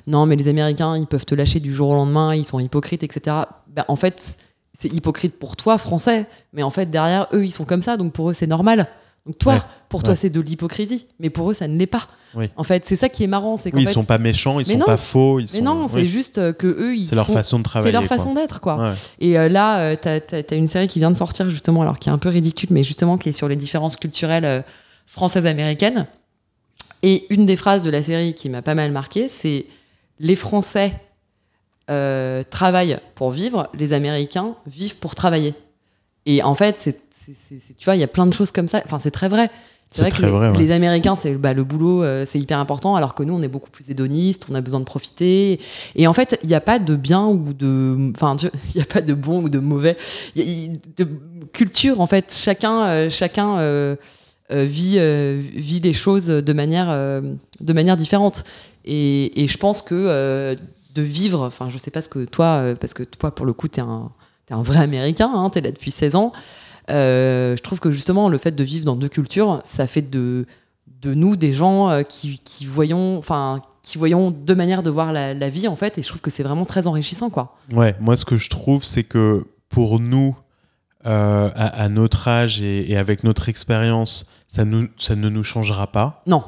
non, 0.06 0.24
mais 0.26 0.36
les 0.36 0.48
Américains, 0.48 0.96
ils 0.96 1.06
peuvent 1.06 1.26
te 1.26 1.34
lâcher 1.34 1.60
du 1.60 1.74
jour 1.74 1.90
au 1.90 1.94
lendemain. 1.94 2.34
Ils 2.34 2.46
sont 2.46 2.60
hypocrites, 2.60 3.02
etc. 3.02 3.36
Bah, 3.74 3.84
en 3.88 3.96
fait, 3.96 4.38
c'est 4.78 4.92
hypocrite 4.92 5.38
pour 5.38 5.56
toi, 5.56 5.76
français. 5.76 6.26
Mais 6.54 6.62
en 6.62 6.70
fait, 6.70 6.86
derrière 6.86 7.26
eux, 7.34 7.44
ils 7.44 7.52
sont 7.52 7.64
comme 7.64 7.82
ça. 7.82 7.96
Donc 7.96 8.12
pour 8.12 8.30
eux, 8.30 8.34
c'est 8.34 8.46
normal. 8.46 8.86
Donc 9.28 9.36
toi, 9.36 9.62
pour 9.90 10.02
toi, 10.02 10.16
c'est 10.16 10.30
de 10.30 10.40
l'hypocrisie, 10.40 11.06
mais 11.20 11.28
pour 11.28 11.50
eux, 11.50 11.54
ça 11.54 11.68
ne 11.68 11.78
l'est 11.78 11.86
pas. 11.86 12.08
En 12.56 12.64
fait, 12.64 12.86
c'est 12.86 12.96
ça 12.96 13.10
qui 13.10 13.24
est 13.24 13.26
marrant, 13.26 13.58
c'est 13.58 13.70
qu'en 13.70 13.76
oui, 13.76 13.84
ils 13.84 13.88
sont 13.90 14.04
pas 14.04 14.16
méchants, 14.16 14.58
ils 14.58 14.66
sont 14.66 14.78
pas 14.78 14.96
faux. 14.96 15.38
Ils 15.38 15.48
mais 15.54 15.60
non, 15.60 15.86
c'est 15.86 16.06
juste 16.06 16.38
euh, 16.38 16.54
que 16.54 16.66
eux, 16.66 16.96
ils 16.96 17.06
c'est 17.06 17.14
leur 17.14 17.26
façon 17.26 17.58
de 17.58 17.62
travailler. 17.62 17.92
C'est 17.92 18.00
leur 18.00 18.08
façon 18.08 18.32
d'être, 18.32 18.60
quoi. 18.60 18.92
Et 19.20 19.38
euh, 19.38 19.50
là, 19.50 19.80
euh, 19.80 19.96
tu 20.00 20.08
as, 20.08 20.56
une 20.56 20.66
série 20.66 20.88
qui 20.88 20.98
vient 20.98 21.10
de 21.10 21.16
sortir 21.16 21.50
justement, 21.50 21.82
alors 21.82 21.98
qui 21.98 22.08
est 22.08 22.12
un 22.12 22.18
peu 22.18 22.30
ridicule, 22.30 22.70
mais 22.72 22.82
justement 22.82 23.18
qui 23.18 23.28
est 23.28 23.32
sur 23.32 23.48
les 23.48 23.56
différences 23.56 23.96
culturelles 23.96 24.64
françaises 25.06 25.44
américaines. 25.44 26.06
Et 27.02 27.26
une 27.28 27.44
des 27.44 27.56
phrases 27.56 27.82
de 27.82 27.90
la 27.90 28.02
série 28.02 28.32
qui 28.32 28.48
m'a 28.48 28.62
pas 28.62 28.74
mal 28.74 28.92
marqué, 28.92 29.28
c'est 29.28 29.66
les 30.20 30.36
Français 30.36 30.94
travaillent 31.86 32.98
pour 33.14 33.30
vivre, 33.30 33.68
les 33.74 33.92
Américains 33.92 34.54
vivent 34.66 34.96
pour 34.96 35.14
travailler. 35.14 35.52
Et 36.24 36.42
en 36.42 36.54
fait, 36.54 36.76
c'est 36.78 37.07
tu 37.78 37.84
vois, 37.84 37.96
il 37.96 38.00
y 38.00 38.04
a 38.04 38.08
plein 38.08 38.26
de 38.26 38.32
choses 38.32 38.52
comme 38.52 38.68
ça. 38.68 38.82
Enfin, 38.84 38.98
c'est 39.02 39.10
très 39.10 39.28
vrai. 39.28 39.50
C'est 39.90 40.02
vrai 40.02 40.10
que 40.10 40.58
les, 40.58 40.70
Américains, 40.70 41.16
c'est 41.16 41.34
bah, 41.34 41.54
le 41.54 41.64
boulot, 41.64 42.02
euh, 42.02 42.24
c'est 42.26 42.38
hyper 42.38 42.58
important, 42.58 42.94
alors 42.94 43.14
que 43.14 43.22
nous, 43.22 43.32
on 43.32 43.42
est 43.42 43.48
beaucoup 43.48 43.70
plus 43.70 43.88
hédonistes, 43.88 44.44
on 44.50 44.54
a 44.54 44.60
besoin 44.60 44.80
de 44.80 44.84
profiter. 44.84 45.58
Et 45.96 46.06
en 46.06 46.12
fait, 46.12 46.38
il 46.42 46.48
n'y 46.48 46.54
a 46.54 46.60
pas 46.60 46.78
de 46.78 46.94
bien 46.94 47.26
ou 47.26 47.54
de, 47.54 48.12
enfin, 48.14 48.36
il 48.42 48.76
n'y 48.76 48.82
a 48.82 48.86
pas 48.86 49.00
de 49.00 49.14
bon 49.14 49.44
ou 49.44 49.48
de 49.48 49.58
mauvais. 49.58 49.96
Y 50.36 50.70
a, 50.70 51.02
de 51.02 51.08
culture, 51.54 52.02
en 52.02 52.06
fait, 52.06 52.34
chacun, 52.36 52.82
euh, 52.82 53.10
chacun 53.10 53.58
euh, 53.60 53.96
vit, 54.50 54.98
vit 55.54 55.80
les 55.80 55.94
choses 55.94 56.26
de 56.26 56.52
manière, 56.52 56.88
de 56.88 57.72
manière 57.72 57.96
différente. 57.96 58.44
Et, 58.84 59.42
et 59.42 59.48
je 59.48 59.56
pense 59.56 59.80
que 59.80 60.54
de 60.94 61.02
vivre, 61.02 61.46
enfin, 61.46 61.70
je 61.70 61.78
sais 61.78 61.90
pas 61.90 62.02
ce 62.02 62.10
que 62.10 62.24
toi, 62.26 62.74
parce 62.78 62.92
que 62.92 63.04
toi, 63.04 63.34
pour 63.34 63.46
le 63.46 63.54
coup, 63.54 63.68
t'es 63.68 63.80
un, 63.80 64.10
es 64.50 64.54
un 64.54 64.62
vrai 64.62 64.80
Américain, 64.80 65.30
hein, 65.32 65.48
t'es 65.50 65.62
là 65.62 65.70
depuis 65.70 65.90
16 65.90 66.14
ans. 66.14 66.32
Euh, 66.90 67.56
je 67.56 67.62
trouve 67.62 67.80
que 67.80 67.90
justement, 67.90 68.28
le 68.28 68.38
fait 68.38 68.52
de 68.52 68.64
vivre 68.64 68.84
dans 68.84 68.96
deux 68.96 69.08
cultures, 69.08 69.60
ça 69.64 69.86
fait 69.86 70.02
de, 70.02 70.46
de 71.02 71.14
nous 71.14 71.36
des 71.36 71.52
gens 71.52 71.90
euh, 71.90 72.02
qui, 72.02 72.40
qui 72.44 72.66
voyons, 72.66 73.18
enfin, 73.18 73.62
qui 73.82 73.98
voyons 73.98 74.30
deux 74.30 74.54
manières 74.54 74.82
de 74.82 74.90
voir 74.90 75.12
la, 75.12 75.48
vie, 75.48 75.68
en 75.68 75.76
fait, 75.76 75.98
et 75.98 76.02
je 76.02 76.08
trouve 76.08 76.20
que 76.20 76.30
c'est 76.30 76.42
vraiment 76.42 76.64
très 76.64 76.86
enrichissant, 76.86 77.30
quoi. 77.30 77.56
Ouais, 77.72 77.94
moi, 78.00 78.16
ce 78.16 78.24
que 78.24 78.36
je 78.36 78.50
trouve, 78.50 78.84
c'est 78.84 79.04
que 79.04 79.46
pour 79.68 80.00
nous, 80.00 80.36
euh, 81.06 81.50
à, 81.54 81.88
notre 81.88 82.28
âge 82.28 82.60
et, 82.60 82.96
avec 82.96 83.24
notre 83.24 83.48
expérience, 83.48 84.26
ça, 84.46 84.64
nous, 84.64 84.88
ça 84.98 85.14
ne 85.14 85.28
nous 85.28 85.44
changera 85.44 85.86
pas. 85.86 86.22
Non. 86.26 86.42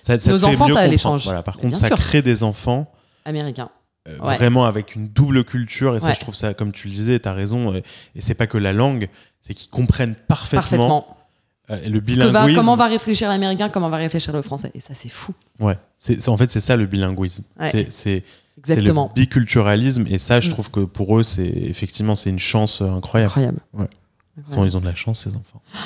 Ça, 0.00 0.16
Nos 0.28 0.44
enfants, 0.44 0.68
ça 0.68 0.86
les 0.86 0.98
change. 0.98 1.24
Voilà, 1.24 1.42
par 1.42 1.58
contre, 1.58 1.76
ça 1.76 1.90
crée 1.90 2.22
des 2.22 2.42
enfants 2.42 2.92
américains. 3.24 3.70
Vraiment 4.20 4.64
avec 4.64 4.94
une 4.94 5.08
double 5.08 5.42
culture, 5.42 5.96
et 5.96 6.00
ça, 6.00 6.12
je 6.12 6.20
trouve 6.20 6.36
ça, 6.36 6.54
comme 6.54 6.70
tu 6.70 6.86
le 6.86 6.94
disais, 6.94 7.18
tu 7.18 7.28
as 7.28 7.32
raison, 7.32 7.74
et, 7.74 7.82
et 8.14 8.20
c'est 8.20 8.34
pas 8.34 8.46
que 8.46 8.56
la 8.56 8.72
langue, 8.72 9.08
c'est 9.46 9.54
qu'ils 9.54 9.70
comprennent 9.70 10.16
parfaitement, 10.26 11.16
euh, 11.70 11.88
le 11.88 12.00
bilinguisme. 12.00 12.56
comment 12.56 12.76
va 12.76 12.86
réfléchir 12.86 13.28
l'américain, 13.28 13.68
comment 13.68 13.88
va 13.88 13.96
réfléchir 13.96 14.32
le 14.32 14.42
français. 14.42 14.70
Et 14.74 14.80
ça, 14.80 14.94
c'est 14.94 15.08
fou. 15.08 15.34
Ouais, 15.60 15.78
c'est, 15.96 16.28
en 16.28 16.36
fait, 16.36 16.50
c'est 16.50 16.60
ça 16.60 16.76
le 16.76 16.86
bilinguisme. 16.86 17.44
C'est, 17.90 18.24
le 18.68 19.14
biculturalisme. 19.14 20.06
Et 20.08 20.18
ça, 20.18 20.40
je 20.40 20.48
mm. 20.48 20.52
trouve 20.52 20.70
que 20.70 20.80
pour 20.80 21.18
eux, 21.18 21.22
c'est 21.22 21.46
effectivement, 21.46 22.16
c'est 22.16 22.30
une 22.30 22.38
chance 22.38 22.80
euh, 22.80 22.90
incroyable. 22.90 23.32
Incroyable. 23.32 23.90
Ils 24.68 24.76
ont 24.76 24.80
de 24.80 24.84
la 24.84 24.94
chance, 24.94 25.24
ces 25.24 25.30
enfants. 25.30 25.62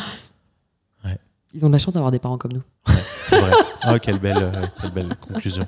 Ils 1.53 1.65
ont 1.65 1.69
de 1.69 1.73
la 1.73 1.79
chance 1.79 1.95
d'avoir 1.95 2.13
des 2.13 2.21
parents 2.21 2.39
comme 2.39 2.53
nous. 2.53 2.63
c'est 2.87 3.41
vrai. 3.41 3.51
Oh, 3.89 3.97
quelle 4.01 4.21
belle, 4.21 4.39
euh, 4.39 4.67
quelle 4.81 4.93
belle 4.93 5.09
conclusion. 5.17 5.67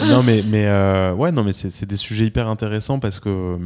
Non, 0.00 0.22
mais, 0.22 0.42
mais 0.48 0.66
ouais, 1.12 1.30
non, 1.32 1.44
mais 1.44 1.52
c'est, 1.52 1.84
des 1.84 1.98
sujets 1.98 2.24
hyper 2.24 2.48
intéressants 2.48 2.98
parce 2.98 3.20
que, 3.20 3.58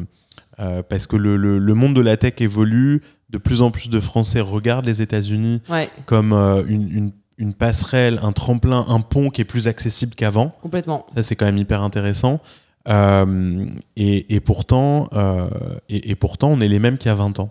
parce 0.56 1.06
que 1.06 1.14
le, 1.14 1.36
le, 1.36 1.74
monde 1.74 1.94
de 1.94 2.00
la 2.00 2.16
tech 2.16 2.34
évolue 2.40 3.00
de 3.30 3.38
plus 3.38 3.60
en 3.60 3.70
plus 3.70 3.88
de 3.88 4.00
Français 4.00 4.40
regardent 4.40 4.86
les 4.86 5.02
États-Unis 5.02 5.60
comme 6.06 6.32
euh, 6.32 6.62
une, 6.68 7.54
passerelle, 7.54 8.20
un 8.22 8.32
tremplin, 8.32 8.86
un 8.88 9.00
pont 9.00 9.28
qui 9.28 9.40
est 9.40 9.44
plus 9.44 9.68
accessible 9.68 10.14
qu'avant. 10.14 10.54
Complètement. 10.62 11.06
Ça, 11.14 11.22
c'est 11.22 11.36
quand 11.36 11.46
même 11.46 11.58
hyper 11.58 11.82
intéressant. 11.82 12.40
Euh, 12.88 13.66
et, 13.96 14.40
pourtant, 14.40 15.08
euh, 15.12 15.48
et, 15.88 16.14
pourtant, 16.14 16.50
on 16.50 16.60
est 16.60 16.68
les 16.68 16.78
mêmes 16.78 16.98
qu'il 16.98 17.08
y 17.08 17.12
a 17.12 17.16
20 17.16 17.40
ans. 17.40 17.50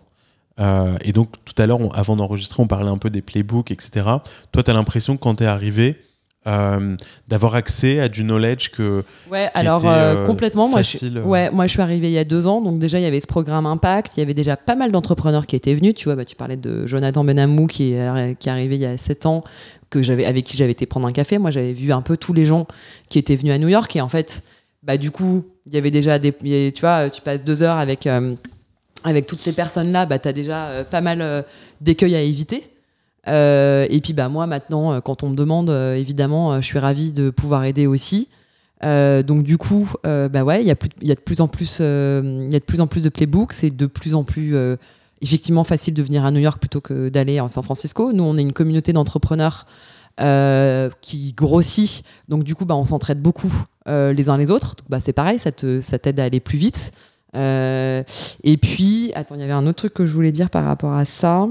et 1.01 1.11
donc, 1.11 1.33
tout 1.43 1.61
à 1.61 1.65
l'heure, 1.65 1.79
avant 1.93 2.15
d'enregistrer, 2.15 2.63
on 2.63 2.67
parlait 2.67 2.89
un 2.89 2.97
peu 2.97 3.09
des 3.09 3.21
playbooks, 3.21 3.71
etc. 3.71 4.07
Toi, 4.51 4.63
tu 4.63 4.71
as 4.71 4.73
l'impression 4.73 5.17
que 5.17 5.21
quand 5.21 5.35
tu 5.35 5.43
es 5.43 5.47
arrivé, 5.47 6.01
euh, 6.47 6.95
d'avoir 7.27 7.55
accès 7.55 7.99
à 7.99 8.07
du 8.07 8.21
knowledge 8.21 8.69
que 8.69 9.03
ouais 9.31 9.49
alors 9.55 9.83
euh, 9.87 10.13
euh, 10.13 10.25
complètement 10.27 10.67
moi 10.67 10.83
je, 10.83 11.19
ouais 11.21 11.49
moi 11.49 11.65
je 11.65 11.71
suis 11.71 11.81
arrivée 11.81 12.05
il 12.09 12.13
y 12.13 12.19
a 12.19 12.23
deux 12.23 12.45
ans 12.45 12.61
donc 12.61 12.77
déjà 12.77 12.99
il 12.99 13.01
y 13.01 13.07
avait 13.07 13.19
ce 13.19 13.25
programme 13.25 13.65
Impact 13.65 14.15
il 14.15 14.19
y 14.19 14.23
avait 14.23 14.35
déjà 14.35 14.55
pas 14.55 14.75
mal 14.75 14.91
d'entrepreneurs 14.91 15.47
qui 15.47 15.55
étaient 15.55 15.73
venus 15.73 15.95
tu 15.95 16.03
vois 16.05 16.15
bah, 16.15 16.23
tu 16.23 16.35
parlais 16.35 16.55
de 16.55 16.85
Jonathan 16.85 17.23
Benamou 17.23 17.65
qui 17.65 17.93
est, 17.93 18.37
qui 18.37 18.47
est 18.47 18.51
arrivé 18.51 18.75
il 18.75 18.81
y 18.81 18.85
a 18.85 18.95
sept 18.99 19.25
ans 19.25 19.43
que 19.89 20.03
j'avais 20.03 20.23
avec 20.23 20.45
qui 20.45 20.55
j'avais 20.55 20.73
été 20.73 20.85
prendre 20.85 21.07
un 21.07 21.11
café. 21.11 21.39
Moi 21.39 21.49
j'avais 21.49 21.73
vu 21.73 21.91
un 21.91 22.03
peu 22.03 22.15
tous 22.15 22.33
les 22.33 22.45
gens 22.45 22.67
qui 23.09 23.17
étaient 23.17 23.35
venus 23.35 23.51
à 23.51 23.57
New 23.57 23.69
York 23.69 23.95
et 23.95 24.01
en 24.01 24.09
fait 24.09 24.43
bah 24.83 24.97
du 24.97 25.09
coup 25.09 25.45
il 25.65 25.73
y 25.73 25.77
avait 25.77 25.89
déjà 25.89 26.19
des 26.19 26.31
tu 26.31 26.81
vois 26.81 27.09
tu 27.09 27.23
passes 27.23 27.43
deux 27.43 27.63
heures 27.63 27.77
avec 27.77 28.07
avec 29.03 29.25
toutes 29.25 29.41
ces 29.41 29.53
personnes 29.53 29.91
là 29.91 30.05
bah 30.05 30.19
tu 30.19 30.27
as 30.27 30.33
déjà 30.33 30.83
pas 30.91 31.01
mal 31.01 31.43
d'écueils 31.81 32.15
à 32.15 32.21
éviter 32.21 32.69
et 33.27 33.99
puis 34.01 34.13
bah 34.13 34.29
moi 34.29 34.47
maintenant, 34.47 34.93
euh, 34.93 34.99
quand 35.01 35.23
on 35.23 35.29
me 35.29 35.35
demande, 35.35 35.69
euh, 35.69 35.95
évidemment, 35.95 36.61
je 36.61 36.65
suis 36.65 36.79
ravie 36.79 37.11
de 37.11 37.29
pouvoir 37.29 37.63
aider 37.65 37.87
aussi. 37.87 38.29
donc 38.81 39.43
du 39.43 39.57
coup, 39.57 39.89
bah 40.03 40.43
ouais, 40.43 40.61
il 40.61 40.67
y, 40.67 40.71
a 41.11 41.15
de 41.15 41.19
plus 41.19 41.41
en 41.41 41.47
plus, 41.47 41.79
il 41.79 42.49
y 42.51 42.55
a 42.55 42.59
de 42.59 42.65
plus 42.65 42.81
en 42.81 42.87
plus 42.87 43.03
de 43.03 43.09
playbooks, 43.09 43.53
c'est 43.53 43.75
de 43.75 43.85
plus 43.87 44.13
en 44.13 44.23
plus 44.23 44.55
effectivement 45.21 45.63
facile 45.63 45.93
de 45.93 46.03
venir 46.03 46.23
à 46.23 46.31
New 46.31 46.39
York 46.39 46.59
plutôt 46.59 46.81
que 46.81 47.09
d'aller 47.09 47.39
en 47.39 47.49
San 47.49 47.63
Francisco. 47.63 48.13
Nous, 48.13 48.23
on 48.23 48.37
est 48.37 48.41
une 48.41 48.53
communauté 48.53 48.93
d'entrepreneurs 48.93 49.65
qui 51.01 51.33
grossit, 51.33 52.03
donc 52.29 52.43
du 52.43 52.53
coup, 52.53 52.65
bah, 52.65 52.75
on 52.75 52.85
s'entraide 52.85 53.21
beaucoup 53.21 53.53
les 53.87 54.29
uns 54.29 54.37
les 54.37 54.51
autres. 54.51 54.75
Donc, 54.75 54.89
bah, 54.89 54.99
c'est 55.03 55.13
pareil, 55.13 55.39
ça 55.39 55.51
t'aide 55.51 55.81
ça 55.81 55.97
à 56.05 56.21
aller 56.21 56.39
plus 56.39 56.59
vite. 56.59 56.91
et 57.33 58.57
puis, 58.61 59.11
attends, 59.15 59.33
il 59.33 59.41
y 59.41 59.43
avait 59.43 59.53
un 59.53 59.65
autre 59.65 59.77
truc 59.77 59.95
que 59.95 60.05
je 60.05 60.13
voulais 60.13 60.31
dire 60.31 60.51
par 60.51 60.65
rapport 60.65 60.93
à 60.93 61.05
ça. 61.05 61.47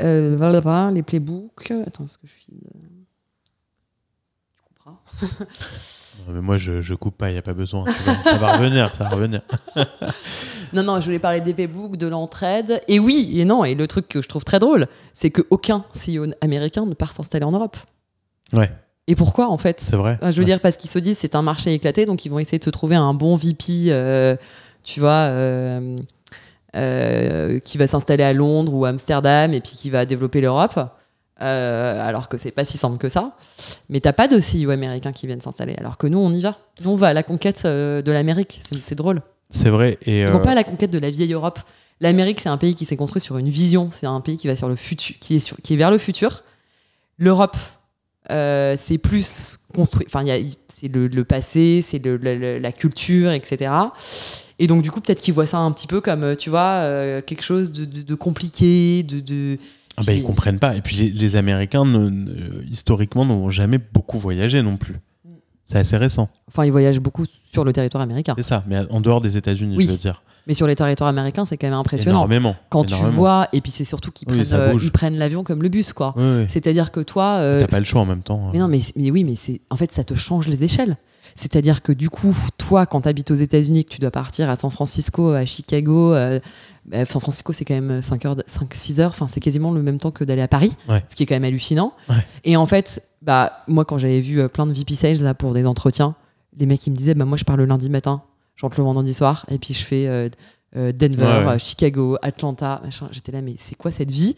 Euh, 0.00 0.90
les 0.90 1.02
playbooks. 1.02 1.70
Attends, 1.86 2.04
est-ce 2.04 2.18
que 2.18 2.26
je 2.26 2.32
suis. 2.32 2.46
Tu 4.54 4.62
couperas. 4.62 4.96
mais 6.28 6.40
moi, 6.40 6.58
je, 6.58 6.82
je 6.82 6.94
coupe 6.94 7.16
pas, 7.16 7.30
il 7.30 7.32
n'y 7.32 7.38
a 7.38 7.42
pas 7.42 7.54
besoin. 7.54 7.84
ça 8.24 8.38
va 8.38 8.56
revenir, 8.56 8.94
ça 8.94 9.04
va 9.04 9.10
revenir. 9.10 9.42
non, 10.72 10.82
non, 10.82 11.00
je 11.00 11.06
voulais 11.06 11.18
parler 11.18 11.40
des 11.40 11.54
playbooks, 11.54 11.96
de 11.96 12.06
l'entraide. 12.06 12.80
Et 12.88 12.98
oui, 12.98 13.32
et 13.36 13.44
non, 13.44 13.64
et 13.64 13.74
le 13.74 13.86
truc 13.86 14.08
que 14.08 14.22
je 14.22 14.28
trouve 14.28 14.44
très 14.44 14.58
drôle, 14.58 14.86
c'est 15.12 15.30
qu'aucun 15.30 15.84
CEO 15.94 16.26
américain 16.40 16.86
ne 16.86 16.94
part 16.94 17.12
s'installer 17.12 17.44
en 17.44 17.52
Europe. 17.52 17.76
Ouais. 18.52 18.70
Et 19.06 19.14
pourquoi 19.16 19.48
en 19.48 19.58
fait? 19.58 19.80
C'est 19.80 19.96
vrai. 19.96 20.18
Je 20.22 20.38
veux 20.38 20.44
dire 20.44 20.60
parce 20.60 20.76
qu'ils 20.76 20.90
se 20.90 20.98
disent 20.98 21.18
c'est 21.18 21.34
un 21.34 21.42
marché 21.42 21.74
éclaté, 21.74 22.06
donc 22.06 22.24
ils 22.24 22.30
vont 22.30 22.38
essayer 22.38 22.58
de 22.58 22.64
se 22.64 22.70
trouver 22.70 22.96
un 22.96 23.12
bon 23.12 23.36
VP, 23.36 23.86
euh, 23.88 24.36
tu 24.82 25.00
vois, 25.00 25.28
euh, 25.28 25.98
euh, 26.74 27.58
qui 27.60 27.78
va 27.78 27.86
s'installer 27.86 28.24
à 28.24 28.32
Londres 28.32 28.74
ou 28.74 28.84
à 28.84 28.90
Amsterdam 28.90 29.52
et 29.54 29.60
puis 29.60 29.72
qui 29.76 29.90
va 29.90 30.06
développer 30.06 30.40
l'Europe. 30.40 30.78
Euh, 31.42 32.00
alors 32.00 32.28
que 32.28 32.38
c'est 32.38 32.52
pas 32.52 32.64
si 32.64 32.78
simple 32.78 32.98
que 32.98 33.08
ça. 33.08 33.36
Mais 33.88 34.00
t'as 34.00 34.12
pas 34.12 34.28
de 34.28 34.38
CEO 34.38 34.70
américains 34.70 35.12
qui 35.12 35.26
viennent 35.26 35.40
s'installer. 35.40 35.74
Alors 35.78 35.96
que 35.98 36.06
nous, 36.06 36.18
on 36.18 36.32
y 36.32 36.40
va. 36.40 36.58
Nous, 36.82 36.90
on 36.90 36.96
va 36.96 37.08
à 37.08 37.12
la 37.12 37.22
conquête 37.22 37.62
euh, 37.64 38.02
de 38.02 38.12
l'Amérique. 38.12 38.60
C'est 38.80 38.94
drôle. 38.94 39.20
C'est 39.50 39.70
vrai. 39.70 39.98
Et 40.02 40.22
Ils 40.22 40.28
vont 40.28 40.40
pas 40.40 40.52
à 40.52 40.54
la 40.54 40.64
conquête 40.64 40.90
de 40.90 40.98
la 40.98 41.10
vieille 41.10 41.32
Europe. 41.32 41.58
L'Amérique, 42.00 42.40
c'est 42.40 42.48
un 42.48 42.56
pays 42.56 42.74
qui 42.74 42.84
s'est 42.84 42.96
construit 42.96 43.20
sur 43.20 43.38
une 43.38 43.48
vision. 43.48 43.90
C'est 43.92 44.06
un 44.06 44.20
pays 44.20 44.36
qui 44.36 44.46
va 44.46 44.56
sur 44.56 44.68
le 44.68 44.76
futur, 44.76 45.16
qui 45.20 45.36
est, 45.36 45.60
qui 45.62 45.74
est 45.74 45.76
vers 45.76 45.90
le 45.90 45.98
futur. 45.98 46.42
L'Europe, 47.18 47.56
euh, 48.30 48.74
c'est 48.78 48.98
plus 48.98 49.58
construit. 49.74 50.06
Enfin, 50.08 50.24
c'est 50.74 50.88
le, 50.88 51.24
passé, 51.24 51.82
c'est 51.82 52.04
la 52.04 52.72
culture, 52.72 53.30
etc. 53.30 53.70
Et 54.58 54.66
donc, 54.66 54.82
du 54.82 54.90
coup, 54.90 55.00
peut-être 55.00 55.20
qu'ils 55.20 55.34
voient 55.34 55.46
ça 55.46 55.58
un 55.58 55.72
petit 55.72 55.86
peu 55.86 56.00
comme, 56.00 56.36
tu 56.36 56.50
vois, 56.50 56.82
euh, 56.82 57.20
quelque 57.20 57.42
chose 57.42 57.72
de, 57.72 58.14
compliqué, 58.14 59.02
de. 59.02 59.58
Ah 59.96 60.02
bah, 60.04 60.12
ils 60.12 60.24
comprennent 60.24 60.58
pas. 60.58 60.74
Et 60.76 60.80
puis 60.80 60.96
les, 60.96 61.36
Américains, 61.36 61.84
historiquement, 62.70 63.24
n'ont 63.24 63.50
jamais 63.50 63.78
beaucoup 63.78 64.18
voyagé 64.18 64.62
non 64.62 64.76
plus. 64.76 64.94
Mm. 65.24 65.30
C'est 65.64 65.78
assez 65.78 65.96
récent. 65.96 66.28
Enfin, 66.48 66.64
ils 66.64 66.72
voyagent 66.72 67.00
beaucoup 67.00 67.26
sur 67.52 67.64
le 67.64 67.72
territoire 67.72 68.02
américain. 68.02 68.34
C'est 68.36 68.44
ça, 68.44 68.64
mais 68.66 68.78
en 68.90 69.00
dehors 69.00 69.20
des 69.20 69.36
États-Unis, 69.36 69.76
je 69.80 69.90
veux 69.90 69.96
dire. 69.96 70.22
Mais 70.46 70.54
sur 70.54 70.66
les 70.66 70.76
territoires 70.76 71.08
américains, 71.08 71.44
c'est 71.44 71.56
quand 71.56 71.66
même 71.66 71.74
impressionnant. 71.74 72.18
Énormément. 72.18 72.54
Quand 72.68 72.84
tu 72.84 72.94
vois, 72.94 73.48
et 73.52 73.60
puis 73.60 73.70
c'est 73.70 73.84
surtout 73.84 74.10
qu'ils 74.10 74.28
prennent, 74.28 74.44
euh, 74.52 74.78
ils 74.82 74.90
prennent 74.90 75.16
l'avion 75.16 75.42
comme 75.42 75.62
le 75.62 75.68
bus, 75.68 75.92
quoi. 75.92 76.14
C'est-à-dire 76.48 76.90
que 76.92 77.00
toi. 77.00 77.36
Euh, 77.40 77.60
T'as 77.60 77.68
pas 77.68 77.78
le 77.78 77.84
choix 77.84 78.02
en 78.02 78.06
même 78.06 78.22
temps. 78.22 78.46
Hein. 78.46 78.50
Mais 78.52 78.58
non, 78.58 78.68
mais, 78.68 78.80
mais 78.96 79.10
oui, 79.10 79.24
mais 79.24 79.36
c'est 79.36 79.60
en 79.70 79.76
fait, 79.76 79.90
ça 79.90 80.04
te 80.04 80.14
change 80.14 80.48
les 80.48 80.64
échelles. 80.64 80.96
C'est-à-dire 81.34 81.82
que 81.82 81.92
du 81.92 82.10
coup, 82.10 82.36
toi, 82.58 82.86
quand 82.86 83.02
tu 83.02 83.08
habites 83.08 83.30
aux 83.30 83.36
États-Unis, 83.36 83.84
que 83.84 83.90
tu 83.90 84.00
dois 84.00 84.10
partir 84.10 84.48
à 84.48 84.56
San 84.56 84.70
Francisco, 84.70 85.32
à 85.32 85.44
Chicago, 85.46 86.14
euh, 86.14 86.38
bah, 86.84 87.04
San 87.04 87.20
Francisco, 87.20 87.52
c'est 87.52 87.64
quand 87.64 87.74
même 87.74 88.02
5 88.02 88.24
heures, 88.26 88.36
5, 88.46 88.72
6 88.72 89.00
heures, 89.00 89.10
enfin, 89.10 89.26
c'est 89.28 89.40
quasiment 89.40 89.72
le 89.72 89.82
même 89.82 89.98
temps 89.98 90.10
que 90.10 90.24
d'aller 90.24 90.42
à 90.42 90.48
Paris, 90.48 90.72
ce 91.08 91.16
qui 91.16 91.24
est 91.24 91.26
quand 91.26 91.34
même 91.34 91.44
hallucinant. 91.44 91.92
Et 92.44 92.56
en 92.56 92.66
fait, 92.66 93.02
bah, 93.22 93.64
moi, 93.68 93.84
quand 93.84 93.98
j'avais 93.98 94.20
vu 94.20 94.48
plein 94.48 94.66
de 94.66 94.72
VP 94.72 94.94
Sales 94.94 95.22
là, 95.22 95.34
pour 95.34 95.52
des 95.54 95.66
entretiens, 95.66 96.14
les 96.58 96.66
mecs, 96.66 96.86
ils 96.86 96.90
me 96.90 96.96
disaient, 96.96 97.14
bah, 97.14 97.24
moi, 97.24 97.36
je 97.36 97.44
pars 97.44 97.56
le 97.56 97.64
lundi 97.64 97.90
matin, 97.90 98.22
je 98.54 98.62
rentre 98.64 98.78
le 98.78 98.84
vendredi 98.84 99.12
soir, 99.12 99.46
et 99.50 99.58
puis 99.58 99.74
je 99.74 99.84
fais 99.84 100.06
euh, 100.06 100.28
Denver, 100.74 101.24
euh, 101.24 101.58
Chicago, 101.58 102.16
Atlanta, 102.22 102.82
J'étais 103.12 103.32
là, 103.32 103.42
mais 103.42 103.54
c'est 103.58 103.76
quoi 103.76 103.90
cette 103.90 104.10
vie? 104.10 104.36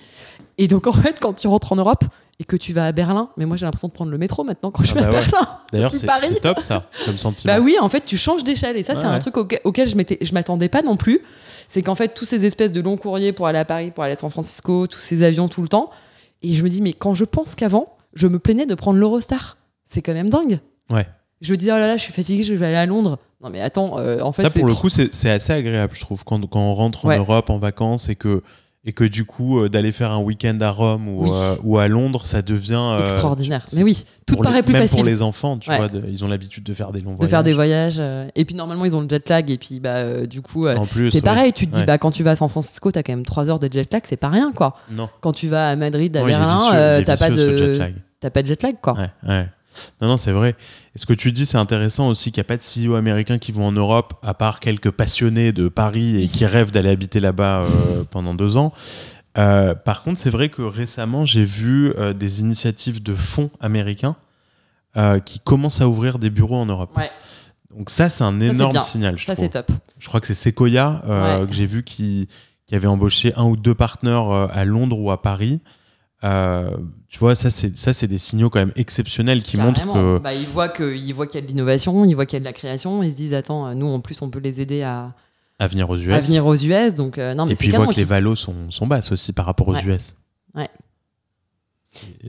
Et 0.59 0.69
donc 0.69 0.87
en 0.87 0.93
fait, 0.93 1.19
quand 1.21 1.33
tu 1.35 1.49
rentres 1.49 1.73
en 1.73 1.77
Europe 1.77 2.05
et 2.39 2.45
que 2.45 2.57
tu 2.57 2.73
vas 2.73 2.87
à 2.87 2.93
Berlin, 2.93 3.31
mais 3.37 3.47
moi 3.47 3.57
j'ai 3.57 3.65
l'impression 3.65 3.89
de 3.89 3.93
prendre 3.93 4.11
le 4.11 4.19
métro 4.19 4.45
maintenant 4.45 4.71
quand 4.71 4.85
je 4.85 4.93
ah 4.93 4.95
vais 4.95 5.01
à 5.01 5.11
bah 5.11 5.21
Berlin. 5.21 5.49
D'ailleurs, 5.73 5.95
c'est 5.95 6.41
top 6.41 6.61
ça, 6.61 6.89
comme 7.05 7.17
sentiment. 7.17 7.55
Bah 7.55 7.61
oui, 7.61 7.77
en 7.81 7.89
fait, 7.89 8.05
tu 8.05 8.19
changes 8.19 8.45
d'échelle 8.45 8.77
et 8.77 8.83
ça, 8.83 8.95
c'est 8.95 9.07
un 9.07 9.19
truc 9.19 9.37
auquel, 9.37 9.89
je 9.89 9.97
je 10.23 10.35
m'attendais 10.35 10.69
pas 10.69 10.83
non 10.83 10.97
plus. 10.97 11.21
C'est 11.69 11.83
qu'en 11.83 11.95
fait, 11.95 12.15
tous 12.15 12.25
ces 12.25 12.45
espèces 12.45 12.73
de 12.73 12.81
longs 12.81 12.97
courriers 12.97 13.33
pour 13.33 13.47
aller 13.47 13.59
à 13.59 13.65
Paris, 13.65 13.91
pour 13.91 14.05
aller 14.05 14.15
à 14.15 14.19
San 14.19 14.31
Francisco, 14.31 14.87
tous 14.87 15.01
ces 15.01 15.23
avions 15.25 15.49
tout 15.49 15.63
le 15.63 15.69
temps. 15.69 15.91
Et 16.43 16.53
je 16.53 16.63
me 16.63 16.69
dis, 16.69 16.83
mais 16.83 16.93
quand 16.93 17.15
je 17.15 17.25
pense 17.25 17.55
qu'avant, 17.55 17.97
je 18.15 18.27
me 18.29 18.39
plaignais 18.39 18.67
de 18.67 18.75
prendre 18.75 18.99
l'Eurostar, 18.99 19.57
c'est 19.85 20.03
quand 20.03 20.13
même 20.13 20.31
dingue. 20.31 20.61
Ouais. 20.91 21.07
Je 21.41 21.53
me 21.53 21.57
dis, 21.57 21.67
oh 21.67 21.75
là 21.75 21.87
là, 21.87 21.97
je 21.97 22.03
suis 22.03 22.13
fatigué, 22.13 22.45
je 22.45 22.55
vais 22.55 22.67
aller 22.67 22.77
à 22.77 22.87
Londres. 22.87 23.19
Non, 23.43 23.51
mais 23.51 23.61
attends, 23.61 23.99
euh, 23.99 24.21
en 24.21 24.33
fait. 24.33 24.45
Ça, 24.45 24.51
pour 24.51 24.67
le 24.67 24.75
coup, 24.75 24.89
c'est 24.89 25.31
assez 25.31 25.53
agréable, 25.53 25.95
je 25.95 26.01
trouve, 26.01 26.25
quand, 26.25 26.45
quand 26.47 26.61
on 26.61 26.75
rentre 26.75 27.05
en 27.05 27.17
Europe 27.17 27.51
en 27.51 27.59
vacances 27.59 28.09
et 28.09 28.17
que, 28.17 28.43
et 28.87 28.93
que 28.93 29.05
du 29.05 29.27
coup, 29.27 29.61
euh, 29.61 29.69
d'aller 29.69 29.93
faire 29.93 30.13
un 30.13 30.21
week-end 30.21 30.57
à 30.63 30.71
Rome 30.71 31.09
ou, 31.09 31.31
euh, 31.31 31.57
ou, 31.63 31.77
à 31.77 31.89
Londres, 31.89 32.25
ça 32.25 32.41
devient. 32.41 32.99
Extraordinaire. 33.03 33.67
Mais 33.75 33.83
oui, 33.83 34.05
tout 34.25 34.37
paraît 34.37 34.63
plus 34.63 34.73
même 34.73 34.83
facile. 34.83 34.97
pour 34.97 35.05
les 35.05 35.21
enfants, 35.21 35.59
tu 35.59 35.69
vois, 35.71 35.89
ils 36.09 36.25
ont 36.25 36.29
l'habitude 36.29 36.65
de 36.65 36.73
faire 36.73 36.93
des 36.93 37.01
longs 37.01 37.13
de 37.13 37.17
voyages. 37.17 37.31
De 37.31 37.31
faire 37.31 37.43
des 37.43 37.53
voyages. 37.53 38.01
et 38.35 38.45
puis, 38.47 38.55
normalement, 38.55 38.87
ils 38.87 38.97
ont 38.97 39.03
le 39.03 39.09
jet 39.09 39.29
lag. 39.29 39.51
Et 39.51 39.59
puis, 39.59 39.81
bah, 39.81 40.27
du 40.27 40.41
coup, 40.41 40.67
c'est 41.11 41.21
pareil. 41.21 41.53
Tu 41.53 41.67
te 41.67 41.77
dis, 41.77 41.85
bah, 41.85 41.99
quand 41.99 42.13
tu 42.13 42.23
vas 42.23 42.31
à 42.31 42.37
San 42.37 42.49
Francisco, 42.49 42.91
t'as 42.91 43.03
quand 43.03 43.13
même 43.13 43.27
3 43.27 43.51
heures 43.51 43.59
de 43.59 43.71
jet 43.71 43.93
lag, 43.93 44.03
c'est 44.07 44.17
pas 44.17 44.31
rien, 44.31 44.53
quoi. 44.53 44.75
Non. 44.91 45.11
Quand 45.21 45.33
tu 45.33 45.49
vas 45.49 45.69
à 45.69 45.77
Madrid, 45.77 46.17
à 46.17 46.25
Berlin, 46.25 47.03
t'as 47.05 47.17
pas 47.19 47.31
de. 47.31 47.81
T'as 48.19 48.31
pas 48.31 48.41
de 48.43 48.47
jet 48.47 48.63
lag, 48.63 48.77
quoi. 48.81 48.95
Ouais, 48.95 49.11
ouais. 49.29 49.47
Non, 50.01 50.09
non, 50.09 50.17
c'est 50.17 50.33
vrai. 50.33 50.55
Et 50.97 50.99
ce 50.99 51.05
que 51.05 51.13
tu 51.13 51.31
dis, 51.31 51.45
c'est 51.45 51.59
intéressant 51.59 52.09
aussi 52.09 52.33
qu'il 52.33 52.41
n'y 52.41 52.47
a 52.47 52.49
pas 52.49 52.57
de 52.57 52.63
CEO 52.63 52.95
américains 52.95 53.37
qui 53.37 53.53
vont 53.53 53.67
en 53.67 53.73
Europe, 53.73 54.15
à 54.23 54.33
part 54.33 54.61
quelques 54.61 54.91
passionnés 54.91 55.53
de 55.53 55.69
Paris 55.69 56.23
et 56.23 56.27
qui 56.27 56.47
rêvent 56.47 56.71
d'aller 56.71 56.89
habiter 56.89 57.21
là-bas 57.21 57.65
euh, 57.65 58.05
pendant 58.11 58.33
deux 58.33 58.57
ans. 58.57 58.73
Euh, 59.37 59.75
par 59.75 60.03
contre, 60.03 60.19
c'est 60.19 60.31
vrai 60.31 60.49
que 60.49 60.63
récemment, 60.63 61.27
j'ai 61.27 61.45
vu 61.45 61.93
euh, 61.99 62.15
des 62.15 62.41
initiatives 62.41 63.03
de 63.03 63.15
fonds 63.15 63.51
américains 63.61 64.17
qui 65.27 65.41
commencent 65.41 65.83
à 65.83 65.89
ouvrir 65.91 66.19
des 66.19 66.31
bureaux 66.31 66.57
en 66.57 66.65
Europe. 66.65 66.99
Donc 67.77 67.91
ça, 67.91 68.09
c'est 68.09 68.25
un 68.25 68.41
énorme 68.41 68.81
signal. 68.81 69.19
Je 69.19 69.27
ça, 69.27 69.35
c'est 69.35 69.51
top. 69.51 69.71
Je 69.99 70.09
crois 70.09 70.21
que 70.23 70.27
c'est 70.27 70.35
Sequoia 70.35 71.03
que 71.47 71.53
j'ai 71.53 71.67
vu 71.67 71.83
qui, 71.83 72.29
qui 72.67 72.75
avait 72.75 72.87
embauché 72.87 73.35
un 73.37 73.45
ou 73.45 73.59
deux 73.59 73.75
partenaires 73.75 74.31
à 74.31 74.65
Londres 74.65 74.99
ou 74.99 75.11
à 75.11 75.21
Paris. 75.21 75.61
Euh, 77.17 77.19
tu 77.19 77.21
vois, 77.21 77.35
ça 77.35 77.51
c'est 77.51 77.77
ça 77.77 77.93
c'est 77.93 78.07
des 78.07 78.19
signaux 78.19 78.51
quand 78.51 78.59
même 78.59 78.73
exceptionnels 78.77 79.43
qui 79.43 79.57
montrent 79.57 79.87
que 79.87 80.19
bah, 80.19 80.35
ils 80.35 80.47
voient 80.47 80.69
qu'il 80.69 80.97
y 80.97 81.39
a 81.39 81.41
de 81.41 81.47
l'innovation, 81.47 82.05
ils 82.05 82.15
voient 82.15 82.27
qu'il 82.27 82.37
y 82.37 82.37
a 82.37 82.41
de 82.41 82.45
la 82.45 82.53
création, 82.53 83.03
ils 83.03 83.13
se 83.13 83.17
disent 83.17 83.35
attends, 83.35 83.75
nous 83.75 83.87
en 83.87 84.01
plus 84.01 84.21
on 84.23 84.31
peut 84.31 84.39
les 84.39 84.61
aider 84.61 84.83
à 84.83 85.15
à 85.59 85.69
venir 85.69 85.89
aux 85.89 85.97
US. 85.97 86.13
À 86.13 86.21
venir 86.21 86.45
aux 86.47 86.55
US, 86.55 86.95
donc 86.95 87.17
euh, 87.17 87.33
non 87.33 87.47
mais 87.47 87.53
Et 87.53 87.57
puis 87.57 87.69
ils 87.69 87.77
voient 87.77 87.87
que 87.87 87.97
les 87.97 88.05
valos 88.05 88.37
sont, 88.37 88.71
sont 88.71 88.87
basses 88.87 89.11
aussi 89.13 89.33
par 89.33 89.47
rapport 89.47 89.69
aux 89.69 89.77
US. 89.77 90.15
Ouais. 90.55 90.69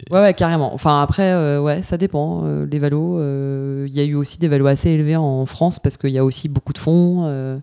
Ouais, 0.10 0.22
ouais, 0.22 0.34
carrément. 0.34 0.74
Enfin, 0.74 1.02
après, 1.02 1.34
euh, 1.34 1.60
ouais, 1.60 1.82
ça 1.82 1.98
dépend. 1.98 2.46
les 2.64 2.80
valos, 2.80 3.20
il 3.86 3.94
y 3.94 4.00
a 4.00 4.04
eu 4.06 4.16
aussi 4.16 4.40
des 4.40 4.48
valos 4.48 4.68
assez 4.68 4.92
élevés 4.92 5.18
en 5.18 5.46
France 5.46 5.80
parce 5.80 5.98
qu'il 5.98 6.12
y 6.12 6.18
a 6.18 6.24
aussi 6.24 6.48
beaucoup 6.48 6.72
de 6.72 6.78
fonds. 6.78 7.60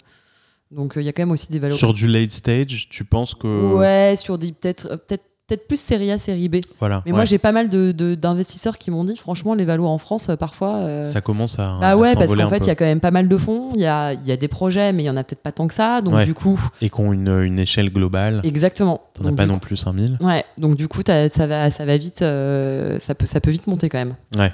donc, 0.70 0.95
il 0.97 1.03
y 1.03 1.09
a 1.09 1.12
quand 1.12 1.22
même 1.22 1.31
aussi 1.31 1.51
des 1.51 1.59
valos. 1.59 1.77
Sur 1.77 1.95
du 1.95 2.07
late 2.07 2.33
stage, 2.33 2.89
tu 2.91 3.05
penses 3.07 3.35
que. 3.35 3.72
Ouais, 3.72 4.16
sur 4.16 4.37
des. 4.37 4.53
Peut-être 4.53 4.97
peut 5.09 5.16
peut-être 5.47 5.68
plus 5.68 5.78
série 5.78 6.11
A, 6.11 6.18
série 6.18 6.49
B. 6.49 6.57
Voilà, 6.78 7.03
mais 7.07 7.12
moi, 7.12 7.24
j'ai 7.24 7.38
pas 7.38 7.53
mal 7.53 7.68
d'investisseurs 7.68 8.74
de, 8.74 8.78
qui 8.78 8.90
m'ont 8.90 9.05
dit, 9.05 9.16
franchement, 9.16 9.55
les 9.55 9.64
valos 9.64 9.86
en 9.86 9.99
France, 9.99 10.28
euh, 10.28 10.36
parfois. 10.36 10.76
Euh, 10.76 11.05
ça 11.05 11.20
commence 11.20 11.59
à. 11.59 11.78
Bah 11.80 11.97
ouais, 11.97 12.14
parce 12.14 12.34
qu'en 12.34 12.49
fait, 12.49 12.59
il 12.59 12.66
y 12.66 12.70
a 12.70 12.74
quand 12.74 12.84
même 12.84 13.01
pas 13.01 13.11
mal 13.11 13.28
de 13.28 13.36
fonds, 13.36 13.70
il 13.74 13.80
y 13.80 13.86
a, 13.86 14.14
y 14.14 14.32
a, 14.32 14.36
des 14.36 14.49
projets, 14.49 14.92
mais 14.92 15.03
il 15.03 15.07
y 15.07 15.11
en 15.11 15.16
a 15.16 15.24
peut-être 15.24 15.42
pas 15.42 15.53
tant 15.53 15.68
que 15.68 15.74
ça. 15.74 16.01
Donc, 16.01 16.22
du 16.24 16.34
coup. 16.34 16.61
Et 16.80 16.90
qui 16.90 17.01
ont 17.01 17.12
une, 17.12 17.42
une, 17.42 17.59
échelle 17.59 17.90
globale. 17.90 18.40
Exactement. 18.45 19.03
T'en 19.14 19.26
as 19.26 19.32
pas 19.32 19.47
non 19.47 19.59
plus 19.59 19.76
5000. 19.76 20.18
Ouais, 20.20 20.45
donc 20.59 20.76
du 20.76 20.88
coup, 20.88 21.03
ça 21.07 21.47
va, 21.47 21.70
ça 21.70 21.84
va 21.84 21.97
vite, 21.97 22.22
euh, 22.22 22.99
ça, 22.99 23.14
peut, 23.14 23.26
ça 23.26 23.40
peut 23.40 23.51
vite 23.51 23.66
monter 23.66 23.88
quand 23.88 23.99
même. 23.99 24.14
Ouais. 24.36 24.53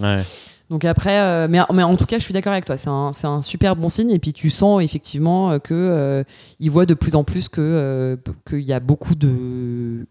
Ouais. 0.00 0.22
Donc 0.70 0.86
après, 0.86 1.48
mais, 1.48 1.60
mais, 1.72 1.82
en 1.82 1.96
tout 1.96 2.06
cas, 2.06 2.18
je 2.18 2.24
suis 2.24 2.32
d'accord 2.32 2.52
avec 2.52 2.64
toi. 2.64 2.78
C'est 2.78 2.88
un, 2.88 3.12
un, 3.24 3.42
super 3.42 3.76
bon 3.76 3.90
signe. 3.90 4.10
Et 4.10 4.18
puis 4.18 4.32
tu 4.32 4.48
sens 4.48 4.82
effectivement 4.82 5.58
que 5.58 6.24
il 6.60 6.70
voit 6.70 6.86
de 6.86 6.94
plus 6.94 7.14
en 7.14 7.24
plus 7.24 7.48
que 7.50 8.18
qu'il 8.48 8.60
y 8.60 8.72
a 8.72 8.80
beaucoup 8.80 9.14
de 9.14 10.06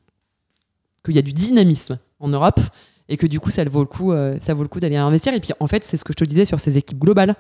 qu'il 1.04 1.16
y 1.16 1.20
a 1.20 1.22
du 1.22 1.34
dynamisme 1.34 1.98
en 2.20 2.28
Europe 2.28 2.60
et 3.10 3.18
que 3.18 3.28
du 3.28 3.40
coup 3.40 3.52
ça 3.52 3.64
vaut 3.66 3.82
le 3.82 3.86
coup 3.86 4.12
euh, 4.12 4.38
coup 4.70 4.80
d'aller 4.80 4.96
investir 4.96 5.34
et 5.34 5.40
puis 5.40 5.52
en 5.60 5.68
fait 5.68 5.84
c'est 5.84 5.98
ce 5.98 6.04
que 6.04 6.14
je 6.14 6.18
te 6.18 6.24
disais 6.24 6.46
sur 6.46 6.60
ces 6.60 6.78
équipes 6.78 7.00
globales 7.00 7.36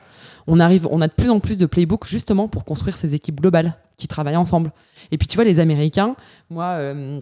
on 0.47 0.59
arrive 0.59 0.87
on 0.91 1.01
a 1.01 1.07
de 1.07 1.13
plus 1.13 1.29
en 1.29 1.39
plus 1.39 1.57
de 1.57 1.65
playbooks 1.65 2.07
justement 2.07 2.47
pour 2.47 2.65
construire 2.65 2.95
ces 2.95 3.15
équipes 3.15 3.39
globales 3.39 3.77
qui 3.97 4.07
travaillent 4.07 4.35
ensemble 4.35 4.71
et 5.11 5.17
puis 5.17 5.27
tu 5.27 5.35
vois 5.35 5.45
les 5.45 5.59
américains 5.59 6.15
moi 6.49 6.65
euh, 6.65 7.21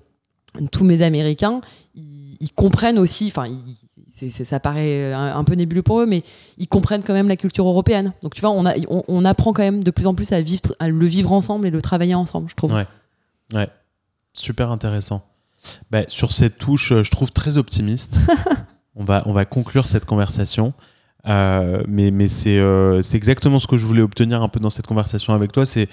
tous 0.72 0.84
mes 0.84 1.02
américains 1.02 1.62
ils, 1.96 2.52
comprennent 2.56 2.98
aussi 2.98 3.28
enfin 3.28 3.48
ça 4.30 4.60
paraît 4.60 5.14
un, 5.14 5.44
peu 5.44 5.54
nébuleux 5.54 5.84
pour 5.84 6.02
eux, 6.02 6.06
mais 6.06 6.24
ils 6.58 6.68
comprennent 6.68 7.04
quand 7.04 7.14
même 7.14 7.30
la 7.30 7.38
culture 7.38 7.68
européenne. 7.68 8.12
Donc 8.22 8.34
tu 8.34 8.42
vois, 8.42 8.50
on, 8.50 8.66
a, 8.66 8.74
on, 9.08 9.26
apprend 9.26 9.54
quand 9.54 9.64
même 9.64 9.84
de 9.84 9.92
plus 9.92 10.08
en 10.08 10.14
plus 10.14 10.32
à, 10.34 10.42
vivre, 10.42 10.76
à 10.80 10.90
le 10.90 11.06
vivre 11.06 11.32
ensemble 11.32 11.68
et 11.68 11.72
le 11.72 11.82
travailler 11.82 12.16
ensemble, 12.16 12.50
je 12.50 12.56
trouve. 12.56 12.74
Ouais, 12.74 12.86
ouais. 13.54 13.70
super 14.34 14.72
intéressant. 14.72 15.26
Bah, 15.92 16.04
sur 16.08 16.32
cette 16.32 16.58
touche, 16.58 16.92
euh, 16.92 17.04
je 17.04 17.12
trouve 17.12 17.32
très 17.32 17.58
optimiste. 17.58 18.18
on, 18.96 19.04
va, 19.04 19.24
on 19.26 19.34
va 19.34 19.46
conclure 19.46 19.86
cette 19.86 20.06
conversation. 20.06 20.74
Euh, 21.28 21.84
mais 21.88 22.12
mais 22.12 22.28
euh, 22.48 23.02
c'est 23.02 23.18
exactement 23.18 23.60
ce 23.60 23.68
que 23.68 23.78
je 23.78 23.86
voulais 23.86 24.02
obtenir 24.02 24.42
un 24.42 24.48
peu 24.48 24.62
dans 24.62 24.70
cette 24.70 24.88
conversation 24.88 25.34
avec 25.34 25.52
toi. 25.52 25.66
C'est 25.66 25.90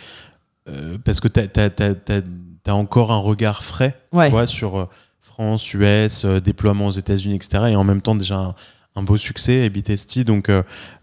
parce 1.04 1.20
que 1.20 1.28
tu 1.28 1.40
as, 1.40 2.74
encore 2.74 3.12
un 3.12 3.18
regard 3.18 3.62
frais 3.62 4.00
sur 4.46 4.88
France, 5.20 5.74
US, 5.74 6.24
déploiement 6.24 6.88
aux 6.88 6.92
États-Unis, 6.92 7.36
etc. 7.36 7.64
Et 7.68 7.76
en 7.76 7.84
même 7.84 8.02
temps, 8.02 8.16
déjà 8.16 8.54
un, 8.96 9.02
beau 9.02 9.16
succès, 9.16 9.64
Ebitesti. 9.64 10.24
Donc, 10.24 10.50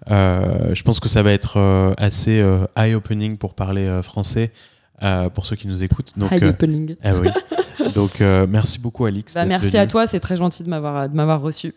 je 0.08 0.82
pense 0.84 1.00
que 1.00 1.08
ça 1.08 1.24
va 1.24 1.32
être 1.32 1.94
assez 1.98 2.44
eye-opening 2.76 3.38
pour 3.38 3.54
parler 3.54 4.02
français. 4.04 4.52
Pour 5.34 5.46
ceux 5.46 5.56
qui 5.56 5.68
nous 5.68 5.84
écoutent. 5.84 6.14
Donc, 6.18 6.32
eye-opening. 6.32 6.96
Ah 7.04 7.14
oui. 7.22 7.30
Donc, 7.96 8.22
euh, 8.22 8.46
merci 8.50 8.80
beaucoup, 8.80 9.06
Alix. 9.06 9.34
Bah, 9.34 9.46
merci 9.46 9.78
à 9.78 9.88
toi, 9.88 10.08
c'est 10.08 10.20
très 10.20 10.38
gentil 10.38 10.64
de 10.64 10.70
m'avoir 10.70 11.42
reçu. 11.42 11.74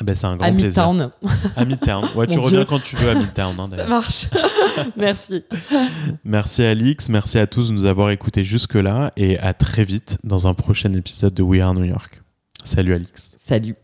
Ben, 0.00 0.14
c'est 0.16 0.26
un 0.26 0.36
grand 0.36 0.46
à 0.46 0.50
plaisir. 0.50 0.68
Midtown. 0.68 1.10
À 1.54 1.64
Midtown. 1.64 2.04
Ouais, 2.16 2.26
tu 2.30 2.38
reviens 2.38 2.64
quand 2.64 2.82
tu 2.82 2.96
veux 2.96 3.10
à 3.10 3.14
Midtown. 3.14 3.54
Hein, 3.58 3.70
Ça 3.76 3.86
marche. 3.86 4.26
merci. 4.96 5.44
Merci 6.24 6.62
Alix, 6.62 7.08
merci 7.08 7.38
à 7.38 7.46
tous 7.46 7.68
de 7.68 7.74
nous 7.74 7.84
avoir 7.84 8.10
écoutés 8.10 8.42
jusque-là 8.42 9.12
et 9.16 9.38
à 9.38 9.52
très 9.52 9.84
vite 9.84 10.18
dans 10.24 10.48
un 10.48 10.54
prochain 10.54 10.92
épisode 10.94 11.34
de 11.34 11.42
We 11.42 11.60
Are 11.60 11.74
New 11.74 11.84
York. 11.84 12.22
Salut 12.64 12.94
Alix. 12.94 13.36
Salut. 13.38 13.76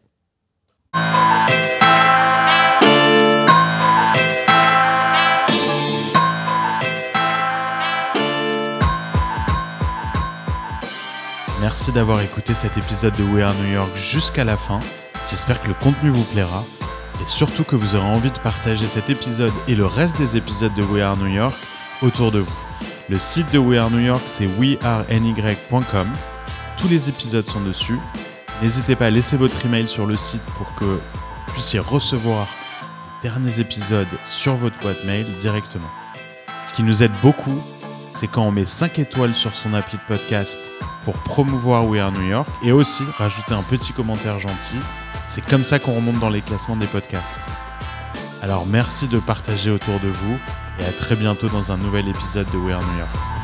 Merci 11.70 11.92
d'avoir 11.92 12.22
écouté 12.22 12.54
cet 12.54 12.78
épisode 12.78 13.14
de 13.18 13.22
We 13.24 13.44
Are 13.44 13.52
New 13.52 13.74
York 13.74 13.90
jusqu'à 13.94 14.42
la 14.42 14.56
fin. 14.56 14.80
J'espère 15.28 15.60
que 15.60 15.68
le 15.68 15.74
contenu 15.74 16.08
vous 16.08 16.24
plaira 16.24 16.64
et 17.22 17.26
surtout 17.26 17.62
que 17.62 17.76
vous 17.76 17.94
aurez 17.94 18.06
envie 18.06 18.30
de 18.30 18.38
partager 18.38 18.86
cet 18.86 19.10
épisode 19.10 19.52
et 19.68 19.74
le 19.74 19.84
reste 19.84 20.16
des 20.16 20.34
épisodes 20.34 20.72
de 20.72 20.82
We 20.84 21.02
Are 21.02 21.14
New 21.18 21.26
York 21.26 21.54
autour 22.00 22.32
de 22.32 22.38
vous. 22.38 22.56
Le 23.10 23.18
site 23.18 23.52
de 23.52 23.58
We 23.58 23.78
Are 23.78 23.90
New 23.90 24.00
York, 24.00 24.22
c'est 24.24 24.46
weareny.com. 24.46 26.10
Tous 26.78 26.88
les 26.88 27.10
épisodes 27.10 27.46
sont 27.46 27.60
dessus. 27.60 27.98
N'hésitez 28.62 28.96
pas 28.96 29.08
à 29.08 29.10
laisser 29.10 29.36
votre 29.36 29.66
email 29.66 29.86
sur 29.86 30.06
le 30.06 30.14
site 30.14 30.46
pour 30.56 30.74
que 30.74 30.86
vous 30.86 31.52
puissiez 31.52 31.80
recevoir 31.80 32.46
les 33.22 33.28
derniers 33.28 33.60
épisodes 33.60 34.08
sur 34.24 34.56
votre 34.56 34.78
boîte 34.78 35.04
mail 35.04 35.26
directement. 35.38 35.90
Ce 36.64 36.72
qui 36.72 36.82
nous 36.82 37.02
aide 37.02 37.12
beaucoup, 37.20 37.62
c'est 38.14 38.26
quand 38.26 38.44
on 38.44 38.52
met 38.52 38.64
5 38.64 38.98
étoiles 39.00 39.34
sur 39.34 39.54
son 39.54 39.74
appli 39.74 39.98
de 39.98 40.14
podcast 40.16 40.58
pour 41.08 41.16
promouvoir 41.20 41.86
We 41.86 42.02
Are 42.02 42.12
New 42.12 42.28
York 42.28 42.46
et 42.62 42.70
aussi 42.70 43.02
rajouter 43.16 43.54
un 43.54 43.62
petit 43.62 43.94
commentaire 43.94 44.38
gentil. 44.40 44.76
C'est 45.26 45.40
comme 45.42 45.64
ça 45.64 45.78
qu'on 45.78 45.94
remonte 45.94 46.18
dans 46.18 46.28
les 46.28 46.42
classements 46.42 46.76
des 46.76 46.84
podcasts. 46.86 47.40
Alors 48.42 48.66
merci 48.66 49.08
de 49.08 49.18
partager 49.18 49.70
autour 49.70 50.00
de 50.00 50.08
vous 50.08 50.38
et 50.78 50.84
à 50.84 50.92
très 50.92 51.16
bientôt 51.16 51.48
dans 51.48 51.72
un 51.72 51.78
nouvel 51.78 52.08
épisode 52.08 52.50
de 52.52 52.58
We 52.58 52.74
Are 52.74 52.82
New 52.82 52.98
York. 52.98 53.37